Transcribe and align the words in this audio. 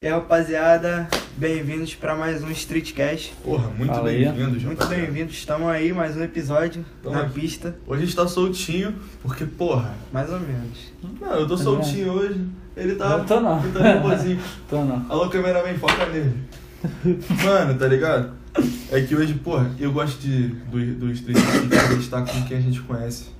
E 0.00 0.06
aí, 0.06 0.12
rapaziada, 0.12 1.08
bem-vindos 1.36 1.92
para 1.96 2.14
mais 2.14 2.40
um 2.44 2.50
Streetcast. 2.52 3.34
Porra, 3.42 3.66
muito 3.70 3.92
Fala 3.92 4.10
aí. 4.10 4.24
bem-vindos, 4.26 4.62
Muito 4.62 4.78
rapaziada. 4.78 5.02
bem-vindos, 5.10 5.34
estamos 5.34 5.66
aí, 5.68 5.92
mais 5.92 6.16
um 6.16 6.22
episódio 6.22 6.84
Tamo 7.02 7.16
na 7.16 7.22
aqui. 7.22 7.40
pista, 7.40 7.74
Hoje 7.84 8.02
a 8.02 8.06
gente 8.06 8.14
tá 8.14 8.28
soltinho, 8.28 8.94
porque, 9.24 9.44
porra. 9.44 9.92
mais 10.12 10.30
ou 10.30 10.38
menos. 10.38 10.92
Não, 11.20 11.32
eu 11.34 11.48
tô 11.48 11.56
Tá 11.56 11.64
soltinho 11.64 12.12
hoje. 12.12 12.46
Ele 12.76 12.94
tá. 12.94 13.18
Não 13.18 13.24
tô 13.24 13.40
não. 13.40 13.58
Ele 13.60 13.72
tá 13.72 13.80
nervosinho. 13.80 14.40
Tô 14.70 14.84
não. 14.84 15.04
Alô, 15.08 15.28
cameraman, 15.30 15.74
foca 15.74 16.06
nele. 16.06 16.32
Mano, 17.44 17.76
tá 17.76 17.88
ligado? 17.88 18.34
É 18.92 19.00
que 19.00 19.16
hoje, 19.16 19.34
porra, 19.34 19.68
eu 19.80 19.90
gosto 19.90 20.20
de, 20.20 20.46
do, 20.46 20.94
do 20.94 21.10
street 21.10 21.36
porque 21.60 21.74
a 21.76 21.88
gente 21.94 22.08
tá 22.08 22.22
com 22.22 22.44
quem 22.44 22.56
a 22.56 22.60
gente 22.60 22.80
conhece. 22.82 23.30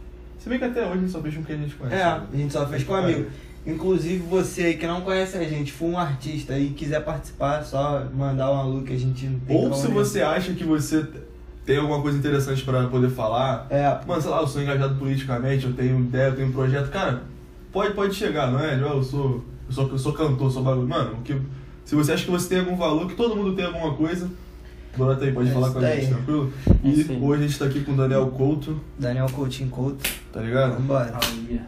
Se 0.41 0.49
bem 0.49 0.59
que 0.59 0.65
até 0.65 0.81
hoje 0.83 0.93
a 0.93 0.97
gente 1.03 1.13
só 1.13 1.21
fez 1.23 1.37
com 1.37 1.45
quem 1.45 1.55
a 1.55 1.59
gente 1.59 1.75
conhece. 1.77 1.97
É, 1.97 2.03
a 2.03 2.27
gente 2.35 2.53
só 2.53 2.67
fez 2.67 2.83
com 2.83 2.97
amigo. 2.97 3.27
Inclusive, 3.67 4.19
você 4.29 4.63
aí 4.63 4.77
que 4.77 4.87
não 4.87 5.03
conhece 5.03 5.37
a 5.37 5.45
gente, 5.45 5.73
for 5.73 5.87
um 5.87 5.99
artista 5.99 6.59
e 6.59 6.71
quiser 6.71 7.01
participar, 7.05 7.63
só 7.65 8.07
mandar 8.15 8.51
um 8.51 8.57
alô 8.57 8.83
que 8.83 8.93
a 8.95 8.99
gente 8.99 9.27
não 9.27 9.39
tem 9.41 9.57
Ou 9.57 9.75
se 9.75 9.89
você 9.89 10.23
acha 10.23 10.55
que 10.55 10.65
você 10.65 11.07
tem 11.67 11.77
alguma 11.77 12.01
coisa 12.01 12.17
interessante 12.17 12.63
pra 12.65 12.87
poder 12.87 13.11
falar, 13.11 13.67
É, 13.69 13.99
Mano, 14.07 14.23
sei 14.23 14.31
lá, 14.31 14.41
eu 14.41 14.47
sou 14.47 14.63
engajado 14.63 14.95
politicamente, 14.95 15.67
eu 15.67 15.73
tenho 15.75 16.01
ideia, 16.01 16.29
eu 16.29 16.37
tenho 16.37 16.49
um 16.49 16.53
projeto. 16.53 16.89
Cara, 16.91 17.23
pode, 17.71 17.93
pode 17.93 18.15
chegar, 18.15 18.51
não 18.51 18.59
é? 18.59 18.79
Joel, 18.79 18.97
Eu 18.97 19.03
sou, 19.03 19.45
eu 19.69 19.73
sou, 19.75 19.89
eu 19.91 19.99
sou 19.99 20.13
cantor, 20.15 20.51
sou 20.51 20.63
bagulho. 20.63 20.89
Mano, 20.89 21.17
o 21.19 21.23
que, 21.23 21.39
se 21.85 21.95
você 21.95 22.13
acha 22.13 22.25
que 22.25 22.31
você 22.31 22.49
tem 22.49 22.61
algum 22.61 22.77
valor, 22.77 23.07
que 23.07 23.15
todo 23.15 23.37
mundo 23.37 23.55
tem 23.55 23.67
alguma 23.67 23.93
coisa, 23.95 24.31
brota 24.97 25.27
aí, 25.27 25.33
pode 25.33 25.51
É 25.51 25.53
falar 25.53 25.71
com 25.73 25.79
a 25.79 25.83
gente, 25.83 25.97
daí. 26.01 26.07
tranquilo? 26.07 26.53
É 26.67 26.73
E 26.89 26.89
aí. 27.11 27.19
hoje 27.23 27.43
a 27.45 27.47
gente 27.47 27.59
tá 27.59 27.65
aqui 27.67 27.81
com 27.85 27.93
o 27.93 27.97
Daniel 27.97 28.27
Couto, 28.29 28.81
Daniel 28.99 29.27
Coutinho 29.31 29.69
Couto, 29.69 30.09
tá 30.33 30.41
ligado? 30.41 30.73
vambora. 30.79 31.13
Aleluia. 31.23 31.67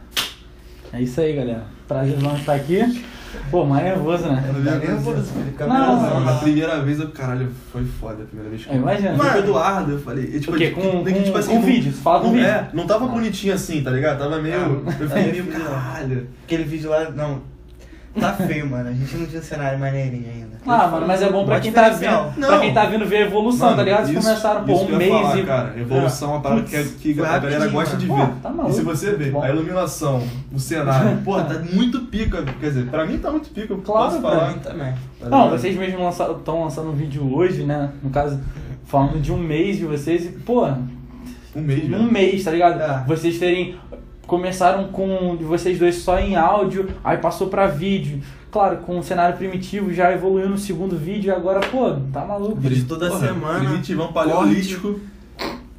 É 0.92 1.00
isso 1.02 1.20
aí, 1.20 1.34
galera. 1.34 1.62
Prazerzão 1.86 2.36
estar 2.36 2.54
aqui. 2.54 3.04
Pô, 3.48 3.64
mais 3.64 3.84
nervoso, 3.84 4.24
né? 4.26 4.42
Tá 4.64 4.74
nervoso, 4.76 5.22
Felipe, 5.32 5.50
Não, 5.60 5.68
caberazão. 5.68 6.28
a 6.28 6.32
primeira 6.38 6.80
vez, 6.82 6.98
eu, 6.98 7.08
caralho, 7.10 7.48
foi 7.72 7.84
foda 7.84 8.24
a 8.24 8.26
primeira 8.26 8.50
vez 8.50 8.64
que 8.64 8.72
É, 8.72 8.76
imagina. 8.76 9.10
Eu 9.10 9.18
fui 9.18 9.28
com 9.30 9.36
o. 9.36 9.38
Eduardo, 9.38 9.92
eu 9.92 9.98
falei. 10.00 10.24
e, 10.24 10.40
Tipo, 10.40 10.52
O 10.54 10.58
quê? 10.58 10.68
tipo, 10.70 10.80
Com- 10.80 11.04
tem 11.04 11.14
que, 11.14 11.20
tipo 11.20 11.32
com- 11.32 11.38
assim, 11.38 11.48
com 11.50 11.54
não- 11.56 11.62
vídeo, 11.62 11.92
fala 11.92 12.18
com 12.20 12.26
não, 12.26 12.32
vídeo. 12.34 12.46
É, 12.48 12.68
não 12.72 12.86
tava 12.88 13.04
Ah. 13.04 13.08
bonitinho 13.08 13.54
assim, 13.54 13.82
tá 13.82 13.90
ligado? 13.92 14.18
Tava 14.18 14.42
meio. 14.42 14.56
Ah, 14.84 14.92
eu 15.00 15.08
fiquei 15.08 15.32
meio, 15.32 15.46
caralho. 15.46 16.28
Aquele 16.44 16.64
vídeo 16.64 16.90
lá, 16.90 17.08
não, 17.10 17.40
tá 18.18 18.32
feio, 18.32 18.68
mano, 18.68 18.88
a 18.88 18.92
gente 18.92 19.16
não 19.16 19.26
tinha 19.26 19.40
um 19.40 19.44
cenário 19.44 19.78
maneirinho 19.78 20.26
ainda. 20.28 20.50
Ah, 20.66 20.88
mano, 20.88 21.06
mas 21.06 21.22
é 21.22 21.30
bom 21.30 21.44
pra 21.46 21.54
Mó 21.56 21.60
quem 21.60 21.72
tá 21.72 21.88
vendo. 21.88 22.32
Não. 22.36 22.48
Pra 22.48 22.58
quem 22.58 22.74
tá 22.74 22.84
vindo 22.84 23.06
ver 23.06 23.16
a 23.16 23.20
evolução, 23.26 23.66
Mano, 23.66 23.76
tá 23.78 23.82
ligado? 23.82 24.06
Vocês 24.06 24.18
isso- 24.18 24.28
começaram, 24.28 24.64
pô, 24.64 24.74
um 24.82 24.96
mês 24.96 25.10
falar, 25.10 25.38
e. 25.38 25.42
cara. 25.46 25.74
Evolução 25.80 26.28
é 26.28 26.32
uma 26.34 26.40
parada 26.40 26.62
que, 26.62 26.76
Putz, 26.76 26.90
que 27.00 27.20
a 27.20 27.38
galera 27.38 27.68
gosta 27.68 27.96
de 27.96 28.06
ver. 28.06 28.12
Pô, 28.12 28.26
tá 28.42 28.68
e 28.68 28.72
se 28.72 28.82
você 28.82 29.12
ver 29.12 29.30
Bom. 29.32 29.42
a 29.42 29.48
iluminação, 29.48 30.22
o 30.52 30.58
cenário, 30.58 31.16
porra, 31.24 31.44
tá 31.44 31.58
muito 31.72 32.00
pica. 32.02 32.42
Quer 32.60 32.66
dizer, 32.66 32.86
pra 32.88 33.06
mim 33.06 33.18
tá 33.18 33.30
muito 33.30 33.48
pica, 33.50 33.72
eu 33.72 33.78
Claro, 33.78 34.10
posso 34.10 34.20
falar. 34.20 34.36
Pra 34.38 34.48
mim 34.48 34.58
também. 34.58 34.94
tá 35.20 35.28
Não, 35.30 35.48
vocês 35.50 35.76
mesmos 35.76 36.18
estão 36.20 36.64
lançando 36.64 36.90
um 36.90 36.94
vídeo 36.94 37.34
hoje, 37.34 37.62
né? 37.62 37.90
No 38.02 38.10
caso, 38.10 38.38
falando 38.84 39.18
de 39.20 39.32
um 39.32 39.38
mês 39.38 39.78
de 39.78 39.86
vocês 39.86 40.26
e, 40.26 40.28
pô, 40.28 40.66
Um 41.56 41.62
mês, 41.62 41.88
mesmo. 41.88 42.10
mês, 42.12 42.44
tá 42.44 42.50
ligado? 42.50 42.80
É. 42.82 43.04
Vocês 43.06 43.38
terem. 43.38 43.76
Começaram 44.30 44.84
com 44.92 45.34
de 45.36 45.42
vocês 45.42 45.76
dois 45.76 45.96
só 45.96 46.16
em 46.20 46.36
áudio, 46.36 46.88
aí 47.02 47.18
passou 47.18 47.48
pra 47.48 47.66
vídeo. 47.66 48.20
Claro, 48.52 48.76
com 48.76 48.96
um 48.96 49.02
cenário 49.02 49.36
primitivo, 49.36 49.92
já 49.92 50.12
evoluiu 50.12 50.48
no 50.48 50.56
segundo 50.56 50.96
vídeo 50.96 51.30
e 51.30 51.34
agora, 51.34 51.58
pô, 51.58 51.90
tá 52.12 52.24
maluco. 52.24 52.54
Vídeo 52.60 52.84
toda 52.86 53.08
Porra, 53.08 53.26
semana, 53.26 53.58
Primitivão 53.58 54.12
paleolítico. 54.12 55.00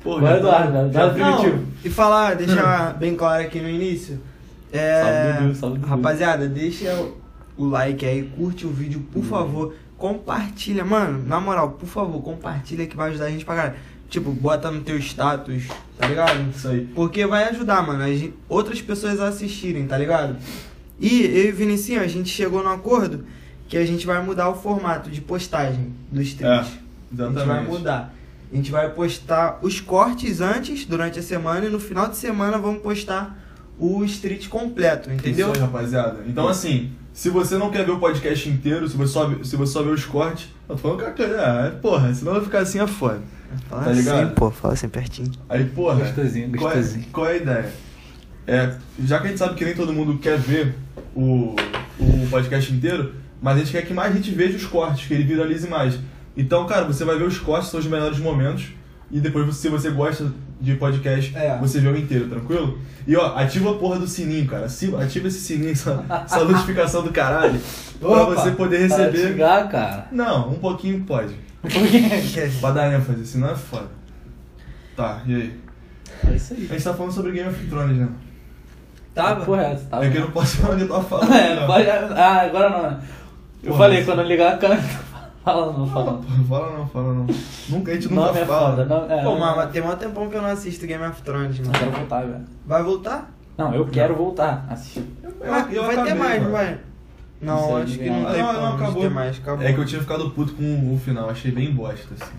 Porra, 0.04 0.20
Vai, 0.22 0.34
já 0.34 0.40
tá- 0.42 0.66
Eduardo, 0.66 0.92
já 0.92 1.08
Eduardo 1.08 1.14
tem- 1.14 1.24
Não. 1.52 1.58
Não, 1.60 1.64
e 1.86 1.90
falar, 1.90 2.36
deixar 2.36 2.94
bem 2.96 3.16
claro 3.16 3.42
aqui 3.42 3.62
no 3.62 3.70
início. 3.70 4.20
É, 4.70 5.02
Salve, 5.02 5.44
Dudu, 5.48 5.56
salve, 5.56 5.78
Dudu. 5.78 5.88
rapaziada, 5.90 6.48
deixa 6.50 6.94
o- 6.94 7.18
o 7.64 7.70
like 7.70 8.06
aí, 8.06 8.24
curte 8.36 8.68
o 8.68 8.70
vídeo, 8.70 9.00
por 9.14 9.24
favor. 9.24 9.74
Compartilha, 9.98 10.84
mano, 10.84 11.24
na 11.26 11.40
moral, 11.40 11.70
por 11.72 11.88
favor, 11.88 12.22
compartilha 12.22 12.86
que 12.86 12.98
vai 12.98 13.12
ajudar 13.12 13.26
a 13.26 13.30
gente 13.30 13.46
pra 13.46 13.56
caralho. 13.56 13.76
Tipo, 14.12 14.30
bota 14.32 14.70
no 14.70 14.82
teu 14.82 14.98
status, 15.00 15.64
tá 15.98 16.06
ligado? 16.08 16.50
Isso 16.54 16.68
aí. 16.68 16.82
Porque 16.94 17.26
vai 17.26 17.46
ajudar, 17.46 17.82
mano, 17.88 18.04
a 18.04 18.08
gente- 18.14 18.34
outras 18.48 18.80
pessoas 18.82 19.20
a 19.20 19.30
assistirem, 19.30 19.88
tá 19.88 19.98
ligado? 19.98 20.36
E 21.00 21.22
eu 21.24 21.46
e 21.46 21.52
Vinicinho, 21.52 22.00
a 22.02 22.08
gente 22.08 22.30
chegou 22.30 22.62
num 22.62 22.70
acordo 22.70 23.26
que 23.70 23.78
a 23.78 23.86
gente 23.86 24.06
vai 24.06 24.22
mudar 24.22 24.50
o 24.50 24.54
formato 24.56 25.10
de 25.10 25.22
postagem 25.22 25.94
do 26.12 26.22
stream. 26.22 26.52
É, 26.52 26.60
A 26.60 26.64
gente 26.64 26.78
vai 27.14 27.28
exatamente. 27.32 27.70
mudar. 27.70 28.14
A 28.52 28.56
gente 28.56 28.70
vai 28.70 28.90
postar 28.90 29.60
os 29.62 29.80
cortes 29.80 30.42
antes, 30.42 30.86
durante 30.86 31.18
a 31.18 31.24
semana, 31.24 31.66
e 31.66 31.70
no 31.70 31.80
final 31.80 32.08
de 32.10 32.18
semana 32.18 32.58
vamos 32.58 32.82
postar 32.82 33.42
o 33.80 34.04
street 34.04 34.50
completo, 34.50 35.10
entendeu? 35.10 35.48
Isso 35.54 35.56
aí, 35.56 35.66
rapaziada. 35.66 36.22
Então, 36.28 36.50
assim, 36.50 36.92
se 37.14 37.30
você 37.30 37.58
não 37.58 37.70
quer 37.72 37.86
ver 37.86 37.92
o 37.92 38.00
podcast 38.00 38.48
inteiro, 38.50 38.88
se 38.88 38.96
você 38.98 39.12
só, 39.14 39.28
vê- 39.28 39.44
se 39.44 39.56
você 39.56 39.74
só 39.74 39.84
vê 39.84 39.90
os 39.92 40.06
cortes, 40.06 40.48
eu 40.70 40.76
tô 40.76 40.82
falando 40.82 41.00
com 41.00 41.06
a 41.06 41.12
cara, 41.12 41.68
é, 41.68 41.70
porra, 41.72 42.14
senão 42.14 42.34
vai 42.34 42.42
ficar 42.44 42.60
assim 42.60 42.80
é 42.80 42.88
foda. 42.88 43.20
Fala 43.70 43.84
Tá 43.84 43.92
ligado? 43.92 44.26
assim, 44.26 44.36
pô, 44.36 44.50
fala 44.52 44.74
assim 44.74 44.88
pertinho. 44.90 45.32
Aí, 45.50 45.66
porra. 45.66 45.96
Gostosinho, 46.00 46.50
qual 46.58 46.72
é- 46.72 46.76
gostosinho. 46.76 47.06
Qual 47.12 47.28
é, 47.28 47.32
a 47.34 47.38
ideia? 47.38 47.74
É, 48.48 48.76
já 49.06 49.20
que 49.20 49.26
a 49.28 49.30
gente 49.30 49.38
sabe 49.40 49.56
que 49.56 49.66
nem 49.66 49.74
todo 49.76 49.94
mundo 49.94 50.18
quer 50.20 50.38
ver 50.38 50.74
o, 51.16 51.56
o 52.00 52.28
podcast 52.30 52.74
inteiro, 52.74 53.14
mas 53.42 53.56
a 53.58 53.60
gente 53.60 53.72
quer 53.72 53.82
que 53.86 53.94
mais 53.94 54.14
gente 54.14 54.32
veja 54.32 54.56
os 54.58 54.66
cortes, 54.66 55.06
que 55.08 55.14
ele 55.14 55.24
viralize 55.24 55.68
mais. 55.68 56.00
Então, 56.36 56.66
cara, 56.66 56.86
você 56.86 57.04
vai 57.04 57.18
ver 57.18 57.26
os 57.28 57.38
cortes, 57.38 57.70
são 57.70 57.80
os 57.80 57.86
melhores 57.86 58.18
momentos. 58.20 58.70
E 59.12 59.20
depois, 59.20 59.54
se 59.56 59.68
você 59.68 59.90
gosta 59.92 60.32
de 60.60 60.76
podcast, 60.76 61.36
É. 61.36 61.58
você 61.60 61.80
vê 61.80 61.90
o 61.90 61.98
inteiro, 61.98 62.28
tranquilo? 62.30 62.80
E 63.06 63.16
ó, 63.16 63.36
ativa 63.36 63.72
a 63.72 63.74
porra 63.74 64.00
do 64.00 64.08
sininho, 64.08 64.48
cara. 64.48 64.68
Ativa 64.68 65.28
esse 65.28 65.40
sininho, 65.40 65.72
essa, 65.72 66.04
essa 66.26 66.44
notificação 66.46 67.04
do 67.04 67.12
caralho. 67.12 67.60
pra 68.00 68.10
Opa, 68.10 68.36
você 68.36 68.52
poder 68.52 68.88
para 68.88 68.98
receber. 69.06 69.28
xingar, 69.34 69.68
cara. 69.70 70.08
Não, 70.12 70.50
um 70.52 70.56
pouquinho 70.60 71.04
pode. 71.04 71.34
Pra 72.62 72.72
dar 72.72 72.94
ênfase, 72.94 73.26
senão 73.28 73.50
é 73.52 73.56
foda. 73.56 73.88
Tá, 74.96 75.22
e 75.26 75.36
aí? 75.36 75.60
É 76.32 76.36
isso 76.36 76.54
aí. 76.54 76.68
A 76.70 76.74
gente 76.74 76.84
tá 76.84 76.94
falando 76.94 77.12
sobre 77.12 77.32
Game 77.32 77.50
of 77.50 77.66
Thrones, 77.68 77.98
né? 77.98 78.08
Tava? 79.14 79.44
Correto, 79.46 79.82
tá 79.90 80.04
é 80.06 80.10
que 80.10 80.18
eu 80.18 80.22
não 80.22 80.32
posso 80.32 80.58
falar 80.58 80.76
o 80.76 80.78
que 80.78 80.84
eu 80.84 80.88
tava 80.88 81.04
falando. 81.10 81.34
É, 81.34 81.56
não. 81.60 81.68
pode- 81.68 81.90
ah, 81.90 82.42
agora 82.46 82.70
não. 82.70 83.00
Eu 83.64 83.68
Porra, 83.72 83.78
falei, 83.78 83.98
mas- 83.98 84.06
quando 84.06 84.20
eu 84.22 84.28
ligar 84.28 84.54
a 84.54 84.58
câmera. 84.58 84.82
Fala, 85.44 85.74
não, 85.74 85.88
fala. 85.88 86.12
Não, 86.12 86.22
pô, 86.22 86.44
fala 86.56 86.78
não, 86.78 86.88
fala 86.88 87.14
não. 87.14 87.28
Nunca, 87.70 87.92
a 87.92 87.96
gente 87.96 88.10
nunca 88.10 88.28
Nome 88.28 88.40
é 88.40 88.46
fala. 88.46 88.70
foda. 88.76 88.86
Não, 88.86 89.12
é, 89.12 89.24
Pô, 89.24 89.30
não- 89.32 89.40
mas 89.40 89.72
tem 89.72 89.82
mó 89.82 89.96
tempão 89.96 90.30
que 90.30 90.36
eu 90.36 90.42
não 90.42 90.50
assisto 90.50 90.86
Game 90.86 91.04
of 91.04 91.22
Thrones, 91.24 91.58
Eu 91.60 91.66
mano. 91.66 91.80
quero 91.80 91.92
voltar, 91.92 92.22
velho. 92.22 92.46
Vai 92.66 92.84
voltar? 92.84 93.32
Não, 93.58 93.74
eu 93.74 93.86
quero 93.88 94.16
voltar 94.16 94.66
a 94.70 94.74
assistir. 94.74 95.04
Eu- 95.24 95.32
Vai, 95.50 95.66
eu 95.72 95.84
vai 95.84 95.96
ter 95.96 96.02
acabei, 96.02 96.14
mais, 96.16 96.40
mano. 96.42 96.52
vai? 96.54 96.78
Não, 97.42 97.56
Não 97.72 97.78
acho 97.78 97.94
que 97.94 98.04
ninguém- 98.04 98.22
não 98.22 98.32
tem 98.32 98.42
não, 98.44 98.48
como 98.54 98.62
não, 98.62 98.70
de 98.78 98.84
acabou. 98.84 99.02
ter 99.02 99.10
mais, 99.10 99.38
acabou. 99.40 99.66
É 99.66 99.74
que 99.74 99.80
eu 99.80 99.86
tinha 99.86 100.02
ficado 100.02 100.30
puto 100.30 100.54
com 100.54 100.94
o 100.94 101.00
final, 101.00 101.28
achei 101.30 101.52
bem 101.52 101.72
bosta, 101.74 102.08
assim. 102.20 102.32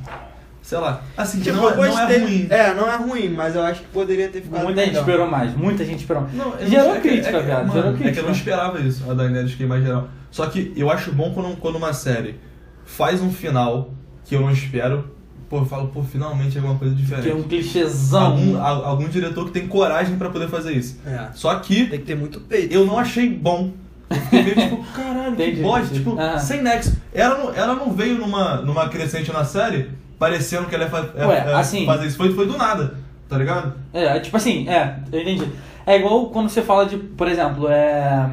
Sei 0.62 0.78
lá. 0.78 1.02
Assim, 1.16 1.40
Tipo, 1.40 1.56
não, 1.56 1.64
eu 1.64 1.70
é- 1.70 1.76
não 1.76 1.84
é 1.84 1.88
gostei. 1.88 2.18
ruim. 2.20 2.46
É, 2.48 2.72
não 2.74 2.88
é 2.88 2.96
ruim, 2.96 3.28
mas 3.30 3.56
eu 3.56 3.62
acho 3.62 3.80
que 3.80 3.88
poderia 3.88 4.28
ter 4.28 4.42
ficado 4.42 4.62
Muita 4.62 4.84
gente 4.84 4.96
esperou 4.96 5.26
mais, 5.26 5.56
muita 5.56 5.84
gente 5.84 5.98
esperou 5.98 6.22
mais. 6.22 6.34
Não, 6.36 6.52
eu 6.54 6.66
Gerou 6.68 6.86
não- 6.90 6.94
é 6.94 7.00
que- 7.00 7.08
crítica, 7.08 7.36
é 7.36 7.40
que- 7.40 7.46
viado, 7.46 7.72
gerou 7.72 7.90
É 7.90 7.92
que 7.94 7.98
crítica. 7.98 8.20
eu 8.20 8.24
não 8.26 8.32
esperava 8.32 8.78
isso, 8.80 9.10
a 9.10 9.14
Daenerys 9.14 9.56
queimar 9.56 9.80
geral. 9.82 10.06
Só 10.30 10.46
que 10.46 10.72
eu 10.76 10.88
acho 10.88 11.10
bom 11.10 11.34
quando, 11.34 11.56
quando 11.56 11.74
uma 11.76 11.92
série 11.92 12.38
faz 12.84 13.20
um 13.22 13.30
final 13.32 13.90
que 14.24 14.34
eu 14.34 14.40
não 14.40 14.50
espero. 14.50 15.10
Pô, 15.48 15.58
eu 15.58 15.66
falo, 15.66 15.88
pô, 15.88 16.02
finalmente 16.02 16.56
é 16.56 16.60
alguma 16.60 16.78
coisa 16.78 16.94
diferente. 16.94 17.24
Que 17.26 17.30
é 17.30 17.34
um 17.34 17.42
clichêzão. 17.42 18.22
algum, 18.32 18.56
a- 18.56 18.86
algum 18.88 19.08
diretor 19.08 19.44
que 19.44 19.50
tem 19.50 19.66
coragem 19.66 20.16
pra 20.16 20.30
poder 20.30 20.48
fazer 20.48 20.72
isso. 20.72 20.98
É. 21.06 21.28
Só 21.34 21.54
que 21.56 21.86
Tem 21.86 21.98
que 22.00 22.06
ter 22.06 22.16
muito 22.16 22.40
peito. 22.40 22.72
eu 22.74 22.86
não 22.86 22.98
achei 22.98 23.28
bom. 23.28 23.70
Eu 24.08 24.16
fiquei 24.16 24.42
meio 24.44 24.54
tipo, 24.56 24.84
caralho, 24.96 25.36
que 25.36 25.52
bosta, 25.56 25.94
tipo, 25.94 26.18
Ah. 26.18 26.38
sem 26.38 26.62
nexo. 26.62 26.96
Ela 27.12 27.36
não, 27.38 27.54
ela 27.54 27.74
não 27.74 27.92
veio 27.92 28.16
numa, 28.18 28.56
numa 28.62 28.88
crescente 28.88 29.30
na 29.30 29.44
série, 29.44 29.90
parecendo 30.18 30.66
que 30.68 30.74
ela 30.74 30.84
ia 31.18 31.26
Ué, 31.28 31.36
é, 31.50 31.54
assim- 31.54 31.84
fazer 31.84 32.06
isso. 32.06 32.16
Foi, 32.16 32.32
foi 32.34 32.46
do 32.46 32.56
nada, 32.56 32.94
tá 33.28 33.36
ligado? 33.36 33.74
É, 33.92 34.20
tipo 34.20 34.36
assim, 34.36 34.66
é, 34.68 35.00
eu 35.12 35.20
entendi. 35.20 35.46
É 35.84 35.98
igual 35.98 36.26
quando 36.30 36.48
você 36.48 36.62
fala 36.62 36.86
de, 36.86 36.96
por 36.96 37.28
exemplo, 37.28 37.68
é. 37.68 38.26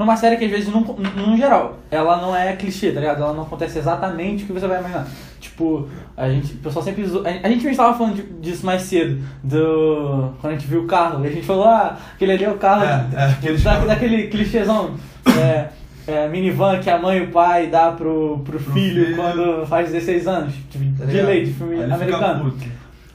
Numa 0.00 0.16
série 0.16 0.38
que 0.38 0.46
às 0.46 0.50
vezes, 0.50 0.72
não, 0.72 0.80
no 0.80 1.36
geral, 1.36 1.76
ela 1.90 2.22
não 2.22 2.34
é 2.34 2.56
clichê, 2.56 2.90
tá 2.90 3.00
ligado? 3.00 3.22
Ela 3.22 3.34
não 3.34 3.42
acontece 3.42 3.78
exatamente 3.78 4.44
o 4.44 4.46
que 4.46 4.52
você 4.54 4.66
vai 4.66 4.78
imaginar. 4.78 5.06
Tipo, 5.38 5.90
a 6.16 6.26
gente, 6.26 6.54
o 6.54 6.56
pessoal 6.56 6.82
sempre. 6.82 7.02
A 7.02 7.48
gente 7.48 7.56
mesmo 7.56 7.70
estava 7.72 7.92
falando 7.98 8.40
disso 8.40 8.64
mais 8.64 8.80
cedo, 8.80 9.22
do. 9.44 10.32
Quando 10.40 10.54
a 10.54 10.56
gente 10.56 10.66
viu 10.66 10.84
o 10.84 10.86
carro, 10.86 11.22
e 11.22 11.28
a 11.28 11.30
gente 11.30 11.44
falou, 11.46 11.64
ah, 11.64 11.98
aquele 12.14 12.32
ali 12.32 12.44
é 12.44 12.50
o 12.50 12.56
carro. 12.56 12.82
É, 12.82 13.08
é, 13.14 13.24
aquele 13.26 13.58
da, 13.58 13.78
daquele 13.80 14.28
clichêzão. 14.28 14.94
É, 15.38 15.68
é, 16.06 16.28
minivan 16.28 16.78
que 16.78 16.88
a 16.88 16.98
mãe 16.98 17.18
e 17.18 17.20
o 17.24 17.28
pai 17.28 17.66
dá 17.66 17.92
pro, 17.92 18.40
pro, 18.42 18.58
Pro 18.58 18.72
filho, 18.72 19.04
filho. 19.04 19.16
quando 19.16 19.66
faz 19.66 19.90
16 19.90 20.26
anos. 20.26 20.54
Tipo, 20.70 20.96
Tá 20.96 21.04
de 21.04 21.20
lei, 21.20 21.44
de 21.44 21.52
filme 21.52 21.76
Aí 21.76 21.92
americano. 21.92 22.54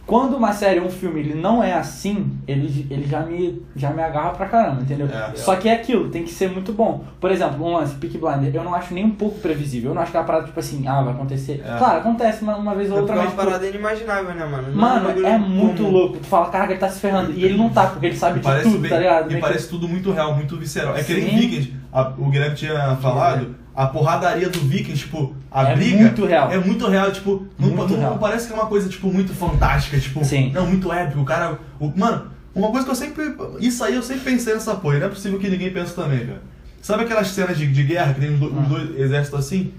Quando 0.05 0.35
uma 0.37 0.53
série 0.53 0.79
ou 0.79 0.85
um 0.85 0.89
filme 0.91 1.19
ele 1.19 1.33
não 1.33 1.63
é 1.63 1.73
assim, 1.73 2.31
ele, 2.47 2.85
ele 2.91 3.07
já, 3.07 3.21
me, 3.21 3.61
já 3.75 3.89
me 3.89 4.03
agarra 4.03 4.29
pra 4.31 4.45
caramba, 4.45 4.81
entendeu? 4.83 5.07
É. 5.07 5.31
Só 5.35 5.55
que 5.55 5.67
é 5.67 5.73
aquilo, 5.73 6.09
tem 6.09 6.23
que 6.23 6.31
ser 6.31 6.47
muito 6.51 6.71
bom. 6.73 7.03
Por 7.19 7.31
exemplo, 7.31 7.65
um 7.65 7.73
lance, 7.73 7.95
Peak 7.95 8.15
Blinder, 8.17 8.53
eu 8.53 8.63
não 8.63 8.75
acho 8.75 8.93
nem 8.93 9.03
um 9.03 9.09
pouco 9.11 9.39
previsível. 9.39 9.89
Eu 9.91 9.95
não 9.95 10.01
acho 10.03 10.11
que 10.11 10.17
é 10.17 10.19
uma 10.19 10.25
parada 10.27 10.45
tipo 10.45 10.59
assim, 10.59 10.87
ah, 10.87 11.01
vai 11.01 11.13
acontecer. 11.13 11.63
É. 11.65 11.77
Claro, 11.79 11.99
acontece 11.99 12.43
uma, 12.43 12.55
uma 12.55 12.75
vez 12.75 12.91
ou 12.91 12.97
É 12.97 13.01
outra, 13.01 13.15
é 13.15 13.17
mas. 13.17 13.25
uma 13.27 13.31
tipo, 13.35 13.45
parada 13.45 13.67
inimaginável, 13.67 14.35
né, 14.35 14.45
mano? 14.45 14.67
Não 14.67 14.73
um 14.73 14.75
Mano, 14.79 15.25
é 15.25 15.37
muito 15.39 15.77
comum. 15.81 15.91
louco. 15.91 16.17
Tu 16.19 16.27
fala, 16.27 16.49
caraca, 16.49 16.71
ele 16.73 16.79
tá 16.79 16.89
se 16.89 16.99
ferrando. 16.99 17.31
E 17.31 17.43
ele 17.43 17.57
não 17.57 17.69
tá, 17.69 17.87
porque 17.87 18.05
ele 18.05 18.15
sabe 18.15 18.37
de 18.39 18.43
parece 18.45 18.69
tudo, 18.69 18.77
bem, 18.79 18.91
tá 18.91 18.99
ligado? 18.99 19.25
E 19.25 19.27
Meio 19.29 19.41
que- 19.41 19.47
parece 19.47 19.67
tudo 19.69 19.87
muito 19.87 20.11
real, 20.11 20.35
muito 20.35 20.55
visceral. 20.57 20.95
É 20.95 21.03
que 21.03 21.13
nem. 21.15 21.35
Vikings, 21.35 21.73
o 22.19 22.29
Guilherme 22.29 22.55
tinha 22.55 22.95
falado, 22.97 23.55
a 23.75 23.87
porradaria 23.87 24.49
do 24.49 24.59
Vikings, 24.59 25.03
tipo, 25.03 25.35
a 25.51 25.63
É 25.69 25.75
briga. 25.75 25.97
muito 25.97 26.25
real. 26.25 26.51
É 26.51 26.57
muito 26.57 26.87
real, 26.87 27.11
tipo, 27.11 27.45
não, 27.59 27.69
Muito 27.69 27.91
não- 27.93 27.99
real. 27.99 28.11
não 28.11 28.17
parece 28.17 28.47
que 28.47 28.53
é 28.53 28.55
uma 28.55 28.67
coisa, 28.67 28.87
tipo, 28.87 29.11
muito 29.11 29.33
fantástica, 29.33 29.99
tipo, 29.99 30.23
Sim. 30.23 30.51
não, 30.53 30.65
muito 30.65 30.91
épico. 30.93 31.19
O 31.21 31.25
cara. 31.25 31.59
o- 31.79 31.91
mano, 31.95 32.27
uma 32.53 32.69
coisa 32.71 32.85
que 32.85 32.91
eu 32.91 32.95
sempre. 32.95 33.35
Isso 33.59 33.83
aí 33.83 33.95
eu 33.95 34.01
sempre 34.03 34.23
pensei 34.23 34.53
nessa 34.53 34.75
porra, 34.75 34.99
não 34.99 35.07
é 35.07 35.09
possível 35.09 35.37
que 35.39 35.49
ninguém 35.49 35.71
pense 35.71 35.93
também, 35.93 36.25
cara. 36.25 36.41
Sabe 36.81 37.03
aquelas 37.03 37.27
cenas 37.29 37.57
de, 37.57 37.67
de 37.67 37.83
guerra 37.83 38.13
que 38.13 38.21
tem 38.21 38.33
os, 38.33 38.39
do- 38.39 38.47
os 38.47 38.57
Ah. 38.65 38.69
dois 38.69 38.99
exércitos 38.99 39.39
assim? 39.39 39.73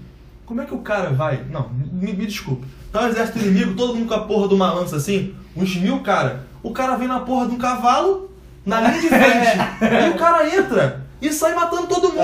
Como 0.45 0.61
é 0.61 0.65
que 0.65 0.73
o 0.73 0.79
cara 0.79 1.09
vai? 1.09 1.41
Não, 1.49 1.69
me, 1.91 2.13
me 2.13 2.25
desculpa. 2.25 2.65
Tá 2.91 3.01
o 3.03 3.07
exército 3.07 3.39
inimigo, 3.39 3.73
todo 3.73 3.95
mundo 3.95 4.07
com 4.07 4.13
a 4.13 4.19
porra 4.21 4.47
de 4.47 4.53
uma 4.53 4.71
lança 4.71 4.95
assim, 4.95 5.33
uns 5.55 5.75
mil 5.75 5.99
cara. 6.01 6.43
O 6.63 6.71
cara 6.71 6.95
vem 6.95 7.07
na 7.07 7.19
porra 7.21 7.47
de 7.47 7.53
um 7.53 7.57
cavalo, 7.57 8.31
na 8.65 8.79
linha 8.81 9.01
de 9.01 9.07
frente. 9.09 9.57
e 10.05 10.09
o 10.09 10.17
cara 10.17 10.55
entra 10.55 11.05
e 11.21 11.31
sai 11.31 11.53
matando 11.55 11.87
todo 11.87 12.09
mundo. 12.09 12.19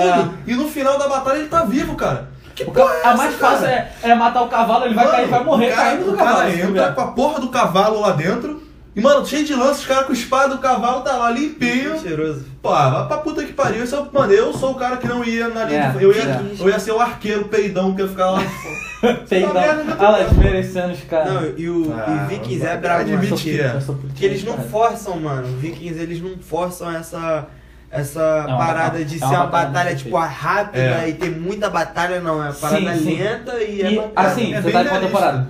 É. 0.46 0.50
E 0.50 0.54
no 0.54 0.68
final 0.68 0.98
da 0.98 1.08
batalha 1.08 1.38
ele 1.38 1.48
tá 1.48 1.64
vivo, 1.64 1.94
cara. 1.96 2.28
Que 2.54 2.62
O 2.62 2.70
porra 2.70 2.92
é 2.92 2.96
a 2.96 3.08
essa, 3.08 3.16
mais 3.16 3.36
cara? 3.36 3.52
fácil 3.52 3.66
é, 3.66 3.92
é 4.02 4.14
matar 4.14 4.42
o 4.42 4.48
cavalo, 4.48 4.84
ele 4.84 4.94
vai 4.94 5.04
Mano, 5.04 5.16
cair, 5.16 5.28
vai 5.28 5.44
morrer 5.44 5.72
o 5.72 5.74
cara, 5.74 5.88
caindo 5.90 6.04
do 6.04 6.12
o 6.12 6.16
cara 6.16 6.30
cavalo. 6.30 6.48
entra 6.50 6.66
puder. 6.68 6.94
com 6.94 7.00
a 7.00 7.06
porra 7.08 7.40
do 7.40 7.48
cavalo 7.48 8.00
lá 8.00 8.10
dentro. 8.12 8.62
E, 8.96 9.00
mano, 9.00 9.26
cheio 9.26 9.44
de 9.44 9.52
lança, 9.56 9.80
os 9.80 9.86
caras 9.86 10.06
com 10.06 10.12
espada, 10.12 10.54
o 10.54 10.58
cavalo 10.58 11.00
tá 11.00 11.16
lá 11.16 11.28
limpinho. 11.28 11.98
Cheiroso. 11.98 12.44
Pô, 12.62 12.68
vai 12.70 13.08
pra 13.08 13.16
puta 13.18 13.42
que 13.42 13.52
pariu. 13.52 13.82
Esse 13.82 13.92
é 13.92 13.98
o- 13.98 14.08
mano, 14.12 14.32
eu 14.32 14.52
sou 14.52 14.70
o 14.70 14.74
cara 14.76 14.98
que 14.98 15.08
não 15.08 15.24
ia 15.24 15.48
na 15.48 15.64
linha 15.64 15.80
É, 15.80 15.90
de... 15.98 16.04
eu, 16.04 16.12
ia, 16.12 16.22
é. 16.22 16.40
eu 16.60 16.68
ia 16.68 16.78
ser 16.78 16.92
o 16.92 17.00
arqueiro 17.00 17.46
peidão 17.46 17.92
que 17.92 18.02
ia 18.02 18.06
ficar 18.08 18.30
lá. 18.30 18.40
Peidão. 19.28 19.60
É 19.60 19.70
Olha 19.98 20.08
lá, 20.10 20.18
desmerecendo 20.22 20.92
os 20.92 21.00
caras. 21.02 21.32
Não, 21.34 21.42
e 21.58 21.68
o 21.68 21.92
Ah, 21.92 22.24
e 22.30 22.34
Vikings 22.34 22.64
é 22.64 22.76
brabo, 22.76 23.00
admite 23.00 23.42
que 23.42 23.60
é. 23.60 23.76
Eu 23.88 23.98
Que 24.14 24.24
eles 24.26 24.44
não 24.44 24.56
forçam, 24.58 25.18
mano. 25.18 25.46
Vikings, 25.58 25.98
eles 26.00 26.22
não 26.22 26.38
forçam 26.38 26.90
essa 26.94 27.46
essa 27.94 28.20
É 28.48 28.56
parada 28.56 28.82
batalha- 28.90 29.04
de 29.04 29.14
é 29.14 29.18
ser 29.18 29.24
uma 29.24 29.34
uma 29.34 29.46
batalha 29.46 29.68
batalha, 29.72 29.96
tipo, 29.96 30.16
rápida 30.16 30.78
É. 31.04 31.08
e 31.08 31.14
ter 31.14 31.30
muita 31.30 31.70
batalha, 31.70 32.20
não. 32.20 32.42
É 32.42 32.46
uma 32.48 32.52
parada 32.54 32.94
Sim, 32.96 33.04
sim. 33.04 33.16
lenta 33.22 33.54
e, 33.62 33.82
é 33.82 33.92
E, 33.92 33.96
bacana. 33.96 34.28
assim, 34.28 34.54
É 34.54 34.60
você 34.62 34.70
tá 34.70 34.82
em 34.82 34.86
qual 34.88 35.00
temporada? 35.00 35.48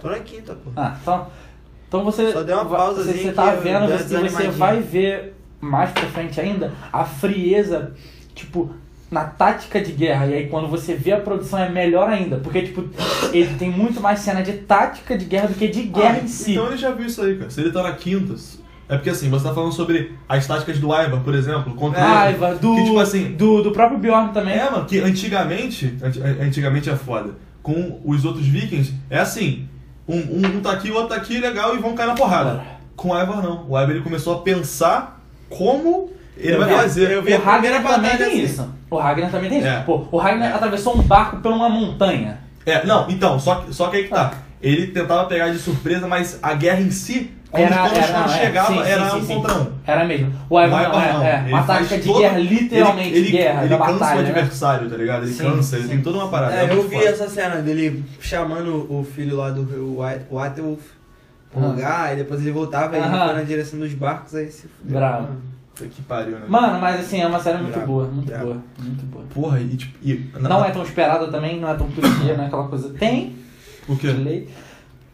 Tô 0.00 0.08
na 0.10 0.18
quinta, 0.20 0.54
pô. 0.54 0.70
Ah, 0.76 0.94
então. 1.00 1.26
Então 1.88 2.04
você. 2.04 2.32
Só 2.32 2.42
deu 2.42 2.56
uma 2.56 2.64
pausazinha 2.66 3.14
Você, 3.16 3.22
você 3.24 3.32
tá 3.32 3.50
vendo, 3.54 3.86
você, 3.86 3.98
você 3.98 4.04
desanimadinha. 4.04 4.52
vai 4.52 4.80
ver 4.80 5.36
mais 5.60 5.90
pra 5.90 6.02
frente 6.06 6.40
ainda 6.40 6.72
a 6.92 7.04
frieza, 7.04 7.92
tipo, 8.34 8.70
na 9.10 9.24
tática 9.24 9.80
de 9.80 9.92
guerra. 9.92 10.26
E 10.26 10.34
aí 10.34 10.48
quando 10.48 10.68
você 10.68 10.94
vê 10.94 11.12
a 11.12 11.20
produção 11.20 11.58
é 11.58 11.68
melhor 11.68 12.08
ainda. 12.10 12.36
Porque, 12.38 12.62
tipo, 12.62 12.84
ele 13.32 13.54
tem 13.54 13.70
muito 13.70 14.00
mais 14.00 14.18
cena 14.20 14.42
de 14.42 14.52
tática 14.54 15.16
de 15.16 15.24
guerra 15.24 15.48
do 15.48 15.54
que 15.54 15.68
de 15.68 15.82
guerra 15.82 16.18
Ah, 16.20 16.24
em 16.24 16.28
si. 16.28 16.52
Então 16.52 16.66
ele 16.66 16.76
já 16.76 16.90
viu 16.90 17.06
isso 17.06 17.22
aí, 17.22 17.36
cara. 17.38 17.50
Se 17.50 17.60
ele 17.60 17.70
tá 17.72 17.82
na 17.82 17.92
quinta. 17.92 18.34
É 18.88 18.94
porque 18.96 19.10
assim, 19.10 19.28
você 19.28 19.48
tá 19.48 19.52
falando 19.54 19.72
sobre 19.72 20.12
as 20.28 20.46
táticas 20.46 20.78
do 20.78 20.86
Ivar, 20.86 21.20
por 21.24 21.34
exemplo, 21.34 21.74
contra 21.74 22.00
ele. 22.00 22.08
Raiva, 22.08 22.54
do, 22.54 22.74
Que, 22.76 22.84
tipo 22.84 22.98
assim, 23.00 23.32
do, 23.32 23.62
do 23.62 23.72
próprio 23.72 23.98
Bjorn 23.98 24.32
também. 24.32 24.54
É, 24.54 24.70
mano, 24.70 24.84
que 24.84 25.00
antigamente, 25.00 25.96
anti- 26.02 26.20
antigamente 26.22 26.88
é 26.88 26.94
foda. 26.96 27.30
Com 27.62 28.00
os 28.04 28.24
outros 28.24 28.46
vikings, 28.46 28.94
é 29.10 29.18
assim, 29.18 29.68
um, 30.08 30.16
um, 30.18 30.46
um 30.56 30.60
tá 30.60 30.70
aqui, 30.72 30.88
o 30.90 30.94
outro 30.94 31.08
tá 31.10 31.16
aqui, 31.16 31.38
legal, 31.38 31.74
e 31.74 31.78
vão 31.78 31.94
cair 31.96 32.06
na 32.06 32.14
porrada. 32.14 32.62
Com 32.94 33.10
o 33.10 33.20
Ivar 33.20 33.42
não. 33.42 33.64
O 33.68 33.76
Ivar 33.76 33.90
ele 33.90 34.02
começou 34.02 34.36
a 34.36 34.38
pensar 34.42 35.20
como 35.50 36.10
ele 36.36 36.54
Eu 36.54 36.58
vai 36.60 36.68
vi- 36.68 36.74
fazer. 36.76 37.10
eu 37.10 37.22
vi 37.22 37.34
O 37.34 37.40
Ragnar 37.42 37.82
também 37.82 38.16
tem 38.16 38.26
assim. 38.28 38.42
isso. 38.42 38.74
O 38.88 38.96
Ragnar 38.98 39.30
também 39.32 39.48
tem 39.50 39.58
isso. 39.58 39.66
É. 39.68 39.80
Pô, 39.80 40.06
o 40.12 40.16
Ragnar 40.16 40.54
atravessou 40.54 40.96
um 40.96 41.02
barco 41.02 41.38
por 41.38 41.50
uma 41.52 41.68
montanha. 41.68 42.38
É, 42.64 42.86
não, 42.86 43.08
então, 43.10 43.38
só 43.40 43.64
só 43.70 43.88
que 43.88 43.96
aí 43.96 44.04
que 44.04 44.10
tá. 44.10 44.32
Ele 44.62 44.86
tentava 44.88 45.24
pegar 45.26 45.48
de 45.50 45.58
surpresa, 45.58 46.06
mas 46.06 46.38
a 46.42 46.54
guerra 46.54 46.80
em 46.80 46.90
si, 46.90 47.30
quando, 47.50 47.62
Era, 47.62 47.76
quando, 47.76 47.96
era, 47.96 48.12
não, 48.18 48.24
é. 48.24 48.28
chegava, 48.28 48.72
Sim, 48.72 48.80
era 48.90 49.10
sim, 49.10 49.16
um 49.16 49.20
sim. 49.24 49.34
contra 49.34 49.54
um. 49.54 49.66
Era 49.86 50.04
mesmo. 50.04 50.32
O 50.50 50.60
Ivar 50.60 50.82
não, 50.88 51.22
é, 51.22 51.44
é. 51.46 51.48
Uma 51.48 51.62
tática 51.62 51.96
de 51.98 52.06
todo- 52.06 52.18
guerra, 52.18 52.38
literalmente 52.38 53.08
ele, 53.08 53.18
ele, 53.18 53.30
guerra, 53.30 53.60
ele 53.60 53.68
da 53.68 53.78
cansa 53.78 53.92
batalha. 53.98 54.20
o 54.20 54.22
né? 54.22 54.28
adversário, 54.30 54.90
tá 54.90 54.96
ligado? 54.96 55.22
Ele 55.24 55.32
Sim, 55.32 55.44
cansa, 55.44 55.76
ele 55.76 55.88
tem 55.88 56.02
toda 56.02 56.18
uma 56.18 56.28
parada. 56.28 56.54
É, 56.54 56.62
eu 56.64 56.74
muito 56.74 56.88
vi 56.88 56.96
foda. 56.96 57.08
essa 57.08 57.28
cena 57.28 57.56
dele 57.62 58.04
chamando 58.20 58.86
o 58.92 59.04
filho 59.04 59.36
lá 59.36 59.50
do 59.50 59.62
White- 60.00 60.26
Whitewolf 60.30 60.80
pro 61.52 61.64
Ah. 61.64 61.66
lugar, 61.68 62.12
e 62.12 62.16
depois 62.16 62.40
ele 62.40 62.50
voltava 62.52 62.96
e 62.96 63.00
ele 63.00 63.08
foi 63.08 63.16
na 63.18 63.42
direção 63.42 63.78
dos 63.78 63.92
barcos, 63.94 64.34
aí 64.34 64.50
se 64.50 64.66
fudeu. 64.68 64.98
Bravo. 64.98 65.28
Que 65.76 66.02
pariu, 66.02 66.38
né? 66.38 66.46
Mano, 66.48 66.80
mas 66.80 67.00
assim, 67.00 67.20
é 67.20 67.26
uma 67.26 67.38
série 67.38 67.58
muito 67.58 67.74
Brabo, 67.74 67.86
boa, 67.92 68.04
muito 68.08 68.26
brabo. 68.28 68.44
boa, 68.46 68.62
muito 68.80 69.04
boa. 69.06 69.24
Porra, 69.32 69.60
e 69.60 69.68
tipo. 69.76 69.92
E, 70.02 70.30
Não 70.40 70.64
é 70.64 70.70
tão 70.70 70.82
esperada 70.82 71.28
também, 71.28 71.60
não 71.60 71.68
é 71.70 71.74
tão 71.74 71.86
clichê, 71.92 72.32
não 72.34 72.44
é 72.44 72.46
aquela 72.46 72.66
coisa. 72.66 72.88
Tem, 72.94 73.36
O 73.86 73.94
quê? 73.94 74.46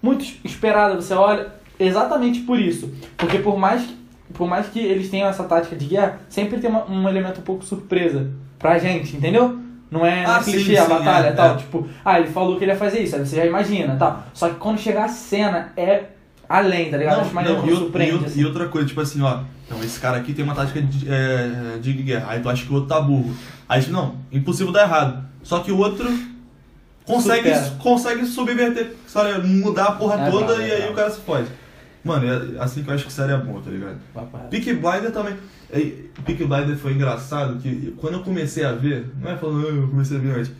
Muito 0.00 0.24
esperada, 0.44 0.94
você 0.94 1.14
olha, 1.14 1.48
exatamente 1.78 2.40
por 2.40 2.58
isso. 2.58 2.92
Porque 3.16 3.38
por 3.38 3.58
mais, 3.58 3.82
que- 3.82 3.96
por 4.34 4.48
mais 4.48 4.66
que 4.68 4.78
eles 4.78 5.10
tenham 5.10 5.28
essa 5.28 5.44
tática 5.44 5.76
de 5.76 5.86
guerra, 5.86 6.20
sempre 6.28 6.58
tem 6.58 6.70
uma- 6.70 6.84
um 6.90 7.08
elemento 7.08 7.40
um 7.40 7.44
pouco 7.44 7.64
surpresa 7.64 8.30
pra 8.58 8.78
gente, 8.78 9.16
entendeu? 9.16 9.58
Não 9.90 10.06
é, 10.06 10.22
não 10.24 10.32
é 10.32 10.36
Ah, 10.36 10.42
sim, 10.42 10.52
clichê 10.52 10.76
a 10.78 10.84
sim, 10.84 10.88
batalha 10.88 11.26
é, 11.28 11.30
e 11.32 11.34
tal. 11.34 11.54
é. 11.54 11.56
Tipo, 11.58 11.86
ah, 12.04 12.18
ele 12.18 12.28
falou 12.30 12.56
que 12.56 12.64
ele 12.64 12.70
ia 12.72 12.76
fazer 12.78 13.00
isso, 13.00 13.14
aí 13.16 13.26
você 13.26 13.36
já 13.36 13.44
imagina 13.44 13.94
tal. 13.96 14.24
Só 14.32 14.48
que 14.48 14.54
quando 14.54 14.78
chegar 14.78 15.04
a 15.04 15.08
cena 15.08 15.70
é 15.76 16.04
além, 16.48 16.90
tá 16.90 16.96
ligado? 16.96 17.20
Acho 17.20 17.34
maneiro, 17.34 17.58
não, 17.58 17.68
e, 17.68 17.76
surpreende. 17.76 18.22
e 18.22 18.26
assim. 18.26 18.40
e 18.40 18.44
outra 18.46 18.68
coisa, 18.68 18.88
tipo 18.88 19.00
assim, 19.00 19.20
ó. 19.20 19.40
Então, 19.66 19.82
esse 19.84 19.98
cara 20.00 20.16
aqui 20.18 20.32
tem 20.32 20.44
uma 20.44 20.54
tática 20.54 20.80
de, 20.80 21.06
é, 21.10 21.78
de 21.80 21.92
guerra. 21.94 22.26
Aí 22.30 22.40
tu 22.40 22.48
acha 22.48 22.64
que 22.64 22.70
o 22.70 22.74
outro 22.74 22.88
tá 22.88 23.00
burro. 23.00 23.34
Aí, 23.68 23.86
não, 23.90 24.16
impossível 24.30 24.72
dar 24.72 24.82
errado. 24.84 25.24
Só 25.42 25.60
que 25.60 25.70
o 25.72 25.78
outro 25.78 26.08
consegue, 27.04 27.48
Supera. 27.54 27.76
consegue 27.78 28.26
subverter, 28.26 28.94
sabe? 29.06 29.46
Mudar 29.46 29.84
a 29.86 29.92
porra 29.92 30.14
É 30.26 30.30
toda 30.30 30.46
brabo, 30.46 30.62
é 30.62 30.68
e 30.68 30.72
aí 30.84 30.90
o 30.90 30.94
cara 30.94 31.10
se 31.10 31.20
fode. 31.20 31.48
Mano, 32.04 32.26
é 32.26 32.60
assim 32.62 32.82
que 32.82 32.90
eu 32.90 32.94
acho 32.94 33.04
que 33.06 33.12
série 33.12 33.32
é 33.32 33.36
boa, 33.38 33.60
tá 33.62 33.70
ligado? 33.70 33.96
Reto. 34.14 34.48
Peak 34.50 34.72
Blinder 34.74 35.12
também. 35.12 35.34
é, 35.72 35.78
Peak 36.24 36.44
Blinder 36.44 36.76
foi 36.76 36.92
engraçado 36.94 37.58
que 37.60 37.94
quando 37.98 38.14
eu 38.14 38.22
comecei 38.22 38.64
a 38.64 38.72
ver, 38.72 39.06
não 39.20 39.30
é 39.30 39.36
falando 39.36 39.66
"Ah, 39.66 39.70
eu 39.70 39.88
comecei 39.88 40.16
a 40.16 40.20
ver 40.20 40.38
antes. 40.38 40.50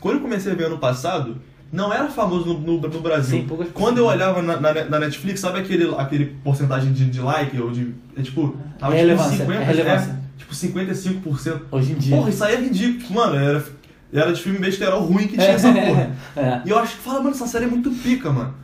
Quando 0.00 0.16
eu 0.16 0.20
comecei 0.20 0.52
a 0.52 0.54
ver 0.54 0.64
ano 0.64 0.78
passado, 0.78 1.36
não 1.72 1.92
era 1.92 2.08
famoso 2.08 2.46
no, 2.54 2.60
no- 2.80 2.88
no 2.88 3.00
Brasil. 3.00 3.40
Sim, 3.40 3.46
poucas 3.46 3.68
quando 3.72 3.98
eu 3.98 4.06
olhava 4.06 4.42
na, 4.42 4.60
na- 4.60 4.84
na 4.84 4.98
Netflix, 4.98 5.40
sabe 5.40 5.60
aquele, 5.60 5.94
aquele 5.96 6.26
porcentagem 6.44 6.92
de, 6.92 7.06
de 7.08 7.20
like 7.20 7.58
ou 7.60 7.70
de. 7.70 7.94
É 8.16 8.22
tipo. 8.22 8.56
tava 8.78 8.94
É 8.94 8.98
tipo 8.98 9.08
relevância, 9.08 9.38
50, 9.38 9.54
é 9.54 9.62
é, 9.62 10.16
tipo 10.36 10.54
55%. 10.54 11.60
Hoje 11.70 11.92
em 11.92 11.94
dia. 11.96 12.16
Porra, 12.16 12.30
isso 12.30 12.44
aí 12.44 12.54
é 12.54 12.60
ridículo. 12.60 13.14
Mano, 13.14 13.36
era, 13.36 13.64
era 14.12 14.32
de 14.32 14.42
filme 14.42 14.58
besterol 14.58 15.00
ruim 15.02 15.26
que 15.26 15.34
tinha 15.36 15.46
essa 15.50 15.72
porra. 15.72 16.10
É. 16.36 16.62
E 16.66 16.70
eu 16.70 16.78
acho 16.78 16.96
que 16.96 17.02
fala, 17.02 17.18
mano, 17.20 17.30
essa 17.30 17.46
série 17.46 17.64
é 17.64 17.68
muito 17.68 17.90
pica, 17.90 18.30
mano. 18.30 18.54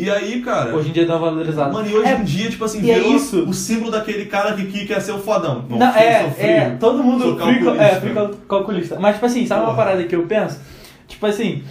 E 0.00 0.08
aí, 0.08 0.40
cara. 0.42 0.72
Hoje 0.76 0.90
em 0.90 0.92
dia 0.92 1.04
dá 1.04 1.16
uma 1.16 1.28
valorizada. 1.30 1.72
Mano, 1.72 1.88
e 1.88 1.92
hoje 1.94 2.08
É, 2.08 2.14
em 2.14 2.22
dia, 2.22 2.48
tipo 2.48 2.64
assim, 2.64 2.78
é 2.88 2.94
virou 2.94 3.16
isso. 3.16 3.42
o 3.42 3.52
símbolo 3.52 3.90
daquele 3.90 4.26
cara 4.26 4.54
que, 4.54 4.64
que 4.66 4.86
quer 4.86 5.00
ser 5.00 5.10
o 5.10 5.18
fodão. 5.18 5.64
Não, 5.68 5.92
filho, 5.92 6.04
é, 6.04 6.20
sou 6.22 6.30
frio. 6.30 6.46
é, 6.46 6.70
todo 6.78 7.02
mundo 7.02 7.24
sou 7.24 7.32
frio, 7.36 7.64
calculista. 7.64 7.82
é, 7.84 8.00
frio 8.00 8.14
cal- 8.14 8.30
calculista. 8.48 8.96
Mas, 9.00 9.14
tipo 9.14 9.26
assim, 9.26 9.44
sabe 9.44 9.62
uma 9.62 9.70
Porra. 9.72 9.84
parada 9.84 10.04
que 10.04 10.14
eu 10.14 10.22
penso? 10.26 10.60
Tipo 11.08 11.26
assim, 11.26 11.64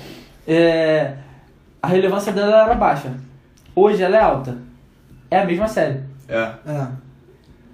é, 0.45 1.13
a 1.81 1.87
relevância 1.87 2.33
dela 2.33 2.63
era 2.65 2.75
baixa. 2.75 3.13
Hoje 3.73 4.03
ela 4.03 4.17
é 4.17 4.21
alta. 4.21 4.57
É 5.31 5.39
a 5.39 5.45
mesma 5.45 5.67
série. 5.69 5.99
É. 6.27 6.49
É. 6.67 6.87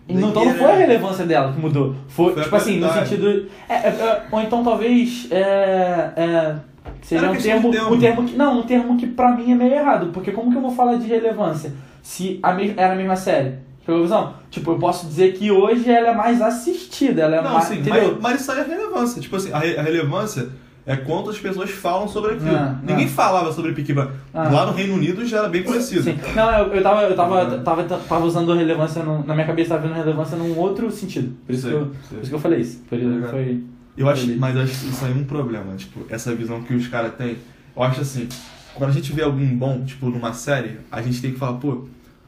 Então 0.08 0.46
não 0.46 0.54
foi 0.54 0.70
a 0.72 0.76
né? 0.76 0.86
relevância 0.86 1.26
dela 1.26 1.52
que 1.52 1.60
mudou. 1.60 1.96
Foi, 2.10 2.34
Foi 2.34 2.44
tipo 2.44 2.56
assim, 2.56 2.80
no 2.80 2.92
sentido. 2.94 3.48
é, 3.68 3.74
é, 3.74 3.88
é, 3.88 4.24
ou 4.32 4.40
então 4.42 4.64
talvez. 4.64 5.28
É, 5.32 6.10
Era 7.12 7.32
um 7.32 7.36
termo, 7.36 7.70
um 7.94 8.00
termo 8.00 8.24
que. 8.26 8.36
Não, 8.36 8.60
um 8.60 8.64
termo 8.64 8.98
que 8.98 9.08
pra 9.08 9.36
mim 9.36 9.52
é 9.52 9.56
meio 9.56 9.74
errado. 9.74 10.12
Porque 10.14 10.32
como 10.32 10.50
que 10.52 10.58
eu 10.58 10.62
vou 10.62 10.72
falar 10.72 10.96
de 10.96 11.08
relevância 11.08 11.74
se 12.02 12.40
a 12.42 12.54
mes, 12.54 12.74
era 12.78 12.94
a 12.94 12.96
mesma 12.96 13.16
série? 13.16 13.56
Pegou 13.86 14.00
a 14.00 14.04
visão? 14.04 14.34
Tipo, 14.50 14.72
eu 14.72 14.78
posso 14.80 15.06
dizer 15.08 15.34
que 15.34 15.52
hoje 15.52 15.90
ela 15.92 16.10
é 16.10 16.16
mais 16.16 16.42
assistida, 16.42 17.24
ela 17.24 17.36
é 17.38 17.42
Não, 17.42 17.54
mais. 17.54 17.66
sim, 17.66 17.80
entendeu? 17.80 18.14
mas, 18.14 18.22
mas 18.22 18.42
isso 18.42 18.52
aí 18.52 18.60
é 18.60 18.64
relevância. 18.64 19.22
Tipo 19.22 19.36
assim, 19.36 19.52
a, 19.52 19.60
re- 19.60 19.78
a 19.78 19.82
relevância 19.82 20.48
é 20.86 20.96
quantas 20.96 21.38
pessoas 21.38 21.70
falam 21.70 22.08
sobre 22.08 22.36
aquilo. 22.36 22.56
Ah, 22.56 22.78
Ninguém 22.82 23.06
ah. 23.06 23.10
falava 23.10 23.52
sobre 23.52 23.74
Peaky 23.74 23.92
Blinders. 23.94 24.16
Ah. 24.34 24.50
Lá 24.50 24.66
no 24.66 24.72
Reino 24.72 24.94
Unido 24.96 25.26
já 25.26 25.40
era 25.40 25.50
bem 25.50 25.64
conhecido. 25.64 26.04
Sim. 26.04 26.18
Não, 26.34 26.50
eu, 26.60 26.74
eu, 26.76 26.82
tava, 26.84 27.02
eu 27.04 27.16
tava, 27.16 27.46
tava, 27.60 27.84
tava 27.84 28.26
usando 28.26 28.54
relevância 28.54 29.04
no- 29.04 29.26
na 29.26 29.34
minha 29.34 29.46
cabeça, 29.48 29.76
tava 29.76 29.86
vendo 29.88 29.98
relevância 29.98 30.38
num 30.38 30.58
outro 30.58 30.90
sentido. 30.90 31.36
Por 31.46 31.52
isso, 31.54 31.64
Sei, 31.64 31.72
que, 31.72 31.78
eu, 31.78 31.86
por 32.10 32.20
isso 32.22 32.30
que 32.30 32.36
eu 32.36 32.40
falei 32.40 32.60
isso. 32.62 32.82
Foi, 32.88 32.98
ligado. 32.98 33.32
foi, 33.32 33.64
Eu 33.98 34.10
acho, 34.10 34.28
mas 34.38 34.58
acho 34.58 34.72
isso 34.88 35.06
aí 35.06 35.14
um 35.14 35.24
problema, 35.24 35.76
tipo, 35.76 36.06
essa 36.10 36.34
visão 36.34 36.64
que 36.64 36.74
os 36.74 36.88
caras 36.88 37.14
têm. 37.16 37.38
Eu 37.76 37.84
acho 37.84 38.02
assim, 38.02 38.28
quando 38.74 38.90
a 38.90 38.94
gente 38.94 39.12
vê 39.14 39.22
alguém 39.22 39.56
bom, 39.56 39.84
tipo, 39.84 40.10
numa 40.10 40.34
série, 40.34 40.80
a 40.92 41.02
gente 41.02 41.22
tem 41.22 41.32
que 41.32 41.38
falar, 41.40 41.54
pô, 41.60 41.88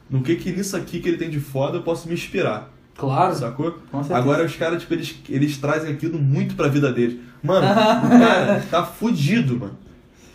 no 0.09 0.21
que 0.21 0.35
que 0.35 0.51
nisso 0.51 0.77
aqui 0.77 0.99
que 0.99 1.09
ele 1.09 1.17
tem 1.17 1.29
de 1.29 1.39
foda 1.39 1.77
eu 1.77 1.81
posso 1.81 2.07
me 2.07 2.13
inspirar, 2.13 2.71
claro, 2.95 3.33
sacou? 3.35 3.79
Agora 4.15 4.45
os 4.45 4.55
caras, 4.55 4.81
tipo, 4.81 4.93
eles, 4.93 5.15
eles 5.27 5.57
trazem 5.57 5.91
aquilo 5.91 6.19
muito 6.19 6.55
pra 6.55 6.67
vida 6.67 6.91
deles. 6.93 7.19
Mano, 7.41 7.65
o 7.67 8.09
cara 8.19 8.63
tá 8.69 8.83
fudido, 8.85 9.59
mano. 9.59 9.77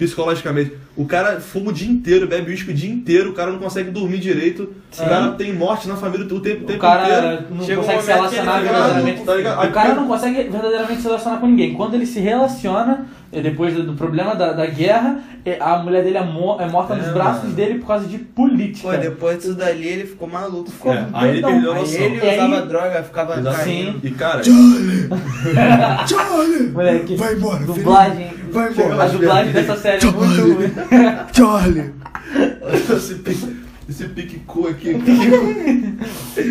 Psicologicamente. 0.04 0.72
O 0.96 1.04
cara 1.04 1.40
fuma 1.40 1.70
o 1.70 1.72
dia 1.72 1.88
inteiro, 1.90 2.26
bebe 2.26 2.50
uísque 2.50 2.70
o 2.70 2.74
dia 2.74 2.90
inteiro, 2.90 3.30
o 3.30 3.32
cara 3.34 3.52
não 3.52 3.58
consegue 3.58 3.90
dormir 3.90 4.18
direito, 4.18 4.72
Sim. 4.90 5.04
o 5.04 5.08
cara 5.08 5.30
tem 5.32 5.52
morte 5.52 5.86
na 5.86 5.96
família 5.96 6.26
o 6.26 6.40
tempo, 6.40 6.62
o 6.62 6.64
O 6.64 6.66
tempo 6.66 6.78
cara 6.80 7.06
inteiro. 7.34 7.44
não 7.54 7.64
Chega 7.64 7.80
um 7.80 7.84
consegue 7.84 8.02
se 8.02 8.12
relacionar 8.12 8.60
verdadeiramente. 8.60 9.22
tá? 9.24 9.62
O 9.62 9.72
cara 9.72 9.94
não 9.94 10.08
consegue 10.08 10.42
verdadeiramente 10.44 11.00
se 11.02 11.06
relacionar 11.06 11.36
com 11.38 11.46
ninguém. 11.46 11.74
Quando 11.74 11.94
ele 11.94 12.06
se 12.06 12.18
relaciona, 12.18 13.06
eh, 13.32 13.40
depois 13.40 13.74
do, 13.74 13.82
do 13.84 13.92
problema 13.94 14.34
da, 14.34 14.52
da 14.52 14.66
guerra, 14.66 15.20
eh, 15.44 15.56
a 15.60 15.78
mulher 15.78 16.02
dele 16.04 16.16
é, 16.18 16.24
mo- 16.24 16.56
é 16.60 16.68
morta 16.68 16.94
nos 16.94 17.06
É, 17.08 17.12
braços 17.12 17.44
mano. 17.44 17.54
dele 17.54 17.78
por 17.78 17.86
causa 17.86 18.06
de 18.06 18.18
política. 18.18 18.88
Pô, 18.90 18.96
depois 18.96 19.38
disso 19.38 19.54
dali 19.54 19.86
ele 19.86 20.06
ficou 20.06 20.28
maluco. 20.28 20.70
Ficou 20.70 20.92
É, 20.92 21.06
aí 21.12 21.28
ele 21.30 21.40
doidão. 21.40 21.50
perdeu 21.52 21.72
a 21.72 21.74
Aí 21.76 21.80
noção. 21.82 22.00
ele 22.00 22.16
E 22.16 22.20
aí- 22.28 22.38
usava 22.38 22.66
droga, 22.66 23.02
ficava 23.02 23.42
caindo. 23.42 24.00
E 24.06 24.10
cara, 24.12 24.42
Charlie! 24.44 25.08
Moleque, 26.72 27.16
Vai 27.16 27.34
embora, 27.34 27.64
dublagem. 27.64 28.30
Vai 28.50 28.70
embora. 28.72 29.02
A 29.02 29.06
dublagem 29.08 29.52
dessa 29.52 29.76
série 29.76 30.04
é 30.06 30.10
muito 30.10 30.54
ruim. 30.54 30.72
Charlie! 31.32 31.90
esse 32.96 33.14
pique, 33.16 33.56
esse 33.88 34.04
pique 34.08 34.38
cu 34.46 34.68
aqui. 34.68 34.94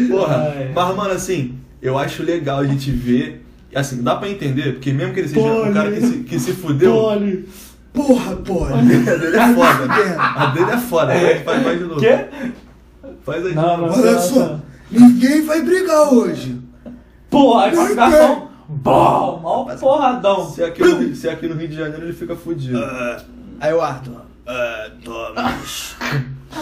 Porra, 0.09 0.53
Ai. 0.55 0.71
mas 0.73 0.95
mano, 0.95 1.11
assim, 1.13 1.55
eu 1.81 1.97
acho 1.97 2.23
legal 2.23 2.59
a 2.59 2.65
gente 2.65 2.91
ver. 2.91 3.45
Assim, 3.75 4.01
dá 4.01 4.15
pra 4.15 4.29
entender, 4.29 4.73
porque 4.73 4.91
mesmo 4.91 5.13
que 5.13 5.19
ele 5.19 5.27
seja 5.29 5.47
um 5.47 5.73
cara 5.73 5.91
que 5.91 6.01
se, 6.01 6.17
que 6.23 6.39
se 6.39 6.53
fudeu. 6.53 6.93
Porra, 7.93 8.35
porra! 8.37 8.75
A 8.79 8.81
dele 8.81 9.37
é 9.37 9.47
foda. 9.53 9.93
A 10.17 10.45
dele 10.47 10.71
é 10.71 10.77
foda. 10.77 11.11
Aí 11.11 11.39
faz 11.43 11.63
mais 11.63 11.77
de 11.79 11.85
novo. 11.85 11.99
Quê? 11.99 12.25
Faz 13.23 13.45
aí. 13.45 13.53
Não, 13.55 13.77
não. 13.77 13.89
Olha 13.91 14.11
não, 14.13 14.19
só, 14.21 14.39
não. 14.39 14.61
ninguém 14.91 15.41
vai 15.43 15.61
brigar 15.61 16.13
hoje. 16.13 16.59
Porra, 17.29 17.65
a 17.67 17.71
classificação. 17.71 18.49
Bom, 18.67 19.39
mó 19.41 19.75
porradão. 19.75 20.47
Se 20.51 20.63
aqui, 20.63 20.81
no, 20.83 20.97
Rio- 20.99 21.15
se 21.15 21.27
aqui 21.27 21.47
no 21.47 21.55
Rio 21.55 21.67
de 21.67 21.75
Janeiro 21.75 22.05
ele 22.05 22.13
fica 22.13 22.35
fudido. 22.35 22.79
Aí 23.59 23.73
o 23.73 23.81
Arthur. 23.81 24.21
Ah, 24.47 24.89
Thomas. 25.03 25.95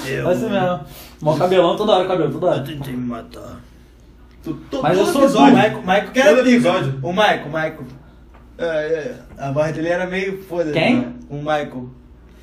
Eu, 0.06 0.30
É 0.30 0.34
assim 0.34 0.50
mesmo. 0.50 0.80
Mó 1.22 1.38
cabelão 1.38 1.76
toda 1.78 1.92
hora, 1.94 2.08
cabelo, 2.08 2.32
toda 2.32 2.48
eu 2.48 2.52
hora. 2.52 2.64
tentei 2.64 2.94
me 2.94 3.06
matar. 3.08 3.60
Tu- 4.48 4.54
tu- 4.72 4.82
Mas 4.82 4.98
eu 4.98 5.06
sou 5.06 5.22
O 5.22 5.26
episódio- 5.26 5.56
Michael, 5.56 5.78
Michael 5.82 6.12
que 6.12 6.20
era 6.20 6.40
episódio. 6.40 7.00
O 7.04 7.12
Michael, 7.12 7.42
o 7.44 7.48
Michael. 7.48 7.84
É, 8.58 8.66
é, 8.66 9.16
a 9.38 9.52
voz 9.52 9.72
dele 9.74 9.90
era 9.90 10.08
meio 10.08 10.42
foda. 10.44 10.72
Quem? 10.72 10.96
né? 11.00 11.14
O 11.30 11.36
Michael. 11.36 11.90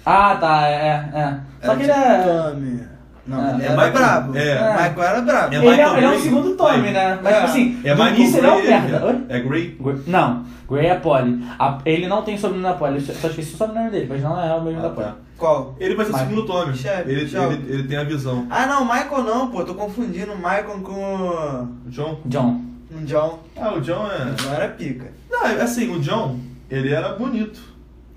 Ah, 0.07 0.37
tá, 0.37 0.69
é, 0.69 0.87
é. 1.15 1.41
Só 1.67 1.75
que 1.75 1.83
ele 1.85 1.93
é. 1.93 2.23
Tommy. 2.23 2.94
Não, 3.27 3.43
É. 3.47 3.55
ele 3.55 3.63
É 3.63 3.67
era 3.67 3.75
Michael- 3.75 3.93
brabo. 3.93 4.37
é. 4.39 4.55
O 4.55 4.73
Michael 4.73 5.03
era 5.03 5.21
brabo. 5.23 5.55
É 5.55 5.57
Ele 5.57 5.67
é, 5.69 5.73
ele 5.73 5.81
é 5.81 5.89
o 5.89 5.95
Gray. 6.11 6.19
segundo 6.21 6.57
Tommy, 6.57 6.91
né? 6.91 7.19
Mas, 7.23 7.33
É. 7.33 7.37
tipo 7.37 7.47
assim, 7.51 7.81
É 7.85 7.95
no 7.95 8.09
início 8.09 8.39
ele 8.39 8.47
é 8.47 8.53
um 8.53 8.63
merda. 8.63 8.97
é- 8.97 9.05
Oi? 9.05 9.21
É 9.29 9.41
Gray? 9.41 9.79
Gray- 9.81 10.03
Não, 10.07 10.45
Gray 10.71 10.87
é 10.87 10.95
Polly. 10.97 11.45
A- 11.59 11.79
ele 11.87 12.07
não 12.07 12.23
tem 12.23 12.37
sobrenome 12.37 12.69
da 12.69 12.75
Polly, 12.75 12.97
eu 13.09 13.15
só 13.15 13.29
esqueci 13.29 13.55
o 13.55 13.57
sobrenome 13.57 13.91
dele, 13.91 14.07
mas 14.11 14.23
não 14.23 14.39
é 14.41 14.55
o 14.55 14.63
mesmo 14.63 14.81
Ah, 14.81 14.83
da 14.83 14.91
Polly. 14.91 15.07
tá. 15.09 15.15
Qual? 15.39 15.75
Ele 15.81 15.95
vai 15.95 16.07
ser 16.07 16.13
o 16.13 16.19
segundo 16.19 16.47
Tommy. 16.47 16.77
Chefe, 16.77 17.11
Ele, 17.11 17.21
ele, 17.23 17.73
ele 17.75 17.83
tem 17.89 17.97
a 17.97 18.05
visão. 18.05 18.47
Ah, 18.51 18.67
não, 18.67 18.85
Michael 18.85 19.23
não, 19.25 19.51
pô. 19.51 19.65
Tô 19.65 19.75
confundindo 19.75 20.33
o 20.33 20.37
Michael 20.37 20.81
com 20.83 20.93
o- 20.93 21.63
O 21.87 21.91
John? 21.91 22.21
John. 22.27 22.61
o 22.95 23.05
John. 23.05 23.39
Ah, 23.57 23.73
o 23.75 23.81
John 23.81 24.05
O 24.05 24.13
é. 24.13 24.31
John 24.37 24.53
era 24.55 24.69
pica. 24.69 25.11
Não, 25.31 25.47
é 25.47 25.61
assim, 25.63 25.91
o 25.93 25.99
John, 25.99 26.39
ele 26.71 26.93
era 26.93 27.09
bonito. 27.15 27.59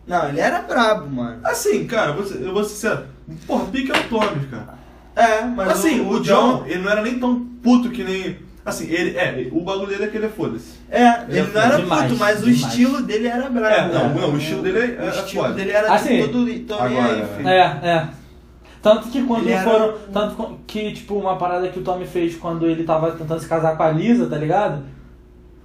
Não, 0.06 0.30
ele 0.30 0.40
era 0.40 0.62
brabo, 0.62 1.10
mano. 1.10 1.40
Assim, 1.44 1.86
cara, 1.88 2.12
eu 2.12 2.54
vou 2.54 2.64
ser 2.64 2.70
sincero. 2.70 3.06
Porra, 3.48 3.66
pica 3.66 3.98
é 3.98 4.00
o 4.00 4.04
Tommy, 4.04 4.46
cara. 4.50 4.77
É, 5.18 5.42
mas 5.46 5.70
assim, 5.72 6.00
o, 6.02 6.10
o, 6.12 6.20
John, 6.22 6.64
ele 6.68 6.82
não 6.84 6.92
era 6.92 7.02
nem 7.02 7.20
tão 7.20 7.40
puto 7.64 7.90
que 7.90 8.04
nem. 8.04 8.38
Assim, 8.66 8.86
ele. 8.90 9.18
É, 9.18 9.48
o 9.52 9.62
bagulho 9.62 9.88
dele 9.88 10.04
é 10.04 10.08
que 10.08 10.18
ele 10.18 10.26
é 10.28 10.30
foda-se. 10.30 10.78
É, 10.92 11.24
ele 11.30 11.40
Ele 11.40 11.52
não 11.54 11.62
era 11.62 11.78
demais, 11.78 12.04
puto, 12.04 12.20
mas 12.20 12.40
o 12.42 12.46
demais. 12.46 12.62
estilo 12.74 13.02
dele 13.02 13.28
era 13.28 13.50
brabo. 13.50 13.66
É, 13.76 13.88
não, 13.94 14.10
né? 14.10 14.22
não, 14.22 14.34
o 14.34 14.38
estilo 14.38 14.62
dele 14.62 14.78
é- 14.80 15.02
O 15.02 15.06
é 15.06 15.10
estilo 15.10 15.44
foda. 15.44 15.54
dele 15.56 15.72
era 15.72 15.94
Assim, 15.94 16.20
todo 16.22 16.60
todo 16.68 16.82
agora, 16.82 17.14
aí, 17.16 17.26
filho. 17.38 17.48
É, 17.50 17.60
é. 17.84 18.08
Tanto 18.82 19.08
que 19.10 19.24
quando 19.24 19.44
Ele 19.44 19.54
era 19.54 19.70
foram. 19.70 19.90
um- 19.90 20.12
Tanto 20.14 20.60
que, 20.68 20.92
tipo, 20.94 21.16
uma 21.16 21.36
parada 21.38 21.68
que 21.70 21.80
o 21.80 21.82
Tommy 21.82 22.06
fez 22.06 22.36
quando 22.36 22.68
ele 22.68 22.84
tava 22.84 23.12
tentando 23.12 23.40
se 23.40 23.48
casar 23.48 23.76
com 23.76 23.84
a 23.84 23.90
Lisa, 23.90 24.28
tá 24.28 24.38
ligado? 24.38 24.84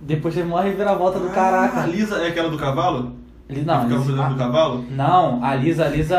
Depois 0.01 0.35
teve 0.35 0.49
uma 0.49 0.63
reviravolta 0.63 1.19
do 1.19 1.27
Ah, 1.29 1.31
a 1.31 1.35
caraca. 1.35 1.87
Lisa 1.87 2.17
é 2.17 2.29
aquela 2.29 2.49
do 2.49 2.57
cavalo? 2.59 3.13
Ele, 3.53 3.65
não, 3.65 3.89
que 3.89 3.99
ficava 4.11 4.29
do 4.31 4.37
cavalo? 4.39 4.85
Não, 4.91 5.45
a 5.45 5.55
Lisa, 5.55 5.85
a 5.85 5.89
Lisa 5.89 6.17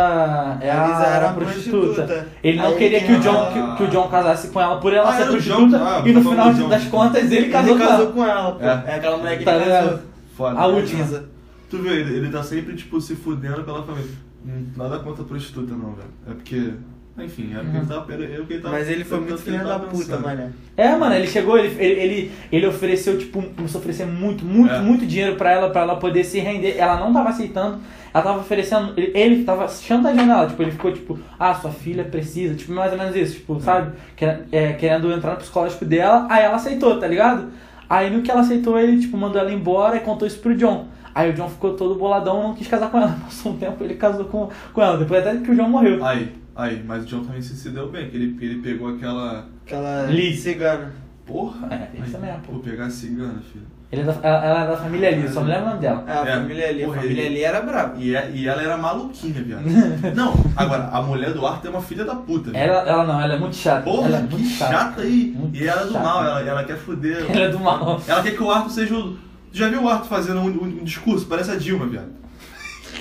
é 0.62 0.72
A 0.72 0.84
a, 0.84 0.88
Lisa 0.88 1.04
era 1.04 1.30
a 1.30 1.34
prostituta. 1.34 1.86
prostituta. 2.04 2.28
Ele 2.44 2.58
não 2.58 2.66
Aí 2.68 2.76
queria 2.78 3.00
que 3.04 3.12
o, 3.14 3.20
John, 3.20 3.46
que, 3.52 3.76
que 3.78 3.84
o 3.84 3.88
John 3.88 4.08
casasse 4.08 4.48
com 4.50 4.62
ela 4.62 4.78
por 4.78 4.94
ela 4.94 5.10
Ah, 5.10 5.14
ser 5.18 5.26
prostituta. 5.28 5.78
Ah, 5.78 6.02
e 6.06 6.12
no 6.14 6.22
final 6.22 6.54
John. 6.54 6.70
das 6.70 6.84
contas 6.86 7.32
ele 7.32 7.50
casou 7.50 7.72
Ele 7.76 7.80
com 7.84 7.88
casou 7.90 8.06
ela. 8.06 8.14
com 8.14 8.26
ela, 8.26 8.52
pô. 8.54 8.64
É. 8.64 8.84
É, 8.88 8.96
aquela 8.96 9.18
mulher 9.18 9.38
que 9.38 9.44
Tá 9.46 9.56
ele 9.56 9.66
casou. 9.66 10.00
Foda. 10.38 10.60
A 10.60 10.66
última. 10.68 11.02
Lisa. 11.04 11.26
Tu 11.70 11.78
vê, 11.80 11.90
ele, 11.90 12.16
ele 12.18 12.30
tá 12.32 12.44
sempre, 12.44 12.76
tipo, 12.76 13.02
se 13.02 13.16
fudendo 13.16 13.64
pela 13.64 13.82
família. 13.84 14.12
Hum, 14.46 14.66
Nada 14.76 15.00
contra 15.00 15.24
a 15.24 15.26
prostituta, 15.26 15.74
não, 15.74 15.94
velho. 15.94 16.10
É 16.30 16.34
porque. 16.34 16.74
Enfim, 17.16 17.54
é 17.56 17.60
porque 17.60 17.78
ele 17.78 17.86
tava. 17.86 18.14
Era 18.14 18.24
eu 18.24 18.46
que 18.46 18.54
ele 18.54 18.62
tava 18.64 18.76
Mas 18.76 18.90
ele 18.90 19.04
foi 19.04 19.20
muito 19.20 19.36
que 19.36 19.42
filho 19.44 19.58
da 19.60 19.64
tava 19.66 19.86
puta, 19.88 20.18
mané. 20.18 20.50
É, 20.76 20.96
mano, 20.96 21.14
ele 21.14 21.28
chegou, 21.28 21.60
ele, 21.60 21.76
ele, 21.84 22.32
ele, 22.52 22.66
ofereceu, 22.68 23.20
tipo, 23.20 23.42
começou 23.56 23.78
a 23.78 23.82
oferecer 23.82 24.08
muito, 24.08 24.44
muito, 24.44 24.74
É. 24.74 24.80
muito 24.80 25.06
dinheiro 25.06 25.36
pra 25.36 25.52
ela, 25.52 25.70
pra 25.70 25.82
ela 25.82 25.96
poder 25.98 26.24
se 26.24 26.40
render. 26.40 26.76
Ela 26.76 27.00
não 27.00 27.14
tava 27.14 27.30
aceitando, 27.30 27.78
ela 28.12 28.24
tava 28.24 28.40
oferecendo, 28.40 28.94
ele, 28.98 29.12
ele 29.16 29.44
tava 29.44 29.68
chantageando 29.68 30.32
ela, 30.32 30.48
tipo, 30.48 30.64
ele 30.64 30.72
ficou 30.72 30.92
tipo, 30.92 31.20
ah, 31.38 31.54
sua 31.54 31.70
filha 31.70 32.04
precisa, 32.04 32.56
tipo, 32.56 32.72
mais 32.72 32.92
ou 32.92 32.98
menos 32.98 33.16
isso, 33.16 33.36
tipo, 33.36 33.60
sabe? 33.62 33.92
Quer- 34.16 34.42
é, 34.52 34.74
querendo 34.74 35.12
entrar 35.12 35.32
no 35.34 35.38
psicológico 35.38 35.86
dela, 35.86 36.26
aí 36.32 36.44
ela 36.44 36.56
aceitou, 36.56 37.00
tá 37.00 37.06
ligado? 37.06 37.50
Aí 37.88 38.10
no 38.10 38.24
que 38.24 38.32
ela 38.32 38.42
aceitou, 38.42 38.80
ele, 38.80 39.00
tipo, 39.00 39.16
mandou 39.16 39.40
ela 39.40 39.52
embora 39.54 39.98
e 39.98 40.00
contou 40.00 40.28
isso 40.28 40.40
pro 40.40 40.56
John. 40.56 40.88
Aí 41.14 41.30
o 41.30 41.34
John 41.34 41.48
ficou 41.48 41.76
todo 41.76 41.94
boladão, 41.94 42.42
não 42.42 42.56
quis 42.56 42.68
casar 42.68 42.90
com 42.90 42.98
ela. 42.98 43.16
Passou 43.24 43.52
um 43.52 43.58
tempo, 43.58 43.84
ele 43.84 43.94
casou 43.94 44.26
com, 44.26 44.50
com 44.74 44.82
ela, 44.82 44.98
depois 44.98 45.22
até 45.28 45.38
que 45.38 45.52
o 45.52 45.56
John 45.56 45.70
morreu. 45.70 46.04
Aí, 46.04 46.32
aí, 46.56 46.84
mas 46.86 47.04
o 47.04 47.06
John 47.08 47.24
também 47.24 47.42
se, 47.42 47.56
se 47.56 47.70
deu 47.70 47.90
bem, 47.90 48.10
que 48.10 48.16
ele, 48.18 48.38
ele 48.42 48.62
pegou 48.62 48.90
aquela. 48.96 49.46
Aquela 49.66 50.04
Lee. 50.08 50.36
cigana. 50.36 50.92
Porra! 51.26 51.68
É, 51.74 51.90
isso 52.06 52.20
mesmo, 52.20 52.40
Pô, 52.42 52.60
pegar 52.60 52.86
a 52.86 52.90
cigana, 52.90 53.42
filho. 53.52 53.66
Ele 53.92 54.02
é 54.02 54.06
da, 54.06 54.14
ela, 54.24 54.46
ela 54.46 54.64
é 54.64 54.68
da 54.68 54.76
família 54.78 55.08
ali, 55.10 55.30
só 55.30 55.42
me 55.42 55.50
lembro 55.50 55.66
o 55.66 55.70
nome 55.70 55.80
dela. 55.82 56.04
É, 56.08 56.12
a 56.12 56.22
É, 56.28 56.36
família 56.38 56.68
ali. 56.70 56.84
A 56.84 56.86
porra, 56.88 57.02
família 57.02 57.22
ele- 57.22 57.36
ali 57.36 57.44
era 57.44 57.62
braba. 57.62 57.96
E, 57.98 58.16
é- 58.16 58.32
e 58.34 58.48
ela 58.48 58.62
era 58.62 58.76
maluquinha, 58.76 59.42
viado. 59.44 59.62
não, 60.16 60.34
agora, 60.56 60.86
a 60.92 61.02
mulher 61.04 61.32
do 61.32 61.46
Arthur 61.46 61.68
é 61.68 61.70
uma 61.70 61.82
filha 61.82 62.04
da 62.04 62.16
puta. 62.16 62.50
viado. 62.52 62.62
Ela, 62.70 62.90
ela 62.90 63.04
não, 63.06 63.22
ela 63.22 63.36
é 63.36 63.40
muito 63.40 63.56
chata. 63.56 63.84
Porra, 63.84 64.08
ela 64.08 64.18
é 64.18 64.22
que 64.28 64.34
muito 64.36 64.50
chata, 64.50 65.02
aí. 65.02 65.34
Muito 65.38 65.56
e 65.56 65.68
ela 65.68 65.82
é 65.82 65.86
do 65.86 65.92
chata. 65.94 66.04
mal, 66.04 66.26
ela, 66.26 66.42
ela 66.42 66.64
quer 66.64 66.78
foder. 66.78 67.26
Ela 67.30 67.46
é 67.46 67.50
do 67.50 67.60
mal. 67.60 68.02
Ela 68.08 68.24
quer 68.24 68.32
que 68.36 68.44
o 68.44 68.52
Arthur 68.52 68.70
seja 68.72 68.96
o. 68.96 69.14
Tu 69.14 69.20
já 69.60 69.70
viu 69.70 69.84
o 69.84 69.88
Arthur 69.90 70.08
fazendo 70.08 70.42
um, 70.42 70.48
um- 70.48 70.80
um 70.82 70.84
discurso? 70.84 71.28
Parece 71.28 71.52
a 71.52 71.56
Dilma, 71.56 71.86
viado. 71.86 72.10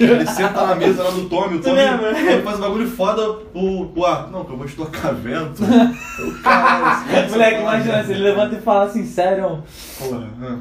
Ele 0.00 0.26
senta 0.26 0.66
na 0.66 0.74
mesa 0.74 1.02
lá 1.02 1.10
do 1.10 1.28
Tommy, 1.28 1.56
o 1.58 1.62
Tommy 1.62 1.78
ele 1.80 2.42
faz 2.42 2.58
um 2.58 2.60
bagulho 2.60 2.88
foda, 2.90 3.22
o, 3.54 3.92
o 3.94 4.06
Arthur, 4.06 4.30
não, 4.30 4.44
que 4.44 4.52
eu 4.52 4.56
vou 4.56 4.66
estocar 4.66 5.14
vento. 5.14 5.62
O 5.62 6.42
Caralho, 6.42 7.06
cara 7.10 7.28
Moleque, 7.28 7.56
fala 7.56 7.76
imagina, 7.76 8.04
se 8.04 8.12
ele 8.12 8.22
levanta 8.22 8.56
e 8.56 8.60
fala 8.60 8.84
assim, 8.84 9.06
sério. 9.06 9.62
Porra, 9.98 10.28
hã. 10.40 10.58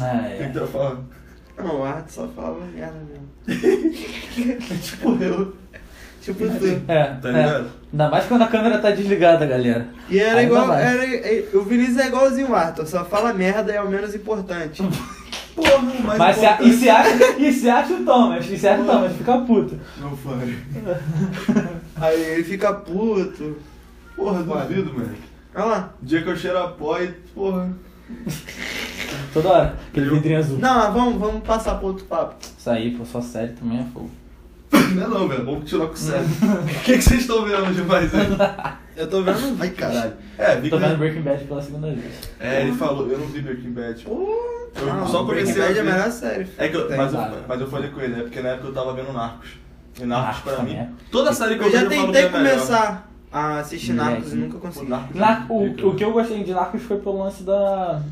É, 0.00 0.34
o 0.34 0.36
que 0.36 0.42
é. 0.42 0.46
que 0.46 0.52
tu 0.52 0.58
vai 0.60 0.68
falar? 0.68 0.96
Não, 1.58 1.80
o 1.80 1.84
Arthur 1.84 2.10
só 2.10 2.28
falava 2.28 2.60
merda 2.74 2.98
mesmo. 3.08 3.28
É 3.48 4.74
tipo 4.76 5.22
eu. 5.22 5.56
Tipo 6.20 6.44
tu. 6.46 6.82
É, 6.86 7.04
Tá 7.04 7.28
é. 7.28 7.32
ligado? 7.32 7.70
Ainda 7.90 8.08
mais 8.10 8.26
quando 8.26 8.42
a 8.42 8.48
câmera 8.48 8.78
tá 8.78 8.90
desligada, 8.90 9.46
galera. 9.46 9.88
E 10.10 10.18
era 10.18 10.40
Ainda 10.40 10.42
igual. 10.42 10.72
Era, 10.74 11.04
é, 11.04 11.48
o 11.54 11.62
Vinícius 11.62 11.96
é 11.96 12.06
igualzinho 12.08 12.50
o 12.50 12.54
Arthur, 12.54 12.86
só 12.86 13.04
fala 13.04 13.32
merda 13.32 13.72
e 13.72 13.76
é 13.76 13.80
o 13.80 13.88
menos 13.88 14.14
importante. 14.14 14.82
Porra, 15.58 16.16
Mas 16.16 16.36
se 16.36 16.46
a, 16.46 16.62
e, 16.62 16.72
se 16.72 16.88
acha, 16.88 17.38
e 17.38 17.52
se 17.52 17.68
acha 17.68 17.94
o 17.94 18.04
Thomas, 18.04 18.48
e 18.48 18.56
se 18.56 18.68
acha 18.68 18.82
o 18.82 18.86
Thomas, 18.86 19.12
fica 19.16 19.38
puto. 19.38 19.80
Não 19.98 20.16
foi. 20.16 20.58
Aí 22.00 22.22
ele 22.22 22.44
fica 22.44 22.72
puto. 22.72 23.56
Porra, 24.14 24.42
duvido, 24.42 24.94
mano. 24.94 25.14
Olha 25.54 25.64
lá. 25.64 25.94
O 26.00 26.06
dia 26.06 26.22
que 26.22 26.28
eu 26.28 26.36
cheiro 26.36 26.58
a 26.58 26.68
pó 26.68 26.98
e, 27.00 27.08
porra. 27.34 27.72
Toda 29.32 29.48
hora. 29.48 29.76
Aquele 29.88 30.10
vidrinho 30.10 30.38
azul. 30.38 30.58
Não, 30.58 30.74
mas 30.74 30.94
vamos, 30.94 31.18
vamos 31.18 31.42
passar 31.42 31.74
pro 31.76 31.88
outro 31.88 32.04
papo. 32.04 32.36
Isso 32.40 32.70
aí, 32.70 32.96
pô, 32.96 33.04
só 33.04 33.20
série 33.20 33.52
também 33.52 33.80
é 33.80 33.84
fogo. 33.92 34.10
Não 34.94 35.04
é 35.04 35.08
não, 35.08 35.28
velho. 35.28 35.44
Vamos 35.44 35.60
continuar 35.60 35.88
com 35.88 35.94
o 35.94 35.96
sério. 35.96 36.26
O 36.62 36.82
que, 36.84 36.96
que 36.96 37.02
vocês 37.02 37.20
estão 37.20 37.44
vendo 37.44 37.74
demais 37.74 38.14
aí? 38.14 38.78
Eu 38.98 39.08
tô 39.08 39.22
vendo. 39.22 39.56
Ai, 39.60 39.70
caralho. 39.70 40.12
É, 40.36 40.56
vi 40.56 40.62
que... 40.62 40.70
Tô 40.70 40.78
vendo 40.78 40.98
Breaking 40.98 41.22
Bad 41.22 41.44
pela 41.44 41.62
segunda 41.62 41.86
vez. 41.92 42.30
É, 42.40 42.62
ele 42.62 42.72
falou, 42.72 43.08
eu 43.08 43.18
não 43.18 43.26
vi 43.26 43.40
Breaking 43.40 43.70
Bad. 43.72 44.02
Pô, 44.04 44.28
Eu 44.76 44.86
não, 44.86 45.06
só 45.06 45.22
Breaking 45.22 45.52
comecei 45.54 45.62
a 45.62 45.66
Bad 45.66 45.78
é 45.78 45.80
a 45.80 45.84
ver. 45.84 45.92
melhor 45.92 46.10
série. 46.10 46.46
É 46.58 46.68
que 46.68 46.76
eu, 46.76 46.88
Tem. 46.88 46.96
mas, 46.96 47.14
eu, 47.14 47.20
mas 47.46 47.60
eu 47.60 47.66
falei 47.68 47.90
com 47.90 48.00
ele, 48.00 48.14
é 48.20 48.22
porque 48.22 48.40
na 48.40 48.48
época 48.50 48.68
eu 48.68 48.72
tava 48.74 48.92
vendo 48.94 49.12
Narcos. 49.12 49.50
E 50.00 50.04
Narcos 50.04 50.26
Narcos 50.26 50.42
pra 50.42 50.52
também 50.56 50.74
mim. 50.74 50.80
é. 50.80 50.88
Toda 51.12 51.32
série 51.32 51.54
que 51.56 51.62
eu, 51.62 51.66
Eu 51.66 51.72
já 51.72 51.78
vejo 51.80 51.92
eu 51.92 51.96
falo 52.00 52.06
que 52.08 52.12
tentei 52.12 52.28
é 52.28 52.42
melhor. 52.42 52.54
começar 52.56 53.10
a 53.30 53.58
assistir 53.60 53.92
Moleque. 53.92 54.10
Narcos 54.12 54.32
e 54.32 54.36
nunca 54.36 54.58
consegui. 54.58 54.90
Narcos 54.90 55.16
é 55.16 55.18
Na- 55.20 55.46
o, 55.48 55.66
incrível. 55.66 55.90
o 55.90 55.94
que 55.94 56.04
eu 56.04 56.12
gostei 56.12 56.42
de 56.44 56.52
Narcos 56.52 56.82
foi 56.82 56.96
pelo 56.98 57.18
lance 57.22 57.42
da 57.44 58.02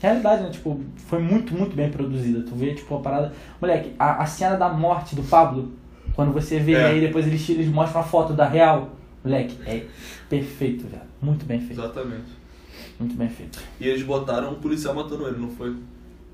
realidade, 0.00 0.42
né? 0.44 0.50
Tipo, 0.50 0.80
foi 1.08 1.18
muito, 1.18 1.52
muito 1.54 1.74
bem 1.74 1.90
produzida. 1.90 2.42
Tu 2.48 2.54
vê, 2.54 2.72
tipo, 2.74 2.94
a 2.96 3.00
parada. 3.00 3.32
Moleque, 3.60 3.94
a, 3.98 4.22
a 4.22 4.26
cena 4.26 4.56
da 4.56 4.68
morte 4.68 5.16
do 5.16 5.22
Pablo, 5.24 5.72
quando 6.14 6.32
você 6.32 6.58
vê 6.60 6.72
É. 6.74 6.84
aí, 6.86 7.00
depois 7.00 7.26
eles, 7.26 7.48
eles 7.48 7.68
mostram 7.68 8.00
a 8.00 8.04
foto 8.04 8.32
da 8.32 8.46
real. 8.46 8.90
Moleque, 9.24 9.58
é 9.66 9.82
perfeito, 10.28 10.86
velho. 10.86 11.02
Muito 11.22 11.44
bem 11.44 11.58
feito. 11.60 11.80
Exatamente. 11.80 12.36
Muito 12.98 13.16
bem 13.16 13.28
feito. 13.28 13.58
E 13.80 13.86
eles 13.88 14.02
botaram 14.02 14.52
um 14.52 14.56
policial 14.56 14.94
matando 14.94 15.26
ele, 15.28 15.38
não 15.38 15.50
foi? 15.50 15.74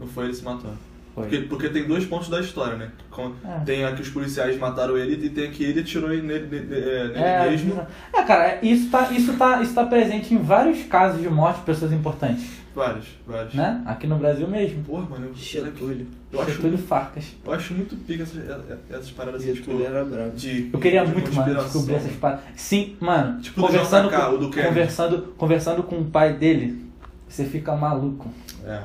Não 0.01 0.07
foi 0.07 0.25
ele 0.25 0.35
se 0.35 0.43
matando. 0.45 0.77
Foi. 1.15 1.25
Porque, 1.25 1.39
porque 1.47 1.69
tem 1.69 1.87
dois 1.87 2.07
pontos 2.07 2.29
da 2.31 2.41
história, 2.41 2.77
né? 2.77 2.91
Com- 3.11 3.35
É. 3.45 3.59
Tem 3.67 3.85
a 3.85 3.93
que 3.93 4.01
os 4.01 4.09
policiais 4.09 4.57
mataram 4.59 4.97
ele 4.97 5.27
e 5.27 5.29
tem 5.29 5.49
a 5.49 5.51
que 5.51 5.63
ele 5.63 5.81
atirou 5.81 6.09
nele, 6.09 6.23
nele, 6.23 6.47
nele- 6.49 6.75
é, 6.75 7.05
nele 7.09 7.19
É, 7.19 7.51
mesmo. 7.51 7.87
é, 8.15 8.23
cara, 8.23 8.59
isso 8.65 8.91
tá, 8.91 9.11
isso, 9.13 9.37
tá, 9.37 9.61
isso 9.61 9.75
tá 9.75 9.85
presente 9.85 10.33
em 10.33 10.39
vários 10.39 10.83
casos 10.85 11.21
de 11.21 11.29
morte 11.29 11.59
de 11.61 11.67
pessoas 11.67 11.93
importantes, 11.93 12.45
Vários, 12.75 13.05
vários. 13.27 13.53
né? 13.55 13.83
Aqui 13.85 14.07
no 14.07 14.17
Brasil 14.17 14.49
mesmo. 14.49 14.83
Porra, 14.85 15.07
mano, 15.11 15.27
eu, 15.27 15.35
Getúlio. 15.35 16.07
Eu, 16.33 16.41
acho, 16.41 16.51
Getúlio 16.53 16.79
Farcas. 16.79 17.25
eu 17.45 17.53
acho 17.53 17.75
muito 17.75 17.95
pica 17.97 18.23
essas, 18.23 18.43
essas 18.91 19.11
paradas 19.11 19.43
assim, 19.43 19.53
tipo, 19.55 19.83
era 19.83 20.05
bravo. 20.05 20.31
de. 20.31 20.71
Eu 20.73 20.79
queria 20.81 21.05
de 21.05 21.13
muito, 21.13 21.33
mano, 21.35 21.37
conspiração. 21.37 21.65
descobrir 21.65 21.95
essas 21.95 22.13
paradas. 22.17 22.45
Sim, 22.57 22.97
mano, 23.01 23.41
Tipo 23.41 23.61
do 23.61 23.67
conversando, 23.67 24.09
JK, 24.09 24.17
com, 24.21 24.33
o 24.33 24.39
do 24.39 24.51
conversando, 24.51 25.23
conversando 25.37 25.83
com 25.83 25.97
o 26.01 26.05
pai 26.05 26.33
dele, 26.35 26.85
você 27.29 27.45
fica 27.45 27.75
maluco. 27.77 28.29
É. 28.65 28.81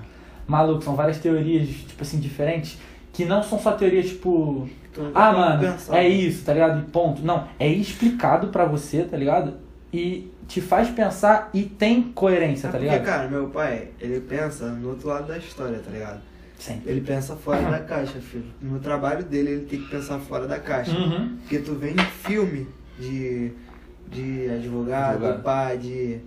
Maluco, 0.47 0.83
são 0.83 0.95
várias 0.95 1.17
teorias, 1.19 1.67
tipo 1.67 2.01
assim, 2.03 2.19
diferentes, 2.19 2.77
que 3.13 3.25
não 3.25 3.41
são 3.43 3.59
só 3.59 3.71
teorias, 3.73 4.07
tipo, 4.07 4.67
nunca 4.97 5.11
ah, 5.19 5.33
mano, 5.33 5.59
pensar. 5.59 5.97
é 5.97 6.07
isso, 6.07 6.45
tá 6.45 6.53
ligado? 6.53 6.79
E 6.79 6.83
ponto. 6.91 7.21
Não, 7.21 7.47
é 7.59 7.67
explicado 7.67 8.47
pra 8.47 8.65
você, 8.65 9.03
tá 9.03 9.17
ligado? 9.17 9.55
E 9.91 10.31
te 10.47 10.61
faz 10.61 10.89
pensar 10.89 11.49
e 11.53 11.63
tem 11.63 12.01
coerência, 12.03 12.67
É 12.67 12.71
tá 12.71 12.77
porque, 12.77 12.91
ligado? 12.91 13.05
cara, 13.05 13.27
meu 13.27 13.47
pai, 13.49 13.89
ele 13.99 14.21
pensa 14.21 14.67
no 14.69 14.89
outro 14.89 15.09
lado 15.09 15.27
da 15.27 15.37
história, 15.37 15.79
tá 15.79 15.91
ligado? 15.91 16.21
Sempre. 16.59 16.91
Ele 16.91 17.01
pensa 17.01 17.35
fora 17.35 17.61
da 17.69 17.79
caixa, 17.79 18.19
filho. 18.19 18.45
No 18.61 18.79
trabalho 18.79 19.23
dele, 19.23 19.51
ele 19.51 19.65
tem 19.65 19.79
que 19.81 19.89
pensar 19.89 20.17
fora 20.19 20.47
da 20.47 20.57
caixa. 20.59 20.91
Uhum. 20.97 21.37
Porque 21.41 21.59
tu 21.59 21.75
vê 21.75 21.91
em 21.91 21.97
filme 22.23 22.67
de, 22.99 23.51
de 24.09 24.49
advogado, 24.49 25.13
Advogado. 25.25 25.43
pá, 25.43 25.75
de. 25.75 26.17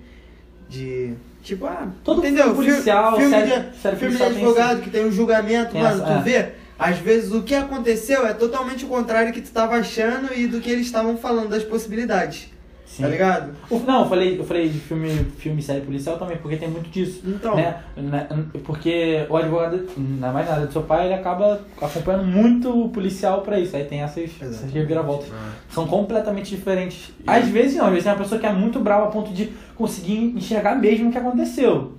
de. 0.69 1.15
Tipo, 1.43 1.67
ah, 1.67 1.89
Todo 2.05 2.19
entendeu? 2.21 2.55
filme 2.55 2.71
policial, 2.71 3.17
filme 3.17 3.31
série- 3.31 3.47
de, 3.71 3.77
série 3.79 3.97
filme 3.97 4.13
de 4.15 4.19
policial 4.19 4.31
tem 4.31 4.37
advogado 4.45 4.81
que 4.83 4.91
tem 4.91 5.07
um 5.07 5.11
julgamento, 5.13 5.73
Tem 5.73 5.83
mano, 5.83 6.03
essa- 6.03 6.05
tu 6.05 6.19
é. 6.19 6.23
vê. 6.23 6.49
Às 6.79 6.99
vezes 6.99 7.33
o 7.33 7.43
que 7.43 7.55
aconteceu 7.55 8.27
é 8.27 8.33
totalmente 8.33 8.85
o 8.85 8.89
contrário 8.89 9.33
que 9.33 9.41
tu 9.41 9.51
tava 9.51 9.75
achando 9.77 10.33
e 10.35 10.47
do 10.47 10.61
que 10.61 10.71
eles 10.71 10.87
estavam 10.87 11.17
falando 11.19 11.49
das 11.49 11.63
possibilidades. 11.65 12.49
Sim. 12.91 13.05
Tá 13.05 13.09
ligado? 13.09 13.53
O- 13.71 13.79
Não, 13.79 14.03
eu 14.03 14.09
falei, 14.09 14.39
eu 14.41 14.45
falei 14.45 14.69
de 14.69 14.81
filme, 14.81 15.09
filme 15.39 15.61
e 15.61 15.63
série 15.63 15.81
policial 15.83 16.19
também, 16.19 16.37
porque 16.39 16.57
tem 16.57 16.69
muito 16.69 16.91
disso. 16.91 17.21
Então. 17.25 17.55
Né? 17.55 17.77
Né? 17.97 18.27
Porque 18.65 19.25
o 19.29 19.37
advogado, 19.37 19.87
não 19.97 20.29
é 20.29 20.33
mais 20.33 20.49
nada 20.49 20.67
do 20.67 20.73
seu 20.73 20.83
pai, 20.83 21.05
ele 21.07 21.15
acaba 21.15 21.61
acompanhando 21.81 22.25
muito 22.25 22.69
o 22.87 22.89
policial 22.89 23.43
pra 23.43 23.61
isso. 23.61 23.77
Aí 23.77 23.85
tem 23.85 24.03
essas, 24.03 24.31
essas 24.43 24.73
reviravoltas. 24.73 25.29
Ah. 25.33 25.51
São 25.71 25.87
completamente 25.87 26.51
diferentes. 26.55 27.11
E- 27.21 27.23
Às 27.31 27.47
vezes 27.49 27.77
não, 27.77 27.87
às 27.87 27.93
vezes 27.93 28.07
é 28.09 28.11
uma 28.11 28.19
pessoa 28.19 28.41
que 28.41 28.47
é 28.47 28.53
muito 28.53 28.81
brava 28.81 29.05
a 29.05 29.11
ponto 29.11 29.33
de 29.33 29.53
conseguir 29.77 30.17
enxergar 30.37 30.75
mesmo 30.75 31.11
o 31.11 31.13
que 31.13 31.19
aconteceu. 31.19 31.93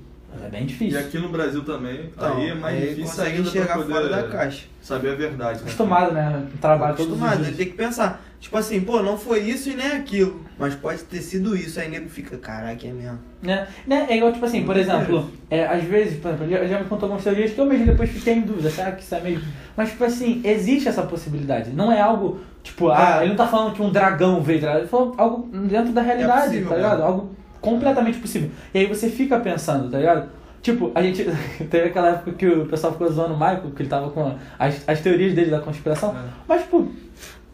É 0.46 0.50
bem 0.50 0.64
E 0.64 0.66
difícil. 0.66 1.00
aqui 1.00 1.20
no 1.20 1.30
Brasil 1.30 1.62
também, 1.64 2.10
Então, 2.16 2.38
aí 2.38 2.50
é 2.50 2.54
mais 2.54 2.76
aí 2.76 2.82
difícil 2.90 3.04
consegue 3.06 3.36
ainda 3.38 3.48
enxergar 3.50 3.80
fora 3.80 4.10
da 4.10 4.24
caixa. 4.24 4.66
saber 4.82 5.10
a 5.12 5.16
verdade. 5.16 5.60
né? 5.60 5.64
Acostumado, 5.66 6.14
né? 6.14 6.44
Trabalho 6.60 6.96
todos 6.96 7.12
os 7.14 7.18
acostumado, 7.18 7.36
ele 7.40 7.46
dias. 7.46 7.58
tem 7.58 7.66
que 7.68 7.74
pensar. 7.74 8.22
Tipo 8.42 8.58
assim, 8.58 8.82
pô, 8.82 9.04
não 9.04 9.16
foi 9.20 9.42
isso 9.42 9.70
e 9.70 9.76
nem 9.76 9.92
aquilo. 9.92 10.42
Mas 10.58 10.74
pode 10.74 11.04
ter 11.04 11.22
sido 11.22 11.56
isso. 11.56 11.80
Aí 11.80 11.88
nego 11.88 12.10
fica, 12.10 12.36
caraca, 12.38 12.88
é 12.88 12.92
mesmo. 12.92 13.20
Né? 13.40 13.68
Né? 13.86 14.08
É 14.10 14.18
igual, 14.18 14.34
tipo 14.34 14.44
assim, 14.44 14.66
por 14.66 14.76
exemplo, 14.76 15.30
é, 15.48 15.64
às 15.64 15.84
vezes, 15.84 16.20
por 16.20 16.30
exemplo, 16.30 16.50
já, 16.50 16.66
já 16.66 16.80
me 16.80 16.86
contou 16.86 17.06
algumas 17.06 17.24
teorias 17.24 17.52
que 17.52 17.60
eu 17.60 17.66
mesmo 17.66 17.86
depois 17.86 18.10
fiquei 18.10 18.34
em 18.34 18.42
dúvida, 18.42 18.72
será 18.72 18.92
que 18.94 19.04
isso 19.04 19.14
é 19.14 19.22
mesmo? 19.22 19.44
Mas, 19.78 19.90
tipo 19.92 20.04
assim, 20.04 20.42
existe 20.44 20.90
essa 20.90 21.04
possibilidade. 21.04 21.70
Não 21.70 21.92
é 21.92 22.02
algo, 22.02 22.42
tipo, 22.64 22.90
ah, 22.90 23.18
É. 23.20 23.22
ele 23.22 23.30
não 23.30 23.36
tá 23.36 23.48
falando 23.48 23.76
que 23.76 23.82
um 23.82 23.92
dragão 23.92 24.42
veio, 24.42 24.66
ele 24.68 24.88
falou 24.88 25.14
algo 25.20 25.48
dentro 25.68 25.94
da 25.94 26.02
realidade, 26.02 26.48
possível, 26.48 26.70
tá 26.70 26.76
ligado? 26.78 27.04
Algo 27.04 27.30
completamente 27.62 28.18
possível. 28.18 28.50
E 28.74 28.80
aí 28.80 28.88
você 28.88 29.08
fica 29.08 29.40
pensando, 29.40 29.90
tá 29.92 30.00
ligado? 30.00 30.30
Tipo, 30.64 30.92
a 30.94 31.02
gente. 31.02 31.24
Teve 31.70 31.88
aquela 31.88 32.10
época 32.10 32.32
que 32.34 32.48
o 32.48 32.66
pessoal 32.66 32.94
ficou 32.94 33.10
zoando 33.12 33.34
o 33.34 33.38
Michael, 33.38 33.72
que 33.76 33.82
ele 33.82 33.90
tava 33.90 34.10
com 34.12 34.36
as, 34.60 34.88
as 34.88 35.00
teorias 35.00 35.34
dele 35.34 35.50
da 35.50 35.60
conspiração. 35.60 36.12
É. 36.12 36.22
Mas, 36.48 36.62
tipo, 36.64 36.88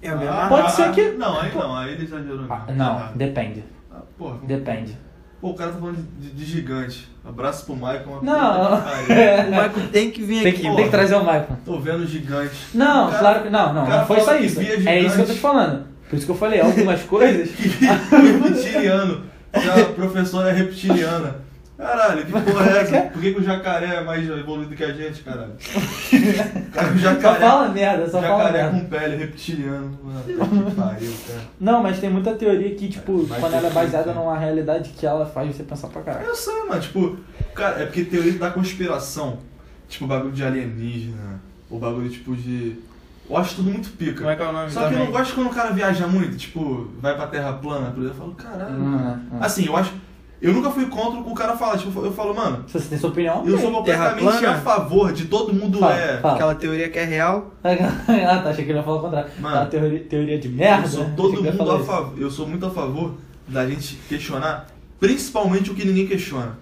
É 0.09 0.15
mesmo. 0.15 0.33
Ah, 0.33 0.47
Pode 0.49 0.71
ser 0.71 0.91
que- 0.91 1.11
Não, 1.11 1.39
aí 1.39 1.51
não, 1.53 1.75
aí 1.75 1.91
ele 1.93 2.03
exagerou. 2.05 2.45
ah, 2.49 2.65
não, 2.73 2.97
Ah, 2.97 3.11
depende. 3.15 3.63
ah, 3.91 3.99
porra, 4.17 4.37
Depende. 4.43 4.97
Pô, 5.39 5.49
o 5.49 5.53
cara 5.53 5.71
tá 5.71 5.77
falando 5.79 5.97
de, 6.19 6.31
de 6.31 6.45
gigante. 6.45 7.07
Abraço 7.23 7.65
pro 7.65 7.75
Michael. 7.75 8.05
uma 8.07 8.21
Não. 8.23 8.81
pariu. 8.81 9.07
O 9.47 9.49
Michael 9.51 9.87
tem 9.91 10.09
que 10.09 10.23
vir 10.23 10.41
Tem 10.43 10.51
aqui. 10.51 10.61
que, 10.63 10.75
tem 10.75 10.85
que 10.85 10.89
trazer 10.91 11.13
o 11.15 11.19
Michael. 11.19 11.47
Tô 11.63 11.79
vendo 11.79 12.07
gigante. 12.07 12.55
Não, 12.73 13.07
cara- 13.09 13.19
claro 13.19 13.43
que 13.43 13.49
não, 13.51 13.73
não, 13.73 13.87
não 13.87 14.05
foi 14.07 14.19
só 14.21 14.35
isso. 14.35 14.59
É 14.59 14.99
isso 14.99 15.15
que 15.15 15.21
eu 15.21 15.27
tô 15.27 15.33
te 15.33 15.39
falando. 15.39 15.85
Por 16.09 16.15
isso 16.15 16.25
que 16.25 16.31
eu 16.31 16.35
falei, 16.37 16.59
algumas 16.61 17.03
coisas. 17.05 17.49
reptiliano. 17.51 19.23
Que 19.53 19.69
a 19.69 19.85
professora 19.93 20.49
é 20.49 20.53
reptiliana. 20.53 21.35
Caralho, 21.77 22.25
que 22.25 22.31
porra 22.31 22.71
é 22.71 22.77
essa? 22.81 23.01
Por 23.13 23.21
que, 23.21 23.33
que 23.33 23.39
o 23.39 23.43
jacaré 23.43 23.97
é 23.97 24.03
mais 24.03 24.27
evoluído 24.27 24.75
que 24.75 24.83
a 24.83 24.91
gente, 24.91 25.21
caralho? 25.21 25.51
Cara, 26.73 26.87
o 26.87 26.93
Só 26.93 26.97
jacaré, 26.97 27.39
fala 27.39 27.69
merda, 27.69 28.09
só 28.09 28.21
fala 28.21 28.43
jacaré 28.45 28.63
merda. 28.63 28.79
com 28.79 28.85
pele 28.85 29.15
reptiliano. 29.17 29.99
Mano, 30.03 30.23
que 30.23 30.75
pariu, 30.75 31.13
cara. 31.27 31.39
Não, 31.59 31.83
mas 31.83 31.99
tem 31.99 32.09
muita 32.09 32.33
teoria 32.33 32.73
que, 32.75 32.87
tipo, 32.89 33.25
Mas 33.29 33.39
quando 33.39 33.53
ela 33.53 33.67
é 33.67 33.71
baseada 33.71 34.11
numa 34.13 34.37
realidade 34.37 34.89
que 34.97 35.05
ela 35.05 35.25
faz 35.25 35.55
você 35.55 35.63
pensar 35.63 35.87
pra 35.89 36.01
caralho. 36.01 36.25
Eu 36.25 36.35
sei, 36.35 36.63
mano, 36.67 36.81
tipo, 36.81 37.17
cara, 37.53 37.81
é 37.83 37.85
porque 37.85 38.03
teoria 38.05 38.33
da 38.33 38.49
conspiração, 38.49 39.37
tipo, 39.87 40.07
bagulho 40.07 40.31
de 40.33 40.43
alienígena, 40.43 41.41
ou 41.69 41.79
bagulho 41.79 42.09
tipo 42.09 42.35
de. 42.35 42.75
Eu 43.29 43.35
acho 43.37 43.55
tudo 43.57 43.69
muito 43.69 43.89
pica. 43.91 44.19
Como 44.19 44.29
é 44.29 44.35
que 44.35 44.41
é 44.41 44.47
o 44.47 44.51
nome 44.53 44.71
Só 44.71 44.79
que 44.79 44.85
eu 44.85 44.91
também? 44.91 45.05
não 45.05 45.11
gosto 45.11 45.35
quando 45.35 45.47
o 45.47 45.53
cara 45.53 45.71
viaja 45.71 46.07
muito, 46.07 46.37
tipo, 46.37 46.89
vai 47.01 47.13
pra 47.15 47.27
terra 47.27 47.53
plana, 47.53 47.91
por 47.91 48.01
exemplo, 48.03 48.07
eu 48.07 48.13
falo, 48.13 48.35
caralho. 48.35 48.73
Hum, 48.75 48.83
mano. 48.85 49.21
hum. 49.33 49.37
Assim, 49.41 49.65
eu 49.65 49.75
acho. 49.77 49.91
Eu 50.39 50.53
nunca 50.53 50.69
fui 50.69 50.85
contra 50.85 51.19
o 51.19 51.23
que 51.23 51.31
o 51.31 51.33
cara 51.33 51.57
fala, 51.57 51.77
tipo, 51.77 51.99
eu 52.05 52.11
falo, 52.11 52.33
mano, 52.35 52.63
Se 52.67 52.79
você 52.79 52.89
tem 52.89 52.97
sua 52.97 53.09
opinião, 53.09 53.43
eu 53.47 53.57
sou 53.57 53.71
completamente 53.71 54.45
a 54.45 54.59
favor 54.59 55.11
de 55.11 55.25
todo 55.25 55.51
mundo 55.51 55.79
Fala, 55.79 55.95
é. 55.95 56.17
fala. 56.19 56.35
Aquela 56.35 56.55
teoria 56.55 56.89
que 56.89 56.99
é 56.99 57.05
real. 57.05 57.53
ah, 57.63 58.41
tá, 58.43 58.49
achei 58.49 58.63
que 58.63 58.71
ele 58.71 58.77
ia 58.77 58.83
falar 58.83 58.97
o 58.97 59.01
contrário. 59.01 59.31
Mano, 59.39 59.55
Aquela 59.55 59.65
teoria, 59.67 59.99
teoria 60.03 60.37
de 60.39 60.49
merda. 60.49 60.85
Eu 60.85 60.91
sou 60.91 61.05
todo 61.15 61.43
mundo 61.43 61.71
a 61.71 61.79
favor. 61.79 62.13
Eu 62.19 62.29
sou 62.29 62.47
muito 62.47 62.65
a 62.65 62.69
favor 62.69 63.15
da 63.47 63.67
gente 63.67 63.95
questionar, 64.07 64.67
principalmente 64.99 65.71
o 65.71 65.73
que 65.73 65.85
ninguém 65.85 66.05
questiona. 66.05 66.59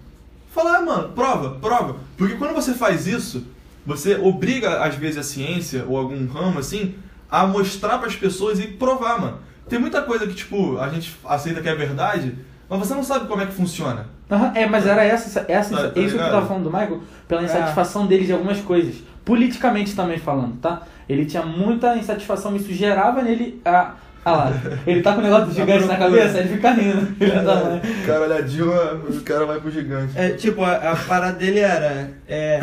Falar, 0.51 0.77
ah, 0.77 0.81
mano, 0.81 1.09
prova, 1.09 1.59
prova. 1.59 1.97
Porque 2.15 2.35
quando 2.35 2.53
você 2.53 2.73
faz 2.73 3.07
isso, 3.07 3.45
você 3.85 4.15
obriga, 4.15 4.83
às 4.83 4.95
vezes, 4.95 5.17
a 5.17 5.23
ciência 5.23 5.83
ou 5.85 5.97
algum 5.97 6.25
ramo 6.27 6.59
assim 6.59 6.95
a 7.29 7.45
mostrar 7.45 7.97
para 7.97 8.07
as 8.07 8.15
pessoas 8.15 8.57
e 8.59 8.67
provar, 8.67 9.19
mano. 9.19 9.39
Tem 9.67 9.77
muita 9.77 10.01
coisa 10.01 10.25
que, 10.25 10.33
tipo, 10.33 10.77
a 10.77 10.87
gente 10.87 11.13
aceita 11.25 11.61
que 11.61 11.67
é 11.67 11.75
verdade, 11.75 12.35
mas 12.69 12.79
você 12.79 12.93
não 12.93 13.03
sabe 13.03 13.27
como 13.27 13.41
é 13.41 13.45
que 13.45 13.53
funciona. 13.53 14.07
Aham, 14.29 14.51
é, 14.55 14.65
mas 14.65 14.87
era 14.87 15.03
essa, 15.03 15.45
essa 15.47 15.75
Tá- 15.75 15.89
tá 15.89 15.99
isso 15.99 16.15
que 16.17 16.21
eu 16.23 16.29
tava 16.31 16.47
falando 16.47 16.63
do 16.63 16.71
Michael, 16.71 17.01
pela 17.27 17.43
insatisfação 17.43 18.07
dele 18.07 18.25
de 18.25 18.33
algumas 18.33 18.59
coisas. 18.59 18.95
Politicamente 19.23 19.95
também 19.95 20.17
falando, 20.17 20.57
tá? 20.59 20.81
Ele 21.07 21.25
tinha 21.25 21.43
muita 21.43 21.95
insatisfação, 21.95 22.55
isso 22.55 22.73
gerava 22.73 23.21
nele 23.21 23.61
a. 23.63 23.93
Ah 24.27 24.31
lá, 24.31 24.51
ele 24.87 25.03
tá 25.03 25.13
com 25.13 25.19
o 25.19 25.23
negócio 25.23 25.45
do 25.45 25.53
gigante 25.53 25.85
na 25.85 25.97
cabeça, 25.97 26.39
ele 26.39 26.49
fica 26.55 26.71
rindo. 26.71 27.01
Mãe. 27.19 27.81
cara, 28.07 28.21
olha 28.21 28.35
a 28.37 28.41
Dilma, 28.41 28.93
o 29.07 29.21
cara 29.21 29.45
vai 29.45 29.59
pro 29.59 29.69
gigante. 29.69 30.17
É, 30.17 30.29
tipo, 30.29 30.63
a, 30.63 30.77
a 30.77 30.95
parada 30.95 31.37
dele 31.37 31.59
era. 31.59 32.11
É. 32.27 32.59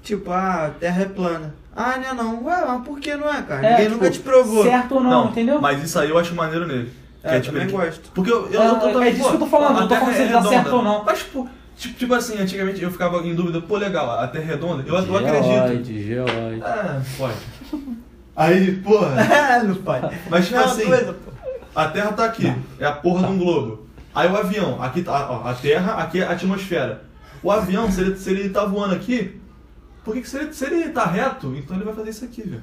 Tipo, 0.00 0.30
ah, 0.30 0.66
a 0.66 0.70
terra 0.70 1.02
é 1.02 1.06
plana. 1.06 1.54
Ah, 1.74 1.96
não 1.96 2.08
é 2.08 2.14
não. 2.14 2.44
Ué, 2.44 2.64
mas 2.68 2.84
por 2.84 3.00
que 3.00 3.16
não 3.16 3.28
é, 3.28 3.42
cara? 3.42 3.66
É, 3.66 3.70
Ninguém 3.70 3.86
tipo, 3.86 3.96
nunca 3.98 4.10
te 4.10 4.20
provou. 4.20 4.62
Certo 4.62 4.94
ou 4.94 5.00
não, 5.02 5.26
entendeu? 5.30 5.60
Mas 5.60 5.82
isso 5.82 5.98
aí 5.98 6.10
eu 6.10 6.18
acho 6.18 6.34
maneiro 6.34 6.66
nele. 6.68 6.92
É, 7.24 7.30
Que 7.40 7.48
eu 7.48 7.52
também 7.52 7.62
ele- 7.62 7.72
gosto. 7.72 8.10
Porque 8.12 8.30
eu, 8.30 8.50
eu, 8.50 8.60
Ah, 8.60 8.64
eu 8.66 8.78
tô 8.80 8.88
é 8.88 8.92
também, 8.92 9.10
disso 9.12 9.22
pô, 9.24 9.28
que 9.30 9.34
eu 9.36 9.40
tô 9.40 9.46
falando, 9.46 9.70
a 9.70 9.72
não 9.72 9.82
tô 9.82 9.88
Terra 9.88 10.00
falando 10.02 10.14
se 10.16 10.20
é 10.20 10.24
ele 10.24 10.32
dá 10.32 10.38
redonda. 10.40 10.56
certo 10.62 10.76
ou 10.76 10.82
não. 10.82 11.04
Mas, 11.04 11.18
tipo, 11.20 11.48
tipo, 11.76 11.94
tipo 11.98 12.14
assim, 12.14 12.38
antigamente 12.38 12.82
eu 12.82 12.90
ficava 12.90 13.16
em 13.26 13.34
dúvida, 13.34 13.60
pô, 13.62 13.76
legal, 13.78 14.10
a 14.10 14.28
Terra 14.28 14.44
é 14.44 14.46
redonda, 14.48 14.84
eu, 14.86 14.94
eu 14.94 15.16
acredito. 15.16 15.84
geoide. 15.86 16.62
Ah, 16.62 17.00
pode. 17.16 17.34
Aí, 18.36 18.72
porra, 18.78 19.20
É, 19.22 19.62
meu 19.62 19.76
pai. 19.76 20.00
mas 20.28 20.46
tipo 20.46 20.58
Não, 20.58 20.64
assim, 20.66 20.86
coisa, 20.86 21.16
a 21.74 21.88
Terra 21.88 22.12
tá 22.12 22.24
aqui, 22.24 22.52
é 22.80 22.84
a 22.84 22.92
porra 22.92 23.26
de 23.26 23.32
um 23.32 23.38
globo. 23.38 23.86
Aí 24.14 24.28
o 24.30 24.36
avião, 24.36 24.82
aqui 24.82 25.02
tá, 25.02 25.30
ó, 25.30 25.48
a 25.48 25.54
Terra, 25.54 25.94
aqui 25.94 26.20
é 26.20 26.26
a 26.26 26.32
atmosfera. 26.32 27.04
O 27.42 27.50
avião, 27.50 27.90
se 27.90 28.00
ele, 28.00 28.16
se 28.16 28.30
ele 28.30 28.48
tá 28.48 28.64
voando 28.64 28.94
aqui, 28.94 29.40
por 30.04 30.14
que 30.14 30.20
que 30.22 30.28
se 30.28 30.36
ele, 30.36 30.52
se 30.52 30.64
ele 30.64 30.88
tá 30.90 31.04
reto, 31.06 31.54
então 31.56 31.76
ele 31.76 31.84
vai 31.84 31.94
fazer 31.94 32.10
isso 32.10 32.24
aqui, 32.24 32.42
velho. 32.42 32.62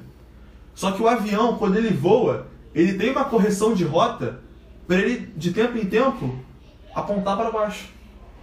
Só 0.74 0.92
que 0.92 1.02
o 1.02 1.08
avião, 1.08 1.56
quando 1.56 1.76
ele 1.76 1.90
voa, 1.92 2.46
ele 2.74 2.94
tem 2.94 3.10
uma 3.10 3.24
correção 3.24 3.74
de 3.74 3.84
rota 3.84 4.40
pra 4.86 4.96
ele, 4.96 5.32
de 5.36 5.52
tempo 5.52 5.76
em 5.78 5.86
tempo, 5.86 6.34
apontar 6.94 7.36
pra 7.36 7.50
baixo. 7.50 7.86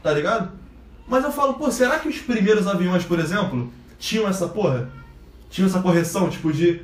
Tá 0.01 0.11
ligado? 0.13 0.51
Mas 1.07 1.23
eu 1.23 1.31
falo, 1.31 1.55
pô, 1.55 1.71
será 1.71 1.99
que 1.99 2.07
os 2.07 2.19
primeiros 2.19 2.67
aviões, 2.67 3.03
por 3.03 3.19
exemplo, 3.19 3.71
tinham 3.97 4.27
essa 4.27 4.47
porra? 4.47 4.89
Tinham 5.49 5.67
essa 5.67 5.81
correção, 5.81 6.29
tipo, 6.29 6.53
de 6.53 6.81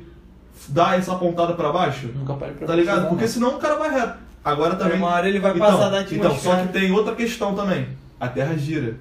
dar 0.68 0.98
essa 0.98 1.12
apontada 1.12 1.54
pra 1.54 1.72
baixo? 1.72 2.08
Nunca 2.14 2.34
parei 2.34 2.54
pra 2.54 2.66
Tá 2.66 2.74
ligado? 2.74 2.96
pensar, 2.96 3.08
Porque 3.08 3.24
não. 3.24 3.30
senão 3.32 3.54
o 3.56 3.58
cara 3.58 3.76
vai 3.76 3.90
reto. 3.90 4.18
Agora 4.44 4.76
também. 4.76 4.98
uma 4.98 5.08
hora 5.08 5.28
ele 5.28 5.38
vai 5.40 5.52
então, 5.54 5.66
passar 5.66 5.88
da 5.90 6.02
Então, 6.02 6.36
só 6.38 6.56
que 6.56 6.68
tem 6.72 6.90
outra 6.92 7.14
questão 7.14 7.54
também. 7.54 7.88
A 8.20 8.28
Terra 8.28 8.56
gira. 8.56 8.94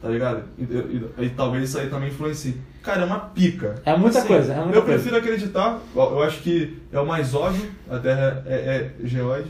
Tá 0.00 0.08
ligado? 0.08 0.42
E, 0.58 0.62
e- 0.64 1.24
e 1.26 1.30
talvez 1.30 1.68
isso 1.68 1.78
aí 1.78 1.88
também 1.88 2.08
influencie. 2.08 2.60
Cara, 2.82 3.02
é 3.02 3.04
uma 3.04 3.20
pica. 3.20 3.72
Assim, 3.72 3.82
É 3.84 3.96
muita 3.96 4.22
coisa, 4.22 4.52
é 4.52 4.56
muita 4.60 4.78
Eu 4.78 4.82
coisa. 4.82 4.98
prefiro 4.98 5.16
acreditar, 5.16 5.78
eu 5.94 6.02
eu 6.02 6.22
acho 6.24 6.40
que 6.40 6.76
é 6.92 6.98
o 6.98 7.06
mais 7.06 7.32
óbvio, 7.34 7.70
a 7.88 7.98
Terra 8.00 8.42
é, 8.46 8.90
é 9.02 9.06
geóide. 9.06 9.48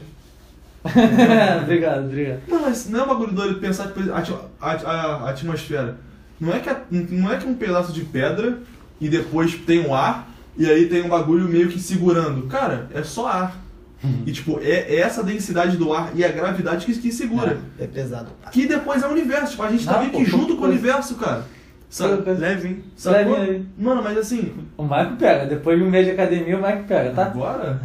obrigado, 1.62 2.04
obrigado. 2.06 2.40
Não, 2.48 2.60
mas 2.62 2.88
não 2.88 3.00
é 3.00 3.02
um 3.04 3.08
bagulho 3.08 3.32
doido 3.32 3.60
pensar 3.60 3.88
que 3.92 4.10
a, 4.10 4.16
ati- 4.18 4.34
a- 4.60 4.70
a- 4.72 5.14
a 5.26 5.30
atmosfera 5.30 5.96
não 6.40 6.52
é 6.52 6.58
que, 6.58 6.68
a- 6.68 6.80
não 6.90 7.32
é 7.32 7.36
que 7.36 7.46
um 7.46 7.54
pedaço 7.54 7.92
de 7.92 8.02
pedra 8.04 8.58
e 9.00 9.08
depois 9.08 9.54
tem 9.54 9.86
o 9.86 9.94
ar, 9.94 10.28
e 10.56 10.68
aí 10.68 10.86
tem 10.86 11.02
um 11.02 11.08
bagulho 11.08 11.48
meio 11.48 11.68
que 11.68 11.78
segurando. 11.80 12.46
Cara, 12.48 12.88
é 12.94 13.02
só 13.02 13.26
ar. 13.28 13.56
Uhum. 14.04 14.24
E 14.26 14.32
tipo, 14.32 14.58
é, 14.60 14.70
é 14.96 14.98
essa 15.00 15.22
densidade 15.22 15.76
do 15.76 15.92
ar 15.92 16.10
e 16.14 16.24
a 16.24 16.28
gravidade 16.28 16.84
que, 16.84 16.92
que 16.98 17.12
segura. 17.12 17.58
É 17.78 17.86
pesado. 17.86 18.30
Que 18.50 18.66
depois 18.66 19.02
é 19.02 19.06
o 19.06 19.12
universo. 19.12 19.52
Tipo, 19.52 19.62
a 19.62 19.70
gente 19.70 19.84
tá 19.86 19.92
Não, 19.92 20.00
meio 20.00 20.10
pô, 20.12 20.18
que 20.18 20.24
junto 20.24 20.56
com 20.56 20.64
o 20.64 20.68
universo, 20.68 21.14
cara. 21.14 21.44
Sabe? 21.88 22.28
Levinho. 22.32 22.82
Sacou? 22.96 23.32
Leve 23.38 23.50
aí. 23.50 23.66
Mano, 23.78 24.02
mas 24.02 24.16
assim, 24.18 24.52
O 24.76 24.82
Marco 24.82 25.14
pega. 25.16 25.46
Depois 25.46 25.78
de 25.78 25.84
um 25.84 25.90
mês 25.90 26.04
de 26.06 26.12
academia, 26.12 26.56
o 26.58 26.60
Marco 26.60 26.84
pega, 26.84 27.10
tá? 27.10 27.26
agora. 27.26 27.80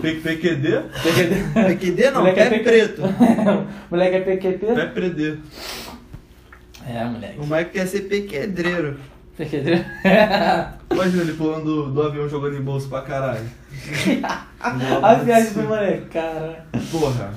PQD, 0.00 0.82
PQD 1.52 2.10
não, 2.10 2.20
Moleque 2.20 2.40
é 2.40 2.48
pé 2.48 2.58
PQ. 2.58 2.64
preto. 2.64 3.02
moleque 3.90 4.16
é 4.16 4.20
PQP? 4.20 4.66
pé 4.74 4.86
PD. 4.86 5.36
É, 6.86 7.04
moleque. 7.04 7.38
O 7.38 7.46
Mike 7.46 7.70
quer 7.70 7.86
ser 7.86 8.00
pequedreiro. 8.02 8.98
PQP. 9.36 9.84
Imagina 10.90 11.22
ele 11.22 11.32
pulando 11.34 11.64
do, 11.64 11.92
do 11.92 12.02
avião 12.02 12.28
jogando 12.28 12.56
em 12.56 12.62
bolso 12.62 12.88
pra 12.88 13.02
caralho. 13.02 13.46
A 15.02 15.14
viagem 15.14 15.52
do 15.52 15.62
moleque, 15.62 16.06
cara. 16.06 16.66
Porra. 16.90 17.32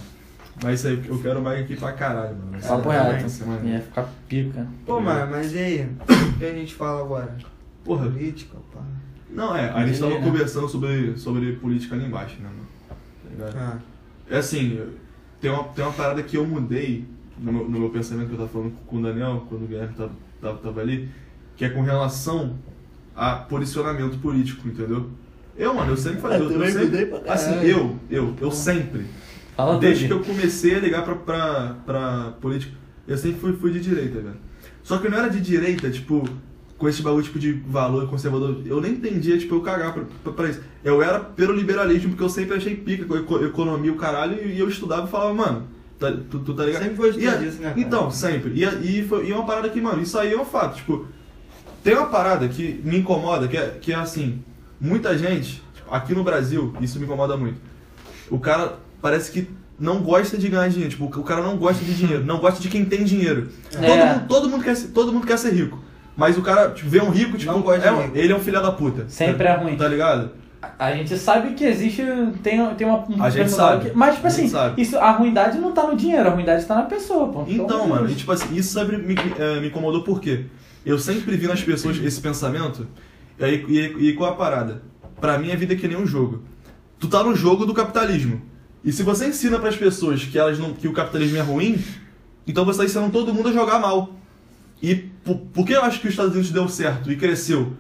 Mas 0.64 0.80
isso 0.80 0.88
aí, 0.88 1.04
eu 1.08 1.22
quero 1.22 1.42
mais 1.42 1.60
aqui 1.62 1.76
pra 1.76 1.92
caralho, 1.92 2.36
mano. 2.38 2.54
Reto. 2.54 3.16
essa 3.16 3.30
semana. 3.30 3.70
Ia 3.70 3.82
ficar 3.82 4.08
pica. 4.30 4.66
Pô, 4.86 5.00
mano, 5.02 5.32
mas 5.32 5.54
e 5.54 5.58
aí? 5.60 5.90
O 6.00 6.40
que 6.40 6.46
a 6.46 6.54
gente 6.54 6.74
fala 6.74 7.02
agora? 7.02 7.36
Porra. 7.84 8.06
Política, 8.06 8.58
pá. 8.74 8.82
Não, 9.34 9.56
é, 9.56 9.70
a 9.70 9.86
gente 9.88 10.00
tava 10.00 10.16
Né? 10.20 10.22
conversando 10.26 10.68
sobre, 10.70 11.18
sobre 11.18 11.54
política 11.54 11.96
ali 11.96 12.06
embaixo, 12.06 12.36
né, 12.42 12.50
mano? 12.50 13.52
Tá? 13.52 13.58
Ah, 13.58 13.80
É 14.30 14.38
assim, 14.38 14.80
tem 15.42 15.50
uma, 15.52 15.64
tem 15.66 15.84
uma 15.84 15.94
parada 15.94 16.22
que 16.24 16.38
eu 16.38 16.46
mudei 16.46 17.06
no 17.40 17.52
meu, 17.52 17.64
no 17.70 17.80
meu 17.80 17.90
pensamento 17.90 18.28
que 18.28 18.34
eu 18.34 18.38
tava 18.38 18.50
falando 18.50 18.74
com 18.86 18.98
o 18.98 19.02
Daniel, 19.02 19.46
quando 19.50 19.64
o 19.64 19.68
Guilherme 19.68 19.94
tava, 19.96 20.12
tava, 20.42 20.58
tava 20.60 20.82
ali, 20.82 21.10
que 21.58 21.66
é 21.66 21.70
com 21.70 21.82
relação 21.82 22.56
a 23.16 23.36
posicionamento 23.36 24.18
político, 24.20 24.68
entendeu? 24.68 25.10
Eu, 25.58 25.74
mano, 25.74 25.92
eu 25.92 25.98
sempre 25.98 26.20
falei, 26.22 26.38
É, 26.38 26.42
eu, 26.42 26.52
eu 26.52 26.66
sempre, 26.66 26.86
mudei 26.86 27.06
pra 27.06 27.20
caralho. 27.20 27.34
assim, 27.34 27.66
eu, 27.68 28.00
eu, 28.10 28.36
eu 28.42 28.52
sempre, 28.52 29.06
Fala 29.56 29.78
desde 29.80 30.08
que 30.08 30.14
eu 30.14 30.20
comecei 30.22 30.76
a 30.76 30.80
ligar 30.80 31.04
pra, 31.04 31.16
pra, 31.16 31.76
pra 31.86 32.34
política, 32.42 32.74
eu 33.08 33.18
sempre 33.18 33.40
fui, 33.40 33.54
fui 33.54 33.72
de 33.72 33.80
direita, 33.82 34.20
velho. 34.20 34.38
Só 34.82 34.98
que 34.98 35.08
eu 35.08 35.12
não 35.12 35.18
era 35.20 35.30
de 35.30 35.40
direita, 35.42 35.90
tipo, 35.92 36.24
com 36.78 36.90
esse 36.90 37.02
bagulho 37.02 37.24
tipo 37.24 37.40
de 37.40 37.54
valor 37.68 38.08
conservador. 38.10 38.62
Eu 38.66 38.82
nem 38.82 38.92
entendia, 38.94 39.38
tipo, 39.38 39.56
eu 39.56 39.62
cagar 39.62 39.94
pra, 39.94 40.04
pra, 40.24 40.34
pra 40.34 40.50
isso. 40.50 40.62
Eu 40.84 41.02
era 41.02 41.20
pelo 41.20 41.54
liberalismo, 41.54 42.10
porque 42.10 42.24
eu 42.24 42.30
sempre 42.30 42.58
achei 42.58 42.76
pica 42.76 43.06
com 43.06 43.16
eco- 43.16 43.44
economia 43.44 43.92
o 43.92 43.96
caralho, 43.96 44.46
e 44.48 44.60
eu 44.60 44.68
estudava 44.68 45.08
e 45.08 45.10
falava, 45.12 45.34
mano, 45.34 45.64
tá- 46.00 46.12
tu, 46.30 46.40
tu 46.40 46.54
tá 46.54 46.66
ligado? 46.66 46.82
Sempre 46.84 46.98
foi 46.98 47.16
E 47.18 47.28
a- 47.28 47.36
disso, 47.36 47.58
né, 47.62 47.70
cara? 47.70 47.80
Então, 47.80 48.12
sempre. 48.12 48.52
E, 48.54 49.00
e, 49.00 49.04
foi, 49.08 49.28
e 49.28 49.32
é 49.32 49.36
uma 49.36 49.46
parada 49.46 49.70
que, 49.70 49.80
mano, 49.80 50.02
isso 50.02 50.18
aí 50.18 50.34
é 50.34 50.40
um 50.40 50.44
fato. 50.46 50.76
Tipo, 50.78 51.06
tem 51.84 51.96
uma 51.96 52.08
parada 52.08 52.48
que 52.48 52.82
me 52.84 52.98
incomoda, 52.98 53.48
que 53.48 53.56
é, 53.58 53.78
que 53.80 53.92
é 53.94 53.96
assim, 53.96 54.40
muita 54.80 55.18
gente, 55.18 55.62
tipo, 55.74 55.94
aqui 55.94 56.14
no 56.14 56.24
Brasil, 56.24 56.74
isso 56.82 57.00
me 57.00 57.06
incomoda 57.06 57.38
muito. 57.38 57.58
O 58.30 58.40
cara 58.40 58.78
parece 59.02 59.32
que 59.32 59.48
não 59.80 60.00
gosta 60.02 60.38
de 60.38 60.48
ganhar 60.50 60.68
dinheiro. 60.70 60.90
Tipo, 60.92 61.06
o 61.06 61.24
cara 61.24 61.42
não 61.42 61.58
gosta 61.58 61.84
de 61.84 61.94
dinheiro, 61.94 62.24
não 62.26 62.40
gosta 62.40 62.60
de 62.62 62.68
quem 62.70 62.84
tem 62.86 63.04
dinheiro. 63.04 63.50
Todo, 63.72 63.84
É. 63.86 64.14
mundo, 64.16 64.28
todo, 64.28 64.50
mundo 64.50 64.64
quer 64.64 64.76
ser, 64.76 64.88
todo 64.90 65.12
mundo 65.14 65.26
quer 65.28 65.38
ser 65.38 65.52
rico. 65.54 65.80
Mas 66.16 66.38
o 66.38 66.42
cara 66.42 66.70
tipo, 66.72 66.90
vê 66.90 67.02
um 67.02 67.10
rico, 67.10 67.38
tipo, 67.38 67.52
Não 67.52 67.62
gosta 67.62 67.82
de 67.82 67.88
é 67.88 67.92
um- 67.92 68.02
rico. 68.04 68.18
ele 68.18 68.34
é 68.34 68.36
um 68.36 68.40
filho 68.40 68.62
da 68.62 68.72
puta. 68.72 69.06
Sempre 69.08 69.46
tá, 69.48 69.54
é 69.54 69.58
ruim. 69.58 69.76
Tá 69.76 69.88
ligado? 69.88 70.32
A 70.80 70.94
gente 70.94 71.18
sabe 71.18 71.54
que 71.56 71.66
existe, 71.66 72.02
tem, 72.42 72.66
tem 72.76 72.88
uma 72.88 73.00
um 73.00 73.22
A 73.22 73.30
gente 73.30 73.40
percentual 73.42 73.70
sabe. 73.72 73.90
que- 73.90 73.98
mas, 73.98 74.16
tipo 74.16 74.28
A 74.28 74.30
gente 74.30 74.40
assim, 74.42 74.50
sabe. 74.50 74.82
isso, 74.82 74.98
a 74.98 75.12
ruindade 75.12 75.58
não 75.58 75.72
tá 75.74 75.86
no 75.88 75.96
dinheiro, 75.96 76.30
a 76.30 76.32
ruindade 76.32 76.66
tá 76.66 76.76
na 76.76 76.84
pessoa, 76.84 77.28
pô. 77.28 77.44
Então, 77.48 77.82
de 77.84 77.90
mano, 77.90 78.10
e, 78.10 78.16
tipo 78.16 78.32
assim, 78.32 78.56
isso 78.56 78.74
sempre 78.80 78.98
me, 78.98 79.14
me, 79.14 79.34
eh, 79.38 79.60
me 79.60 79.68
incomodou 79.68 80.04
por 80.04 80.22
quê? 80.22 80.46
Eu 80.86 80.98
sempre 80.98 81.36
vi 81.36 81.48
nas 81.48 81.62
pessoas 81.62 81.98
esse 81.98 82.22
pensamento, 82.22 82.88
e, 83.40 83.44
aí, 83.44 83.66
e, 83.68 84.10
e 84.10 84.14
qual 84.14 84.32
a 84.32 84.36
parada? 84.36 84.84
Pra 85.20 85.38
mim 85.38 85.52
a 85.52 85.56
vida 85.56 85.74
é 85.74 85.76
que 85.76 85.88
nem 85.88 85.98
um 85.98 86.06
jogo. 86.08 86.44
Tu 87.00 87.08
tá 87.10 87.22
no 87.24 87.36
jogo 87.36 87.66
do 87.66 87.74
capitalismo. 87.74 88.42
E 88.86 88.92
se 88.92 89.04
você 89.04 89.28
ensina 89.28 89.60
pras 89.60 89.76
pessoas 89.76 90.24
que, 90.24 90.38
elas 90.38 90.58
não, 90.60 90.74
que 90.74 90.88
o 90.88 90.94
capitalismo 90.94 91.38
é 91.38 91.42
ruim, 91.42 91.78
então 92.48 92.64
você 92.64 92.80
tá 92.80 92.86
ensinando 92.86 93.12
todo 93.12 93.34
mundo 93.34 93.50
a 93.50 93.52
jogar 93.52 93.80
mal. 93.80 94.12
E 94.82 95.10
por, 95.24 95.38
por 95.38 95.66
que 95.66 95.74
eu 95.74 95.82
acho 95.84 96.00
que 96.00 96.08
os 96.08 96.14
Estados 96.14 96.34
Unidos 96.34 96.52
deu 96.52 96.68
certo 96.68 97.12
e 97.12 97.16
cresceu? 97.16 97.74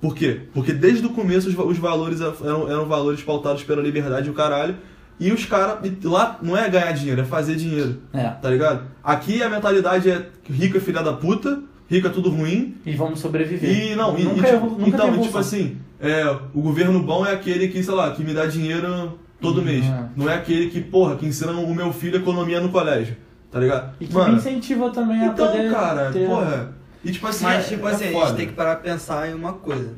Por 0.00 0.14
quê? 0.14 0.42
Porque 0.52 0.72
desde 0.72 1.06
o 1.06 1.10
começo 1.10 1.48
os, 1.48 1.56
os 1.58 1.78
valores 1.78 2.20
eram, 2.20 2.70
eram 2.70 2.84
valores 2.86 3.22
pautados 3.22 3.62
pela 3.62 3.82
liberdade 3.82 4.28
e 4.28 4.30
o 4.30 4.34
caralho. 4.34 4.76
E 5.18 5.32
os 5.32 5.46
caras. 5.46 5.78
Lá 6.04 6.38
não 6.42 6.54
é 6.56 6.68
ganhar 6.68 6.92
dinheiro, 6.92 7.22
é 7.22 7.24
fazer 7.24 7.56
dinheiro. 7.56 8.02
É. 8.12 8.28
Tá 8.28 8.50
ligado? 8.50 8.86
Aqui 9.02 9.42
a 9.42 9.48
mentalidade 9.48 10.10
é 10.10 10.28
rico 10.48 10.76
é 10.76 10.80
filha 10.80 11.02
da 11.02 11.14
puta, 11.14 11.62
rico 11.90 12.06
é 12.06 12.10
tudo 12.10 12.28
ruim. 12.28 12.76
E 12.84 12.94
vamos 12.94 13.20
sobreviver. 13.20 13.92
E 13.92 13.94
não, 13.94 14.18
e, 14.18 14.24
nunca, 14.24 14.46
e, 14.46 14.50
é- 14.50 14.52
tipo, 14.54 14.66
nunca 14.70 14.86
então, 14.88 15.16
e, 15.16 15.20
tipo 15.22 15.38
assim, 15.38 15.78
é, 15.98 16.26
o 16.52 16.60
governo 16.60 17.02
bom 17.02 17.24
é 17.24 17.32
aquele 17.32 17.68
que, 17.68 17.82
sei 17.82 17.94
lá, 17.94 18.10
que 18.10 18.22
me 18.22 18.34
dá 18.34 18.44
dinheiro 18.44 19.18
todo 19.40 19.62
Hum, 19.62 19.64
mês. 19.64 19.86
é. 19.86 20.04
Não 20.14 20.28
é 20.28 20.34
aquele 20.34 20.68
que, 20.68 20.82
porra, 20.82 21.16
que 21.16 21.24
ensina 21.24 21.52
o 21.52 21.74
meu 21.74 21.90
filho 21.94 22.16
economia 22.16 22.60
no 22.60 22.68
colégio. 22.68 23.16
Tá 23.56 23.60
ligado? 23.60 23.94
E 23.98 24.06
que 24.06 24.14
me 24.14 24.34
incentiva 24.34 24.90
também 24.90 25.18
a 25.22 25.26
então, 25.28 25.46
poder 25.46 25.70
cara, 25.70 26.12
ter... 26.12 26.26
porra. 26.26 26.74
E 27.02 27.10
tipo 27.10 27.26
assim, 27.26 27.44
Mas, 27.44 27.64
é- 27.64 27.68
tipo 27.68 27.88
é 27.88 27.92
assim, 27.92 28.08
a 28.08 28.12
foda. 28.12 28.26
gente 28.26 28.36
tem 28.36 28.46
que 28.48 28.52
parar 28.52 28.76
pra 28.76 28.90
pensar 28.90 29.30
em 29.30 29.32
uma 29.34 29.54
coisa. 29.54 29.94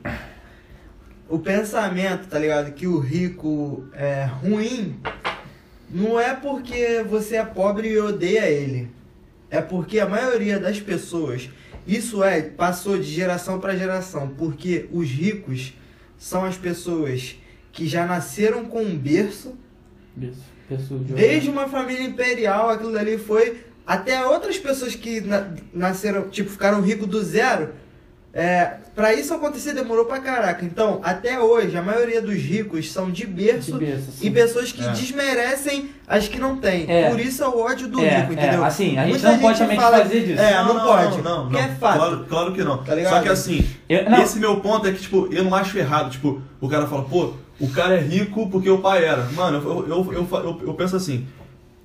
O 1.28 1.40
pensamento, 1.40 2.28
tá 2.28 2.38
ligado? 2.38 2.70
Que 2.72 2.86
o 2.86 3.00
rico 3.00 3.88
é 3.94 4.24
ruim, 4.26 5.00
não 5.90 6.20
é 6.20 6.34
porque 6.34 7.04
você 7.08 7.34
é 7.36 7.44
pobre 7.44 7.88
e 7.88 7.98
odeia 7.98 8.46
ele. 8.48 8.92
É 9.50 9.60
porque 9.60 9.98
a 9.98 10.06
maioria 10.08 10.60
das 10.60 10.78
pessoas, 10.78 11.50
isso 11.84 12.22
é, 12.22 12.42
passou 12.42 12.96
de 12.96 13.10
geração 13.10 13.58
pra 13.58 13.74
geração. 13.74 14.28
Porque 14.38 14.88
os 14.92 15.08
ricos 15.08 15.74
são 16.16 16.44
as 16.44 16.56
pessoas 16.56 17.34
que 17.72 17.88
já 17.88 18.06
nasceram 18.06 18.66
com 18.66 18.82
um 18.82 18.96
berço, 18.96 19.56
Isso, 20.16 20.42
Desde 21.14 21.48
uma 21.50 21.66
família 21.68 22.02
imperial, 22.04 22.70
aquilo 22.70 22.92
dali 22.92 23.16
foi. 23.18 23.59
Até 23.87 24.24
outras 24.26 24.59
pessoas 24.59 24.94
que 24.94 25.20
na- 25.22 25.46
nasceram, 25.72 26.28
tipo, 26.28 26.50
ficaram 26.50 26.81
ricos 26.83 27.07
do 27.09 27.22
zero. 27.22 27.70
É, 28.31 28.74
pra 28.94 29.14
isso 29.14 29.33
acontecer 29.33 29.72
demorou 29.72 30.04
pra 30.04 30.20
caraca. 30.20 30.62
Então, 30.62 31.00
até 31.02 31.40
hoje, 31.40 31.74
a 31.76 31.83
maioria 31.83 32.20
dos 32.20 32.35
ricos 32.37 32.92
são 32.92 33.11
de 33.11 33.26
berço, 33.26 33.72
De 33.72 33.78
berço, 33.87 34.11
e 34.20 34.31
pessoas 34.31 34.70
que 34.70 34.85
É. 34.85 34.90
desmerecem 34.90 35.88
as 36.07 36.28
que 36.28 36.38
não 36.38 36.59
têm. 36.59 36.85
É. 36.88 37.09
Por 37.09 37.18
isso 37.18 37.42
é 37.42 37.48
o 37.48 37.59
ódio 37.59 37.88
do 37.88 38.04
É, 38.04 38.18
rico, 38.20 38.33
é, 38.33 38.35
entendeu? 38.35 38.62
assim, 38.62 38.98
a 38.98 39.02
gente 39.07 39.12
Muita 39.14 39.33
não 39.33 39.38
pode 39.38 39.59
também 39.59 39.81
fazer 39.81 40.24
disso. 40.26 40.42
É, 40.42 40.52
não, 40.62 40.81
pode. 40.81 41.22
Não, 41.22 41.22
não, 41.22 41.42
porque 41.48 41.57
não. 41.57 41.64
é 41.64 41.74
fato. 41.76 41.96
Claro, 41.98 42.26
claro 42.28 42.52
que 42.52 42.62
não. 42.62 42.78
Tá? 42.85 42.92
Só 43.09 43.22
que 43.22 43.28
assim, 43.31 43.66
Eu- 43.88 44.09
não. 44.11 44.22
esse 44.22 44.38
meu 44.38 44.61
ponto 44.61 44.87
é 44.87 44.92
que, 44.92 45.00
tipo, 45.00 45.26
eu 45.33 45.42
não 45.42 45.54
acho 45.54 45.76
errado. 45.78 46.11
Tipo, 46.11 46.42
o 46.61 46.68
cara 46.68 46.87
fala, 46.87 47.04
pô, 47.04 47.33
o 47.60 47.68
cara 47.68 47.94
é 47.94 48.00
rico 48.00 48.48
porque 48.50 48.70
o 48.70 48.78
pai 48.78 49.04
era. 49.04 49.24
Mano, 49.32 49.58
eu, 49.58 49.88
eu, 49.88 50.12
eu, 50.12 50.28
eu, 50.32 50.62
eu, 50.66 50.74
penso 50.74 50.96
assim, 50.96 51.26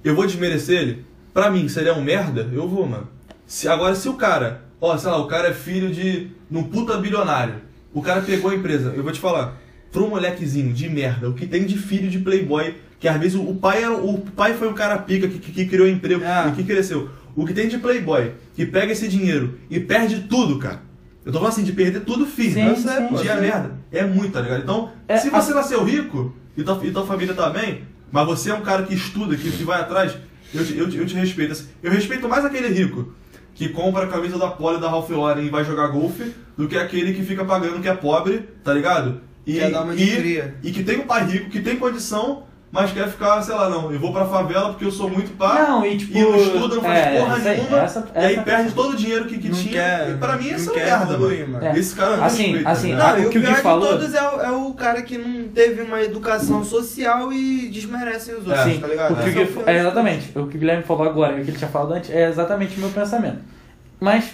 eu 0.04 0.16
vou 0.16 0.26
desmerecer 0.26 0.82
ele? 0.82 1.06
Pra 1.34 1.50
mim, 1.50 1.68
se 1.68 1.80
ele 1.80 1.90
é 1.90 1.94
um 1.94 2.04
merda, 2.04 2.50
eu 2.54 2.68
vou, 2.68 2.86
mano. 2.88 3.08
Se, 3.46 3.68
agora, 3.68 3.96
se 3.96 4.08
o 4.08 4.14
cara, 4.14 4.64
ó, 4.80 4.96
sei 4.98 5.10
lá, 5.10 5.18
o 5.18 5.28
cara 5.28 5.50
é 5.50 5.54
filho 5.54 5.92
de 5.92 6.30
um 6.52 6.64
puta 6.64 6.98
bilionário, 6.98 7.56
o 7.94 8.02
cara 8.02 8.22
pegou 8.22 8.52
a 8.52 8.56
empresa, 8.56 8.94
eu 8.96 9.04
vou 9.04 9.12
te 9.12 9.20
falar, 9.20 9.58
pro 9.92 10.08
molequezinho 10.08 10.74
de 10.74 10.90
merda, 10.90 11.30
o 11.30 11.34
que 11.34 11.48
tem 11.48 11.66
de 11.66 11.78
filho 11.78 12.10
de 12.10 12.20
playboy, 12.20 12.76
que 13.00 13.08
às 13.08 13.20
vezes 13.20 13.36
o, 13.36 13.42
o 13.42 13.56
pai 13.56 13.84
era, 13.84 13.94
o 13.94 14.20
pai 14.20 14.54
foi 14.54 14.68
um 14.68 14.74
cara 14.74 14.98
pica 14.98 15.28
que, 15.28 15.40
que, 15.40 15.52
que 15.52 15.66
criou 15.66 15.88
emprego 15.88 16.24
É. 16.24 16.50
e 16.50 16.52
que 16.54 16.64
cresceu. 16.64 17.10
O 17.36 17.46
que 17.46 17.54
tem 17.54 17.68
de 17.68 17.80
playboy, 17.80 18.32
que 18.56 18.66
pega 18.66 18.92
esse 18.92 19.08
dinheiro 19.08 19.58
e 19.70 19.80
perde 19.80 20.22
tudo, 20.22 20.60
cara. 20.60 20.82
Eu 21.26 21.32
tô 21.32 21.40
falando 21.40 21.54
assim, 21.54 21.64
de 21.64 21.72
perder 21.74 22.02
tudo, 22.02 22.26
filho. 22.26 22.54
Sim, 22.54 22.76
sim, 22.76 22.90
é, 22.90 23.22
dia 23.22 23.36
merda. 23.36 23.72
É 23.92 24.04
muito, 24.06 24.34
tá 24.34 24.42
ligado? 24.42 24.62
Então, 24.64 24.92
É, 25.08 25.18
se 25.18 25.30
você 25.30 25.52
a- 25.52 25.56
nasceu 25.56 25.84
rico 25.84 26.34
e 26.58 26.64
tua, 26.64 26.80
e 26.84 26.92
tua 26.92 27.06
família 27.06 27.34
tá 27.34 27.50
bem, 27.50 27.84
mas 28.12 28.26
você 28.26 28.50
é 28.52 28.54
um 28.54 28.62
cara 28.62 28.84
que 28.84 28.94
estuda, 28.94 29.36
que, 29.36 29.50
que 29.52 29.64
vai 29.64 29.80
atrás, 29.80 30.16
eu 30.54 30.66
te, 30.66 30.78
eu, 30.78 30.90
te, 30.90 30.98
eu 30.98 31.06
te 31.06 31.16
respeito. 31.16 31.54
Assim, 31.54 31.68
Eu 31.82 31.92
respeito 31.92 32.28
mais 32.28 32.44
aquele 32.46 32.68
rico 32.68 33.14
que 33.56 33.70
compra 33.70 34.04
a 34.04 34.08
camisa 34.08 34.38
da 34.38 34.48
Polo 34.50 34.78
e 34.78 34.82
da 34.82 34.90
Ralph 34.90 35.10
Lauren 35.12 35.44
e 35.44 35.50
vai 35.50 35.64
jogar 35.64 35.88
golfe, 35.88 36.34
do 36.58 36.68
que 36.68 36.78
aquele 36.78 37.14
que 37.14 37.24
fica 37.24 37.46
pagando 37.46 37.80
que 37.82 37.88
é 37.88 37.94
pobre, 37.96 38.50
tá 38.64 38.74
ligado? 38.74 39.22
E, 39.46 39.54
Quer 39.56 39.72
dar 39.72 39.84
uma 39.84 39.94
e, 39.96 40.44
e 40.64 40.72
que 40.72 40.84
tem 40.84 41.00
um 41.00 41.06
pai 41.06 41.26
rico, 41.26 41.50
que 41.50 41.62
tem 41.62 41.76
condição, 41.78 42.44
mas 42.74 42.92
quer 42.92 43.08
ficar, 43.08 43.40
sei 43.44 43.54
lá, 43.54 43.70
não, 43.70 43.92
eu 43.94 44.00
vou 44.00 44.12
pra 44.12 44.26
favela 44.26 44.70
porque 44.70 44.84
eu 44.84 44.92
sou 44.92 45.08
muito 45.08 45.38
pá. 45.38 45.54
Não, 45.54 45.86
e 45.86 45.96
tipo. 45.96 46.18
E 46.18 46.22
não 46.22 46.36
estuda, 46.36 46.76
não 46.76 46.82
faz 46.82 46.98
é, 46.98 47.20
porra 47.20 47.38
nenhuma. 47.38 47.80
essa- 47.82 48.08
e 48.16 48.18
aí 48.18 48.34
essa- 48.34 48.42
perde 48.42 48.72
todo 48.74 48.94
o 48.94 48.96
dinheiro 48.96 49.26
que, 49.26 49.38
que 49.38 49.50
tinha. 49.52 49.72
quer- 49.74 50.10
e 50.10 50.18
pra 50.18 50.36
mim 50.38 50.48
isso 50.50 50.72
é 50.72 50.84
merda, 50.84 51.14
evoluir, 51.14 51.48
mano. 51.48 51.64
É. 51.66 51.78
Esse 51.78 51.94
cara 51.96 52.18
não 52.18 52.24
Assim, 52.24 52.44
respeita, 52.46 52.70
assim, 52.72 52.94
né? 52.96 52.98
Não, 52.98 53.28
o 53.28 53.30
que 53.30 53.38
o 53.38 53.42
Gui 53.42 53.48
de 53.48 53.62
falou- 53.62 53.88
todos 53.90 54.14
é 54.16 54.22
o, 54.28 54.42
é 54.42 54.52
o 54.52 54.74
cara 54.74 55.02
que 55.04 55.18
não 55.20 55.48
teve 55.50 55.82
uma 55.84 56.02
educação 56.02 56.64
social 56.64 57.32
e 57.32 57.70
desmerecem 57.70 58.34
os 58.36 58.48
outros, 58.48 58.64
Sim, 58.64 58.80
tá 58.80 58.88
ligado? 58.88 59.12
o 59.14 59.16
que 59.18 59.22
é 59.40 59.42
é, 59.68 59.74
de 59.76 59.80
exatamente. 59.80 60.32
O 60.36 60.48
que 60.48 60.58
o 60.58 60.60
Guilherme 60.60 60.84
falou 60.84 61.08
agora 61.08 61.38
e 61.38 61.42
o 61.42 61.46
que 61.46 61.52
ele 61.52 61.58
tinha 61.60 61.70
falado 61.70 61.94
antes 61.94 62.10
é 62.10 62.28
exatamente 62.28 62.76
o 62.78 62.80
meu 62.80 62.90
pensamento. 62.90 63.38
Mas 64.02 64.32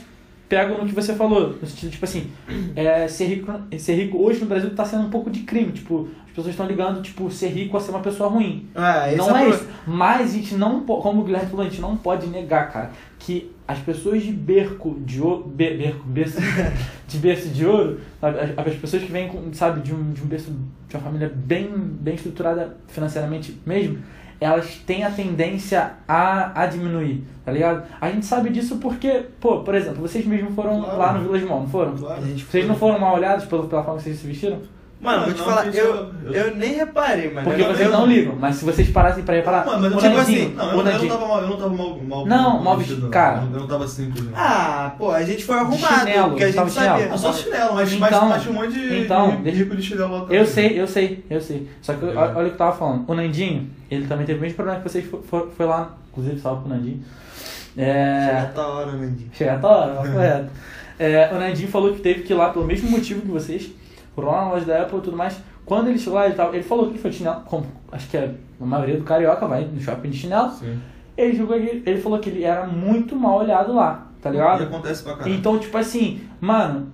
pego 0.49 0.81
no 0.81 0.87
que 0.87 0.95
você 0.95 1.13
falou, 1.13 1.55
no 1.61 1.67
sentido, 1.67 1.91
tipo 1.91 2.03
assim, 2.03 2.31
é, 2.75 3.07
ser, 3.07 3.27
rico, 3.27 3.53
ser 3.77 3.93
rico 3.93 4.17
hoje 4.17 4.39
no 4.39 4.47
Brasil 4.47 4.71
tá 4.75 4.83
sendo 4.83 5.03
um 5.03 5.09
pouco 5.09 5.29
de 5.29 5.41
crime. 5.41 5.71
Tipo, 5.71 6.09
as 6.25 6.29
pessoas 6.29 6.47
estão 6.47 6.65
ligando, 6.65 7.01
tipo, 7.03 7.29
ser 7.29 7.49
rico 7.49 7.77
a 7.77 7.79
ser 7.79 7.91
uma 7.91 7.99
pessoa 7.99 8.27
ruim. 8.27 8.67
É, 8.73 9.15
não 9.15 9.37
é, 9.37 9.45
é 9.45 9.49
isso. 9.49 9.67
Mas 9.85 10.31
a 10.31 10.33
gente 10.33 10.55
não 10.55 10.81
pode, 10.81 11.03
como 11.03 11.21
o 11.21 11.23
Guilherme 11.23 11.49
falou, 11.49 11.65
a 11.65 11.69
gente 11.69 11.79
não 11.79 11.95
pode 11.95 12.25
negar, 12.27 12.71
cara, 12.71 12.91
que 13.19 13.51
as 13.67 13.77
pessoas 13.77 14.23
de 14.23 14.31
berco 14.31 14.99
de 15.05 15.21
ouro. 15.21 15.43
Be, 15.47 15.77
berco, 15.77 16.03
berço, 16.07 16.39
de 17.07 17.17
berço 17.19 17.49
de 17.49 17.65
ouro, 17.65 17.99
sabe? 18.19 18.39
As, 18.39 18.67
as 18.67 18.75
pessoas 18.75 19.03
que 19.03 19.11
vêm, 19.11 19.27
com, 19.27 19.53
sabe, 19.53 19.81
de 19.81 19.93
um, 19.93 20.11
de 20.11 20.23
um 20.23 20.25
berço, 20.25 20.51
de 20.87 20.95
uma 20.95 21.03
família 21.03 21.31
bem, 21.33 21.69
bem 21.71 22.15
estruturada 22.15 22.75
financeiramente 22.87 23.55
mesmo, 23.63 23.99
elas 24.39 24.75
têm 24.85 25.03
a 25.03 25.11
tendência 25.11 25.91
a, 26.07 26.61
a 26.61 26.65
diminuir, 26.65 27.23
tá 27.43 27.51
ligado? 27.51 27.83
A 27.99 28.09
gente 28.09 28.25
sabe 28.25 28.49
disso 28.49 28.77
porque, 28.77 29.25
pô, 29.39 29.59
por 29.59 29.75
exemplo, 29.75 30.01
vocês 30.01 30.25
mesmos 30.25 30.55
foram 30.55 30.81
Claro. 30.81 30.97
lá 30.97 31.13
no 31.13 31.21
Village 31.23 31.45
Mall, 31.45 31.61
não 31.61 31.67
foram? 31.69 31.95
Claro. 31.97 32.21
Vocês 32.21 32.67
não 32.67 32.75
foram 32.75 32.99
mal 32.99 33.15
olhados 33.15 33.45
pela, 33.45 33.67
pela 33.67 33.83
forma 33.83 33.97
que 33.97 34.03
vocês 34.05 34.17
se 34.19 34.27
vestiram? 34.27 34.59
Mano, 35.01 35.17
Não, 35.19 35.25
vou 35.27 35.33
te 35.33 35.37
não, 35.37 35.45
falar, 35.45 35.67
eu, 35.73 36.11
eu- 36.25 36.31
eu 36.33 36.55
nem 36.57 36.73
reparei, 36.73 37.31
mano. 37.33 37.47
Porque 37.47 37.61
Eu- 37.61 37.67
vocês 37.67 37.87
eu- 37.87 37.91
não 37.97 38.05
ligam, 38.05 38.35
mas 38.37 38.57
se 38.57 38.65
vocês 38.65 38.89
parassem 38.89 39.23
pra 39.23 39.35
reparar, 39.35 39.65
Mano, 39.65 39.79
mas 39.81 39.91
o 39.91 39.95
eu, 39.95 39.99
tipo 40.01 40.15
Nandinho, 40.17 40.41
assim, 40.47 40.53
não, 40.55 40.63
eu, 40.65 40.77
eu 40.77 40.83
não 40.99 41.07
tava 41.07 41.25
mal, 41.27 41.41
eu 41.41 41.47
não 41.47 41.57
tava 41.57 41.69
mal, 41.73 41.99
mal 41.99 42.25
Não, 42.25 42.63
mal 42.63 42.77
vestido, 42.77 43.07
cara. 43.09 43.37
Eu 43.37 43.43
não, 43.49 43.59
não 43.61 43.67
tava 43.67 43.87
simples, 43.87 44.25
não. 44.25 44.33
Ah, 44.35 44.93
pô, 44.97 45.11
a 45.11 45.23
gente 45.23 45.45
foi 45.45 45.55
arrumado, 45.55 45.99
chinelo, 45.99 46.29
porque 46.31 46.43
a 46.43 46.51
gente 46.51 46.69
chinelo. 46.71 46.99
sabia. 46.99 47.13
Ah, 47.13 47.17
só 47.17 47.31
chinelo, 47.31 47.75
mas, 47.75 47.93
mas, 47.93 48.09
Então- 48.11 48.27
mas 48.29 48.47
um 48.47 48.51
monte 48.53 48.73
de, 48.73 48.99
então, 48.99 49.29
de 49.31 49.37
deixa- 49.43 49.57
rico 49.59 49.75
de 49.77 49.81
chinelo 49.83 50.11
lá 50.11 50.19
também. 50.21 50.37
Eu 50.37 50.45
sei, 50.45 50.81
eu 50.81 50.87
sei, 50.87 51.25
eu 51.29 51.39
sei. 51.39 51.69
Só 51.81 51.93
que 51.93 52.03
Legal. 52.05 52.23
olha, 52.35 52.41
o 52.41 52.49
que 52.49 52.55
eu 52.55 52.57
tava 52.57 52.75
falando. 52.75 53.05
O 53.09 53.13
Nandinho, 53.13 53.69
ele 53.89 54.05
também 54.05 54.25
teve 54.25 54.39
o 54.39 54.41
mesmo 54.41 54.57
problema 54.57 54.81
que 54.81 54.89
vocês 54.89 55.05
fo- 55.05 55.21
fo- 55.29 55.47
foi 55.55 55.65
lá, 55.65 55.93
inclusive 56.11 56.37
salve 56.41 56.63
pro 56.63 56.69
Nandinho. 56.75 57.01
Chega 57.73 57.87
É. 57.89 58.39
a 58.41 58.45
tua 58.47 58.67
hora, 58.67 58.91
Nandinho. 58.91 59.29
Chega 59.31 59.53
a 59.53 59.59
tua 59.59 59.69
hora, 59.69 59.93
mas 60.01 60.11
correto. 60.11 60.49
É, 60.99 61.29
o 61.33 61.39
Nandinho 61.39 61.69
falou 61.69 61.93
que 61.93 62.01
teve 62.01 62.23
que 62.23 62.33
ir 62.33 62.35
lá 62.35 62.49
pelo 62.49 62.65
mesmo 62.65 62.89
motivo 62.91 63.21
que 63.21 63.27
vocês. 63.29 63.71
Foram 64.15 64.29
lá 64.29 64.45
na 64.45 64.51
loja 64.51 64.65
da 64.65 64.81
Apple 64.81 64.97
e 64.99 65.01
tudo 65.01 65.17
mais. 65.17 65.37
Quando 65.65 65.87
ele 65.89 65.99
chegou 65.99 66.15
lá, 66.15 66.25
ele, 66.25 66.35
tava, 66.35 66.55
ele 66.55 66.63
falou 66.63 66.85
que 66.85 66.91
ele 66.93 66.99
foi 66.99 67.11
de 67.11 67.17
chinelo. 67.17 67.41
Como, 67.45 67.65
acho 67.91 68.09
que 68.09 68.17
a 68.17 68.31
maioria 68.59 68.97
do 68.97 69.03
carioca 69.03 69.47
vai 69.47 69.65
no 69.65 69.79
shopping 69.79 70.09
de 70.09 70.17
chinelo. 70.17 70.49
Sim. 70.51 70.79
Ele, 71.15 71.35
chegou 71.37 71.55
aqui, 71.55 71.83
ele 71.85 72.01
falou 72.01 72.19
que 72.19 72.29
ele 72.29 72.43
era 72.43 72.65
muito 72.65 73.15
mal 73.15 73.39
olhado 73.39 73.73
lá, 73.73 74.07
tá 74.21 74.29
E 74.29 74.33
ligado? 74.33 74.63
acontece 74.63 75.03
pra 75.03 75.13
caralho. 75.15 75.35
Então, 75.35 75.59
tipo 75.59 75.77
assim, 75.77 76.21
mano, 76.39 76.91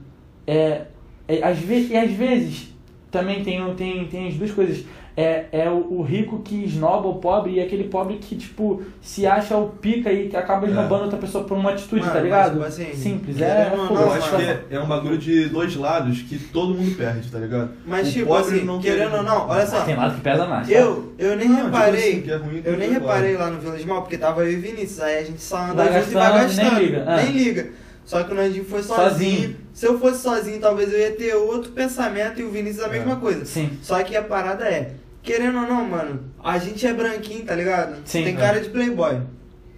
é, 0.47 0.85
é, 1.27 1.43
às 1.43 1.57
vezes, 1.59 1.91
e 1.91 1.97
às 1.97 2.11
vezes 2.11 2.73
também 3.11 3.43
tem, 3.43 3.73
tem, 3.75 4.05
tem 4.07 4.27
as 4.27 4.33
duas 4.35 4.51
coisas. 4.51 4.83
É, 5.17 5.45
é 5.53 5.69
o, 5.69 5.99
o 5.99 6.01
rico 6.01 6.39
que 6.39 6.65
esnoba 6.65 7.07
o 7.07 7.15
pobre 7.15 7.53
e 7.53 7.61
aquele 7.61 7.85
pobre 7.85 8.17
que, 8.17 8.35
tipo, 8.35 8.83
se 9.01 9.25
acha 9.25 9.55
o 9.55 9.69
pica 9.69 10.11
e 10.11 10.27
que 10.27 10.35
acaba 10.35 10.67
esnobando 10.67 11.03
outra 11.03 11.17
pessoa 11.17 11.45
por 11.45 11.57
uma 11.57 11.71
atitude, 11.71 12.01
Mano, 12.01 12.11
tá 12.11 12.15
mas, 12.15 12.23
ligado? 12.25 12.51
tipo 12.53 12.65
assim, 12.65 12.93
Simples, 12.93 13.39
é. 13.39 13.73
não, 13.73 13.87
foda-se, 13.87 14.03
eu 14.07 14.13
acho 14.13 14.31
tá? 14.31 14.37
que 14.37 14.43
é, 14.43 14.63
é 14.71 14.79
um 14.81 14.85
bagulho 14.87 15.17
de 15.17 15.47
dois 15.47 15.73
lados 15.77 16.21
que 16.23 16.37
todo 16.37 16.73
mundo 16.73 16.93
perde, 16.97 17.31
tá 17.31 17.39
ligado? 17.39 17.69
Mas, 17.85 18.09
O 18.09 18.11
tipo 18.11 18.25
pobre 18.27 18.55
assim, 18.57 18.65
não 18.65 18.81
querendo 18.81 19.11
quer- 19.11 19.17
ou 19.17 19.23
não, 19.23 19.47
olha 19.47 19.65
só. 19.65 19.81
Tem 19.85 19.95
lado 19.95 20.15
que 20.15 20.21
pesa 20.21 20.45
mais. 20.47 20.67
tá? 20.67 20.73
Eu, 20.73 21.13
eu 21.17 21.37
nem 21.37 21.47
Não, 21.47 21.63
reparei. 21.65 22.09
assim, 22.09 22.21
que 22.21 22.31
é 22.31 22.35
ruim, 22.35 22.61
eu 22.65 22.77
nem 22.77 22.91
reparei 22.91 23.37
lá 23.37 23.49
no 23.49 23.61
Village 23.61 23.87
Mall, 23.87 24.01
porque 24.01 24.17
tava 24.17 24.43
eu 24.43 24.51
e 24.51 24.55
Vinícius. 24.57 24.99
Aí 24.99 25.19
a 25.19 25.23
gente 25.23 25.41
só 25.41 25.57
anda 25.57 25.85
Vai 25.85 25.93
junto 26.01 26.11
e 26.11 26.13
vai 26.13 26.33
gastando, 26.33 26.71
nem 26.75 26.83
liga, 26.85 27.03
ah. 27.07 27.15
Nem 27.23 27.31
liga. 27.31 27.69
Só 28.03 28.21
que 28.21 28.31
o 28.33 28.35
Nandinho 28.35 28.65
foi 28.65 28.83
sozinho. 28.83 29.09
Sozinho. 29.37 29.55
Se 29.73 29.87
eu 29.87 29.97
fosse 29.99 30.21
sozinho, 30.21 30.59
talvez 30.59 30.93
eu 30.93 30.99
ia 30.99 31.11
ter 31.11 31.33
outro 31.35 31.71
pensamento 31.71 32.39
e 32.39 32.43
o 32.43 32.51
Vinícius 32.51 32.83
a 32.83 32.87
mesma 32.89 33.13
É. 33.13 33.15
coisa. 33.15 33.45
Sim. 33.45 33.69
Só 33.81 34.03
que 34.03 34.15
a 34.15 34.21
parada 34.21 34.63
é, 34.65 34.91
querendo 35.25 35.59
ou 35.59 35.67
não, 35.67 35.83
mano, 35.87 36.19
a 36.43 36.57
gente 36.57 36.85
é 36.85 36.93
branquinho, 36.93 37.43
tá 37.45 37.55
ligado? 37.55 37.95
Sim. 38.05 38.23
Tem 38.23 38.35
É. 38.35 38.37
cara 38.37 38.61
de 38.61 38.69
playboy. 38.69 39.17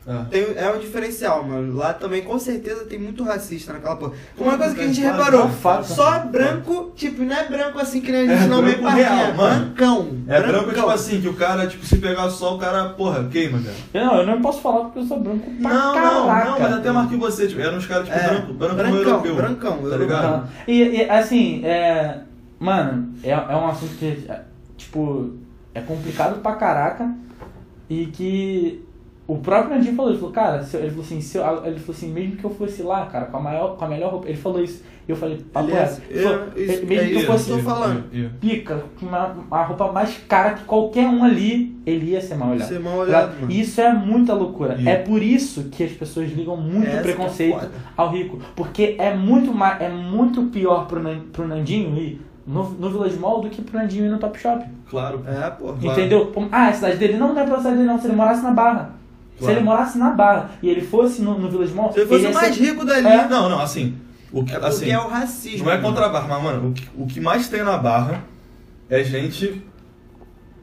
É. 0.09 0.23
Tem, 0.31 0.41
é 0.55 0.71
um 0.73 0.79
diferencial, 0.79 1.43
mano. 1.43 1.75
Lá 1.75 1.93
também, 1.93 2.21
com 2.21 2.39
certeza, 2.39 2.85
tem 2.85 2.97
muito 2.97 3.25
racista 3.25 3.73
naquela 3.73 3.97
porra. 3.97 4.13
Uma 4.37 4.57
coisa 4.57 4.73
que 4.73 4.79
a 4.79 4.87
gente 4.87 5.01
Claro, 5.01 5.17
reparou, 5.17 5.49
fato. 5.49 5.83
só 5.85 6.19
branco, 6.19 6.93
tipo, 6.95 7.23
não 7.23 7.35
é 7.35 7.43
branco 7.49 7.77
assim 7.77 7.99
que 7.99 8.09
nem 8.09 8.21
a 8.21 8.27
gente 8.37 8.45
É 8.45 8.47
não 8.47 8.61
vê 8.63 8.69
branco 8.75 8.83
parquinha, 8.83 9.05
real, 9.09 9.27
é 9.27 9.33
mano. 9.33 9.65
brancão. 9.65 10.07
É 10.29 10.41
branco, 10.41 10.73
tipo 10.73 10.89
assim, 10.89 11.19
que 11.19 11.27
o 11.27 11.33
cara, 11.33 11.67
tipo, 11.67 11.85
se 11.85 11.97
pegar 11.97 12.29
sol, 12.29 12.55
o 12.55 12.57
cara, 12.57 12.85
porra, 12.91 13.25
queima, 13.29 13.59
cara. 13.59 13.75
Eu 13.93 14.05
não, 14.05 14.15
eu 14.21 14.25
não 14.27 14.41
posso 14.41 14.61
falar 14.61 14.85
porque 14.85 14.99
eu 14.99 15.03
sou 15.03 15.19
branco 15.19 15.51
pra 15.61 15.73
Não, 15.73 15.93
caraca. 15.93 16.15
não, 16.45 16.51
não, 16.53 16.59
mas 16.61 16.73
até 16.73 16.91
mais 16.93 17.09
que 17.09 17.17
você, 17.17 17.45
tipo, 17.47 17.59
eram 17.59 17.77
uns 17.77 17.85
caras, 17.85 18.05
tipo, 18.07 18.17
É, 18.17 18.27
branco, 18.29 18.53
branco 18.53 18.75
brancão, 18.75 18.95
europeu. 19.03 19.35
brancão, 19.35 19.89
tá 19.89 19.97
ligado? 19.97 20.49
E, 20.69 20.83
e, 21.01 21.09
assim, 21.09 21.65
é. 21.65 22.19
Mano, 22.59 23.13
é, 23.21 23.31
é 23.31 23.55
um 23.57 23.67
assunto 23.67 23.93
que, 23.97 24.25
é, 24.29 24.39
tipo, 24.77 25.31
é 25.73 25.81
complicado 25.81 26.41
pra 26.41 26.53
caraca 26.55 27.13
e 27.89 28.05
que 28.07 28.83
o 29.27 29.37
próprio 29.39 29.75
Nandinho 29.75 29.95
falou, 29.95 30.11
ele 30.11 30.19
falou, 30.19 30.33
cara, 30.33 30.63
se 30.63 30.75
eu- 30.77 30.81
ele 30.81 30.89
falou 30.91 31.03
assim, 31.03 31.19
se 31.19 31.37
eu- 31.37 31.65
ele 31.65 31.79
falou 31.79 31.95
assim, 31.97 32.11
mesmo 32.13 32.37
que 32.37 32.43
eu 32.45 32.49
fosse 32.49 32.81
lá, 32.81 33.05
cara, 33.07 33.25
com 33.25 33.35
a 33.37 33.41
maior, 33.41 33.75
com 33.75 33.83
a 33.83 33.87
melhor 33.89 34.11
roupa, 34.11 34.29
ele 34.29 34.37
falou 34.37 34.63
isso, 34.63 34.81
e 35.05 35.11
eu 35.11 35.17
falei, 35.17 35.37
papo 35.51 35.67
eu- 36.09 36.63
isso- 36.63 36.85
mesmo 36.85 36.93
é 36.93 37.09
que 37.09 37.15
eu 37.15 37.21
fosse 37.25 37.49
eu 37.49 37.57
falando. 37.59 38.03
Pica, 38.39 38.83
com 38.97 39.05
uma, 39.05 39.27
uma 39.27 39.63
roupa 39.63 39.91
mais 39.91 40.17
cara 40.29 40.53
que 40.53 40.63
qualquer 40.63 41.07
um 41.09 41.25
ali, 41.25 41.77
ele 41.85 42.11
ia 42.11 42.21
ser 42.21 42.35
mal 42.35 42.51
olhado. 42.51 42.67
Ser 42.69 42.79
mal 42.79 42.97
olhado. 42.99 43.33
E 43.49 43.59
isso 43.59 43.81
é 43.81 43.91
muita 43.93 44.33
loucura. 44.33 44.77
É 44.89 44.95
por 44.95 45.21
isso 45.21 45.65
que 45.71 45.83
as 45.83 45.91
pessoas 45.91 46.31
ligam 46.31 46.55
muito 46.55 46.87
Essa 46.87 46.97
é 46.99 47.01
preconceito 47.03 47.53
ao 47.97 48.09
rico. 48.11 48.39
Porque 48.55 48.95
é 48.97 49.13
muito, 49.13 49.53
mais, 49.53 49.81
é 49.81 49.89
muito 49.89 50.43
pior 50.43 50.87
pro, 50.87 51.01
pro 51.33 51.45
Nandinho 51.45 51.97
ir 51.97 52.21
no, 52.47 52.63
no 52.69 52.89
Village 52.89 53.17
Mall 53.17 53.41
do 53.41 53.49
que 53.49 53.61
pro 53.61 53.77
Nandinho 53.77 54.05
ir 54.05 54.09
no 54.09 54.17
Top 54.17 54.39
Shop. 54.39 54.65
Claro. 54.89 55.21
É, 55.27 55.49
pô. 55.51 55.73
Claro. 55.73 55.99
Entendeu? 55.99 56.31
Ah, 56.51 56.67
a 56.69 56.73
cidade 56.73 56.97
dele 56.97 57.17
não 57.17 57.37
é 57.37 57.43
pra 57.45 57.57
cidade 57.57 57.75
dele 57.75 57.87
não, 57.87 57.99
se 57.99 58.07
ele 58.07 58.15
morasse 58.15 58.41
na 58.41 58.51
Barra. 58.51 58.91
Se 59.35 59.39
Claro. 59.43 59.55
ele 59.57 59.63
morasse 59.65 59.97
na 59.99 60.09
Barra 60.11 60.49
e 60.63 60.69
ele 60.69 60.81
fosse 60.81 61.21
no, 61.21 61.37
no 61.37 61.49
Village 61.49 61.73
Mall, 61.73 61.91
Se 61.93 61.99
ele 61.99 62.07
fosse 62.07 62.23
ia 62.23 62.29
o 62.31 62.33
mais 62.33 62.55
ser- 62.55 62.63
rico 62.63 62.85
dali, 62.85 63.05
É. 63.05 63.27
Não, 63.27 63.49
não, 63.49 63.59
assim, 63.59 63.95
o 64.31 64.43
que, 64.43 64.53
é 64.53 64.57
assim, 64.65 64.89
é 64.89 64.97
o 64.97 65.07
racismo. 65.07 65.65
não 65.65 65.71
é 65.73 65.77
contra 65.77 66.05
a 66.05 66.09
barra, 66.09 66.27
mas, 66.27 66.43
mano, 66.43 66.69
o 66.69 66.73
que, 66.73 66.89
o 66.97 67.05
que 67.05 67.19
mais 67.19 67.47
tem 67.49 67.61
na 67.63 67.77
barra 67.77 68.23
é 68.89 69.03
gente 69.03 69.61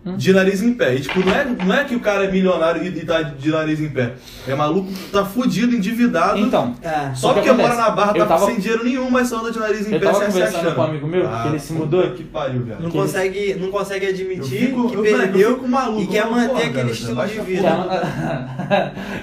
Hum. 0.07 0.17
de 0.19 0.33
nariz 0.35 0.63
em 0.63 0.75
pé. 0.75 0.95
E, 0.97 1.01
tipo, 1.01 1.19
não 1.21 1.33
é, 1.35 1.45
não 1.45 1.75
é 1.75 1.85
que 1.85 1.97
o 1.97 2.01
cara 2.01 2.25
é 2.25 2.31
milionário 2.31 2.83
e, 2.83 2.89
e 2.89 3.05
tá 3.07 3.23
de 3.23 3.51
nariz 3.51 3.81
em 3.81 3.89
pé. 3.89 4.13
É 4.47 4.55
maluco 4.55 4.93
que 4.93 5.11
tá 5.11 5.25
fudido, 5.25 5.75
endividado. 5.75 6.39
Então, 6.39 6.75
É. 6.83 7.15
Só 7.15 7.33
porque 7.33 7.51
mora 7.53 7.75
na 7.75 7.89
barra, 7.91 8.13
Eu 8.15 8.19
tá 8.27 8.27
tava- 8.35 8.45
sem 8.47 8.59
dinheiro 8.59 8.85
nenhum, 8.85 9.11
mas 9.11 9.29
só 9.29 9.39
anda 9.41 9.51
de 9.51 9.59
nariz 9.59 9.89
em 9.89 9.95
Eu 9.95 10.01
pé 10.01 10.07
tava 10.07 10.19
sem 10.19 10.27
se 10.27 10.33
conversando 10.33 10.61
achando. 10.61 10.75
com 10.75 10.81
um 10.83 10.85
amigo 10.85 11.07
meu, 11.07 11.27
que 11.29 11.49
ele 11.49 11.59
se 11.59 11.73
mudou. 11.73 12.11
Que 12.11 12.23
pariu, 12.25 12.63
velho. 12.65 12.81
Não 12.83 12.91
Que- 12.91 12.99
consegue, 12.99 13.55
não 13.55 13.71
consegue 13.71 14.05
Eu 14.05 14.11
admitir 14.11 14.59
fico- 14.67 14.89
que 14.91 14.95
eu, 14.97 15.03
velho, 15.03 15.15
eu 15.17 15.21
perdeu 15.23 15.55
fico 15.55 15.69
maluco, 15.69 16.03
e 16.03 16.07
quer 16.07 16.27
manter 16.27 16.49
porra, 16.49 16.65
aquele 16.65 16.91
estilo 16.91 17.27
de 17.27 17.41
vida. 17.41 17.71